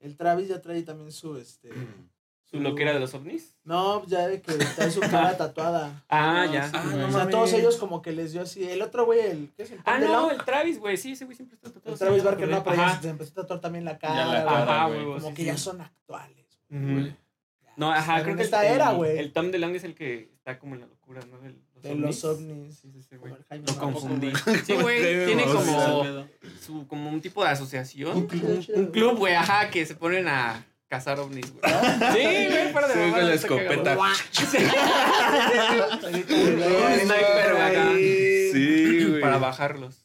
El 0.00 0.16
Travis 0.16 0.48
ya 0.48 0.60
trae 0.62 0.82
también 0.82 1.10
su 1.12 1.36
este. 1.36 1.70
¿Su 2.50 2.60
loquera 2.60 2.94
de 2.94 3.00
los 3.00 3.12
ovnis? 3.12 3.54
No, 3.64 4.06
ya 4.06 4.26
ve 4.26 4.40
que 4.40 4.52
trae 4.54 4.90
su 4.90 5.00
cara 5.10 5.36
tatuada. 5.36 6.02
Ah, 6.08 6.44
No, 6.46 6.52
ya. 6.54 6.64
sí, 6.70 6.76
Ah, 6.76 6.94
no 6.96 7.08
o 7.08 7.10
sea, 7.12 7.28
todos 7.28 7.52
ellos 7.52 7.76
como 7.76 8.00
que 8.00 8.12
les 8.12 8.32
dio 8.32 8.40
así. 8.40 8.64
El 8.64 8.80
otro 8.80 9.04
güey, 9.04 9.20
el. 9.20 9.52
¿Qué 9.54 9.64
es 9.64 9.72
el 9.72 9.80
Ah, 9.84 9.98
no, 9.98 10.30
el 10.30 10.42
Travis, 10.44 10.78
güey. 10.78 10.96
Sí, 10.96 11.12
ese 11.12 11.24
güey 11.26 11.36
siempre 11.36 11.56
está 11.56 11.68
tatuado. 11.70 11.90
El 11.92 11.98
sí, 11.98 12.04
Travis 12.04 12.24
Barker 12.24 12.48
no, 12.48 12.62
pero 12.64 12.76
ya 12.76 13.00
se 13.02 13.08
empezó 13.10 13.32
a 13.32 13.34
tatuar 13.42 13.60
también 13.60 13.84
la 13.84 13.98
cara. 13.98 14.24
La 14.24 14.42
güey. 14.42 14.44
cara, 14.54 14.76
Ajá, 14.76 14.86
güey. 14.88 15.04
güey. 15.04 15.14
Como 15.18 15.28
sí, 15.28 15.34
que 15.34 15.42
sí. 15.42 15.46
ya 15.46 15.56
son 15.58 15.80
actuales. 15.82 16.46
No, 17.76 17.92
ajá, 17.92 18.22
creo 18.24 18.34
que 18.36 18.42
esta 18.42 18.66
el, 18.66 18.74
era, 18.74 18.92
güey. 18.92 19.18
El 19.18 19.32
Tom 19.32 19.50
DeLonge 19.50 19.76
es 19.76 19.84
el 19.84 19.94
que 19.94 20.30
está 20.34 20.58
como 20.58 20.74
en 20.74 20.80
la 20.80 20.86
locura, 20.86 21.20
¿no? 21.30 21.44
El- 21.46 21.60
De 21.82 21.94
los 21.94 22.24
ovnis. 22.24 22.78
Sí, 22.78 22.90
sí, 22.92 23.02
sí, 23.02 23.16
güey. 23.16 23.32
Lo 23.66 23.76
confundí. 23.76 24.32
Sí, 24.64 24.74
güey. 24.74 25.26
Tiene 25.26 25.44
como, 25.44 26.26
su, 26.60 26.86
como 26.86 27.10
un 27.10 27.20
tipo 27.20 27.44
de 27.44 27.50
asociación. 27.50 28.16
Un 28.16 28.26
club. 28.26 28.64
un 28.74 28.86
club, 28.86 29.18
güey, 29.18 29.34
ajá, 29.34 29.70
que 29.70 29.86
se 29.86 29.94
ponen 29.94 30.28
a 30.28 30.64
cazar 30.88 31.20
ovnis, 31.20 31.52
güey. 31.52 31.62
Sí, 32.12 32.46
güey, 32.50 32.72
para 32.72 32.88
de 32.88 32.94
Sí, 33.04 33.10
con 33.12 33.26
la 33.26 33.34
escopeta. 33.34 33.98
Un 33.98 34.14
sniper, 37.00 37.54
güey. 37.54 38.52
Sí, 38.52 39.04
güey. 39.08 39.20
Para 39.20 39.38
bajarlos. 39.38 40.04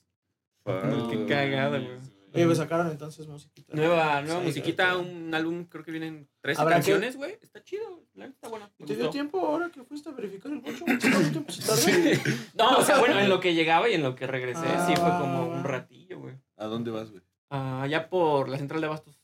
Qué 1.10 1.26
cagada, 1.28 1.80
güey. 1.80 2.03
Oye, 2.34 2.46
pues 2.46 2.58
sacaron 2.58 2.90
entonces 2.90 3.28
musiquita. 3.28 3.76
Nueva, 3.76 4.22
nueva 4.22 4.40
Sí, 4.42 4.46
musiquita, 4.48 4.84
claro. 4.86 5.00
un 5.02 5.34
álbum, 5.34 5.66
creo 5.66 5.84
que 5.84 5.92
vienen 5.92 6.28
tres 6.42 6.58
¿Habrá 6.60 6.76
canciones, 6.76 7.16
güey. 7.16 7.38
Está 7.42 7.64
chido, 7.64 8.04
la 8.16 8.26
neta 8.26 8.36
está 8.38 8.50
bueno. 8.50 8.70
¿Y 8.80 8.84
me 8.84 8.88
te 8.88 8.96
dio 8.96 9.10
tiempo 9.10 9.40
ahora 9.46 9.70
que 9.70 9.84
fuiste 9.84 10.10
a 10.10 10.14
verificar 10.14 10.52
el 10.52 10.60
bocho? 10.60 10.84
¿Cuánto 10.86 11.32
tiempo 11.32 11.52
se 11.52 11.62
tardó? 11.62 12.22
No, 12.56 12.78
o 12.80 12.84
sea, 12.84 12.98
bueno, 13.00 13.20
en 13.20 13.30
lo 13.30 13.40
que 13.40 13.54
llegaba 13.54 13.88
y 13.90 13.94
en 13.94 14.04
lo 14.04 14.16
que 14.16 14.26
regresé, 14.28 14.66
sí 14.88 14.96
fue 14.96 15.10
como 15.20 15.38
Ah. 15.44 15.56
un 15.58 15.64
ratillo, 15.64 16.20
güey. 16.20 16.36
¿A 16.58 16.66
dónde 16.66 16.92
vas, 16.92 17.12
güey? 17.12 17.22
Ah, 17.50 17.84
allá 17.84 18.10
por 18.10 18.50
la 18.50 18.58
central 18.58 18.82
de 18.82 18.88
Abastos. 18.88 19.20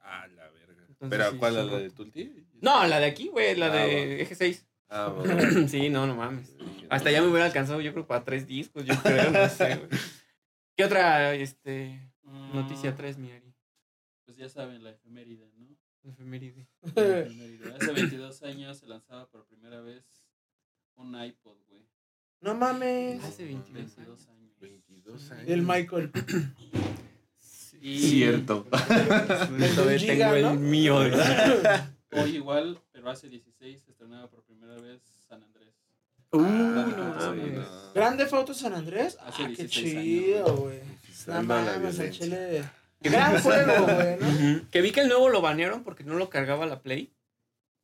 Ah, 0.00 0.26
la 0.28 0.48
verga. 0.50 0.84
Entonces, 0.88 1.08
¿Pero 1.10 1.30
sí, 1.30 1.36
a 1.36 1.38
cuál? 1.38 1.56
¿A 1.58 1.60
sí, 1.60 1.66
la 1.66 1.72
no. 1.72 1.78
de 1.78 1.90
Tulti? 1.90 2.46
No, 2.62 2.86
la 2.86 2.98
de 3.00 3.06
aquí, 3.06 3.28
güey, 3.28 3.54
la 3.56 3.66
Ah, 3.66 3.70
de 3.76 4.22
Eje 4.22 4.34
6. 4.34 4.66
Ah, 4.88 5.08
bueno. 5.14 5.68
sí, 5.68 5.90
no, 5.90 6.06
no 6.06 6.14
mames. 6.16 6.56
Hasta 6.88 7.10
ya 7.10 7.20
me 7.20 7.28
hubiera 7.28 7.44
alcanzado, 7.46 7.80
yo 7.82 7.92
creo, 7.92 8.06
para 8.06 8.24
tres 8.24 8.46
discos, 8.46 8.84
yo 8.84 8.94
creo, 9.02 9.30
no 9.30 9.48
sé, 9.50 9.76
güey. 9.76 9.88
¿Qué 10.76 10.84
otra 10.84 11.34
este, 11.34 12.00
noticia 12.52 12.92
Mm, 12.92 12.96
traes, 12.96 13.18
mi 13.18 13.30
Ari? 13.32 13.54
Pues 14.24 14.36
ya 14.36 14.48
saben, 14.48 14.82
la 14.82 14.90
efeméride, 14.90 15.50
¿no? 15.56 15.68
Efeméride. 16.02 16.66
La 16.94 17.20
efeméride. 17.20 17.72
Hace 17.74 17.92
22 17.92 18.42
años 18.42 18.78
se 18.78 18.86
lanzaba 18.86 19.28
por 19.30 19.44
primera 19.46 19.80
vez 19.80 20.04
un 20.96 21.14
iPod, 21.20 21.56
güey. 21.68 21.86
No 22.40 22.54
mames. 22.54 23.22
Hace 23.24 23.44
22 23.44 23.72
22 23.96 24.28
años. 24.28 24.28
años. 24.28 24.60
22 24.60 25.30
años. 25.30 25.48
El 25.48 25.62
Michael. 25.62 26.10
Y 27.80 27.98
Cierto. 27.98 28.64
Todavía 29.74 29.98
tengo 29.98 30.24
¿no? 30.40 30.50
el 30.52 30.58
mío. 30.58 30.96
Hoy 32.12 32.36
igual, 32.36 32.80
pero 32.92 33.10
hace 33.10 33.28
16 33.28 33.82
se 33.82 33.90
estrenaba 33.90 34.28
por 34.30 34.42
primera 34.44 34.74
vez 34.76 35.02
San 35.28 35.42
Andrés. 35.42 35.74
Uh, 36.32 36.38
no 36.40 37.14
Ah, 37.16 37.16
mames. 37.32 37.54
no. 37.54 37.92
Grande 37.92 38.26
Foto 38.26 38.54
San 38.54 38.72
Andrés. 38.74 39.18
Hace 39.20 39.42
Ah, 39.42 39.48
qué 39.48 39.64
16 39.64 39.94
años, 39.96 40.04
chido, 40.04 40.56
güey. 40.56 40.80
La 41.26 41.42
mames, 41.42 41.74
el 41.74 41.80
violencia. 41.80 42.10
chile. 42.10 42.64
Gran 43.00 43.40
juego, 43.42 43.84
güey. 43.84 44.60
Que 44.70 44.80
vi 44.80 44.90
que 44.92 45.00
el 45.00 45.08
nuevo 45.08 45.28
lo 45.28 45.40
banearon 45.40 45.82
porque 45.84 46.04
no 46.04 46.14
lo 46.14 46.30
cargaba 46.30 46.66
la 46.66 46.80
Play. 46.82 47.12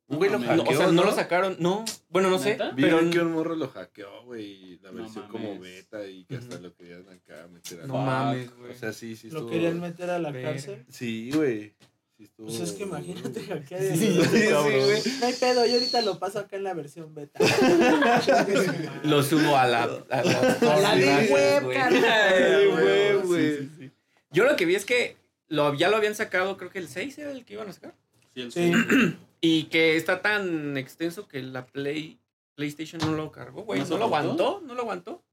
Un 0.07 0.17
güey 0.17 0.29
lo 0.29 0.39
No, 0.39 0.45
hackeó, 0.47 0.63
o 0.73 0.75
sea, 0.77 0.87
no, 0.87 0.91
¿no? 0.93 1.03
lo 1.05 1.11
sacaron. 1.13 1.55
No, 1.59 1.85
bueno, 2.09 2.29
no 2.29 2.37
sé. 2.37 2.51
¿Neta? 2.51 2.71
Vi 2.71 2.81
Pero 2.83 3.09
que 3.09 3.19
un 3.19 3.31
morro 3.31 3.55
lo 3.55 3.69
hackeó, 3.69 4.23
güey, 4.25 4.45
y 4.73 4.79
la 4.79 4.91
No 4.91 5.03
versión 5.03 5.27
como 5.29 5.53
mames. 5.53 5.61
beta 5.61 6.05
y 6.05 6.25
que 6.25 6.35
hasta 6.35 6.59
lo 6.59 6.73
querían 6.75 7.07
acá 7.07 7.47
meter 7.49 7.81
a 7.81 7.87
no 7.87 7.93
mames, 7.97 8.53
güey. 8.57 8.71
O 8.71 8.75
sea, 8.75 8.91
sí, 8.91 9.15
sí 9.15 9.29
Lo 9.29 9.37
estuvo... 9.39 9.51
querían 9.51 9.79
meter 9.79 10.09
a 10.09 10.19
la 10.19 10.31
Verga. 10.31 10.51
cárcel. 10.51 10.85
Sí, 10.89 11.31
güey. 11.33 11.73
Sí 12.21 12.25
estuvo... 12.25 12.45
Pues 12.47 12.59
es 12.59 12.71
que 12.73 12.83
imagínate 12.83 13.41
hackear. 13.41 13.81
Sí, 13.81 14.05
el- 14.19 14.25
sí, 14.29 14.47
güey. 14.51 15.01
No 15.19 15.25
hay 15.25 15.33
pedo, 15.33 15.65
yo 15.65 15.73
ahorita 15.73 16.01
lo 16.03 16.19
paso 16.19 16.37
acá 16.37 16.55
en 16.55 16.63
la 16.65 16.75
versión 16.75 17.15
beta. 17.15 17.39
Lo 19.03 19.23
subo 19.23 19.55
a 19.57 19.65
la. 19.65 19.83
A 20.09 20.23
la, 20.23 21.25
Web, 21.31 21.73
carnal. 21.73 22.01
La 22.01 22.59
Sí, 22.59 22.67
Web, 22.67 23.21
sí, 23.21 23.27
güey. 23.27 23.57
Sí, 23.57 23.69
sí. 23.79 23.91
Yo 24.31 24.43
lo 24.45 24.55
que 24.55 24.65
vi 24.65 24.75
es 24.75 24.85
que 24.85 25.17
lo, 25.47 25.73
ya 25.73 25.89
lo 25.89 25.97
habían 25.97 26.13
sacado, 26.15 26.57
creo 26.57 26.69
que 26.69 26.79
el 26.79 26.87
6 26.87 27.17
era 27.17 27.31
el 27.31 27.43
que 27.43 27.53
iban 27.53 27.69
a 27.69 27.73
sacar. 27.73 27.95
Sí, 28.35 28.41
el 28.41 28.51
Sí. 28.51 28.71
seis. 28.71 29.15
Y 29.43 29.63
que 29.65 29.97
está 29.97 30.21
tan 30.21 30.77
extenso 30.77 31.27
que 31.27 31.41
la 31.41 31.65
Play, 31.65 32.19
PlayStation 32.53 33.01
no 33.01 33.13
lo 33.13 33.31
cargó, 33.31 33.63
güey. 33.63 33.79
¿No 33.81 33.87
No, 33.87 33.97
lo 33.97 34.05
aguantó, 34.05 34.61
no 34.63 34.75
lo 34.75 34.81
aguantó. 34.83 35.23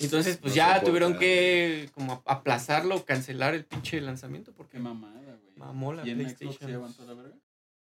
Entonces, 0.00 0.38
pues 0.38 0.52
No 0.52 0.56
ya 0.56 0.80
tuvieron 0.82 1.18
que 1.18 1.90
como 1.92 2.22
aplazarlo, 2.24 3.04
cancelar 3.04 3.54
el 3.54 3.66
pinche 3.66 4.00
lanzamiento 4.00 4.52
porque 4.54 4.78
güey. 4.78 5.19
Mamó 5.66 5.92
la 5.92 6.06
¿Y 6.06 6.10
en 6.10 6.20
Xbox 6.20 6.34
PlayStation. 6.38 6.74
aguantó 6.74 7.04
la 7.04 7.14
verga? 7.14 7.36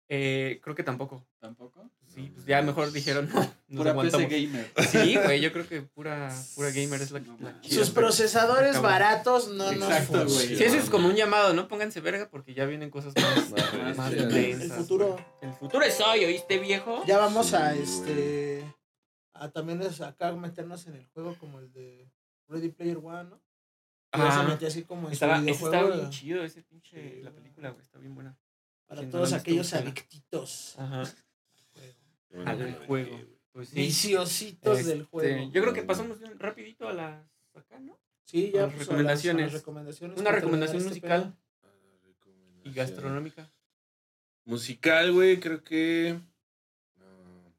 Eh, 0.10 0.60
creo 0.64 0.74
que 0.76 0.84
tampoco. 0.84 1.26
¿Tampoco? 1.40 1.90
Sí, 2.08 2.32
pues 2.34 2.46
ya 2.46 2.62
mejor 2.62 2.92
dijeron, 2.94 3.30
no, 3.34 3.42
nos 3.68 3.78
Pura 3.78 3.94
PC 4.02 4.16
aguantamos. 4.16 4.30
gamer. 4.30 4.72
Sí, 4.90 5.16
güey, 5.18 5.42
yo 5.42 5.52
creo 5.52 5.68
que 5.68 5.82
pura, 5.82 6.34
pura 6.56 6.70
gamer 6.72 7.02
es 7.02 7.12
la, 7.12 7.20
No 7.20 7.38
la 7.42 7.60
chida, 7.60 7.76
Sus 7.76 7.90
procesadores 7.90 8.70
Acabó. 8.72 8.88
baratos 8.88 9.50
no 9.50 9.66
nos 9.74 9.74
Exacto, 9.74 10.14
güey. 10.14 10.26
funcionan. 10.30 10.58
Sí, 10.58 10.64
eso 10.64 10.78
es 10.78 10.90
como 10.90 11.10
un 11.10 11.16
llamado, 11.16 11.54
¿no? 11.54 11.68
Pónganse 11.68 12.00
verga 12.00 12.30
porque 12.30 12.54
ya 12.54 12.66
vienen 12.66 12.90
cosas 12.90 13.14
más, 13.16 13.50
Más 13.52 13.98
más 13.98 14.12
sí, 14.14 14.18
intensas. 14.20 14.62
El 14.64 14.72
futuro. 14.72 15.08
güey. 15.12 15.26
El 15.42 15.54
futuro 15.54 15.84
es 15.86 16.00
hoy, 16.00 16.24
¿oíste, 16.24 16.58
viejo? 16.60 17.04
Ya 17.06 17.18
vamos 17.18 17.54
a 17.54 17.76
este. 17.76 18.64
A 19.34 19.52
también 19.52 19.82
es 19.82 20.00
acá 20.02 20.32
meternos 20.32 20.88
en 20.88 20.96
el 20.96 21.06
juego 21.08 21.36
como 21.38 21.60
el 21.60 21.72
de 21.74 22.10
Ready 22.48 22.70
Player 22.70 22.98
One, 22.98 23.26
¿no? 23.26 23.42
Se 24.14 24.44
metió 24.48 24.68
así 24.68 24.84
como 24.84 25.08
en 25.08 25.14
Estaba, 25.14 25.38
su 25.38 25.44
videojuego. 25.44 25.76
estaba 25.76 25.96
bien 25.96 26.10
chido, 26.10 26.44
ese 26.44 26.64
pinche, 26.64 27.16
Sí, 27.18 27.22
la 27.24 27.32
película, 27.32 27.70
güey, 27.72 27.84
está 27.84 28.00
bien 28.00 28.16
buena. 28.16 28.38
Para 28.88 29.02
no 29.02 29.10
todos 29.10 29.30
visto, 29.30 29.42
aquellos 29.42 29.74
adictitos. 29.74 30.76
Ajá. 30.80 31.04
Bueno, 32.30 32.50
Al 32.52 32.58
bueno, 32.58 32.78
juego. 32.88 33.12
güey. 33.12 33.38
Pues 33.52 33.70
sí. 33.70 33.76
Viciositos 33.76 34.86
del 34.86 35.00
Este, 35.02 35.10
juego. 35.10 35.52
Yo 35.52 35.62
creo 35.62 35.74
que 35.74 35.84
pasamos 35.84 36.20
bien 36.20 36.38
rapidito 36.40 36.88
a 36.88 36.94
las 36.94 37.26
acá, 37.54 37.80
¿no? 37.80 38.00
Sí, 38.24 38.52
ya 38.54 38.64
las 38.64 38.74
pues, 38.74 38.82
a 38.82 38.92
recomendaciones. 38.92 39.44
a 39.44 39.46
las 39.48 39.54
recomendaciones. 39.54 40.20
Una 40.20 40.32
recomendación 40.32 40.78
este 40.78 40.90
musical 40.90 41.38
Ah, 41.64 41.70
recomendación. 42.06 42.62
y 42.66 42.74
gastronómica. 42.74 43.52
Musical, 44.46 45.12
güey, 45.12 45.40
creo 45.40 45.64
que. 45.64 46.20
ah, 47.00 47.50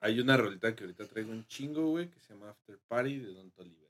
hay 0.00 0.20
una 0.20 0.36
rolita 0.36 0.74
que 0.74 0.84
ahorita 0.84 1.06
traigo 1.06 1.32
un 1.32 1.46
chingo, 1.46 1.88
güey, 1.90 2.08
que 2.08 2.20
se 2.20 2.32
llama 2.32 2.50
After 2.50 2.78
Party 2.88 3.18
de 3.18 3.32
Don 3.32 3.50
Toliver. 3.50 3.81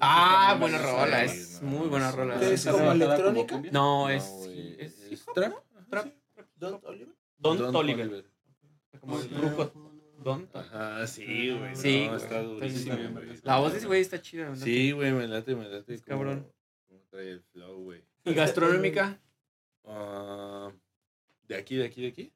Ah, 0.00 0.56
buena 0.58 0.78
rola, 0.78 1.28
sí, 1.28 1.40
es 1.40 1.62
muy 1.62 1.88
buena 1.88 2.10
rola. 2.10 2.34
una- 2.36 2.40
¿Qué 2.40 2.54
es 2.54 2.66
¿Está 2.66 2.72
como 2.72 2.92
electrónica? 2.92 3.62
No, 3.70 4.08
es, 4.08 4.24
es, 4.78 5.26
trap. 5.34 5.54
Trap. 5.90 6.06
sí. 6.06 6.42
Don 6.56 6.80
Oliver. 6.84 7.08
Don. 7.38 7.72
Toliver. 7.72 8.24
Como 9.00 9.20
el 9.20 9.30
ruco. 9.30 9.72
Don. 10.24 10.48
Ajá, 10.52 11.06
sí, 11.06 11.56
güey. 11.56 11.76
Sí, 11.76 12.08
está 12.14 12.42
durísimo. 12.42 12.96
La 13.44 13.58
voz 13.60 13.72
de 13.72 13.78
ese 13.78 13.86
güey 13.86 14.00
está 14.00 14.20
chida, 14.20 14.48
¿no? 14.48 14.56
Sí, 14.56 14.90
güey, 14.92 15.12
me 15.12 15.28
late, 15.28 15.54
me 15.54 15.68
late. 15.68 16.00
Cabrón. 16.02 16.50
como 16.88 17.00
trae 17.10 17.30
el 17.30 17.42
flow, 17.42 17.82
güey. 17.84 18.02
¿Y 18.24 18.34
gastronómica? 18.34 19.20
Ah, 19.90 20.70
¿De 21.46 21.56
aquí, 21.56 21.76
de 21.76 21.86
aquí, 21.86 22.02
de 22.02 22.08
aquí? 22.08 22.32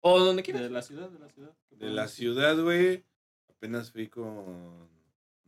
O 0.00 0.18
donde 0.18 0.42
quieras. 0.42 0.62
De 0.62 0.70
la 0.70 0.80
ciudad, 0.80 1.10
de 1.10 1.18
la 1.18 1.28
ciudad. 1.28 1.54
De 1.72 1.90
la 1.90 2.08
ciudad, 2.08 2.58
güey. 2.62 3.04
Apenas 3.50 3.92
fui 3.92 4.08
con 4.08 4.88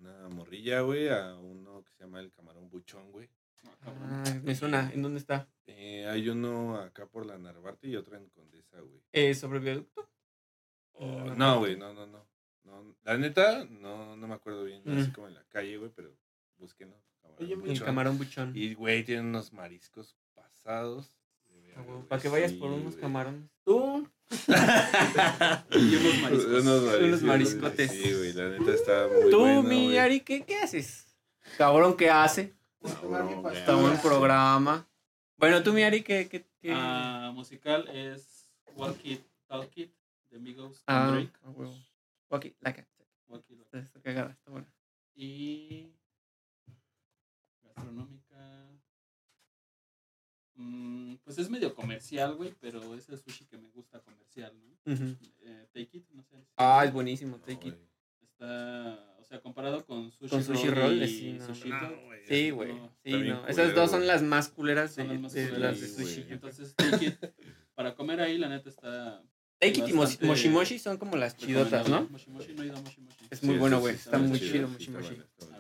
una 0.03 0.29
morrilla, 0.29 0.81
güey, 0.81 1.09
a 1.09 1.35
uno 1.37 1.83
que 1.85 1.93
se 1.93 2.05
llama 2.05 2.21
el 2.21 2.31
Camarón 2.33 2.69
Buchón, 2.69 3.11
güey. 3.13 3.29
Ah, 3.65 3.77
cabrón. 3.81 4.09
Ah, 4.11 4.41
me 4.43 4.55
suena. 4.55 4.91
¿En 4.93 5.03
dónde 5.03 5.19
está? 5.21 5.49
Eh, 5.67 6.07
hay 6.09 6.29
uno 6.29 6.77
acá 6.77 7.07
por 7.07 7.25
la 7.25 7.39
Narvarte 7.39 7.87
y 7.89 7.97
otro 7.97 8.17
en 8.17 8.29
Condesa, 8.31 8.81
güey. 8.81 9.01
Eh, 9.13 9.35
¿Sobre 9.35 9.59
el 9.59 9.65
viaducto? 9.65 10.09
Oh, 10.95 11.35
no, 11.35 11.59
güey, 11.61 11.77
no, 11.77 11.93
no, 11.95 12.07
no, 12.07 12.27
no. 12.65 12.97
La 13.05 13.17
neta, 13.17 13.65
no, 13.65 14.17
no 14.17 14.27
me 14.29 14.35
acuerdo 14.35 14.65
bien, 14.65 14.83
Mm. 14.85 14.99
así 14.99 15.11
como 15.13 15.29
en 15.29 15.35
la 15.35 15.45
calle, 15.45 15.77
güey, 15.79 15.91
pero 15.95 16.13
búsquenlo. 16.59 16.97
Camarón 17.23 17.63
Oye, 17.63 17.73
El 17.73 17.83
camarón 17.83 18.19
buchón. 18.19 18.53
Y, 18.57 18.75
güey, 18.75 19.05
tienen 19.05 19.27
unos 19.27 19.53
mariscos 19.53 20.17
pasados. 20.35 21.17
Güey, 21.81 22.03
Para 22.09 22.21
que 22.23 22.29
vayas 22.29 22.51
sí, 22.53 22.57
por 22.59 22.71
unos 22.71 22.97
camarones. 22.97 23.49
Tú. 23.65 24.09
Y 25.71 25.97
unos 25.97 26.19
mariscos. 26.23 26.47
Unos 26.47 26.83
Unos 26.83 26.83
mariscos, 26.83 27.23
mariscotes. 27.23 27.91
Sí, 27.91 28.13
güey, 28.15 28.33
la 28.33 28.49
neta 28.51 28.73
está 28.73 29.09
muy 29.09 29.31
Tú, 29.31 29.41
bueno, 29.41 29.63
mi. 29.63 29.97
Ari, 29.99 30.21
¿qué, 30.21 30.45
¿qué 30.45 30.57
haces? 30.59 31.07
Cabrón, 31.59 31.97
¿qué 31.97 32.09
hace? 32.11 32.55
Cabrón. 32.83 33.55
Está 33.55 33.75
buen 33.75 33.99
programa. 34.01 34.89
Bueno, 35.37 35.63
tú, 35.63 35.73
mi 35.73 35.83
Ari, 35.83 36.03
¿qué? 36.03 36.29
qué, 36.29 36.47
qué? 36.61 36.73
Ah, 36.75 37.31
musical 37.35 37.89
es 37.89 38.49
Walk 38.77 38.99
It, 39.05 39.23
Talk 39.49 39.71
It 39.77 39.93
de 40.31 40.39
Migos 40.39 40.83
Ah, 40.87 41.09
and 41.09 41.13
Drake. 41.15 41.33
ah, 41.43 41.51
huevo. 41.51 41.75
Ok, 42.29 42.47
la 42.61 42.73
ca- 42.73 42.87
Walk 43.29 43.45
It, 43.51 43.59
Walk 43.59 43.69
It. 43.75 43.81
Está 43.83 44.01
cagada, 44.01 44.31
está 44.31 44.51
buena. 44.51 44.67
Y 45.15 45.93
gastronómica. 47.65 48.22
Mm, 50.63 51.17
pues 51.25 51.39
es 51.39 51.51
medio 51.51 51.75
comercial, 51.75 52.35
güey, 52.37 52.55
pero 52.61 52.95
es 52.95 53.09
el 53.09 53.19
sushi 53.19 53.45
que 53.47 53.59
me 53.59 53.69
gusta 53.71 54.01
comercial, 54.01 54.53
¿no? 54.63 54.77
Eh, 55.41 55.67
take 55.73 55.99
It, 55.99 56.09
no 56.11 56.23
sé. 56.23 56.37
si- 56.41 56.47
Ah, 56.57 56.85
es 56.85 56.93
buenísimo, 56.93 57.39
take 57.39 57.69
it. 57.69 57.75
Está, 58.23 59.17
o 59.19 59.25
sea, 59.25 59.41
comparado 59.41 59.85
con 59.85 60.11
sushi, 60.13 60.31
Con 60.31 60.45
sushi 60.45 60.69
roll, 60.71 61.03
y 61.03 61.09
sí, 61.09 61.33
no, 61.33 61.49
No, 61.49 61.55
Sí, 62.29 62.51
güey. 62.51 62.73
no, 62.75 62.93
Sí, 63.05 63.11
no. 63.11 63.47
Esas 63.49 63.57
culero, 63.67 63.81
dos 63.81 63.91
son 63.91 64.07
las 64.07 64.23
más 64.23 64.49
culeras 64.49 64.95
de, 64.97 65.03
Son 65.03 65.13
las 65.13 65.21
más 65.21 65.33
de 65.33 65.49
culeras. 65.49 65.61
las 65.61 65.81
de 65.81 65.89
Sí, 65.89 65.95
sushi. 66.15 66.33
Entonces, 66.33 66.75
take 66.77 67.05
it, 67.07 67.19
para 67.75 67.95
comer 67.97 68.21
ahí, 68.21 68.39
la 68.39 68.49
neta 68.49 68.69
está 68.69 69.23
Take 69.59 69.81
it 69.81 69.89
y 69.89 69.93
moshi- 69.93 69.97
bastante 70.19 70.49
moshi 70.51 70.79
son 70.79 70.97
como 70.99 71.17
las 71.17 71.37
chidotas, 71.37 71.89
¿no? 71.89 72.09
Moshi 72.09 72.31
Moshi, 72.31 72.55
no 72.55 72.63
he 72.63 72.67
ido 72.67 72.77
a 72.77 72.81
Moshi 72.81 73.01
Moshi. 73.01 73.27
Es 73.31 73.43
muy 73.43 73.55
Sí, 73.55 73.61
bueno, 73.61 73.81
güey. 73.81 73.95
sí, 73.95 73.99
Está 73.99 74.17
está 74.17 74.29
muy 74.29 74.39
chido, 74.39 74.53
chido, 74.53 74.69
sí, 74.79 74.91
moshi 74.91 75.15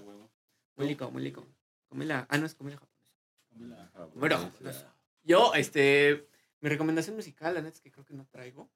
huevo. 0.04 0.30
Muy 0.76 0.88
lico, 0.88 1.10
muy 1.10 1.22
lico. 1.22 1.46
Comela. 1.88 2.26
Ah, 2.30 2.38
no 2.38 2.46
es 2.46 2.54
comida 2.54 2.76
japonesa. 2.78 3.12
Comila. 3.50 3.90
Ah, 3.94 4.91
Yo, 5.22 5.54
este, 5.54 6.26
mi 6.60 6.68
recomendación 6.68 7.16
musical, 7.16 7.54
la 7.54 7.62
neta 7.62 7.76
es 7.76 7.80
que 7.80 7.92
creo 7.92 8.04
que 8.04 8.14
no 8.14 8.26
traigo. 8.26 8.70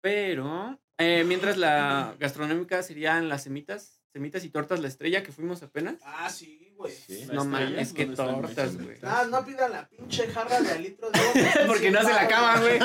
Pero, 0.00 0.78
eh, 0.98 1.24
mientras 1.24 1.56
la 1.56 2.14
gastronómica 2.18 2.82
serían 2.82 3.28
las 3.28 3.42
semitas, 3.44 4.00
semitas 4.12 4.44
y 4.44 4.50
tortas 4.50 4.80
La 4.80 4.88
Estrella 4.88 5.22
que 5.22 5.32
fuimos 5.32 5.62
apenas. 5.62 5.96
Ah, 6.04 6.30
sí, 6.30 6.72
güey. 6.76 6.94
Sí. 6.94 7.24
¿La 7.26 7.34
No 7.34 7.44
mames, 7.44 7.92
qué 7.92 8.06
¿Dónde 8.06 8.12
está 8.14 8.30
el 8.30 8.40
tortas, 8.40 8.76
güey. 8.76 8.98
Ah, 9.02 9.26
no 9.28 9.44
pidan 9.44 9.72
la 9.72 9.88
pinche 9.88 10.26
jarra 10.28 10.60
de 10.60 10.78
litros 10.78 11.10
de 11.12 11.20
Porque 11.66 11.90
no 11.90 12.02
se 12.02 12.10
la 12.10 12.22
acaban, 12.22 12.60
güey. 12.60 12.78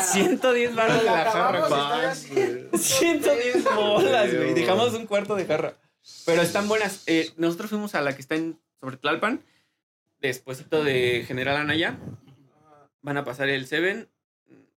110 0.00 0.74
baros 0.74 0.98
de 0.98 1.04
la 1.04 1.30
jarra, 1.30 2.14
güey. 2.20 2.78
110 2.78 3.64
bolas, 3.74 4.34
güey. 4.34 4.54
Dejamos 4.54 4.94
un 4.94 5.06
cuarto 5.06 5.36
de 5.36 5.46
jarra. 5.46 5.74
Pero 6.26 6.42
están 6.42 6.68
buenas. 6.68 7.02
Eh, 7.06 7.32
nosotros 7.36 7.70
fuimos 7.70 7.94
a 7.94 8.02
la 8.02 8.14
que 8.14 8.20
está 8.20 8.34
en 8.34 8.60
sobre 8.80 8.96
Tlalpan, 8.96 9.42
despuésito 10.20 10.82
de 10.84 11.24
General 11.26 11.56
Anaya. 11.56 11.98
Van 13.02 13.16
a 13.16 13.24
pasar 13.24 13.48
el 13.48 13.66
Seven 13.66 14.08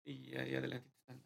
y 0.05 0.36
ahí 0.36 0.55
adelante 0.55 0.88
están. 0.99 1.22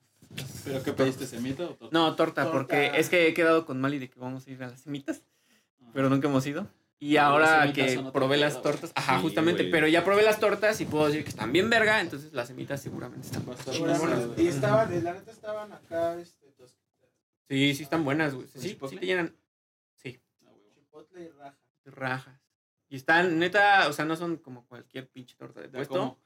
¿Pero 0.65 0.83
qué 0.83 0.93
pediste, 0.93 1.27
semita 1.27 1.65
o 1.65 1.75
torta? 1.75 1.89
No, 1.93 2.15
torta, 2.17 2.45
Torta. 2.45 2.53
porque 2.59 2.93
es 2.99 3.09
que 3.09 3.27
he 3.29 3.35
quedado 3.35 3.67
con 3.67 3.81
Mali 3.81 3.99
de 3.99 4.09
que 4.11 4.19
vamos 4.19 4.47
a 4.47 4.51
ir 4.51 4.63
a 4.63 4.69
las 4.69 4.81
semitas, 4.81 5.23
Ah. 5.83 5.91
pero 5.93 6.09
nunca 6.09 6.29
hemos 6.29 6.47
ido. 6.47 6.69
Y 7.01 7.15
Pero 7.15 7.23
ahora 7.25 7.73
que 7.75 8.03
probé 8.13 8.37
las 8.39 8.63
tortas, 8.63 8.93
ajá, 8.95 9.17
Sí, 9.17 9.23
justamente, 9.23 9.63
güey. 9.65 9.73
pero 9.73 9.89
ya 9.89 10.05
probé 10.05 10.23
las 10.23 10.41
tortas 10.41 10.81
y 10.81 10.87
puedo 10.87 11.07
decir 11.07 11.23
que 11.25 11.29
están 11.31 11.53
bien 11.53 11.69
verga, 11.69 12.01
entonces 12.01 12.33
las 12.33 12.49
semitas 12.49 12.81
seguramente 12.81 13.27
están 13.27 13.43
estar 13.51 13.79
buenas. 13.79 14.29
Y 14.39 14.47
estaban, 14.47 15.05
la 15.05 15.13
neta 15.13 15.31
estaban 15.31 15.73
acá, 15.73 16.19
este, 16.19 16.51
tos- 16.53 16.77
Sí, 17.51 17.75
sí 17.75 17.83
están 17.83 18.05
buenas, 18.05 18.35
güey. 18.35 18.47
¿Con 18.47 18.63
Sí, 18.63 18.69
sí 18.69 18.75
chipotle? 18.75 19.01
te 19.01 19.07
llenan. 19.07 19.37
Sí, 19.97 20.19
chipotle 20.75 21.25
y 21.25 21.29
raja. 21.29 21.59
rajas. 21.85 22.41
Y 22.95 22.99
están, 22.99 23.41
neta, 23.41 23.89
o 23.89 23.93
sea, 23.93 24.05
no 24.05 24.15
son 24.15 24.37
como 24.37 24.65
cualquier 24.69 25.09
pinche 25.09 25.35
torta 25.35 25.61
de 25.61 25.67
¿De 25.67 25.79
puesto. 25.79 25.95
cómo? 25.99 26.19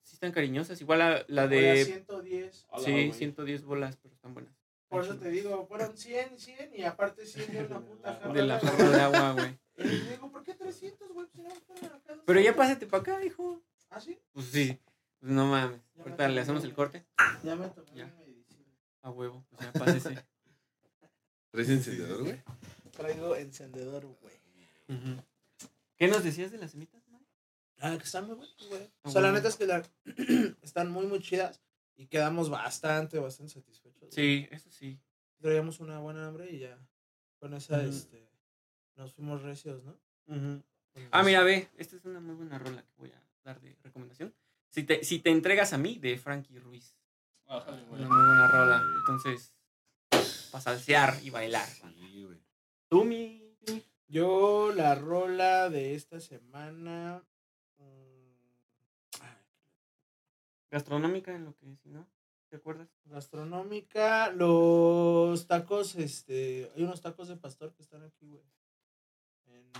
Sí 0.00 0.14
están 0.14 0.32
cariñosas. 0.32 0.80
Igual 0.80 1.00
la, 1.00 1.22
la 1.28 1.48
de... 1.48 1.84
110. 1.84 2.66
Hola, 2.70 2.82
Sí, 2.82 2.90
güey. 2.92 3.12
110 3.12 3.64
bolas, 3.66 3.98
pero 4.02 4.14
están 4.14 4.32
buenas. 4.32 4.54
Por 4.88 5.04
eso 5.04 5.18
te 5.18 5.28
digo, 5.28 5.66
fueron 5.66 5.94
100, 5.94 6.38
100 6.38 6.74
y 6.76 6.84
aparte 6.84 7.26
100 7.26 7.52
de 7.52 7.64
una 7.66 7.80
puta 7.80 8.14
jarra. 8.22 8.32
De 8.32 8.42
la 8.46 8.56
agua. 8.56 8.70
jarra 8.70 8.88
de 8.88 9.00
agua, 9.02 9.32
güey. 9.32 9.58
Y 9.76 10.08
digo, 10.08 10.30
¿por 10.32 10.42
qué 10.44 10.54
300, 10.54 11.12
güey? 11.12 11.26
Si 11.30 11.42
no, 11.42 11.50
fueron 11.50 11.84
acá 11.94 12.14
dos 12.14 12.22
Pero 12.24 12.40
ya 12.40 12.56
pásate 12.56 12.86
para 12.86 13.02
acá, 13.02 13.22
hijo. 13.22 13.60
¿Ah, 13.90 14.00
sí? 14.00 14.18
Pues 14.32 14.46
sí. 14.46 14.80
Pues 15.20 15.30
no 15.30 15.44
mames. 15.44 15.82
Ahorita 15.98 16.26
le 16.28 16.40
hacemos 16.40 16.64
el 16.64 16.72
corte. 16.72 17.04
Ya 17.44 17.54
me 17.54 17.68
tomé 17.68 17.86
Ya. 17.94 18.06
mi 18.06 18.24
medicina. 18.32 18.64
A 19.02 19.10
huevo. 19.10 19.44
Pues 19.50 19.60
ya 19.60 19.72
pásese. 19.78 20.24
¿Traes 21.50 21.68
encendedor, 21.68 22.22
güey? 22.22 22.42
Traigo 22.92 23.36
encendedor, 23.36 24.06
güey. 24.06 24.34
Ujú. 24.88 25.22
¿Qué 25.96 26.08
nos 26.08 26.22
decías 26.24 26.50
de 26.50 26.58
las 26.58 26.72
semitas, 26.72 27.02
Mike? 27.08 27.24
Ah, 27.78 27.96
que 27.98 28.04
están 28.04 28.26
muy 28.26 28.36
buenas, 28.36 28.56
güey. 28.68 28.82
Ah, 29.02 29.08
O 29.08 29.10
sea, 29.10 29.20
la 29.22 29.32
neta 29.32 29.48
es 29.48 29.56
que 29.56 29.66
la- 29.66 29.82
están 30.62 30.90
muy, 30.90 31.06
muy 31.06 31.20
chidas 31.20 31.62
y 31.96 32.06
quedamos 32.06 32.48
bastante, 32.50 33.18
bastante 33.18 33.52
satisfechos. 33.52 34.14
Sí, 34.14 34.46
eso 34.50 34.70
sí. 34.70 34.98
Traíamos 35.40 35.80
una 35.80 35.98
buena 35.98 36.26
hambre 36.26 36.50
y 36.50 36.58
ya 36.60 36.78
con 37.38 37.52
esa, 37.54 37.82
este, 37.82 38.28
nos 38.96 39.12
fuimos 39.14 39.42
recios, 39.42 39.84
¿no? 39.84 39.98
Ah, 41.10 41.22
mira, 41.22 41.42
ve. 41.42 41.68
Esta 41.76 41.96
es 41.96 42.04
una 42.06 42.20
muy 42.20 42.34
buena 42.34 42.58
rola 42.58 42.82
que 42.82 42.94
voy 42.96 43.10
a 43.10 43.22
dar 43.44 43.60
de 43.60 43.76
recomendación. 43.82 44.34
Si 44.70 44.82
te, 44.82 45.04
si 45.04 45.18
te 45.20 45.30
entregas 45.30 45.72
a 45.74 45.78
mí, 45.78 45.98
de 45.98 46.18
Frankie 46.18 46.58
Ruiz. 46.58 46.96
Güey. 47.46 48.02
Una 48.02 48.08
muy 48.08 48.26
buena 48.26 48.48
rola. 48.48 48.82
Entonces, 49.00 49.54
para 50.50 50.62
salsear 50.62 51.18
y 51.22 51.30
bailar. 51.30 51.66
Sí, 51.68 52.24
güey. 52.24 52.38
¿Tú, 52.88 53.04
mi? 53.04 53.45
Yo, 54.08 54.72
la 54.74 54.94
rola 54.94 55.68
de 55.68 55.94
esta 55.94 56.20
semana. 56.20 57.22
mm, 57.78 59.16
Gastronómica 60.70 61.34
en 61.34 61.44
lo 61.44 61.54
que, 61.56 61.66
si 61.82 61.88
no, 61.88 62.06
¿te 62.48 62.56
acuerdas? 62.56 62.88
Gastronómica, 63.04 64.30
los 64.32 65.46
tacos, 65.46 65.94
este, 65.96 66.70
hay 66.76 66.82
unos 66.82 67.00
tacos 67.00 67.28
de 67.28 67.36
pastor 67.36 67.72
que 67.74 67.82
están 67.82 68.02
aquí, 68.02 68.28
güey. 68.28 68.42
En- 69.46 69.72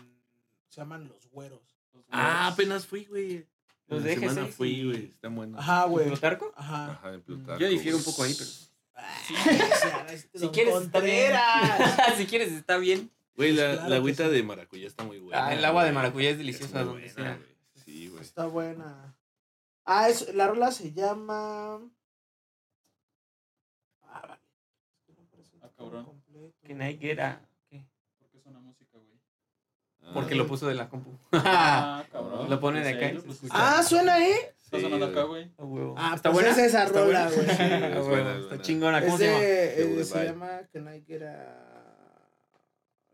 se 0.68 0.81
llaman 0.81 1.09
los 1.09 1.29
güeros. 1.31 1.77
Los 1.93 2.05
Ah, 2.11 2.49
apenas 2.49 2.87
fui, 2.87 3.05
güey. 3.07 3.47
Los 3.89 4.03
de 4.03 4.14
semana 4.14 4.43
G6 4.47 4.51
fui, 4.53 4.68
y- 4.70 4.85
güey. 4.85 5.05
Están 5.07 5.35
buenos. 5.35 5.61
Ajá, 5.61 5.85
güey. 5.87 6.07
¿Plutarco? 6.09 6.53
Ajá. 6.57 6.93
Ajá, 6.93 7.14
en 7.14 7.22
Plutarco. 7.22 7.61
Yo 7.61 7.68
difiero 7.68 7.97
un 7.99 8.05
poco 8.05 8.22
ahí, 8.22 8.35
pero. 8.35 8.51
Sí, 8.51 9.35
o 9.74 9.77
sea, 9.77 10.07
este 10.11 10.39
Si 10.39 10.49
quieres, 10.49 10.74
está 10.77 11.01
bien. 11.01 11.31
Contreras. 11.33 12.16
si 12.16 12.27
quieres, 12.27 12.53
está 12.53 12.79
bien. 12.79 13.11
Güey, 13.37 13.53
la, 13.53 13.72
Claro 13.74 13.89
la 13.91 13.97
agüita 13.97 14.24
sí. 14.24 14.30
de 14.30 14.43
maracuyá 14.43 14.87
está 14.87 15.05
muy 15.05 15.18
buena. 15.18 15.47
Ah, 15.47 15.53
el 15.55 15.64
agua 15.64 15.84
de 15.84 15.93
maracuyá 15.93 16.30
es 16.30 16.39
deliciosa 16.39 16.84
donde 16.84 17.12
buena, 17.12 17.37
sea. 17.37 17.39
Sí, 17.84 18.09
güey. 18.09 18.22
Está 18.22 18.47
buena. 18.47 19.16
Ah, 19.84 20.09
es, 20.09 20.34
la 20.34 20.49
rola 20.49 20.70
se 20.72 20.93
llama. 20.93 21.74
Ah, 24.03 24.22
vale. 24.26 24.41
Es 25.39 25.53
Ah, 25.62 25.68
cabrón. 25.76 26.05
completo. 26.07 26.55
Que 26.64 26.74
nadie 26.74 26.99
quiera. 26.99 27.41
¿Qué? 27.68 27.84
¿Por 28.18 28.28
qué 28.30 28.41
suena 28.41 28.59
música, 28.61 28.99
güey? 28.99 29.20
Porque 30.14 30.34
Ah, 30.34 30.37
lo 30.39 30.47
puso 30.47 30.66
de 30.66 30.74
la 30.74 30.89
compu. 30.89 31.18
Ah, 31.32 32.05
cabrón. 32.11 32.49
Lo 32.51 32.59
pone 32.61 32.82
de 32.82 32.91
¿En 32.91 33.16
acá 33.16 33.22
Pues. 33.24 33.41
Ah, 33.51 33.82
suena 33.82 34.14
ahí. 34.14 34.32
Está 34.64 34.78
sí, 34.78 34.82
sonando 34.82 35.07
acá, 35.07 35.22
güey. 35.22 35.53
huevo. 35.59 35.95
Ah, 35.97 36.12
¿Está 36.16 36.32
pues 36.32 36.45
buena? 36.47 36.51
es 36.51 36.68
esa 36.68 36.84
¿Está 36.84 36.99
rola, 37.05 37.30
güey. 37.30 37.47
Sí, 37.47 37.53
es 37.53 37.61
es 37.61 37.82
Está 37.82 38.01
buena. 38.01 38.62
chingona. 38.62 39.01
¿Cómo 39.03 39.12
Es 39.14 39.18
se 39.20 39.26
llama? 39.26 39.39
eh, 39.45 40.05
se 40.05 40.24
llama. 40.24 40.61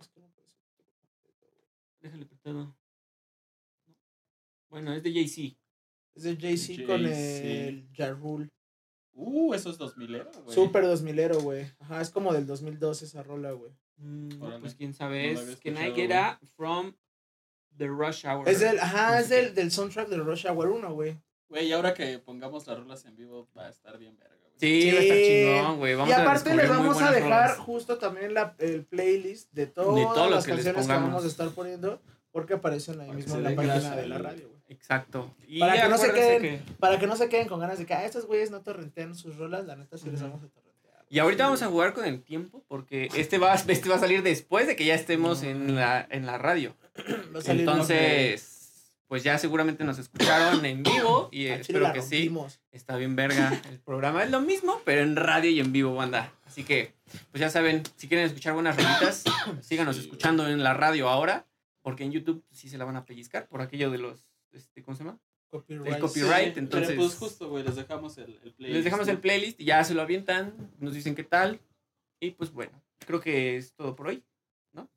Es 0.01 0.09
que 0.09 0.21
no 0.21 0.29
parece. 0.29 0.53
Déjale 2.03 2.25
apretado. 2.25 2.77
Bueno, 4.69 4.93
es 4.93 5.03
de 5.03 5.13
Jay-Z. 5.13 5.57
Es 6.15 6.23
de 6.25 6.37
Jay-Z 6.37 6.85
con 6.85 7.07
el 7.07 7.89
Ja 7.97 8.11
Rule. 8.11 8.49
Uh, 9.15 9.55
eso 9.55 9.71
es 9.71 9.79
2000 9.79 10.15
era, 10.15 10.31
güey. 10.43 10.55
Super 10.55 10.85
2000ero, 10.85 11.41
güey. 11.43 11.67
Ajá, 11.79 12.01
es 12.01 12.11
como 12.11 12.33
del 12.33 12.47
2002 12.47 13.03
esa 13.03 13.23
rola, 13.23 13.53
güey. 13.53 13.73
Mm, 13.97 14.61
pues 14.61 14.75
quién 14.75 14.95
sabe. 14.95 15.33
Es 15.33 15.41
que 15.41 15.69
escuchado, 15.69 15.91
nadie 15.91 16.05
era 16.05 16.41
from 16.57 16.97
the 17.77 17.87
Rush 17.87 18.27
Hour. 18.27 18.49
Es 18.49 18.61
del, 18.61 18.79
ajá, 18.79 19.21
es 19.21 19.29
del, 19.29 19.55
del 19.55 19.71
soundtrack 19.71 20.09
de 20.09 20.17
Rush 20.17 20.47
Hour 20.47 20.69
1, 20.71 20.95
güey. 20.95 21.21
Güey, 21.49 21.69
y 21.69 21.73
ahora 21.73 21.93
que 21.93 22.19
pongamos 22.19 22.67
las 22.67 22.79
rolas 22.79 23.05
en 23.05 23.15
vivo 23.15 23.49
va 23.57 23.67
a 23.67 23.71
estar 23.71 23.99
bien 23.99 24.17
verga. 24.17 24.42
Sí, 24.69 24.93
va 24.93 24.99
a 24.99 25.03
estar 25.03 25.17
chingón, 25.19 25.79
güey. 25.79 26.09
Y 26.09 26.13
aparte 26.13 26.55
les 26.55 26.69
vamos 26.69 27.03
a 27.03 27.11
dejar 27.11 27.51
rolas. 27.51 27.59
justo 27.59 27.99
también 27.99 28.33
la, 28.35 28.55
el 28.59 28.85
playlist 28.85 29.51
de 29.53 29.67
todas 29.67 29.95
De 29.97 30.31
las 30.31 30.45
que 30.45 30.55
les 30.55 30.65
canciones 30.65 30.87
que 30.87 30.93
vamos 30.93 31.25
a 31.25 31.27
estar 31.27 31.49
poniendo 31.51 32.01
porque 32.31 32.55
aparecen 32.55 33.01
ahí 33.01 33.09
Para 33.09 33.17
mismo 33.19 33.35
en 33.37 33.43
la 33.45 33.55
página 33.55 33.97
de 33.97 34.07
la 34.07 34.19
radio, 34.19 34.49
güey. 34.49 34.63
Exacto. 34.69 35.35
Y 35.47 35.61
Para 35.61 35.83
que 35.83 35.89
no 35.89 35.99
se 35.99 36.13
queden- 36.13 36.41
que- 36.41 36.61
Para 36.79 36.99
que 36.99 37.07
no 37.07 37.17
se 37.17 37.29
queden 37.29 37.49
con 37.49 37.61
ganas 37.61 37.79
de 37.79 37.85
que, 37.87 37.93
ah, 37.95 38.05
estos 38.07 38.25
güeyes 38.27 38.51
no 38.51 38.63
torrentean 38.63 39.15
sus 39.15 39.37
rolas, 39.37 39.67
la 39.67 39.77
neta 39.77 39.99
sí 39.99 40.07
les 40.11 40.21
Ujú. 40.21 40.31
vamos 40.31 40.45
a 40.45 40.49
torrentear. 40.49 41.05
Y 41.11 41.19
ahorita 41.19 41.45
vamos 41.45 41.61
a 41.63 41.67
jugar 41.67 41.93
con 41.93 42.05
el 42.07 42.23
tiempo 42.23 42.65
porque 42.69 43.09
este 43.17 43.37
va, 43.39 43.55
este 43.69 43.89
va 43.91 43.97
a 43.97 43.99
salir 43.99 44.23
después 44.23 44.67
de 44.67 44.77
que 44.77 44.87
ya 44.87 44.95
estemos 44.95 45.43
en 45.43 45.75
la, 45.75 46.07
en 46.09 46.25
la 46.25 46.39
radio. 46.39 46.75
Va 47.35 47.39
a 47.41 47.43
salir 47.43 47.67
lo 47.67 47.73
que- 47.73 47.81
Entonces, 47.81 48.52
pues 49.13 49.25
ya 49.25 49.37
seguramente 49.37 49.85
nos 49.85 49.99
escucharon 49.99 50.65
en 50.65 50.83
vivo 50.83 51.29
y 51.31 51.49
al 51.49 51.61
espero 51.61 51.93
que 51.93 52.01
sí. 52.01 52.35
Está 52.71 52.97
bien 52.97 53.15
verga 53.15 53.61
el 53.69 53.79
programa. 53.79 54.25
Es 54.25 54.31
lo 54.31 54.41
mismo, 54.41 54.81
pero 54.87 55.03
en 55.03 55.17
radio 55.17 55.51
y 55.51 55.61
en 55.61 55.71
vivo, 55.71 55.95
banda. 55.95 56.33
Así 56.47 56.65
que, 56.65 56.95
pues 57.31 57.43
ya 57.43 57.51
saben, 57.51 57.83
si 57.97 58.09
quieren 58.09 58.25
escuchar 58.25 58.55
buenas 58.55 58.75
rolitas, 58.75 59.23
síganos 59.61 59.97
Sí, 59.97 60.03
escuchando 60.05 60.49
en 60.49 60.63
la 60.63 60.73
radio 60.73 61.11
ahora, 61.11 61.47
porque 61.83 62.05
en 62.05 62.13
YouTube 62.13 62.43
sí 62.53 62.71
se 62.71 62.79
la 62.79 62.87
van 62.87 62.97
a 62.97 63.05
pellizcar 63.05 63.49
por 63.49 63.61
aquello 63.61 63.91
de 63.91 63.99
los, 63.99 64.25
este, 64.51 64.83
¿cómo 64.83 64.97
se 64.97 65.05
llama? 65.05 65.19
Copyright. 65.51 65.95
El 65.95 66.01
copyright, 66.01 66.55
Sí, 66.55 66.59
entonces- 66.61 66.89
Pero 66.89 67.03
pues 67.03 67.15
justo, 67.17 67.51
güey, 67.51 67.65
les 67.65 67.77
dejamos 67.77 68.17
el, 68.17 68.41
el 68.43 68.53
playlist. 68.55 68.75
Les 68.77 68.85
dejamos 68.85 69.09
el 69.09 69.17
¿no? 69.17 69.21
playlist 69.21 69.61
y 69.61 69.67
ya 69.67 69.85
se 69.85 69.93
lo 69.93 70.01
avientan, 70.01 70.55
nos 70.79 70.95
dicen 70.95 71.15
qué 71.15 71.25
tal. 71.25 71.61
Y 72.19 72.31
pues 72.31 72.51
bueno, 72.51 72.73
creo 73.07 73.21
que 73.21 73.59
es 73.59 73.75
todo 73.75 73.95
por 73.95 74.07
hoy. 74.07 74.25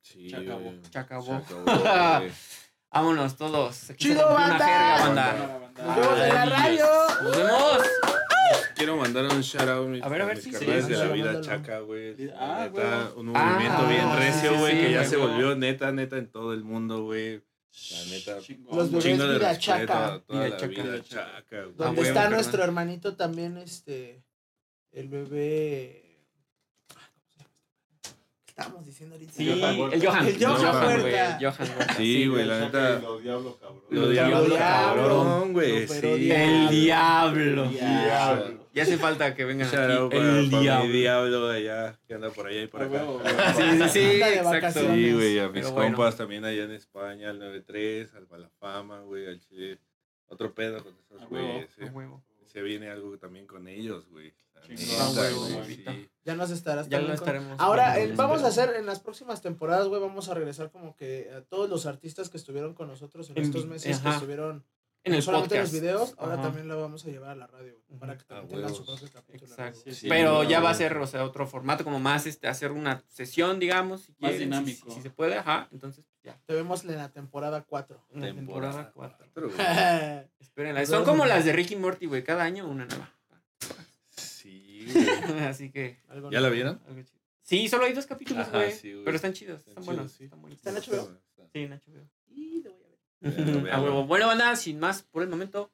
Sí, 0.02 0.30
Se 0.30 0.38
acabó. 0.38 0.74
Se 0.90 1.00
acabó. 1.00 1.26
Se 1.26 1.34
acabó. 1.82 2.26
Vámonos 2.96 3.36
todos. 3.36 3.90
Aquí 3.90 4.06
¡Chido, 4.06 4.28
banda! 4.34 4.66
jerga, 4.66 5.06
banda. 5.06 5.72
Nos 5.86 5.96
vemos 5.98 6.20
en 6.22 6.34
la 6.34 6.46
radio. 6.46 6.86
Nos 7.24 7.38
vemos. 7.38 7.78
Quiero 8.76 8.96
mandar 8.98 9.26
un 9.26 9.42
shout 9.42 9.68
out 9.68 10.04
A 10.04 10.10
ver, 10.10 10.22
a 10.22 10.26
ver, 10.26 10.36
mis 10.36 10.44
sí, 10.46 10.52
carnales 10.52 10.86
sí, 10.86 10.92
de 10.92 10.98
la 10.98 11.08
vida 11.08 11.42
chaca, 11.42 11.80
güey. 11.80 12.16
Ah, 12.38 12.70
Neta, 12.72 13.10
güey. 13.14 13.20
un 13.28 13.36
Ah, 13.36 13.44
movimiento 13.52 13.88
bien 13.88 14.10
sí, 14.12 14.16
recio, 14.18 14.60
güey, 14.60 14.74
sí, 14.76 14.82
que 14.86 14.92
ya 14.94 15.04
se 15.06 15.18
volvió 15.18 15.56
neta, 15.56 15.92
neta 15.92 16.18
en 16.18 16.32
todo 16.32 16.54
el 16.54 16.64
mundo, 16.64 17.04
güey. 17.04 17.42
La 17.92 18.06
neta, 18.12 18.40
Chingón, 18.40 18.78
Los 18.78 18.92
bebés 18.92 19.18
de 19.18 19.28
vida 19.34 19.58
chaca. 19.58 20.14
a 20.14 20.20
toda 20.22 20.40
Vida 20.46 20.50
la 20.50 20.58
chaca. 20.58 20.68
vida 20.84 21.04
chaca. 21.04 21.62
Donde 21.76 21.84
huevo, 22.02 22.04
está 22.04 22.30
nuestro 22.30 22.64
hermanito 22.64 23.16
también, 23.18 23.58
este, 23.58 24.24
el 24.94 25.10
bebé... 25.10 26.05
¿Qué 28.56 28.62
estábamos 28.62 28.86
diciendo 28.86 29.16
ahorita? 29.16 29.34
Sí, 29.34 29.50
Johan 29.60 29.80
Huerta. 29.80 29.96
el 29.98 30.06
Johan. 30.06 30.28
El 30.28 30.46
Johan 30.46 30.62
güey, 30.86 31.04
Huerta. 31.04 31.38
el 31.38 31.46
Johan 31.46 31.70
Huerta. 31.78 31.94
Sí, 31.96 32.28
güey, 32.28 32.46
la 32.46 32.60
neta. 32.62 33.00
Lo 33.00 33.20
diablo, 33.20 33.58
cabrón. 33.60 33.82
Lo 33.90 34.02
Lo 34.02 34.10
diablo, 34.10 34.42
diablo, 34.46 34.56
cabrón, 34.58 35.54
güey. 35.54 35.88
Sí. 35.88 36.02
diablo. 36.02 36.36
El 36.36 36.70
diablo. 36.70 37.70
Diablo. 37.70 38.66
Ya 38.74 38.84
hace 38.84 38.98
falta 38.98 39.36
que 39.36 39.46
vengan 39.46 39.68
aquí. 39.68 39.76
para, 39.76 39.94
El 39.96 40.10
para 40.10 40.24
mi 40.24 40.48
diablo. 40.62 40.92
diablo 40.94 41.48
de 41.50 41.58
allá, 41.58 42.00
que 42.08 42.14
anda 42.14 42.30
por 42.30 42.48
allá 42.48 42.62
y 42.62 42.68
por 42.68 42.82
A 42.82 42.86
acá. 42.86 43.04
güey. 43.04 43.26
Sí, 43.56 43.84
sí, 43.84 43.90
sí, 43.90 44.22
exacto. 44.22 44.80
Sí, 44.94 45.14
güey, 45.14 45.40
a 45.40 45.44
mis 45.50 45.62
Pero 45.64 45.72
bueno. 45.74 45.98
compas 45.98 46.16
también 46.18 46.46
allá 46.46 46.64
en 46.64 46.72
España, 46.72 47.30
al 47.32 47.40
93, 47.40 48.14
al 48.16 48.26
Balafama, 48.26 49.02
güey, 49.02 49.28
al 49.28 49.40
Chile. 49.40 49.80
Otro 50.28 50.54
pedo 50.54 50.82
con 50.84 50.94
esos 50.98 51.30
huevo, 51.30 51.48
güeyes, 51.54 51.70
eh. 51.78 51.92
Se 52.48 52.62
viene 52.62 52.90
algo 52.90 53.18
también 53.18 53.46
con 53.48 53.68
ellos, 53.68 54.08
güey. 54.10 54.34
Ah. 54.56 55.94
Ya 56.24 56.36
nos 56.36 56.50
estarás 56.50 56.90
Ya 56.90 57.00
lo 57.02 57.14
estaremos. 57.14 57.60
Ahora, 57.60 58.00
eh, 58.00 58.12
vamos 58.16 58.44
a 58.44 58.48
hacer 58.48 58.74
en 58.76 58.86
las 58.86 59.00
próximas 59.00 59.42
temporadas, 59.42 59.88
güey, 59.88 60.02
vamos 60.02 60.28
a 60.30 60.34
regresar 60.34 60.72
como 60.72 60.96
que 60.96 61.30
a 61.36 61.42
todos 61.42 61.70
los 61.70 61.86
artistas 61.86 62.30
que 62.30 62.38
estuvieron 62.38 62.74
con 62.74 62.88
nosotros 62.88 63.30
en 63.30 63.38
En 63.38 63.44
estos 63.44 63.68
meses 63.68 64.00
que 64.00 64.10
estuvieron 64.10 64.66
en 65.04 65.14
el 65.14 65.22
solamente 65.22 65.54
en 65.54 65.62
los 65.62 65.70
podcast. 65.70 65.84
videos, 65.84 66.16
ahora 66.18 66.34
Ajá. 66.34 66.42
también 66.44 66.68
lo 66.68 66.82
vamos 66.82 67.06
a 67.06 67.10
llevar 67.10 67.30
a 67.30 67.36
la 67.36 67.46
radio, 67.46 67.80
para 68.00 68.18
que 68.18 68.24
Ah, 68.24 68.40
también 68.40 68.62
tengan 68.62 68.74
su 68.74 68.84
propio 68.84 69.08
capítulo. 69.14 69.52
Exacto. 69.52 69.82
güey. 69.84 69.94
Sí, 69.96 70.10
Pero 70.10 70.42
ya 70.44 70.62
va 70.62 70.72
a 70.72 70.74
ser, 70.74 70.98
o 70.98 71.06
sea, 71.06 71.24
otro 71.26 71.46
formato, 71.46 71.84
como 71.84 72.00
más 72.00 72.26
este, 72.26 72.48
hacer 72.48 72.72
una 72.72 73.04
sesión, 73.08 73.60
digamos. 73.60 74.02
Si 74.02 74.12
Más 74.14 74.32
quieren, 74.32 74.50
dinámico. 74.50 74.90
Si, 74.90 75.04
se 75.04 75.12
puede, 75.12 75.38
ajá. 75.38 75.68
Entonces, 75.72 76.06
ya. 76.24 76.42
Te 76.48 76.56
vemos 76.56 76.84
en 76.86 76.98
la 76.98 77.10
temporada 77.12 77.62
4. 77.62 78.04
En 78.16 78.22
la 78.22 78.34
temporada 78.34 78.92
4. 78.96 79.18
cuatro, 79.20 79.50
güey. 79.50 79.58
Espérenla. 80.40 80.80
Nos 80.80 80.90
Son 80.90 81.06
como 81.06 81.26
las 81.28 81.46
de 81.46 81.54
Ricky 81.54 81.76
Morty, 81.76 82.08
güey. 82.08 82.24
Cada 82.24 82.42
año 82.44 82.68
una 82.68 82.86
nueva. 82.86 83.12
Sí, 84.88 85.06
güey. 85.28 85.44
Así 85.46 85.72
que. 85.72 86.00
Algo 86.10 86.32
¿Ya 86.32 86.42
la 86.42 86.50
vieron? 86.50 86.80
algo 86.88 87.02
chido. 87.02 87.16
Sí, 87.42 87.68
solo 87.70 87.86
hay 87.86 87.94
dos 87.94 88.06
capítulos, 88.08 88.48
Ajá, 88.48 88.58
güey. 88.58 88.72
sí, 88.72 88.92
güey. 88.94 89.06
pero 89.06 89.16
están 89.16 89.34
chidos. 89.34 89.60
Están, 89.60 89.72
Están 89.74 89.86
buenos. 89.86 90.04
chidos, 90.06 90.18
sí. 90.18 90.24
Están 90.26 90.42
buenos. 90.42 90.58
¿Está 90.58 90.70
en 90.72 90.76
HBO? 90.78 91.12
Sí, 91.54 91.68
Nacho, 91.68 91.92
veo. 91.92 92.04
Y 92.32 92.62
te 92.62 92.70
voy 92.70 92.80
a 92.82 93.64
ver. 93.64 93.72
A 93.74 93.82
huevo. 93.82 94.06
Bueno, 94.08 94.28
banda, 94.28 94.56
sin 94.56 94.80
más 94.80 95.04
por 95.04 95.22
el 95.24 95.30
momento, 95.30 95.72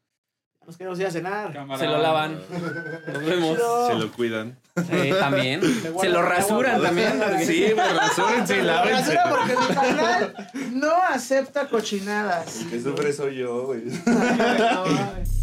Nos 0.67 0.77
queremos 0.77 0.99
ir 0.99 1.07
a 1.07 1.11
cenar. 1.11 1.51
Cámara. 1.53 1.79
se 1.79 1.87
lo 1.87 1.97
lavan. 2.01 2.39
Nos 2.51 3.25
vemos. 3.25 3.55
Chido. 3.57 3.87
Se 3.87 3.93
lo 3.95 4.11
cuidan. 4.11 4.59
Sí, 4.77 5.09
también. 5.19 5.61
Se 5.99 6.09
lo 6.09 6.21
rasuran 6.21 6.81
también. 6.81 7.13
Sí, 7.45 7.65
pues 7.73 7.95
rasúrense 7.95 8.59
y 8.59 8.61
lávense. 8.61 9.15
rasura 9.15 9.29
porque 9.29 9.55
mi 9.57 9.75
canal 9.75 10.35
no 10.73 10.91
acepta 11.03 11.67
cochinadas. 11.67 12.65
Que 12.69 12.79
sufre 12.79 13.11
soy 13.13 13.37
yo, 13.37 13.65
güey. 13.67 13.81
No, 14.05 14.85
mames. 14.85 15.40